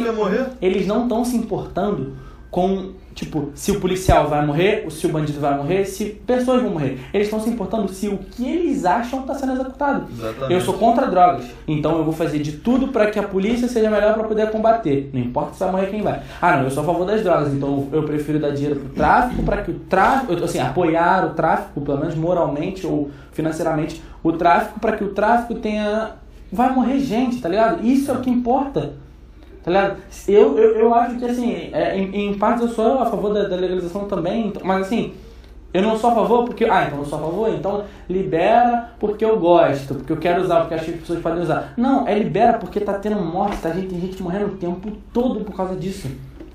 eles 0.62 0.86
não 0.86 1.02
estão 1.02 1.22
se 1.22 1.36
importando 1.36 2.14
com, 2.50 2.92
tipo, 3.14 3.50
se 3.54 3.70
o 3.72 3.80
policial 3.80 4.28
vai 4.28 4.44
morrer, 4.44 4.86
se 4.90 5.06
o 5.06 5.10
bandido 5.10 5.40
vai 5.40 5.56
morrer, 5.56 5.84
se 5.84 6.06
pessoas 6.26 6.62
vão 6.62 6.72
morrer. 6.72 6.98
Eles 7.12 7.26
estão 7.26 7.40
se 7.40 7.50
importando 7.50 7.88
se 7.88 8.08
o 8.08 8.18
que 8.18 8.48
eles 8.48 8.84
acham 8.84 9.20
está 9.20 9.34
sendo 9.34 9.52
executado. 9.52 10.06
Exatamente. 10.10 10.52
Eu 10.52 10.60
sou 10.60 10.74
contra 10.74 11.06
drogas, 11.06 11.46
então 11.66 11.98
eu 11.98 12.04
vou 12.04 12.12
fazer 12.12 12.38
de 12.38 12.52
tudo 12.52 12.88
para 12.88 13.10
que 13.10 13.18
a 13.18 13.22
polícia 13.22 13.68
seja 13.68 13.90
melhor 13.90 14.14
para 14.14 14.24
poder 14.24 14.50
combater. 14.50 15.10
Não 15.12 15.20
importa 15.20 15.54
se 15.54 15.60
vai 15.60 15.72
morrer 15.72 15.86
quem 15.86 16.02
vai. 16.02 16.22
Ah, 16.40 16.56
não, 16.56 16.64
eu 16.64 16.70
sou 16.70 16.82
a 16.82 16.86
favor 16.86 17.04
das 17.04 17.22
drogas, 17.22 17.52
então 17.52 17.88
eu 17.92 18.02
prefiro 18.04 18.38
dar 18.38 18.50
dinheiro 18.50 18.78
pro 18.78 18.88
tráfico 18.90 19.42
para 19.42 19.62
que 19.62 19.70
o 19.70 19.74
tráfico, 19.80 20.32
assim, 20.44 20.58
apoiar 20.58 21.26
o 21.26 21.30
tráfico, 21.30 21.80
pelo 21.80 21.98
menos 21.98 22.14
moralmente 22.14 22.86
ou 22.86 23.10
financeiramente, 23.32 24.02
o 24.22 24.32
tráfico 24.32 24.80
para 24.80 24.96
que 24.96 25.04
o 25.04 25.08
tráfico 25.08 25.54
tenha 25.54 26.12
vai 26.52 26.72
morrer 26.72 26.98
gente, 26.98 27.40
tá 27.40 27.48
ligado? 27.48 27.86
Isso 27.86 28.10
é 28.10 28.14
o 28.14 28.20
que 28.20 28.30
importa. 28.30 28.94
Tá 29.62 29.70
ligado? 29.70 29.96
Eu, 30.26 30.58
eu, 30.58 30.76
eu 30.76 30.94
acho 30.94 31.16
que, 31.18 31.24
assim, 31.24 31.68
é, 31.72 31.96
em, 31.96 32.30
em 32.30 32.38
partes 32.38 32.62
eu 32.62 32.68
sou 32.68 32.98
a 33.00 33.06
favor 33.06 33.34
da, 33.34 33.46
da 33.46 33.56
legalização 33.56 34.06
também, 34.06 34.46
então- 34.48 34.62
mas 34.64 34.86
assim, 34.86 35.12
eu 35.72 35.82
não 35.82 35.96
sou 35.98 36.10
a 36.10 36.14
favor 36.14 36.44
porque. 36.46 36.64
Ah, 36.64 36.84
então 36.86 36.98
eu 37.00 37.04
sou 37.04 37.18
a 37.18 37.22
favor, 37.22 37.48
então 37.50 37.84
libera 38.08 38.90
porque 38.98 39.24
eu 39.24 39.38
gosto, 39.38 39.94
porque 39.96 40.12
eu 40.12 40.16
quero 40.16 40.42
usar, 40.42 40.60
porque 40.60 40.74
acho 40.74 40.84
que 40.86 40.90
as 40.92 41.00
pessoas 41.00 41.20
podem 41.20 41.42
usar. 41.42 41.74
Não, 41.76 42.08
é 42.08 42.18
libera 42.18 42.58
porque 42.58 42.80
tá 42.80 42.94
tendo 42.94 43.20
morte, 43.20 43.58
tá 43.58 43.70
gente, 43.70 43.88
tem 43.88 44.00
gente 44.00 44.22
morrendo 44.22 44.46
o 44.46 44.56
tempo 44.56 44.90
todo 45.12 45.40
por 45.44 45.54
causa 45.54 45.76
disso. 45.76 46.08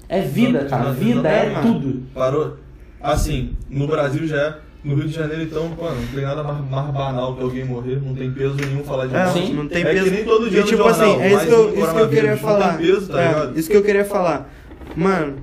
É 0.10 0.20
vida, 0.22 0.66
cara. 0.66 0.92
Vida 0.92 1.30
é 1.30 1.62
tudo. 1.62 2.04
Parou? 2.14 2.58
Assim, 3.02 3.54
no 3.70 3.88
Brasil 3.88 4.28
já 4.28 4.38
é. 4.38 4.56
No 4.86 4.94
Rio 4.96 5.08
de 5.08 5.14
Janeiro, 5.16 5.42
então, 5.42 5.68
mano, 5.70 6.00
não 6.00 6.08
tem 6.14 6.22
nada 6.24 6.44
mais, 6.44 6.70
mais 6.70 6.94
banal 6.94 7.36
que 7.36 7.42
alguém 7.42 7.66
morrer, 7.66 8.00
não 8.06 8.14
tem 8.14 8.32
peso 8.32 8.54
nenhum 8.56 8.84
falar 8.84 9.08
de 9.08 9.16
É, 9.16 9.26
morte. 9.26 9.54
Não 9.54 9.68
tem 9.68 9.82
É 9.84 9.86
peso. 9.92 10.04
que 10.06 10.12
nem 10.12 10.24
todo 10.26 10.48
dia 10.50 10.60
E, 10.60 10.62
no 10.62 10.68
tipo 10.68 10.78
jornal, 10.84 10.92
assim, 11.12 11.22
é 11.24 11.34
isso 11.34 11.46
que 11.48 11.52
eu, 11.52 11.74
isso 11.80 11.94
que 11.96 12.00
eu 12.02 12.10
queria 12.10 12.32
não 12.32 12.38
falar. 12.38 12.78
tem 12.78 12.86
peso, 12.88 13.08
tá 13.08 13.22
É, 13.22 13.28
ligado? 13.28 13.60
isso 13.60 13.70
que 13.72 13.76
eu 13.78 13.84
queria 13.84 14.06
falar. 14.06 14.54
Mano, 14.96 15.38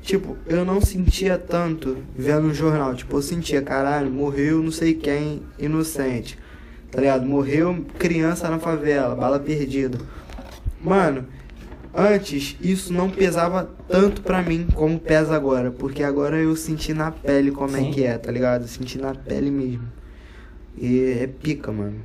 tipo, 0.00 0.36
eu 0.46 0.64
não 0.64 0.80
sentia 0.80 1.36
tanto 1.36 1.96
vendo 2.16 2.42
no 2.42 2.54
jornal. 2.54 2.94
Tipo, 2.94 3.16
eu 3.16 3.22
sentia, 3.22 3.60
caralho, 3.62 4.08
morreu 4.10 4.62
não 4.62 4.70
sei 4.70 4.94
quem 4.94 5.42
inocente. 5.58 6.38
Tá 6.92 7.00
ligado? 7.00 7.26
Morreu 7.26 7.84
criança 7.98 8.48
na 8.48 8.60
favela, 8.60 9.16
bala 9.16 9.40
perdida. 9.40 9.98
Mano, 10.80 11.24
antes 11.96 12.56
isso 12.60 12.92
não 12.92 13.08
pesava 13.10 13.68
tanto 13.88 14.22
pra 14.22 14.42
mim 14.42 14.66
como 14.74 14.98
pesa 14.98 15.34
agora. 15.34 15.70
Porque 15.70 16.02
agora 16.02 16.36
eu 16.36 16.54
senti 16.56 16.92
na 16.94 17.10
pele 17.10 17.50
como 17.50 17.70
Sim. 17.70 17.88
é 17.88 17.92
que 17.92 18.04
é, 18.04 18.18
tá 18.18 18.30
ligado? 18.32 18.62
Eu 18.62 18.68
senti 18.68 18.98
na 18.98 19.14
pele 19.14 19.50
mesmo. 19.50 19.84
E 20.76 21.18
é 21.22 21.26
pica, 21.26 21.70
mano. 21.72 21.96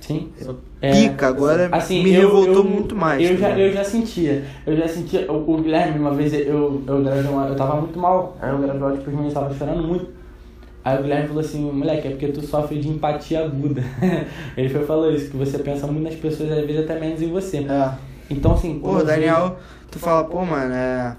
Sim. 0.00 0.28
Só- 0.40 0.54
É, 0.80 0.92
Pica, 0.92 1.26
agora 1.26 1.68
Assim, 1.72 2.04
me 2.04 2.14
eu- 2.14 2.20
revoltou 2.28 2.62
eu- 2.62 2.70
muito 2.70 2.94
mais. 2.94 3.20
Eu 3.20 3.36
tá 3.36 3.50
já, 3.50 3.58
eu 3.58 3.72
já 3.72 3.82
sentia. 3.84 4.44
Eu 4.64 4.76
já 4.76 4.86
sentia. 4.86 5.30
O, 5.30 5.54
o 5.54 5.60
Guilherme, 5.60 5.98
uma 5.98 6.14
vez 6.14 6.32
eu, 6.32 6.82
eu. 6.86 7.02
Eu 7.04 7.56
tava 7.56 7.80
muito 7.80 7.98
mal. 7.98 8.36
Aí 8.40 8.50
eu 8.50 8.58
gravei 8.58 8.90
tipo, 8.92 9.00
os 9.00 9.06
meninos 9.08 9.28
estavam 9.28 9.52
chorando 9.56 9.82
muito. 9.82 10.06
Aí 10.84 10.96
o 10.98 11.02
Guilherme 11.02 11.26
falou 11.26 11.40
assim, 11.42 11.60
moleque, 11.72 12.06
é 12.06 12.10
porque 12.12 12.28
tu 12.28 12.46
sofre 12.46 12.78
de 12.78 12.88
empatia 12.88 13.44
aguda. 13.44 13.82
Ele 14.56 14.68
foi 14.68 14.84
falou 14.84 15.10
isso, 15.12 15.30
que 15.30 15.36
você 15.36 15.58
pensa 15.58 15.86
muito 15.88 16.04
nas 16.04 16.14
pessoas, 16.14 16.52
às 16.52 16.64
vezes 16.64 16.84
até 16.84 16.98
menos 16.98 17.20
em 17.20 17.28
você. 17.32 17.58
É. 17.58 17.90
Então 18.30 18.52
assim, 18.52 18.78
Pô, 18.78 19.02
Daniel, 19.02 19.58
tu 19.90 19.98
fala, 19.98 20.24
pô, 20.24 20.44
mano, 20.44 20.74
é. 20.74 21.16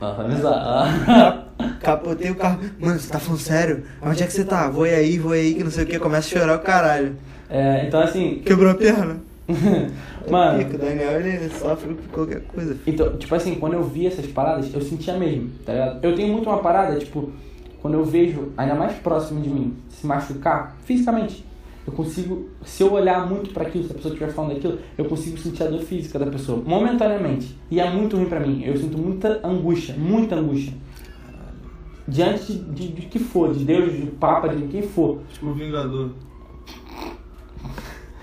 Organizar. 0.00 1.48
Capotei 1.80 2.30
o 2.30 2.36
carro. 2.36 2.60
Mano, 2.78 2.98
você 2.98 3.10
tá 3.10 3.18
falando 3.18 3.40
sério? 3.40 3.84
Onde 4.00 4.22
é 4.22 4.26
que 4.26 4.32
você 4.32 4.44
tá? 4.44 4.68
Vou 4.68 4.84
aí, 4.84 5.18
vou 5.18 5.32
aí, 5.32 5.54
que 5.54 5.64
não 5.64 5.70
sei 5.70 5.84
o 5.84 5.86
que. 5.86 5.98
Começa 5.98 6.36
a 6.36 6.40
chorar 6.40 6.56
o 6.56 6.60
caralho. 6.60 7.16
É, 7.50 7.86
então 7.86 8.00
assim, 8.00 8.42
Quebrou 8.44 8.70
a 8.70 8.74
perna? 8.74 9.16
mano. 10.30 10.58
Pica, 10.58 10.76
o 10.76 10.78
Daniel, 10.78 11.20
ele 11.20 11.48
sofre 11.48 11.94
por 11.94 12.08
qualquer 12.10 12.42
coisa. 12.42 12.76
Então, 12.86 13.16
tipo 13.16 13.34
assim, 13.34 13.54
quando 13.54 13.72
eu 13.74 13.82
via 13.82 14.08
essas 14.08 14.26
paradas, 14.26 14.72
eu 14.72 14.80
sentia 14.82 15.16
mesmo, 15.16 15.50
tá 15.64 15.72
ligado? 15.72 16.04
Eu 16.04 16.14
tenho 16.14 16.32
muito 16.32 16.48
uma 16.48 16.58
parada, 16.58 16.98
tipo, 16.98 17.32
quando 17.80 17.94
eu 17.94 18.04
vejo, 18.04 18.52
ainda 18.56 18.74
mais 18.74 18.92
próximo 18.98 19.40
de 19.40 19.48
mim, 19.48 19.74
se 19.88 20.06
machucar, 20.06 20.76
fisicamente, 20.84 21.44
eu 21.88 21.92
consigo, 21.92 22.48
se 22.64 22.82
eu 22.82 22.92
olhar 22.92 23.26
muito 23.28 23.50
pra 23.50 23.66
aquilo, 23.66 23.84
se 23.84 23.92
a 23.92 23.94
pessoa 23.94 24.12
estiver 24.14 24.30
falando 24.32 24.54
daquilo, 24.54 24.78
eu 24.96 25.04
consigo 25.06 25.38
sentir 25.38 25.62
a 25.62 25.66
dor 25.66 25.80
física 25.80 26.18
da 26.18 26.26
pessoa, 26.26 26.62
momentaneamente. 26.64 27.56
E 27.70 27.80
é 27.80 27.90
muito 27.90 28.16
ruim 28.16 28.26
pra 28.26 28.40
mim. 28.40 28.62
Eu 28.64 28.76
sinto 28.76 28.98
muita 28.98 29.40
angústia, 29.42 29.94
muita 29.96 30.36
angústia. 30.36 30.72
Diante 32.06 32.52
de, 32.52 32.58
de, 32.58 32.88
de 32.88 33.02
que 33.06 33.18
for, 33.18 33.54
de 33.54 33.64
Deus, 33.64 33.92
de 33.92 34.06
Papa, 34.06 34.48
de 34.48 34.66
quem 34.68 34.82
for. 34.82 35.20
Tipo 35.32 35.46
o 35.48 35.54
Vingador. 35.54 36.10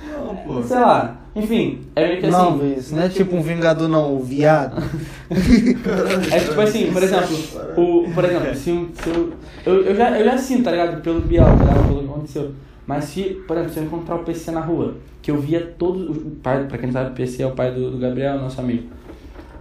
Não, 0.08 0.36
pô. 0.36 0.64
Sei 0.64 0.78
lá. 0.78 1.22
Enfim, 1.36 1.82
é 1.96 2.08
meio 2.08 2.20
que 2.22 2.26
assim. 2.28 2.38
Não, 2.38 2.74
isso 2.78 2.96
não 2.96 3.04
é 3.04 3.10
tipo 3.10 3.36
um 3.36 3.42
vingador, 3.42 3.90
não, 3.90 4.16
o 4.16 4.24
viado. 4.24 4.82
É 6.32 6.40
tipo 6.40 6.62
assim, 6.62 6.92
por 6.94 7.04
exemplo, 7.04 7.36
o, 7.76 8.10
por 8.14 8.24
exemplo, 8.24 8.56
se, 8.56 8.72
um- 8.72 8.90
se 8.94 9.10
eu, 9.10 9.34
eu, 9.66 9.82
eu, 9.88 9.96
já, 9.96 10.18
eu 10.18 10.24
já 10.24 10.38
sinto, 10.38 10.64
tá 10.64 10.72
ligado? 10.72 11.02
Pelo 11.02 11.20
Biel, 11.22 11.44
tá 11.44 11.52
ligado? 11.56 11.88
Pelo 11.88 12.00
que 12.04 12.06
aconteceu. 12.10 12.52
Mas 12.88 13.06
se, 13.06 13.24
por 13.48 13.56
exemplo, 13.58 13.74
se 13.74 13.80
eu 13.80 13.84
encontrar 13.86 14.16
o 14.16 14.24
PC 14.24 14.52
na 14.52 14.62
rua, 14.62 14.96
que 15.22 15.32
eu 15.32 15.40
via 15.40 15.74
todos. 15.78 16.08
O 16.18 16.32
pai, 16.44 16.66
pra 16.68 16.78
quem 16.78 16.88
não 16.88 16.94
sabe, 16.94 17.12
o 17.12 17.14
PC 17.14 17.42
é 17.44 17.48
o 17.48 17.52
pai 17.52 17.72
do, 17.74 17.92
do 17.92 17.98
Gabriel, 17.98 18.38
nosso 18.40 18.60
amigo. 18.62 18.90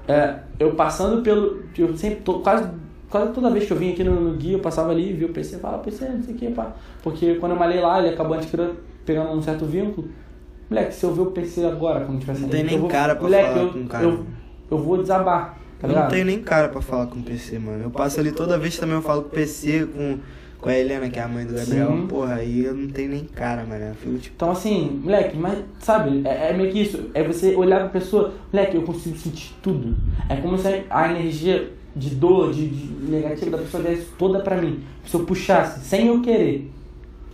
É, 0.06 0.36
eu 0.58 0.74
passando 0.74 1.22
pelo. 1.22 1.62
Eu 1.78 1.96
sempre. 1.96 2.16
tô- 2.20 2.40
quase, 2.40 2.68
quase 3.08 3.32
toda 3.32 3.50
vez 3.50 3.64
que 3.66 3.72
eu 3.72 3.76
vim 3.78 3.92
aqui 3.92 4.04
no, 4.04 4.20
no 4.20 4.34
guia, 4.36 4.52
eu 4.56 4.60
passava 4.60 4.90
ali 4.90 5.10
e 5.10 5.12
via 5.14 5.26
o 5.26 5.30
PC 5.30 5.56
e 5.56 5.58
falava, 5.58 5.82
PC, 5.82 6.06
não 6.08 6.22
sei 6.22 6.34
o 6.34 6.36
que, 6.36 6.50
pá. 6.50 6.72
Porque 7.02 7.36
quando 7.36 7.52
eu 7.52 7.58
malhei 7.58 7.80
lá, 7.80 7.98
ele 7.98 8.10
acabou 8.10 8.36
adquirindo, 8.36 8.76
pegando 9.06 9.30
um 9.32 9.40
certo 9.42 9.64
vínculo. 9.64 10.08
Moleque, 10.68 10.94
se 10.94 11.04
eu 11.04 11.14
ver 11.14 11.22
o 11.22 11.26
PC 11.26 11.64
agora, 11.64 12.04
quando 12.04 12.20
tiver 12.20 12.32
Não 12.32 12.40
saindo 12.40 12.50
tem 12.50 12.60
aqui, 12.62 12.70
nem 12.70 12.80
vou, 12.80 12.88
cara 12.88 13.14
pra 13.14 13.22
moleque, 13.24 13.48
falar 13.48 13.62
eu, 13.62 13.72
com 13.72 13.78
o 13.78 13.86
cara. 13.86 14.04
Eu, 14.04 14.26
eu 14.70 14.78
vou 14.78 14.98
desabar, 14.98 15.58
tá 15.78 15.86
Eu 15.86 15.88
ligado? 15.88 16.02
não 16.04 16.10
tenho 16.10 16.24
nem 16.26 16.42
cara 16.42 16.68
pra 16.68 16.80
falar 16.82 17.06
com 17.06 17.18
o 17.18 17.22
PC, 17.22 17.58
mano. 17.58 17.82
Eu 17.84 17.90
passo 17.90 18.20
ali 18.20 18.32
toda 18.32 18.58
vez 18.58 18.76
também 18.78 18.94
eu 18.96 19.02
falo 19.02 19.22
com 19.22 19.28
o 19.28 19.30
PC, 19.30 19.86
com, 19.86 20.18
com 20.64 20.70
a 20.70 20.78
Helena, 20.78 21.10
que 21.10 21.18
é 21.18 21.22
a 21.22 21.28
mãe 21.28 21.44
do 21.44 21.52
Gabriel. 21.52 21.88
Sim. 21.88 22.06
Porra, 22.06 22.36
aí 22.36 22.64
eu 22.64 22.74
não 22.74 22.88
tenho 22.88 23.10
nem 23.10 23.24
cara, 23.24 23.64
mano. 23.64 23.84
Eu 23.84 23.94
fico 23.94 24.16
tipo. 24.16 24.34
Então, 24.34 24.50
assim, 24.50 24.98
moleque, 25.04 25.36
mas, 25.36 25.58
sabe, 25.78 26.22
é, 26.24 26.48
é 26.48 26.52
meio 26.54 26.72
que 26.72 26.80
isso. 26.80 27.10
É 27.12 27.22
você 27.22 27.54
olhar 27.54 27.80
pra 27.80 27.88
pessoa, 27.90 28.32
moleque, 28.50 28.74
eu 28.74 28.82
consigo 28.82 29.14
sentir 29.18 29.54
tudo. 29.62 29.94
É 30.26 30.36
como 30.36 30.56
se 30.56 30.84
a 30.88 31.10
energia 31.10 31.70
de 31.94 32.14
dor, 32.14 32.54
de, 32.54 32.66
de 32.66 33.10
negativa 33.10 33.50
da 33.50 33.58
pessoa 33.58 33.82
viesse 33.82 34.06
toda 34.18 34.40
pra 34.40 34.56
mim. 34.56 34.82
Se 35.04 35.14
eu 35.14 35.26
puxasse, 35.26 35.86
sem 35.86 36.06
eu 36.06 36.22
querer, 36.22 36.72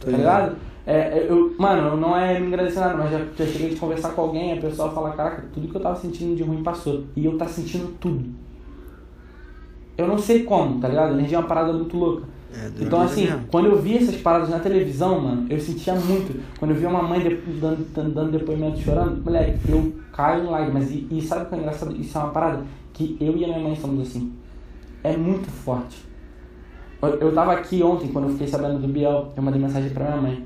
tá 0.00 0.10
ligado? 0.10 0.56
É, 0.84 0.96
é, 0.96 1.26
eu, 1.28 1.54
mano, 1.56 1.96
não 1.96 2.16
é 2.16 2.40
me 2.40 2.48
agradecer 2.48 2.80
nada, 2.80 2.96
mas 2.96 3.12
já, 3.12 3.18
já 3.36 3.46
cheguei 3.46 3.68
de 3.68 3.76
conversar 3.76 4.10
com 4.10 4.22
alguém, 4.22 4.54
a 4.54 4.60
pessoa 4.60 4.90
fala, 4.90 5.12
caraca, 5.12 5.44
tudo 5.54 5.68
que 5.68 5.76
eu 5.76 5.80
tava 5.80 5.94
sentindo 5.94 6.34
de 6.34 6.42
ruim 6.42 6.64
passou. 6.64 7.04
E 7.14 7.24
eu 7.24 7.38
tá 7.38 7.46
sentindo 7.46 7.94
tudo. 8.00 8.28
Eu 9.96 10.08
não 10.08 10.18
sei 10.18 10.42
como, 10.42 10.80
tá 10.80 10.88
ligado? 10.88 11.10
A 11.10 11.12
energia 11.12 11.36
é 11.36 11.40
uma 11.40 11.46
parada 11.46 11.72
muito 11.72 11.96
louca. 11.96 12.39
É, 12.52 12.70
Então, 12.82 13.00
assim, 13.02 13.24
mesmo. 13.26 13.46
quando 13.50 13.66
eu 13.66 13.80
via 13.80 13.98
essas 13.98 14.16
paradas 14.16 14.48
na 14.48 14.58
televisão, 14.58 15.20
mano, 15.20 15.46
eu 15.48 15.60
sentia 15.60 15.94
muito. 15.94 16.40
Quando 16.58 16.72
eu 16.72 16.76
via 16.76 16.88
uma 16.88 17.02
mãe 17.02 17.20
de- 17.20 17.36
dando, 17.60 18.12
dando, 18.12 18.32
depoimento 18.32 18.78
chorando, 18.80 19.22
moleque, 19.24 19.58
eu 19.68 19.92
caio 20.12 20.44
em 20.44 20.46
lágrimas. 20.48 20.90
E, 20.90 21.06
e 21.10 21.22
sabe 21.22 21.44
o 21.44 21.46
que 21.46 21.54
é 21.54 21.58
engraçado? 21.58 21.94
Isso 21.96 22.18
é 22.18 22.20
uma 22.20 22.30
parada 22.30 22.64
que 22.92 23.16
eu 23.20 23.36
e 23.36 23.44
a 23.44 23.48
minha 23.48 23.60
mãe 23.60 23.76
somos 23.76 24.08
assim. 24.08 24.32
É 25.04 25.16
muito 25.16 25.48
forte. 25.50 26.04
Eu, 27.00 27.08
eu 27.20 27.32
tava 27.32 27.52
aqui 27.52 27.82
ontem, 27.82 28.08
quando 28.08 28.24
eu 28.26 28.30
fiquei 28.32 28.46
sabendo 28.48 28.78
do 28.80 28.88
Biel, 28.88 29.32
eu 29.36 29.42
mandei 29.42 29.60
mensagem 29.60 29.90
pra 29.90 30.04
minha 30.06 30.20
mãe. 30.20 30.44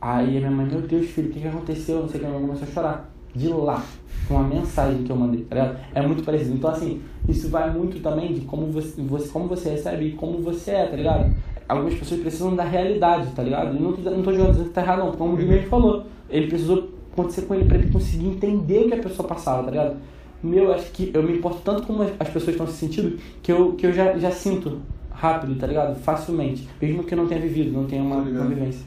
Aí 0.00 0.36
a 0.36 0.40
minha 0.40 0.50
mãe, 0.50 0.66
meu 0.66 0.82
Deus, 0.82 1.06
filho, 1.06 1.30
o 1.30 1.32
que, 1.32 1.40
que 1.40 1.48
aconteceu? 1.48 2.00
Não 2.00 2.08
sei 2.08 2.20
o 2.20 2.24
que, 2.24 2.30
mãe 2.30 2.40
começou 2.40 2.68
a 2.68 2.70
chorar. 2.70 3.11
De 3.34 3.48
lá, 3.48 3.82
com 4.28 4.34
uma 4.34 4.44
mensagem 4.44 5.02
que 5.02 5.10
eu 5.10 5.16
mandei, 5.16 5.42
tá 5.42 5.54
ligado? 5.54 5.78
É 5.94 6.02
muito 6.02 6.22
parecido. 6.22 6.54
Então, 6.54 6.70
assim, 6.70 7.00
isso 7.28 7.48
vai 7.48 7.70
muito 7.70 8.00
também 8.00 8.32
de 8.32 8.42
como 8.42 8.66
você, 8.66 9.00
você, 9.02 9.28
como 9.28 9.48
você 9.48 9.70
recebe 9.70 10.06
e 10.06 10.12
como 10.12 10.38
você 10.38 10.72
é, 10.72 10.86
tá 10.86 10.96
ligado? 10.96 11.34
Algumas 11.68 11.94
pessoas 11.94 12.20
precisam 12.20 12.54
da 12.54 12.64
realidade, 12.64 13.28
tá 13.34 13.42
ligado? 13.42 13.76
E 13.76 13.80
não 13.80 13.92
tô, 13.92 14.10
não 14.10 14.22
tô 14.22 14.32
jogando 14.32 14.64
que 14.64 14.70
tá 14.70 14.82
errado, 14.82 14.98
não. 14.98 15.12
Como 15.12 15.34
o 15.34 15.36
Guilherme 15.36 15.66
falou, 15.66 16.04
ele 16.28 16.46
precisou 16.48 16.90
acontecer 17.12 17.42
com 17.42 17.54
ele 17.54 17.64
pra 17.64 17.76
ele 17.76 17.90
conseguir 17.90 18.26
entender 18.26 18.84
o 18.84 18.88
que 18.88 18.94
a 18.94 19.02
pessoa 19.02 19.26
passava, 19.26 19.64
tá 19.64 19.70
ligado? 19.70 19.96
Meu, 20.42 20.64
eu 20.64 20.74
acho 20.74 20.90
que 20.90 21.10
eu 21.14 21.22
me 21.22 21.38
importo 21.38 21.60
tanto 21.64 21.84
como 21.84 22.02
as 22.02 22.10
as 22.18 22.28
pessoas 22.28 22.48
estão 22.54 22.66
se 22.66 22.74
sentindo 22.74 23.16
que 23.42 23.52
eu, 23.52 23.72
que 23.72 23.86
eu 23.86 23.92
já, 23.92 24.18
já 24.18 24.30
sinto 24.30 24.80
rápido, 25.10 25.54
tá 25.54 25.66
ligado? 25.66 25.94
Facilmente. 26.00 26.68
Mesmo 26.80 27.04
que 27.04 27.14
eu 27.14 27.18
não 27.18 27.28
tenha 27.28 27.40
vivido, 27.40 27.72
não 27.72 27.86
tenha 27.86 28.02
uma 28.02 28.16
Tá 28.16 28.38
convivência. 28.42 28.84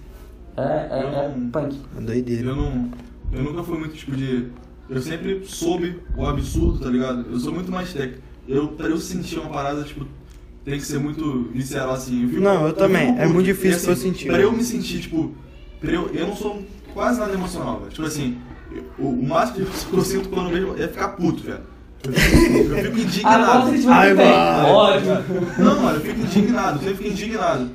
É, 0.57 0.61
é, 0.61 0.99
é 0.99 1.34
punk. 1.51 1.77
Doideira. 2.01 2.49
Eu 2.49 2.55
não. 2.55 2.89
Eu 3.31 3.43
nunca 3.43 3.64
fui 3.64 3.77
muito 3.77 3.95
tipo 3.95 4.15
de. 4.15 4.47
Eu 4.89 5.02
sempre 5.02 5.41
soube 5.45 5.99
o 6.15 6.26
absurdo, 6.26 6.80
tá 6.80 6.89
ligado? 6.89 7.26
Eu 7.31 7.39
sou 7.39 7.52
muito 7.53 7.72
mais 7.72 7.91
técnico. 7.91 8.22
Eu, 8.47 8.68
pra 8.69 8.88
eu 8.88 8.97
sentir 8.97 9.39
uma 9.39 9.49
parada, 9.49 9.84
tipo, 9.84 10.06
tem 10.64 10.77
que 10.77 10.85
ser 10.85 10.99
muito 10.99 11.49
visceral 11.52 11.93
assim. 11.95 12.23
Eu 12.23 12.30
fico- 12.30 12.41
Não, 12.41 12.68
eu 12.68 12.73
também. 12.73 13.07
fico 13.07 13.19
É 13.22 13.27
muito 13.27 13.45
difícil 13.45 13.72
E, 13.72 13.73
assim, 13.76 13.84
pra 13.85 13.91
eu 13.93 13.97
sentir. 13.97 14.27
Pra 14.27 14.39
eu 14.39 14.52
me 14.52 14.64
sentir, 14.64 14.99
tipo. 14.99 15.34
Pra 15.81 15.91
eu, 15.91 16.10
eu 16.14 16.27
não 16.27 16.35
sou 16.35 16.64
quase 16.93 17.19
nada 17.19 17.34
emocional, 17.34 17.80
velho. 17.80 17.91
Tipo 17.91 18.06
assim, 18.07 18.38
eu- 18.72 18.84
o, 18.99 19.10
o 19.10 19.27
máximo 19.27 19.65
que 19.65 19.95
eu 19.97 20.02
sinto 20.03 20.30
quando 20.30 20.49
eu 20.49 20.53
vejo 20.73 20.84
é 20.84 20.88
ficar 20.88 21.10
puto, 21.10 21.43
velho. 21.43 21.61
Eu 22.03 22.14
fico, 22.14 22.57
eu 22.57 22.84
fico 22.84 22.97
indignado. 23.02 23.72
Ai, 23.89 24.14
mano. 24.14 24.68
Ódio. 24.68 25.11
Não, 25.57 25.81
mano, 25.81 25.97
eu 25.97 26.02
fico 26.02 26.19
indignado, 26.19 26.77
eu 26.77 26.81
sempre 26.84 26.95
fico 26.97 27.10
indignado. 27.10 27.69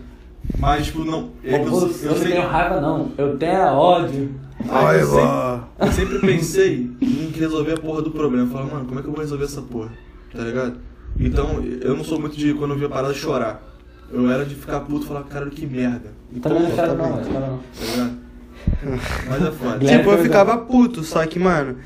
Mas, 0.59 0.87
tipo, 0.87 1.05
não. 1.05 1.31
É 1.43 1.59
que 1.59 1.65
eu, 1.67 1.71
Você, 1.71 2.07
eu, 2.07 2.11
eu 2.11 2.17
não 2.17 2.23
sei- 2.23 2.33
tenho 2.33 2.47
raiva, 2.49 2.81
não. 2.81 3.13
Eu 3.19 3.37
tenho 3.37 3.61
ódio. 3.73 4.35
Ai, 4.69 5.01
eu 5.03 5.07
sempre-. 5.07 5.87
Eu 5.87 5.93
sempre 5.93 6.19
pensei 6.21 6.91
em 7.01 7.31
resolver 7.35 7.73
a 7.73 7.77
porra 7.79 8.03
do 8.03 8.11
problema. 8.11 8.45
Eu 8.47 8.51
falava, 8.51 8.75
mano, 8.75 8.87
como 8.87 8.99
é 9.01 9.03
que 9.03 9.09
eu 9.09 9.13
vou 9.13 9.21
resolver 9.23 9.45
essa 9.45 9.63
porra? 9.63 9.91
Tá 10.35 10.43
ligado? 10.43 10.79
Então, 11.19 11.63
eu 11.81 11.97
não 11.97 12.05
sou 12.05 12.21
muito 12.21 12.37
de, 12.37 12.55
quando 12.55 12.73
eu 12.73 12.79
via 12.79 12.87
a 12.87 12.91
parada, 12.91 13.15
chorar. 13.15 13.63
Eu 14.13 14.31
era 14.31 14.45
de 14.45 14.55
ficar 14.55 14.81
puto 14.81 15.05
e 15.05 15.09
falar, 15.09 15.23
cara, 15.25 15.49
que 15.51 15.67
merda. 15.67 16.13
Então, 16.33 16.53
Também 16.53 16.69
não 16.69 16.77
tá 16.77 16.87
choro, 16.87 16.99
não, 16.99 17.11
mas 17.11 17.27
choro 17.27 17.41
não. 17.41 17.61
ligado? 17.91 18.19
Mas 19.29 19.43
é 19.47 19.51
foda. 19.53 19.79
Tipo, 19.87 20.11
eu 20.11 20.19
ficava 20.19 20.59
puto, 20.59 21.03
só 21.03 21.25
que, 21.27 21.39
mano, 21.39 21.77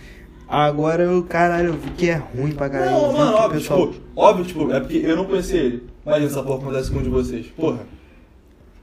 agora 0.48 1.02
eu, 1.04 1.22
caralho, 1.22 1.68
eu 1.68 1.72
vi 1.74 1.90
que 1.90 2.08
é 2.10 2.16
ruim 2.16 2.52
pra 2.52 2.68
caralho. 2.68 2.90
Não, 2.90 3.12
mano, 3.12 3.36
óbvio, 3.36 3.60
pessoal- 3.60 3.88
tipo, 3.92 4.02
óbvio, 4.16 4.44
tipo, 4.44 4.72
é 4.72 4.80
porque 4.80 4.98
eu 4.98 5.16
não 5.16 5.24
conhecia 5.26 5.60
ele. 5.60 5.86
Imagina 6.04 6.26
essa 6.30 6.42
porra 6.42 6.58
acontece 6.62 6.90
com 6.90 6.98
um 6.98 7.02
de 7.02 7.08
vocês. 7.08 7.46
Porra. 7.56 7.80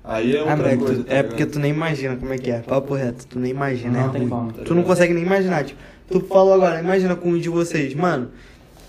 Aí 0.04 0.36
é 0.36 0.40
Ah, 0.40 0.52
outra 0.56 0.70
tu- 0.72 0.78
coisa. 0.80 1.04
tá 1.04 1.14
é 1.14 1.16
ligado? 1.18 1.28
porque 1.30 1.46
tu 1.46 1.60
nem 1.60 1.72
imagina 1.72 2.16
como 2.16 2.34
é 2.34 2.38
que 2.38 2.50
é. 2.52 2.60
Papo 2.60 2.94
reto, 2.96 3.28
tu 3.28 3.40
nem 3.40 3.52
imagina, 3.52 4.00
Não 4.02 4.10
é 4.10 4.12
tem 4.12 4.22
ruim. 4.22 4.30
como. 4.30 4.52
Tu 4.54 4.74
não 4.76 4.84
consegue 4.84 5.14
nem 5.14 5.24
imaginar, 5.24 5.64
tipo, 5.64 5.80
tu 6.10 6.20
falou 6.22 6.54
agora, 6.54 6.80
imagina 6.80 7.16
com 7.16 7.30
um 7.30 7.38
de 7.38 7.50
vocês, 7.50 7.94
mano. 7.94 8.30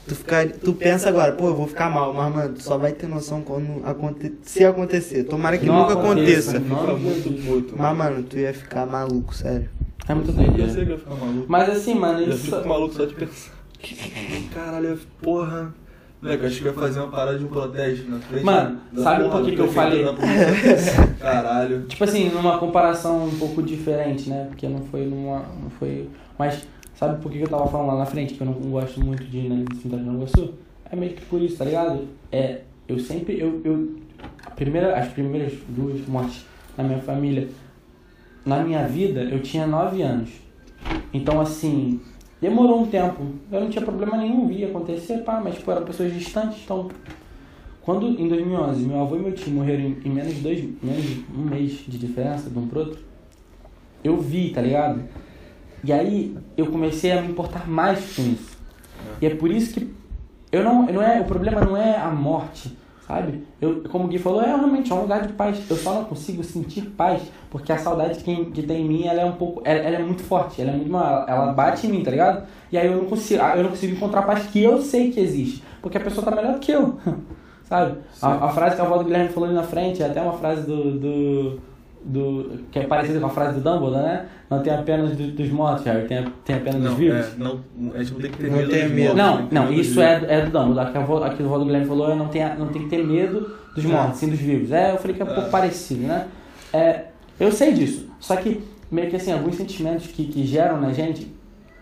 Tu, 0.08 0.16
ficar, 0.16 0.48
tu 0.48 0.72
pensa 0.72 1.08
agora, 1.10 1.30
pô, 1.32 1.46
eu 1.48 1.54
vou 1.54 1.68
ficar 1.68 1.88
mal, 1.88 2.12
mas, 2.12 2.34
mano, 2.34 2.54
tu 2.54 2.62
só 2.62 2.76
vai 2.76 2.90
ter 2.92 3.06
noção 3.06 3.40
quando 3.42 3.86
aconte, 3.86 4.32
se 4.42 4.64
acontecer. 4.64 5.22
Tomara 5.24 5.56
que 5.58 5.66
Não 5.66 5.78
nunca 5.82 5.92
aconteça, 5.92 6.56
aconteça. 6.56 6.94
muito 6.98 7.46
puto. 7.46 7.74
Mas, 7.78 7.96
mano, 7.96 8.22
tu 8.24 8.36
ia 8.36 8.52
ficar 8.52 8.84
maluco, 8.84 9.32
sério. 9.34 9.68
É 10.08 10.14
muito 10.14 10.30
Eu 10.30 10.34
doido. 10.34 10.56
sei 10.56 10.66
né? 10.66 10.74
que 10.74 10.80
eu 10.80 10.94
ia 10.94 10.98
ficar 10.98 11.14
maluco. 11.14 11.44
Mas 11.46 11.68
assim, 11.68 11.94
mano, 11.94 12.20
Eu 12.20 12.30
isso. 12.30 12.38
fico 12.56 12.68
maluco 12.68 12.94
só 12.94 13.04
de 13.04 13.14
pensar. 13.14 13.52
Caralho, 14.54 14.98
porra. 15.20 15.72
Moleque, 16.22 16.46
acho 16.46 16.60
que 16.60 16.66
ia 16.66 16.72
fazer 16.72 17.00
uma 17.00 17.08
parada 17.08 17.36
de 17.36 17.44
um 17.44 17.48
protesto 17.48 18.08
na 18.08 18.20
frente. 18.20 18.44
Mano, 18.44 18.80
da 18.92 19.02
sabe 19.02 19.28
por 19.28 19.44
que 19.44 19.50
do 19.50 19.56
que 19.56 19.62
eu 19.62 19.72
falei? 19.72 20.04
Caralho. 21.18 21.82
Tipo 21.88 22.04
assim, 22.04 22.30
numa 22.30 22.58
comparação 22.58 23.26
um 23.26 23.38
pouco 23.38 23.60
diferente, 23.60 24.30
né? 24.30 24.46
Porque 24.48 24.68
não 24.68 24.82
foi 24.84 25.04
numa. 25.04 25.40
Não 25.60 25.68
foi. 25.80 26.08
Mas 26.38 26.64
sabe 26.94 27.20
por 27.20 27.32
que 27.32 27.38
que 27.38 27.44
eu 27.44 27.48
tava 27.48 27.66
falando 27.66 27.88
lá 27.88 27.98
na 27.98 28.06
frente 28.06 28.34
que 28.34 28.40
eu 28.40 28.46
não 28.46 28.52
gosto 28.52 29.04
muito 29.04 29.24
de 29.24 29.38
ir 29.38 29.48
na 29.48 29.64
cidade 29.74 30.04
de 30.04 30.08
Nova 30.08 30.22
Iguaçu? 30.22 30.54
É 30.88 30.94
meio 30.94 31.12
que 31.12 31.22
por 31.22 31.42
isso, 31.42 31.56
tá 31.56 31.64
ligado? 31.64 32.06
É. 32.30 32.60
Eu 32.86 33.00
sempre. 33.00 33.40
Eu, 33.40 33.60
eu, 33.64 33.96
a 34.46 34.50
primeira, 34.52 34.96
as 34.96 35.08
primeiras 35.08 35.54
duas 35.70 36.06
mortes 36.06 36.46
na 36.78 36.84
minha 36.84 37.00
família, 37.00 37.48
na 38.46 38.62
minha 38.62 38.86
vida, 38.86 39.22
eu 39.22 39.42
tinha 39.42 39.66
9 39.66 40.00
anos. 40.02 40.30
Então 41.12 41.40
assim. 41.40 42.00
Demorou 42.42 42.82
um 42.82 42.86
tempo. 42.88 43.24
Eu 43.52 43.60
não 43.60 43.70
tinha 43.70 43.84
problema 43.84 44.16
nenhum, 44.16 44.48
via 44.48 44.66
acontecer, 44.66 45.18
pá, 45.18 45.40
mas 45.40 45.54
tipo, 45.54 45.70
eram 45.70 45.84
pessoas 45.84 46.12
distantes, 46.12 46.58
então 46.64 46.88
quando 47.82 48.20
em 48.20 48.28
2011 48.28 48.84
meu 48.84 49.00
avô 49.00 49.14
e 49.14 49.20
meu 49.20 49.32
tio 49.32 49.52
morreram 49.52 49.84
em, 49.84 49.96
em 50.04 50.10
menos 50.10 50.34
de 50.34 50.40
dois, 50.40 50.64
menos 50.82 51.04
de 51.04 51.24
um 51.32 51.42
mês 51.44 51.70
de 51.86 51.96
diferença 51.96 52.50
de 52.50 52.58
um 52.58 52.66
pro 52.66 52.80
outro, 52.80 52.98
eu 54.02 54.20
vi, 54.20 54.50
tá 54.50 54.60
ligado? 54.60 55.04
E 55.84 55.92
aí 55.92 56.36
eu 56.56 56.66
comecei 56.66 57.12
a 57.12 57.22
me 57.22 57.28
importar 57.28 57.68
mais 57.68 58.16
com 58.16 58.22
isso. 58.22 58.58
E 59.20 59.26
é 59.26 59.30
por 59.30 59.48
isso 59.48 59.74
que 59.74 59.94
eu 60.50 60.64
não, 60.64 60.86
não 60.86 61.00
é, 61.00 61.20
o 61.20 61.24
problema 61.24 61.60
não 61.60 61.76
é 61.76 61.96
a 61.96 62.10
morte, 62.10 62.76
sabe? 63.12 63.44
Eu, 63.60 63.82
como 63.90 64.04
o 64.04 64.08
Gui 64.08 64.18
falou, 64.18 64.40
é 64.40 64.46
realmente 64.46 64.90
é 64.90 64.94
um 64.94 65.02
lugar 65.02 65.26
de 65.26 65.34
paz. 65.34 65.62
Eu 65.68 65.76
só 65.76 65.94
não 65.94 66.04
consigo 66.04 66.42
sentir 66.42 66.82
paz 66.96 67.22
porque 67.50 67.70
a 67.70 67.76
saudade 67.76 68.24
que, 68.24 68.44
que 68.46 68.62
tem 68.62 68.86
em 68.86 68.88
mim, 68.88 69.06
ela 69.06 69.20
é 69.20 69.24
um 69.24 69.32
pouco, 69.32 69.60
ela, 69.64 69.80
ela 69.80 69.96
é 69.96 70.02
muito 70.02 70.22
forte, 70.22 70.62
ela 70.62 70.70
é 70.70 70.74
muito 70.74 70.96
ela 70.96 71.52
bate 71.52 71.86
em 71.86 71.90
mim, 71.90 72.02
tá 72.02 72.10
ligado? 72.10 72.46
E 72.70 72.78
aí 72.78 72.86
eu 72.86 72.96
não 72.96 73.04
consigo, 73.04 73.42
eu 73.42 73.62
não 73.64 73.70
consigo 73.70 73.94
encontrar 73.94 74.22
paz 74.22 74.46
que 74.46 74.62
eu 74.62 74.80
sei 74.80 75.10
que 75.10 75.20
existe, 75.20 75.62
porque 75.82 75.98
a 75.98 76.00
pessoa 76.00 76.24
tá 76.24 76.34
melhor 76.34 76.54
do 76.54 76.60
que 76.60 76.72
eu. 76.72 76.98
Sabe? 77.68 77.98
A, 78.20 78.46
a 78.46 78.48
frase 78.50 78.76
que 78.76 78.82
a 78.82 78.84
avó 78.84 78.98
do 78.98 79.04
Guilherme 79.04 79.30
falou 79.30 79.48
ali 79.48 79.56
na 79.56 79.62
frente 79.62 80.02
é 80.02 80.06
até 80.06 80.20
uma 80.20 80.34
frase 80.34 80.66
do, 80.66 80.98
do, 80.98 81.60
do. 82.04 82.58
que 82.70 82.78
é 82.78 82.82
parecida 82.86 83.18
com 83.20 83.26
a 83.26 83.30
frase 83.30 83.60
do 83.60 83.62
Dumbledore, 83.62 84.02
né? 84.02 84.26
Não 84.50 84.62
tem 84.62 84.72
apenas 84.74 85.16
do- 85.16 85.30
dos 85.32 85.48
mortos, 85.50 85.84
Harry, 85.84 86.06
tem, 86.06 86.24
tem 86.44 86.56
apenas 86.56 86.80
dos 86.82 86.90
Não, 86.90 86.96
vivos. 86.96 87.18
é, 87.26 87.30
não, 87.38 87.60
a 87.94 87.98
gente 88.02 88.12
não 88.12 88.20
tem 88.20 88.30
que 88.30 88.38
ter 88.38 88.50
Não 88.50 88.56
medo. 88.58 88.68
dos 88.70 88.90
medo. 88.90 89.16
mortos, 89.16 89.16
Não, 89.16 89.46
que 89.48 89.54
não, 89.54 89.72
isso 89.72 89.94
dos 89.94 90.02
é, 90.02 90.24
é 90.28 90.40
do 90.44 90.50
Dumbledore. 90.50 90.86
Aqui 90.88 90.98
a 90.98 91.00
avó- 91.00 91.24
aqui 91.24 91.42
o 91.42 91.64
Guilherme 91.64 91.86
falou, 91.86 92.10
é 92.10 92.14
não 92.14 92.28
tem, 92.28 92.42
não 92.58 92.68
tem 92.68 92.82
que 92.82 92.88
ter 92.88 93.04
medo 93.06 93.50
dos 93.74 93.84
mortos, 93.84 94.18
sim 94.18 94.28
dos 94.28 94.38
vivos. 94.38 94.72
É, 94.72 94.92
eu 94.92 94.98
falei 94.98 95.16
que 95.16 95.22
é 95.22 95.24
um 95.24 95.34
pouco 95.34 95.50
parecido, 95.50 96.02
né? 96.06 96.26
É, 96.72 97.04
eu 97.40 97.50
sei 97.52 97.72
disso. 97.72 98.08
Só 98.20 98.36
que 98.36 98.60
meio 98.90 99.08
que 99.08 99.16
assim, 99.16 99.32
alguns 99.32 99.54
sentimentos 99.56 100.06
que, 100.08 100.24
que 100.26 100.44
geram 100.44 100.80
na 100.80 100.92
gente, 100.92 101.32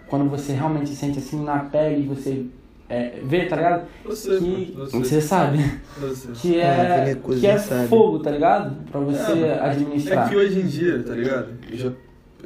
quando 0.09 0.29
você 0.31 0.53
realmente 0.53 0.91
sente 0.91 1.19
assim 1.19 1.43
na 1.43 1.59
pele, 1.61 2.07
você 2.07 2.47
é, 2.91 3.21
vê, 3.23 3.47
tá 3.47 3.55
ligado? 3.57 3.87
Você, 4.05 4.37
Que 4.39 4.73
você, 4.77 4.99
você 4.99 5.21
sabe. 5.21 5.59
você. 5.99 6.29
Que 6.35 6.57
É, 6.59 7.11
é, 7.13 7.15
que 7.39 7.47
é 7.47 7.57
sabe. 7.59 7.89
fogo, 7.89 8.19
tá 8.19 8.31
ligado? 8.33 8.77
Pra 8.91 9.01
você 9.01 9.33
É, 9.33 9.47
É 9.47 9.61
administrar. 9.61 10.29
que 10.29 10.37
hoje 10.37 10.59
em 10.61 10.67
dia, 10.67 11.03
tá 11.03 11.15
ligado? 11.15 11.49
Eu 11.71 11.79
já. 11.79 11.93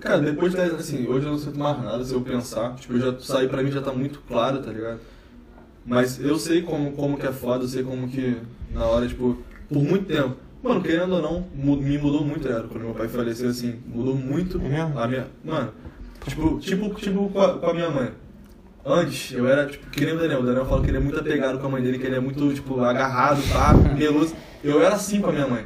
Cara, 0.01 0.21
depois 0.21 0.53
da. 0.53 0.65
Assim, 0.65 1.07
hoje 1.09 1.25
eu 1.27 1.33
não 1.33 1.39
sinto 1.39 1.59
mais 1.59 1.83
nada 1.83 2.05
se 2.05 2.13
eu 2.13 2.21
pensar. 2.21 2.75
Tipo, 2.75 2.93
eu 2.95 3.01
já 3.01 3.19
saí 3.21 3.49
pra 3.49 3.63
mim 3.63 3.71
já 3.73 3.81
tá 3.81 3.93
muito 3.93 4.21
claro, 4.29 4.59
tá 4.63 4.71
ligado? 4.71 5.01
Mas 5.87 6.21
eu 6.21 6.39
sei 6.39 6.63
como, 6.63 6.93
como 6.93 7.17
que 7.17 7.27
é 7.27 7.33
foda, 7.33 7.65
eu 7.65 7.69
sei 7.69 7.83
como 7.83 8.09
que 8.09 8.37
na 8.73 8.85
hora, 8.85 9.07
tipo, 9.07 9.39
por 9.69 9.83
muito 9.83 10.07
tempo. 10.07 10.37
Mano, 10.63 10.83
querendo 10.83 11.15
ou 11.17 11.23
não, 11.23 11.47
me 11.55 11.99
mudou 11.99 12.25
muito, 12.25 12.49
era 12.49 12.63
quando 12.63 12.85
meu 12.85 12.95
pai 12.95 13.07
faleceu, 13.07 13.51
assim, 13.51 13.77
mudou 13.87 14.15
muito 14.15 14.59
É 14.61 14.81
a 14.81 15.07
minha. 15.07 15.27
Mano, 15.45 15.73
tipo, 16.27 16.59
tipo, 16.59 16.95
tipo 16.95 17.29
com 17.29 17.41
a, 17.41 17.59
com 17.59 17.67
a 17.67 17.75
minha 17.75 17.91
mãe. 17.91 18.09
Antes, 18.87 19.33
eu 19.33 19.49
era, 19.49 19.67
tipo, 19.67 19.89
que 19.91 20.05
nem 20.05 20.15
o 20.15 20.19
Daniel. 20.19 20.41
O 20.41 20.43
Daniel 20.45 20.67
fala 20.67 20.83
que 20.83 20.91
ele 20.91 20.99
é 20.99 21.01
muito 21.01 21.19
apegado 21.19 21.59
com 21.59 21.67
a 21.67 21.71
mãe 21.71 21.83
dele, 21.83 21.99
que 21.99 22.07
ele 22.07 22.17
é 22.17 22.21
muito, 22.21 22.53
tipo, 22.53 22.81
agarrado, 22.81 23.43
pá, 23.51 23.73
meloso. 23.73 24.35
Eu 24.63 24.83
era 24.83 24.95
assim 24.95 25.21
com 25.21 25.31
a 25.31 25.33
minha 25.33 25.47
mãe. 25.47 25.65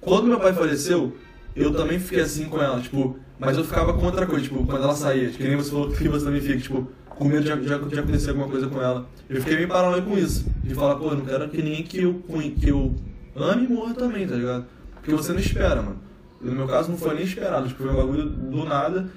Quando 0.00 0.26
meu 0.26 0.38
pai 0.38 0.52
faleceu, 0.52 1.16
eu 1.56 1.72
também 1.72 1.98
fiquei 1.98 2.20
assim 2.20 2.46
com 2.46 2.60
ela, 2.60 2.80
tipo, 2.80 3.18
mas 3.38 3.56
eu 3.56 3.64
ficava 3.64 3.94
com 3.94 4.04
outra 4.04 4.26
coisa, 4.26 4.42
tipo, 4.42 4.64
quando 4.66 4.82
ela 4.82 4.94
saía, 4.94 5.30
que 5.30 5.42
nem 5.42 5.56
você 5.56 5.70
falou 5.70 5.90
que 5.90 6.08
você 6.08 6.24
também 6.24 6.40
fica, 6.40 6.58
tipo, 6.58 6.88
com 7.06 7.24
medo 7.24 7.42
de, 7.44 7.56
de, 7.56 7.88
de 7.88 7.98
acontecer 7.98 8.30
alguma 8.30 8.48
coisa 8.48 8.66
com 8.66 8.80
ela. 8.80 9.08
Eu 9.28 9.40
fiquei 9.40 9.56
meio 9.56 9.68
paranoico 9.68 10.10
com 10.10 10.18
isso. 10.18 10.44
De 10.62 10.74
falar, 10.74 10.96
pô, 10.96 11.10
eu 11.10 11.16
não 11.16 11.24
quero 11.24 11.48
que 11.48 11.62
ninguém 11.62 11.82
que 11.82 12.02
eu, 12.02 12.22
que 12.58 12.68
eu 12.68 12.94
ame 13.34 13.66
morra 13.66 13.94
também, 13.94 14.26
tá 14.26 14.34
ligado? 14.34 14.66
Porque 14.94 15.12
você 15.12 15.32
não 15.32 15.40
espera, 15.40 15.76
mano. 15.82 16.00
No 16.40 16.52
meu 16.52 16.66
caso 16.66 16.90
não 16.90 16.98
foi 16.98 17.14
nem 17.14 17.24
esperado, 17.24 17.68
tipo, 17.68 17.82
foi 17.82 17.92
um 17.92 17.96
bagulho 17.96 18.24
do 18.24 18.64
nada. 18.64 19.08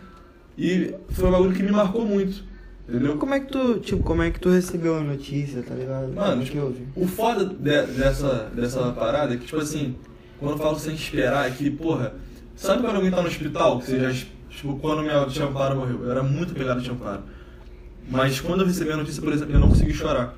E 0.58 0.94
foi 1.10 1.28
um 1.28 1.32
bagulho 1.32 1.54
que 1.54 1.64
me 1.64 1.72
marcou 1.72 2.06
muito, 2.06 2.44
entendeu? 2.88 3.18
Como 3.18 3.34
é 3.34 3.40
que 3.40 3.52
tu, 3.52 3.80
tipo, 3.80 4.04
como 4.04 4.22
é 4.24 4.32
que 4.32 4.40
tu 4.40 4.50
recebeu 4.50 4.98
a 4.98 5.02
notícia, 5.02 5.62
tá 5.64 5.74
ligado? 5.76 6.14
Mano, 6.14 6.32
Como 6.32 6.40
que 6.44 6.52
tipo, 6.52 6.64
houve? 6.64 6.88
o 6.96 7.08
foda 7.08 7.46
de- 7.46 7.86
dessa, 7.94 8.50
dessa 8.56 8.92
parada 8.92 9.34
é 9.34 9.38
que, 9.38 9.46
tipo 9.46 9.60
assim, 9.60 9.96
quando 10.40 10.52
eu 10.54 10.58
falo 10.58 10.78
sem 10.80 10.94
esperar, 10.96 11.48
é 11.48 11.52
que, 11.52 11.70
porra, 11.72 12.14
sabe 12.56 12.82
quando 12.84 12.96
alguém 12.98 13.12
tá 13.12 13.22
no 13.22 13.28
hospital, 13.28 13.80
que 13.80 13.86
você 13.88 14.00
já, 14.00 14.26
tipo, 14.50 14.78
quando 14.80 15.02
minha 15.02 15.26
tia 15.26 15.46
Amparo 15.46 15.76
morreu, 15.78 16.04
eu 16.04 16.12
era 16.12 16.24
muito 16.24 16.54
pegado 16.54 16.82
tia 16.82 16.94
Amparo. 16.94 17.24
Mas 18.10 18.40
quando 18.40 18.62
eu 18.62 18.68
recebi 18.68 18.92
a 18.92 18.98
notícia, 18.98 19.22
por 19.22 19.34
exemplo, 19.34 19.54
eu 19.56 19.60
não 19.60 19.70
consegui 19.70 19.94
chorar. 19.94 20.36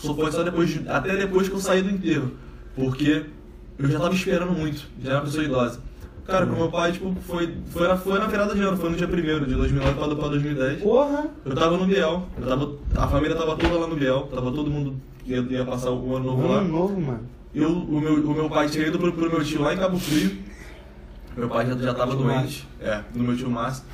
Só 0.00 0.14
foi 0.14 0.30
só 0.30 0.42
depois, 0.42 0.68
de- 0.68 0.88
até 0.88 1.16
depois 1.16 1.48
que 1.48 1.54
eu 1.54 1.60
saí 1.60 1.82
do 1.82 1.90
enterro. 1.90 2.32
Porque 2.76 3.24
eu 3.78 3.88
já 3.88 3.98
tava 3.98 4.14
esperando 4.14 4.52
muito, 4.52 4.86
já 5.02 5.10
era 5.10 5.18
uma 5.20 5.24
pessoa 5.24 5.44
idosa. 5.44 5.80
Cara, 6.28 6.46
com 6.46 6.56
meu 6.56 6.70
pai, 6.70 6.92
tipo, 6.92 7.16
foi, 7.22 7.54
foi, 7.70 7.88
na, 7.88 7.96
foi 7.96 8.18
na 8.18 8.26
virada 8.26 8.54
de 8.54 8.60
ano, 8.60 8.76
foi 8.76 8.90
no 8.90 8.96
dia 8.96 9.08
1 9.08 9.46
de 9.46 9.54
2009 9.54 9.94
pra, 9.94 10.14
pra 10.14 10.28
2010. 10.28 10.82
Porra! 10.82 11.26
Eu 11.42 11.54
tava 11.54 11.78
no 11.78 11.86
Biel, 11.86 12.28
eu 12.38 12.46
tava, 12.46 12.76
a 12.96 13.08
família 13.08 13.34
tava 13.34 13.56
toda 13.56 13.78
lá 13.78 13.86
no 13.86 13.96
Biel, 13.96 14.28
tava 14.30 14.52
todo 14.52 14.70
mundo 14.70 14.94
ia, 15.24 15.38
ia 15.38 15.64
passar 15.64 15.90
o 15.90 16.16
ano 16.16 16.26
novo 16.26 16.48
lá. 16.48 16.58
Ano 16.58 16.68
novo, 16.68 17.00
mano. 17.00 17.20
Eu, 17.54 17.70
o, 17.70 17.98
meu, 17.98 18.14
o 18.16 18.34
meu 18.34 18.50
pai 18.50 18.68
tinha 18.68 18.86
ido 18.86 18.98
pro, 18.98 19.10
pro 19.10 19.30
meu 19.30 19.42
tio 19.42 19.62
lá 19.62 19.72
em 19.72 19.78
Cabo 19.78 19.98
Frio. 19.98 20.36
Meu 21.34 21.48
pai 21.48 21.66
já, 21.66 21.74
já 21.76 21.94
tava 21.94 22.14
doente, 22.14 22.68
é, 22.78 23.00
do 23.14 23.24
meu 23.24 23.34
tio 23.34 23.48
Márcio. 23.50 23.84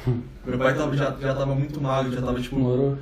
Meu 0.44 0.59
pai 0.59 0.74
tava, 0.74 0.97
já, 0.97 1.15
já 1.20 1.35
tava 1.36 1.55
muito 1.55 1.81
magro, 1.81 2.12
já 2.12 2.20
tava 2.20 2.40
tipo 2.40 2.59
Morou. 2.59 2.98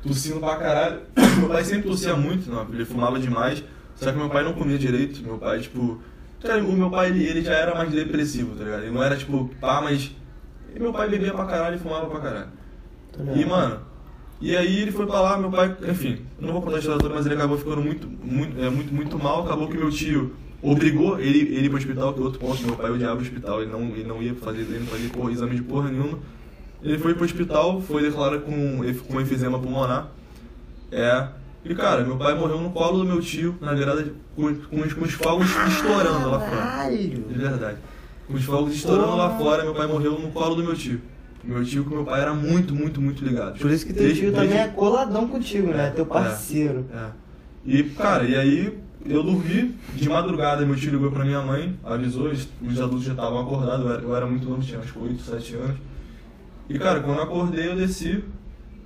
tossindo 0.00 0.38
pra 0.38 0.54
caralho. 0.56 1.00
Meu 1.40 1.48
pai 1.48 1.64
sempre 1.64 1.88
tossia 1.88 2.14
muito, 2.14 2.48
não, 2.48 2.66
ele 2.72 2.84
fumava 2.84 3.18
demais. 3.18 3.64
Só 3.96 4.12
que 4.12 4.18
meu 4.18 4.28
pai 4.30 4.44
não 4.44 4.52
comia 4.52 4.78
direito. 4.78 5.22
Meu 5.22 5.38
pai, 5.38 5.60
tipo. 5.60 6.00
Cara, 6.46 6.64
o 6.64 6.72
meu 6.72 6.90
pai, 6.90 7.08
ele, 7.08 7.24
ele 7.24 7.42
já 7.42 7.54
era 7.54 7.74
mais 7.74 7.90
depressivo, 7.90 8.54
tá 8.54 8.64
ligado? 8.64 8.82
Ele 8.82 8.92
não 8.92 9.02
era 9.02 9.16
tipo, 9.16 9.50
pá, 9.60 9.80
mas. 9.80 10.12
e 10.74 10.78
meu 10.80 10.92
pai 10.92 11.08
bebia 11.08 11.32
pra 11.32 11.44
caralho 11.44 11.76
e 11.76 11.78
fumava 11.78 12.06
pra 12.06 12.20
caralho. 12.20 12.48
E, 13.34 13.44
mano, 13.44 13.80
e 14.40 14.54
aí 14.54 14.82
ele 14.82 14.92
foi 14.92 15.06
pra 15.06 15.20
lá, 15.20 15.38
meu 15.38 15.50
pai, 15.50 15.74
enfim, 15.88 16.20
não 16.38 16.52
vou 16.52 16.60
contar 16.60 16.76
a 16.76 16.78
história 16.78 17.00
toda, 17.00 17.14
mas 17.14 17.24
ele 17.24 17.34
acabou 17.34 17.56
ficando 17.56 17.80
muito, 17.80 18.06
muito, 18.06 18.60
é, 18.60 18.68
muito, 18.68 18.94
muito 18.94 19.18
mal. 19.18 19.44
Acabou 19.44 19.68
que 19.68 19.76
meu 19.76 19.90
tio 19.90 20.34
obrigou 20.62 21.18
ele, 21.18 21.54
ele 21.56 21.68
pro 21.68 21.78
hospital, 21.78 22.12
que 22.12 22.20
é 22.20 22.22
outro 22.22 22.38
ponto, 22.38 22.62
meu 22.62 22.76
pai 22.76 22.90
odiava 22.90 23.16
o 23.16 23.22
hospital, 23.22 23.62
ele 23.62 23.70
não, 23.70 23.80
ele 23.80 24.04
não 24.04 24.22
ia 24.22 24.34
fazer, 24.34 24.60
ele 24.60 24.80
não 24.80 24.86
fazia 24.86 25.08
porra, 25.10 25.32
exame 25.32 25.56
de 25.56 25.62
porra 25.62 25.90
nenhuma. 25.90 26.18
Ele 26.82 26.98
foi 26.98 27.14
pro 27.14 27.24
hospital, 27.24 27.80
foi 27.80 28.02
declarado 28.02 28.42
com, 28.42 28.80
com 29.08 29.20
enfisema 29.20 29.58
pulmonar. 29.58 30.08
É. 30.92 31.28
E 31.68 31.74
cara, 31.74 32.04
meu 32.04 32.16
pai 32.16 32.34
morreu 32.38 32.60
no 32.60 32.70
colo 32.70 32.98
do 32.98 33.04
meu 33.04 33.20
tio, 33.20 33.56
na 33.60 33.74
virada 33.74 34.02
de, 34.02 34.12
com, 34.34 34.54
com, 34.54 34.80
os, 34.82 34.92
com 34.92 35.04
os 35.04 35.12
fogos 35.12 35.46
estourando 35.68 36.30
lá 36.30 36.40
fora. 36.40 36.56
Caralho! 36.62 36.98
De 37.28 37.38
verdade. 37.38 37.78
Com 38.28 38.34
os 38.34 38.44
fogos 38.44 38.74
estourando 38.74 39.16
lá 39.16 39.36
fora, 39.36 39.64
meu 39.64 39.74
pai 39.74 39.86
morreu 39.86 40.12
no 40.18 40.30
colo 40.30 40.54
do 40.54 40.62
meu 40.64 40.74
tio. 40.74 41.00
Meu 41.42 41.64
tio 41.64 41.84
com 41.84 41.90
meu 41.94 42.04
pai 42.04 42.20
era 42.22 42.34
muito, 42.34 42.74
muito, 42.74 43.00
muito 43.00 43.24
ligado. 43.24 43.58
Por 43.58 43.70
isso 43.70 43.86
que 43.86 43.92
teu 43.92 44.02
Desde- 44.04 44.20
tio 44.20 44.32
desde- 44.32 44.48
também 44.48 44.64
é 44.64 44.68
coladão 44.68 45.28
contigo, 45.28 45.68
né? 45.68 45.86
É, 45.88 45.90
Teu 45.90 46.04
parceiro. 46.06 46.86
É. 46.92 47.06
E, 47.64 47.82
cara, 47.84 48.24
e 48.24 48.34
aí 48.36 48.78
eu 49.04 49.22
dormi 49.22 49.74
de 49.94 50.08
madrugada, 50.08 50.66
meu 50.66 50.74
tio 50.76 50.90
ligou 50.92 51.10
pra 51.12 51.24
minha 51.24 51.40
mãe, 51.42 51.78
avisou, 51.84 52.28
os 52.30 52.48
os 52.60 52.80
adultos 52.80 53.04
já 53.04 53.12
estavam 53.12 53.40
acordados, 53.40 53.86
eu 53.86 53.92
era, 53.92 54.02
eu 54.02 54.16
era 54.16 54.26
muito 54.26 54.48
novo, 54.48 54.60
tinha 54.62 54.80
uns 54.80 54.94
8, 54.96 55.22
7 55.22 55.54
anos. 55.54 55.76
E, 56.68 56.78
cara, 56.78 56.98
quando 57.00 57.18
eu 57.18 57.24
acordei, 57.24 57.68
eu 57.68 57.76
desci, 57.76 58.24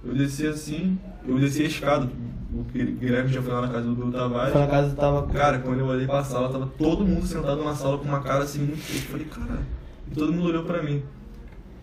eu 0.05 0.13
desci 0.15 0.47
assim, 0.47 0.99
eu 1.27 1.39
desci 1.39 1.63
a 1.63 1.67
escada. 1.67 2.11
O 2.53 2.65
Guilherme 2.65 3.33
já 3.33 3.41
foi 3.41 3.53
lá 3.53 3.61
na 3.63 3.69
casa 3.69 3.87
do 3.95 4.11
Tavares. 4.11 4.53
Foi 4.53 4.61
na 4.61 4.67
casa 4.67 4.97
tava 4.97 5.23
com. 5.23 5.33
Cara, 5.33 5.59
quando 5.61 5.79
eu 5.81 5.87
olhei 5.87 6.07
pra 6.07 6.25
sala, 6.25 6.49
tava 6.51 6.67
todo 6.79 7.07
mundo 7.07 7.25
sentado 7.25 7.63
na 7.63 7.75
sala 7.77 7.99
com 7.99 8.05
uma 8.07 8.21
cara 8.21 8.43
assim 8.43 8.59
muito 8.61 8.83
feia. 8.83 8.99
Eu 9.03 9.07
falei, 9.11 9.27
caralho. 9.27 9.67
E 10.11 10.15
todo 10.15 10.33
mundo 10.33 10.49
olhou 10.49 10.65
pra 10.65 10.83
mim. 10.83 11.03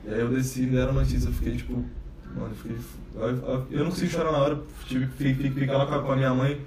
E 0.06 0.14
aí 0.14 0.20
eu 0.20 0.28
desci 0.30 0.64
e 0.64 0.66
deram 0.66 0.92
notícia. 0.94 1.30
Eu 1.30 1.34
fiquei 1.34 1.56
tipo, 1.56 1.74
mano, 2.36 2.50
eu 2.52 2.56
fiquei. 2.56 2.78
eu- 3.72 3.80
não 3.80 3.86
consegui 3.92 4.12
chorar 4.12 4.32
na 4.34 4.38
hora, 4.40 4.60
tive 4.86 5.08
que 5.08 5.14
fi- 5.14 5.34
fi- 5.36 5.52
ficar 5.52 5.78
lá 5.78 5.86
com 6.02 6.12
a- 6.12 6.16
minha 6.18 6.34
mãe, 6.34 6.60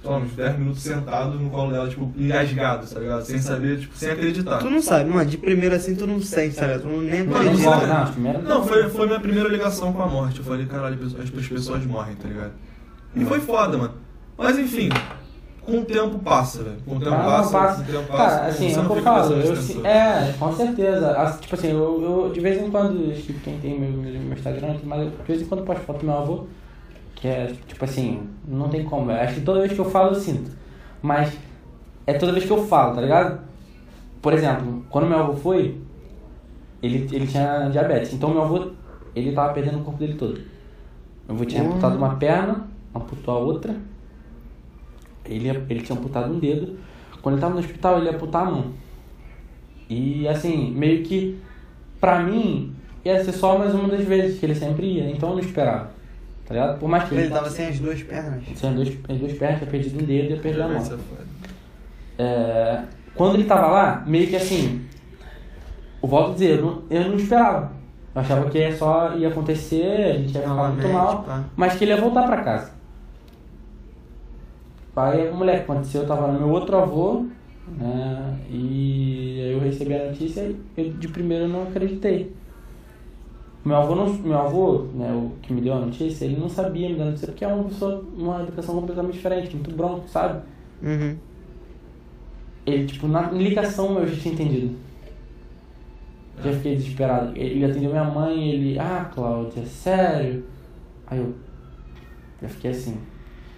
sei 0.00 0.10
lá, 0.10 0.16
uns 0.16 0.32
10 0.32 0.58
minutos 0.58 0.82
sentado 0.82 1.38
no 1.38 1.50
colo 1.50 1.72
dela, 1.72 1.88
tipo, 1.90 2.10
engasgado, 2.16 2.86
tá 2.86 2.98
ligado? 3.00 3.22
Sem 3.24 3.38
saber, 3.38 3.80
tipo, 3.80 3.94
sem 3.96 4.10
acreditar. 4.12 4.58
Tu 4.58 4.70
não 4.70 4.80
sabe, 4.80 5.10
mano, 5.10 5.28
de 5.28 5.36
primeira 5.36 5.76
assim 5.76 5.94
tu 5.94 6.06
não 6.06 6.20
sente, 6.22 6.54
sabe? 6.54 6.78
Tu 6.78 6.88
não 6.88 7.02
nem 7.02 7.20
acredita. 7.20 8.14
não, 8.18 8.42
não, 8.42 8.66
foi, 8.66 8.88
foi 8.88 9.06
minha 9.06 9.20
primeira 9.20 9.48
ligação 9.50 9.92
com 9.92 10.02
a 10.02 10.06
morte. 10.06 10.38
Eu 10.38 10.44
falei, 10.44 10.64
caralho, 10.64 10.98
as 11.04 11.30
pessoas 11.48 11.84
morrem, 11.84 12.16
tá 12.16 12.26
ligado? 12.28 12.52
E 13.16 13.24
foi 13.24 13.40
foda, 13.40 13.76
mano. 13.78 13.94
Mas 14.36 14.58
enfim, 14.58 14.88
com 15.62 15.78
o 15.78 15.84
tempo 15.84 16.18
passa, 16.18 16.62
velho. 16.62 16.76
Com 16.86 16.96
o 16.96 17.00
tempo 17.00 17.10
passa, 17.16 17.50
passa. 17.58 17.82
com 17.84 17.90
o 17.90 17.94
tempo 17.94 18.08
passa. 18.12 18.36
Cara, 18.36 18.46
assim, 18.48 18.68
você 18.68 18.76
é 18.76 18.78
o 18.78 18.82
não 18.82 18.86
que 18.86 18.92
eu 18.92 18.96
fica 18.98 19.10
falo. 19.10 19.34
prestando 19.34 19.46
Eu, 19.46 19.52
atenção. 19.54 19.86
é, 19.86 20.34
com 20.38 20.52
certeza. 20.52 21.10
Assim, 21.18 21.40
tipo 21.40 21.54
assim, 21.54 21.70
eu, 21.70 22.02
eu 22.26 22.32
de 22.32 22.40
vez 22.40 22.62
em 22.62 22.70
quando, 22.70 23.22
tipo, 23.22 23.40
quem 23.40 23.58
tem 23.58 23.80
meu, 23.80 23.90
meu, 23.90 24.32
Instagram, 24.32 24.76
mas 24.84 25.00
eu, 25.02 25.10
de 25.10 25.22
vez 25.26 25.42
em 25.42 25.44
quando 25.46 25.60
eu 25.60 25.66
posto 25.66 25.82
foto 25.82 26.00
do 26.00 26.06
meu 26.06 26.18
avô, 26.18 26.44
que 27.14 27.26
é, 27.26 27.52
tipo 27.66 27.84
assim, 27.84 28.22
não 28.46 28.68
tem 28.68 28.84
como. 28.84 29.10
Eu 29.10 29.16
acho 29.20 29.34
que 29.34 29.40
toda 29.40 29.60
vez 29.60 29.72
que 29.72 29.78
eu 29.78 29.86
falo 29.90 30.10
eu 30.10 30.14
sinto. 30.20 30.50
Mas 31.02 31.32
é 32.06 32.12
toda 32.14 32.32
vez 32.32 32.44
que 32.44 32.50
eu 32.52 32.66
falo, 32.66 32.94
tá 32.94 33.00
ligado? 33.00 33.40
Por 34.20 34.32
exemplo, 34.34 34.84
quando 34.90 35.06
meu 35.08 35.18
avô 35.18 35.32
foi, 35.32 35.80
ele, 36.82 37.08
ele 37.12 37.26
tinha 37.26 37.68
diabetes. 37.70 38.12
Então 38.12 38.30
meu 38.30 38.42
avô, 38.42 38.70
ele 39.14 39.32
tava 39.32 39.52
perdendo 39.54 39.78
o 39.78 39.82
corpo 39.82 39.98
dele 39.98 40.14
todo. 40.14 40.38
Meu 41.26 41.34
avô 41.36 41.44
tinha 41.44 41.62
Hum. 41.62 41.68
amputado 41.68 41.96
uma 41.96 42.16
perna, 42.16 42.66
amputou 42.96 43.34
a 43.34 43.38
outra. 43.38 43.76
Ele, 45.24 45.48
ele 45.48 45.80
tinha 45.80 45.98
amputado 45.98 46.32
um 46.32 46.38
dedo. 46.38 46.78
Quando 47.22 47.34
ele 47.34 47.40
tava 47.40 47.54
no 47.54 47.60
hospital, 47.60 47.98
ele 47.98 48.06
ia 48.06 48.12
amputar 48.14 48.46
a 48.46 48.50
mão. 48.50 48.72
E 49.88 50.26
assim, 50.28 50.70
meio 50.72 51.02
que 51.02 51.38
pra 52.00 52.20
mim 52.20 52.74
ia 53.04 53.24
ser 53.24 53.32
só 53.32 53.58
mais 53.58 53.74
uma 53.74 53.88
das 53.88 54.04
vezes 54.04 54.38
que 54.38 54.46
ele 54.46 54.54
sempre 54.54 54.86
ia, 54.86 55.10
então 55.10 55.30
eu 55.30 55.36
não 55.36 55.42
esperava. 55.42 55.90
Tá 56.44 56.54
ligado? 56.54 56.78
Por 56.78 56.88
mais 56.88 57.08
que 57.08 57.14
Ele 57.14 57.28
tava 57.28 57.50
sem 57.50 57.66
as 57.66 57.78
duas 57.80 58.02
pernas. 58.02 58.42
sem 58.54 58.70
as 58.70 58.74
duas, 58.76 58.88
as 59.08 59.18
duas 59.18 59.32
pernas, 59.32 59.58
tinha 59.58 59.70
perdido 59.70 60.00
um 60.00 60.06
dedo 60.06 60.28
e 60.28 60.30
ia 60.30 60.40
perder 60.40 60.62
a 60.62 60.68
mão. 60.68 60.82
É. 62.18 62.22
É, 62.22 62.82
quando 63.14 63.34
ele 63.34 63.44
tava 63.44 63.66
lá, 63.66 64.04
meio 64.06 64.28
que 64.28 64.36
assim, 64.36 64.86
eu 66.02 66.08
volto 66.08 66.30
a 66.30 66.32
dizer, 66.34 66.58
eu 66.58 66.64
não, 66.64 66.82
eu 66.88 67.08
não 67.08 67.16
esperava. 67.16 67.72
Eu 68.14 68.20
achava 68.20 68.48
que 68.48 68.58
ia 68.58 68.76
só 68.76 69.14
ia 69.16 69.28
acontecer, 69.28 69.92
a 69.92 70.12
gente 70.18 70.34
ia 70.34 70.40
ficar 70.40 70.54
muito 70.54 70.88
mal, 70.88 71.22
pá. 71.24 71.44
mas 71.56 71.74
que 71.74 71.84
ele 71.84 71.92
ia 71.92 72.00
voltar 72.00 72.22
pra 72.22 72.42
casa. 72.42 72.70
Aí, 74.96 75.30
moleque, 75.30 75.64
aconteceu, 75.64 76.02
eu 76.02 76.08
tava 76.08 76.32
no 76.32 76.38
meu 76.40 76.48
outro 76.48 76.74
avô, 76.78 77.26
né, 77.78 78.38
e 78.50 79.42
aí 79.42 79.52
eu 79.52 79.60
recebi 79.60 79.94
a 79.94 80.06
notícia 80.06 80.40
e 80.40 80.56
eu 80.76 80.92
de 80.94 81.08
primeiro 81.08 81.46
não 81.46 81.64
acreditei. 81.64 82.34
Meu 83.62 83.76
avô, 83.76 83.94
não, 83.94 84.10
meu 84.14 84.38
avô, 84.38 84.86
né, 84.94 85.12
o 85.12 85.32
que 85.42 85.52
me 85.52 85.60
deu 85.60 85.74
a 85.74 85.80
notícia, 85.80 86.24
ele 86.24 86.36
não 86.40 86.48
sabia 86.48 86.88
me 86.88 86.94
dar 86.94 87.02
a 87.02 87.06
notícia 87.08 87.26
porque 87.28 87.44
é 87.44 87.48
uma 87.48 87.64
pessoa, 87.64 88.02
uma 88.16 88.42
educação 88.42 88.74
completamente 88.76 89.14
diferente, 89.14 89.54
muito 89.54 89.76
bronco, 89.76 90.08
sabe? 90.08 90.42
Uhum. 90.82 91.16
Ele, 92.64 92.86
tipo, 92.86 93.06
na 93.06 93.30
ligação 93.30 93.98
eu 93.98 94.08
já 94.08 94.16
tinha 94.16 94.34
entendido. 94.34 94.74
Já 96.42 96.52
fiquei 96.52 96.76
desesperado. 96.76 97.36
Ele 97.36 97.64
atendeu 97.64 97.90
minha 97.90 98.04
mãe, 98.04 98.50
ele, 98.50 98.78
ah, 98.78 99.10
Cláudia, 99.14 99.64
sério? 99.66 100.44
Aí 101.06 101.18
eu 101.18 101.34
já 102.40 102.48
fiquei 102.48 102.70
assim. 102.70 102.98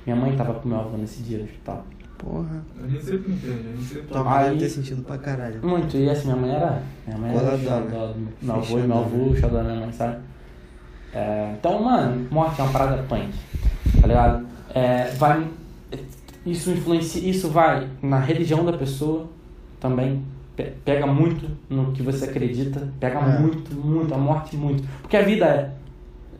Minha 0.08 0.16
mãe 0.16 0.34
tava 0.34 0.54
com 0.54 0.66
meu 0.66 0.78
avô 0.80 0.96
nesse 0.96 1.22
dia 1.22 1.36
no 1.36 1.44
hospital. 1.44 1.84
Porra. 2.16 2.62
A 2.82 2.88
gente 2.88 3.04
sempre 3.04 3.30
entende, 3.32 3.68
a 3.68 3.76
gente 3.76 3.84
sempre 3.84 4.06
Tua 4.08 4.24
mãe 4.24 4.32
Aí- 4.38 4.44
deve 4.48 4.58
ter 4.60 4.68
sentido 4.70 5.02
pra 5.02 5.18
caralho. 5.18 5.60
Muito, 5.62 5.96
e 5.98 6.08
assim, 6.08 6.28
minha 6.28 6.36
mãe 6.36 6.50
era. 6.50 6.82
Minha 7.06 7.18
mãe 7.18 7.30
era 7.36 7.58
xodó 7.58 8.06
do 8.06 8.28
meu 8.40 8.54
avô 8.54 8.78
e 8.78 8.82
meu 8.84 8.98
avô, 8.98 9.36
xodó 9.36 9.56
da 9.58 9.64
minha 9.64 9.80
mãe, 9.80 9.92
sabe? 9.92 10.16
É, 11.12 11.52
então, 11.58 11.82
mano, 11.82 12.26
morte 12.30 12.58
é 12.58 12.64
uma 12.64 12.72
parada 12.72 13.02
punk, 13.02 13.28
tá 14.00 14.06
ligado? 14.06 14.46
É, 14.74 15.10
vai, 15.18 15.46
isso 16.46 16.70
influencia, 16.70 17.28
isso 17.28 17.50
vai 17.50 17.86
na 18.02 18.18
religião 18.18 18.64
da 18.64 18.72
pessoa 18.72 19.26
também, 19.78 20.22
pe- 20.56 20.72
pega 20.86 21.06
muito 21.06 21.46
no 21.68 21.92
que 21.92 22.02
você 22.02 22.24
acredita, 22.24 22.88
pega 22.98 23.18
É. 23.18 23.38
muito, 23.40 23.74
muito, 23.76 24.14
a 24.14 24.18
morte 24.18 24.56
muito. 24.56 24.82
Porque 25.02 25.18
a 25.18 25.22
vida 25.22 25.44
é 25.44 25.70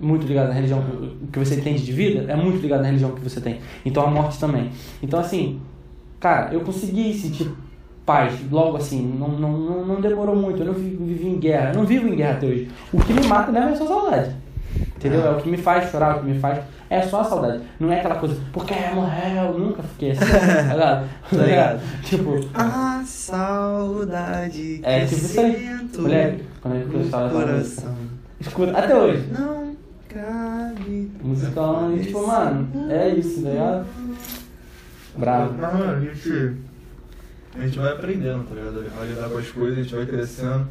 muito 0.01 0.27
ligada 0.27 0.49
na 0.49 0.55
religião, 0.55 0.83
que- 1.33 1.39
você 1.39 1.57
entende 1.57 1.85
de 1.85 1.93
vida 1.93 2.31
é 2.31 2.37
muito 2.37 2.61
ligado 2.61 2.81
na 2.83 2.87
religião 2.87 3.11
que 3.12 3.20
você 3.20 3.41
tem. 3.41 3.59
Então 3.85 4.05
a 4.05 4.11
morte 4.11 4.39
também. 4.39 4.70
Então 5.03 5.19
assim, 5.20 5.61
cara, 6.20 6.53
eu 6.55 6.61
consegui 6.61 7.12
sentir 7.15 7.51
paz 8.07 8.35
logo 8.51 8.77
assim, 8.77 9.03
não, 9.19 9.29
não, 9.29 9.53
não, 9.59 9.87
não 9.87 10.01
demorou 10.01 10.35
muito, 10.35 10.61
eu 10.62 10.66
não 10.66 10.73
vi- 10.75 10.97
vivi 11.01 11.29
em 11.29 11.39
guerra, 11.39 11.70
eu 11.70 11.75
não 11.77 11.85
vivo 11.85 12.09
em 12.09 12.15
guerra 12.16 12.35
até 12.35 12.47
hoje. 12.47 12.69
O 12.93 12.99
que 13.01 13.12
me 13.12 13.27
mata 13.27 13.53
mesmo 13.53 13.70
é 13.70 13.77
só 13.77 13.87
saudade. 13.87 14.35
Entendeu? 14.97 15.25
É 15.27 15.31
o 15.31 15.37
que 15.37 15.49
me 15.49 15.57
faz 15.57 15.91
chorar, 15.91 16.16
o 16.16 16.20
que 16.20 16.27
me 16.31 16.39
faz. 16.39 16.61
É 16.91 17.03
só 17.03 17.20
a 17.20 17.25
saudade. 17.25 17.61
Não 17.79 17.93
é 17.93 17.99
aquela 17.99 18.15
coisa, 18.16 18.37
porque 18.53 18.73
morreu, 18.95 19.53
eu 19.53 19.59
nunca 19.59 19.83
fiquei 19.83 20.12
assim, 20.12 20.20
tá 20.25 20.73
ligado? 20.75 21.09
Tá 21.31 21.37
ligado? 21.45 21.81
Tipo, 22.03 22.41
A 22.55 23.03
saudade 23.05 24.81
É, 24.83 25.01
que 25.01 25.15
tipo 25.15 25.20
isso 25.27 25.41
aí. 25.41 25.79
moleque, 25.99 26.45
quando 26.62 26.75
eu 26.77 26.81
escuto 26.81 26.99
no 26.99 27.07
essa 27.27 27.29
coração. 27.31 27.95
escuta 28.41 28.79
até 28.79 28.97
hoje. 28.97 29.27
Não 29.39 29.68
cabe. 30.09 31.10
Musicão, 31.22 31.97
e 31.97 32.05
tipo, 32.05 32.26
mano, 32.26 32.68
é 32.90 33.09
isso, 33.14 33.43
tá 33.43 33.48
ligado? 33.51 33.86
Bravo. 35.16 35.55
Mas, 35.59 35.74
mano, 35.74 35.93
a 35.97 36.01
gente, 36.01 36.56
a 37.56 37.60
gente 37.66 37.78
vai 37.78 37.93
aprendendo, 37.93 38.44
tá 38.44 38.55
ligado? 38.55 38.85
A 39.01 39.05
lidar 39.05 39.28
com 39.28 39.39
as 39.39 39.48
coisas, 39.51 39.78
a 39.78 39.82
gente 39.82 39.94
vai 39.94 40.06
crescendo. 40.06 40.66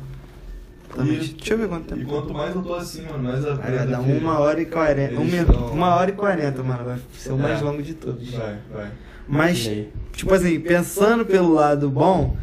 Também. 0.95 1.15
E, 1.15 1.27
Deixa 1.27 1.53
eu 1.53 1.57
ver 1.57 1.67
quanto 1.67 1.93
e 1.93 1.97
tempo. 1.99 2.09
quanto 2.09 2.33
mais 2.33 2.55
eu 2.55 2.61
tô 2.63 2.73
assim, 2.75 3.01
mano, 3.03 3.23
mais 3.23 3.43
Vai 3.43 3.53
aprendo. 3.53 3.91
dar 3.91 3.99
uma 3.99 4.39
hora 4.39 4.61
e 4.61 4.65
quarenta. 4.65 5.19
Um 5.19 5.25
estão- 5.25 5.67
uma 5.73 5.95
hora 5.95 6.09
e 6.09 6.13
quarenta, 6.13 6.63
mano. 6.63 6.85
Vai 6.85 6.97
ser 7.13 7.31
o 7.33 7.37
mais 7.37 7.59
É. 7.61 7.63
longo 7.63 7.83
de 7.83 7.93
todos. 7.93 8.29
Vai, 8.33 8.57
vai. 8.73 8.91
Mas, 9.27 9.65
E 9.65 9.89
tipo 10.13 10.33
assim, 10.33 10.57
pensando 10.61 11.25
pelo 11.25 11.51
lado 11.53 11.89
bom, 11.89 12.37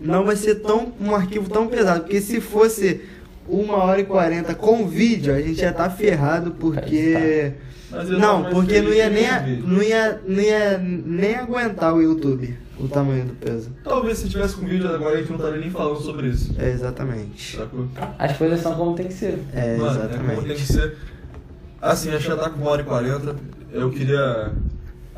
não 0.00 0.24
vai 0.24 0.36
ser 0.36 0.54
tão 0.56 0.94
um 0.98 1.14
arquivo 1.14 1.50
tão 1.50 1.68
pesado. 1.68 2.00
Porque 2.00 2.22
se 2.22 2.40
fosse 2.40 3.02
uma 3.50 3.76
hora 3.84 4.00
e 4.00 4.04
quarenta 4.04 4.54
com 4.54 4.86
vídeo, 4.86 5.34
a 5.34 5.40
gente 5.40 5.60
ia 5.60 5.70
estar 5.70 5.90
ferrado 5.90 6.52
porque. 6.52 7.52
Mas 7.90 8.08
eu 8.08 8.18
Não, 8.20 8.44
porque 8.44 8.80
não 8.80 8.92
ia, 8.92 9.10
nem, 9.10 9.28
a- 9.28 9.42
não, 9.42 9.82
ia, 9.82 10.20
não 10.26 10.40
ia 10.40 10.78
nem 10.78 11.34
aguentar 11.34 11.92
o 11.92 12.00
YouTube, 12.00 12.56
o 12.78 12.86
tamanho 12.86 13.24
do 13.24 13.34
peso. 13.34 13.70
Talvez 13.82 14.18
se 14.18 14.28
tivesse 14.28 14.54
com 14.54 14.64
vídeo 14.64 14.88
agora 14.88 15.16
a 15.16 15.18
gente 15.18 15.30
não 15.30 15.36
estaria 15.38 15.58
nem 15.60 15.70
falando 15.70 15.98
sobre 16.00 16.28
isso. 16.28 16.54
É, 16.56 16.70
exatamente. 16.70 17.56
Sacou? 17.56 17.88
As 18.16 18.36
coisas 18.36 18.60
são 18.60 18.74
como 18.76 18.94
tem 18.94 19.08
que 19.08 19.14
ser. 19.14 19.40
É, 19.52 19.76
Mano, 19.76 19.90
é 20.04 20.06
como 20.06 20.08
tem 20.08 20.20
exatamente. 20.20 20.54
que 20.54 20.72
ser. 20.72 20.96
Assim, 21.82 22.10
a 22.10 22.12
gente 22.12 22.26
já 22.28 22.36
tá 22.36 22.48
com 22.50 22.60
uma 22.60 22.70
hora 22.70 22.82
e 22.82 22.84
quarenta. 22.84 23.34
Eu 23.72 23.90
queria 23.90 24.52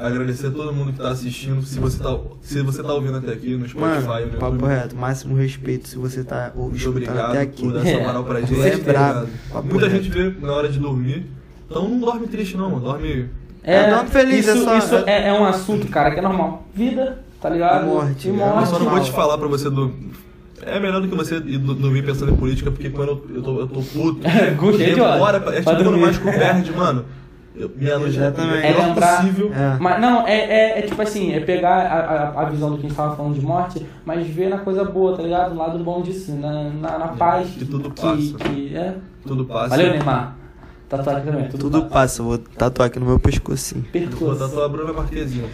agradecer 0.06 0.48
a 0.48 0.50
todo 0.50 0.72
mundo 0.72 0.92
que 0.92 0.98
tá 0.98 1.10
assistindo. 1.10 1.62
Se 1.62 1.78
você 1.78 2.02
tá, 2.02 2.16
se 2.40 2.62
você 2.62 2.82
tá 2.82 2.92
ouvindo 2.92 3.16
até 3.18 3.32
aqui 3.32 3.56
no 3.56 3.68
Spotify, 3.68 4.06
Mano, 4.06 4.26
no 4.26 4.38
papo 4.38 4.52
YouTube. 4.54 4.68
reto, 4.68 4.96
máximo 4.96 5.34
respeito 5.36 5.88
se 5.88 5.96
você 5.96 6.22
tá 6.24 6.52
ou 6.54 6.64
Muito 6.64 6.76
escutando 6.76 7.02
obrigado 7.04 7.30
até 7.30 7.40
aqui. 7.40 7.62
por 7.62 7.72
dar 7.72 7.80
essa 7.80 7.90
É. 7.90 8.06
moral 8.06 8.24
pra 8.24 8.40
gente. 8.42 8.54
Você 8.54 8.68
é 8.68 8.76
brabo. 8.78 9.28
Muita 9.64 9.88
reto. 9.88 10.02
gente 10.02 10.10
vê 10.10 10.34
na 10.46 10.52
hora 10.52 10.68
de 10.68 10.78
dormir. 10.78 11.26
Então 11.70 11.88
não 11.88 11.98
dorme 11.98 12.26
triste 12.26 12.56
não, 12.56 12.70
mano. 12.70 12.82
Dorme. 12.82 13.28
É, 13.62 13.90
dorme 13.90 14.10
feliz, 14.10 14.46
isso, 14.46 14.50
é 14.50 14.64
só- 14.64 14.78
isso 14.78 14.96
é, 15.08 15.28
é 15.28 15.32
um 15.32 15.44
assunto, 15.44 15.86
cara, 15.88 16.10
que 16.10 16.18
é 16.18 16.22
normal. 16.22 16.66
Vida, 16.74 17.18
tá 17.40 17.48
ligado? 17.48 17.84
E 17.84 17.88
morte, 17.88 18.28
E 18.28 18.30
é. 18.30 18.34
Eu 18.34 18.36
morte. 18.38 18.68
só 18.68 18.78
não 18.78 18.90
vou 18.90 19.00
te 19.00 19.10
falar 19.12 19.38
pra 19.38 19.46
você 19.48 19.70
do. 19.70 19.92
É 20.64 20.78
melhor 20.78 21.00
do 21.00 21.08
que 21.08 21.14
você 21.16 21.36
ir 21.38 21.58
do- 21.58 21.74
dormir 21.74 22.04
pensando 22.04 22.32
em 22.32 22.36
política, 22.36 22.70
porque 22.70 22.90
quando 22.90 23.20
eu, 23.34 23.42
tô, 23.42 23.60
eu 23.60 23.66
tô 23.66 23.80
puto, 23.82 24.20
demora 24.78 25.40
pra. 25.40 25.52
É 25.54 25.56
tipo 25.60 25.70
Pra 25.70 25.82
quando 25.82 25.96
o 25.96 26.76
mano. 26.76 27.04
Eu, 27.54 27.70
minha 27.76 27.92
é 27.92 28.02
Exatamente. 28.02 28.64
é 28.66 28.70
É 28.70 28.86
lembrar- 28.86 29.16
possível. 29.20 29.52
É. 29.54 29.76
Mas 29.78 30.00
não, 30.00 30.26
é, 30.26 30.34
é, 30.38 30.78
é 30.78 30.82
tipo 30.82 31.02
assim, 31.02 31.32
é 31.34 31.40
pegar 31.40 31.74
a, 31.86 31.98
a, 32.38 32.42
a 32.42 32.44
visão 32.50 32.70
do 32.70 32.78
que 32.78 32.86
a 32.86 32.88
gente 32.88 32.96
tava 32.96 33.14
falando 33.14 33.34
de 33.34 33.42
morte, 33.44 33.86
mas 34.06 34.26
ver 34.26 34.48
na 34.48 34.58
coisa 34.58 34.84
boa, 34.84 35.14
tá 35.16 35.22
ligado? 35.22 35.54
No 35.54 35.60
lado 35.60 35.78
bom 35.80 36.00
disso, 36.00 36.32
na, 36.34 36.64
na, 36.70 36.98
na 36.98 37.08
paz. 37.08 37.50
Que 37.50 37.64
tudo 37.66 37.90
que, 37.90 38.00
passa. 38.00 38.34
que 38.48 38.74
é. 38.76 38.96
Tudo 39.26 39.44
passa. 39.44 39.68
Valeu, 39.68 39.90
Neymar. 39.90 40.36
Tatuagem 40.88 41.24
também, 41.24 41.48
tudo, 41.48 41.60
Tudo 41.60 41.82
passa. 41.82 41.92
passa, 41.94 42.20
eu 42.22 42.26
vou 42.26 42.38
tatuar 42.38 42.86
aqui 42.88 42.98
no 42.98 43.06
meu 43.06 43.18
pescocinho. 43.18 43.82
Vou 43.82 43.90
Percurso. 43.92 44.38
tatuar 44.38 44.64
a 44.66 44.68
Bruna 44.68 44.92
Marquezine. 44.92 45.48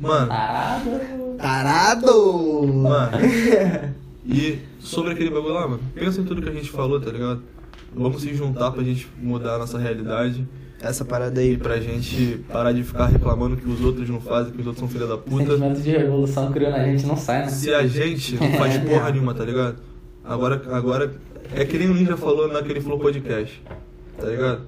Mano, 0.00 0.28
Parado. 0.28 0.90
Tarado! 1.38 2.66
mano. 2.66 3.18
E 4.24 4.60
sobre 4.78 5.12
aquele 5.14 5.30
bagulho 5.30 5.52
lá, 5.54 5.66
mano, 5.66 5.80
pensa 5.96 6.20
em 6.20 6.24
tudo 6.24 6.40
que 6.40 6.48
a 6.48 6.52
gente 6.52 6.70
falou, 6.70 7.00
tá 7.00 7.10
ligado? 7.10 7.42
Vamos 7.92 8.22
se 8.22 8.32
juntar 8.32 8.70
pra 8.70 8.80
gente 8.84 9.08
mudar 9.20 9.56
a 9.56 9.58
nossa 9.58 9.78
realidade 9.78 10.46
Essa 10.82 11.04
parada 11.04 11.40
e 11.42 11.50
aí. 11.50 11.56
pra 11.56 11.80
gente 11.80 12.44
parar 12.50 12.72
de 12.72 12.82
ficar 12.82 13.06
reclamando 13.06 13.56
que 13.56 13.68
os 13.68 13.80
outros 13.82 14.08
não 14.10 14.20
fazem, 14.20 14.52
que 14.52 14.60
os 14.60 14.66
outros 14.66 14.80
são 14.80 14.88
filha 14.88 15.06
da 15.06 15.14
O 15.14 15.18
puta. 15.18 15.44
sentimento 15.46 15.80
de 15.80 15.90
revolução 15.90 16.50
criou 16.52 16.70
na 16.72 16.84
gente 16.84 17.06
não 17.06 17.16
sai, 17.16 17.42
né? 17.42 17.48
Se 17.48 17.72
a 17.72 17.86
gente 17.86 18.34
não 18.34 18.52
faz 18.54 18.76
porra 18.78 19.10
nenhuma, 19.10 19.32
tá 19.32 19.44
ligado? 19.44 19.76
Agora, 20.24 20.60
agora 20.72 21.12
é 21.54 21.64
que 21.64 21.78
nem 21.78 21.88
o 21.88 21.94
Ninja 21.94 22.16
falou 22.16 22.48
naquele 22.52 22.80
Flow 22.80 22.98
Podcast, 22.98 23.62
tá 24.18 24.26
ligado? 24.26 24.62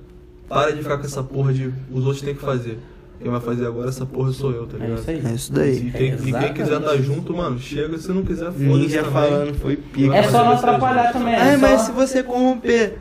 Para 0.48 0.70
de 0.72 0.82
ficar 0.82 0.98
com 0.98 1.04
essa 1.04 1.22
porra 1.22 1.52
de 1.52 1.72
os 1.90 2.04
outros 2.04 2.22
têm 2.22 2.34
que 2.34 2.42
fazer. 2.42 2.78
Quem 3.20 3.30
vai 3.30 3.40
fazer 3.40 3.66
agora 3.66 3.88
essa 3.88 4.04
porra 4.04 4.32
sou 4.32 4.52
eu, 4.52 4.66
tá 4.66 4.76
É 4.76 4.80
ligado? 4.80 4.98
isso 5.00 5.10
aí. 5.10 5.22
É 5.24 5.32
isso 5.34 5.50
E 5.52 5.54
daí. 5.54 5.90
quem, 5.92 6.14
e 6.28 6.32
quem 6.32 6.52
quiser 6.52 6.78
estar 6.78 6.96
junto, 6.98 7.34
mano, 7.34 7.58
chega. 7.58 7.96
Se 7.96 8.08
não 8.12 8.22
quiser, 8.24 8.46
foda-se 8.52 8.64
Ninja 8.64 9.02
também. 9.02 9.12
falando 9.12 9.54
foi 9.54 9.76
pica. 9.76 10.14
É 10.14 10.22
só 10.24 10.38
não 10.38 10.44
Mas- 10.46 10.58
atrapalhar 10.58 11.12
também. 11.12 11.34
Ai, 11.34 11.54
é 11.54 11.56
mas 11.56 11.80
só- 11.80 11.86
se 11.86 11.92
você 11.92 12.22
corromper. 12.22 12.98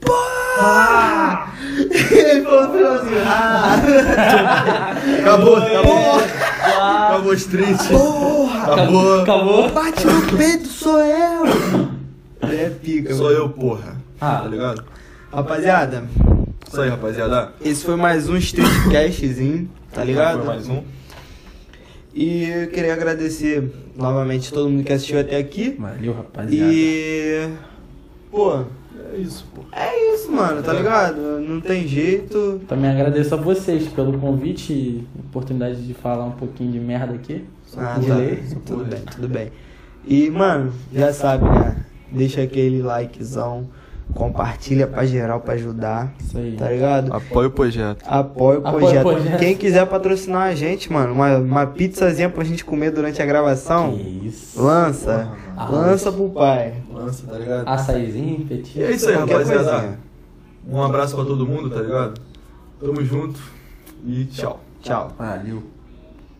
Porra! 0.00 1.52
Ele 2.10 2.42
falou 2.42 2.72
finalzinho. 2.72 3.22
Ah! 3.26 4.92
Acabou, 5.20 5.56
acabou. 5.56 6.20
Ah, 6.64 7.08
Acabou 7.10 7.34
street. 7.34 7.78
Porra! 7.88 8.72
Acabou. 8.72 9.20
Acabou. 9.22 9.70
Bate 9.70 10.06
no 10.06 10.36
peito, 10.36 10.68
sou 10.68 10.98
eu! 11.00 11.44
É 12.42 12.70
pica, 12.70 13.14
Sou 13.14 13.30
eu, 13.30 13.48
porra. 13.50 13.96
Ah. 14.20 14.40
Tá 14.42 14.48
ligado? 14.48 14.84
Rapaziada, 15.32 16.04
Isso 16.66 16.80
aí, 16.80 16.88
rapaziada. 16.88 17.52
esse 17.62 17.84
foi 17.84 17.96
mais 17.96 18.28
um 18.28 18.36
Streetcastzinho, 18.36 19.68
tá 19.92 20.02
ligado? 20.02 20.38
Foi 20.38 20.46
mais 20.46 20.68
um. 20.68 20.82
E 22.14 22.44
eu 22.48 22.68
queria 22.68 22.94
agradecer 22.94 23.70
novamente 23.94 24.50
todo 24.52 24.68
mundo 24.70 24.82
que 24.82 24.92
assistiu 24.92 25.20
até 25.20 25.36
aqui. 25.36 25.76
Valeu, 25.78 26.14
rapaziada. 26.14 26.72
E. 26.72 27.48
Pô, 28.30 28.64
É 29.12 29.16
isso, 29.16 29.46
pô. 29.54 29.62
é 29.72 30.14
isso, 30.14 30.30
mano, 30.30 30.62
tá 30.62 30.72
ligado? 30.72 31.40
Não 31.40 31.60
tem 31.60 31.86
jeito. 31.86 32.60
Também 32.68 32.90
agradeço 32.90 33.34
a 33.34 33.38
vocês 33.38 33.88
pelo 33.88 34.18
convite 34.18 34.72
e 34.72 35.06
oportunidade 35.28 35.86
de 35.86 35.94
falar 35.94 36.24
um 36.24 36.32
pouquinho 36.32 36.72
de 36.72 36.80
merda 36.80 37.14
aqui. 37.14 37.44
Ah, 37.76 37.98
de 37.98 38.06
tá. 38.06 38.16
lei. 38.16 38.42
Tudo 38.66 38.84
bem, 38.84 39.00
tudo 39.00 39.28
bem. 39.28 39.52
E, 40.06 40.30
mano, 40.30 40.72
já 40.92 41.12
sabe, 41.12 41.44
né? 41.44 41.84
Deixa 42.10 42.42
aquele 42.42 42.82
likezão, 42.82 43.68
compartilha 44.14 44.86
pra 44.86 45.04
geral 45.06 45.40
pra 45.40 45.54
ajudar, 45.54 46.12
Isso 46.18 46.36
aí. 46.38 46.56
tá 46.56 46.68
ligado? 46.70 47.12
Apoia 47.12 47.48
o 47.48 47.50
projeto. 47.50 48.02
Apoia 48.06 48.58
o 48.58 48.62
projeto. 48.62 49.02
projeto. 49.02 49.38
Quem 49.38 49.56
quiser 49.56 49.86
patrocinar 49.86 50.48
a 50.48 50.54
gente, 50.54 50.92
mano, 50.92 51.12
uma, 51.12 51.36
uma 51.38 51.66
pizzazinha 51.66 52.28
pra 52.28 52.42
gente 52.44 52.64
comer 52.64 52.90
durante 52.90 53.20
a 53.22 53.26
gravação, 53.26 53.92
Que 53.92 54.26
isso. 54.28 54.60
lança. 54.62 55.30
Ah. 55.56 55.68
Lança 55.70 56.10
pro 56.10 56.28
pai. 56.30 56.74
Lança, 56.92 57.26
tá 57.26 57.38
ligado? 57.38 57.68
Açaizinho, 57.68 58.40
E 58.40 58.42
é 58.44 58.56
petinho. 58.56 58.90
isso 58.90 59.08
aí, 59.08 59.16
Qualquer 59.16 59.32
rapaziada. 59.34 59.70
coisinha. 59.70 59.98
Um 60.70 60.82
abraço 60.82 61.14
pra 61.14 61.24
todo 61.24 61.46
mundo, 61.46 61.70
tá 61.70 61.80
ligado? 61.80 62.20
Tamo 62.80 63.04
junto 63.04 63.40
e 64.06 64.24
tchau. 64.26 64.60
Tchau. 64.82 65.12
Valeu. 65.18 65.62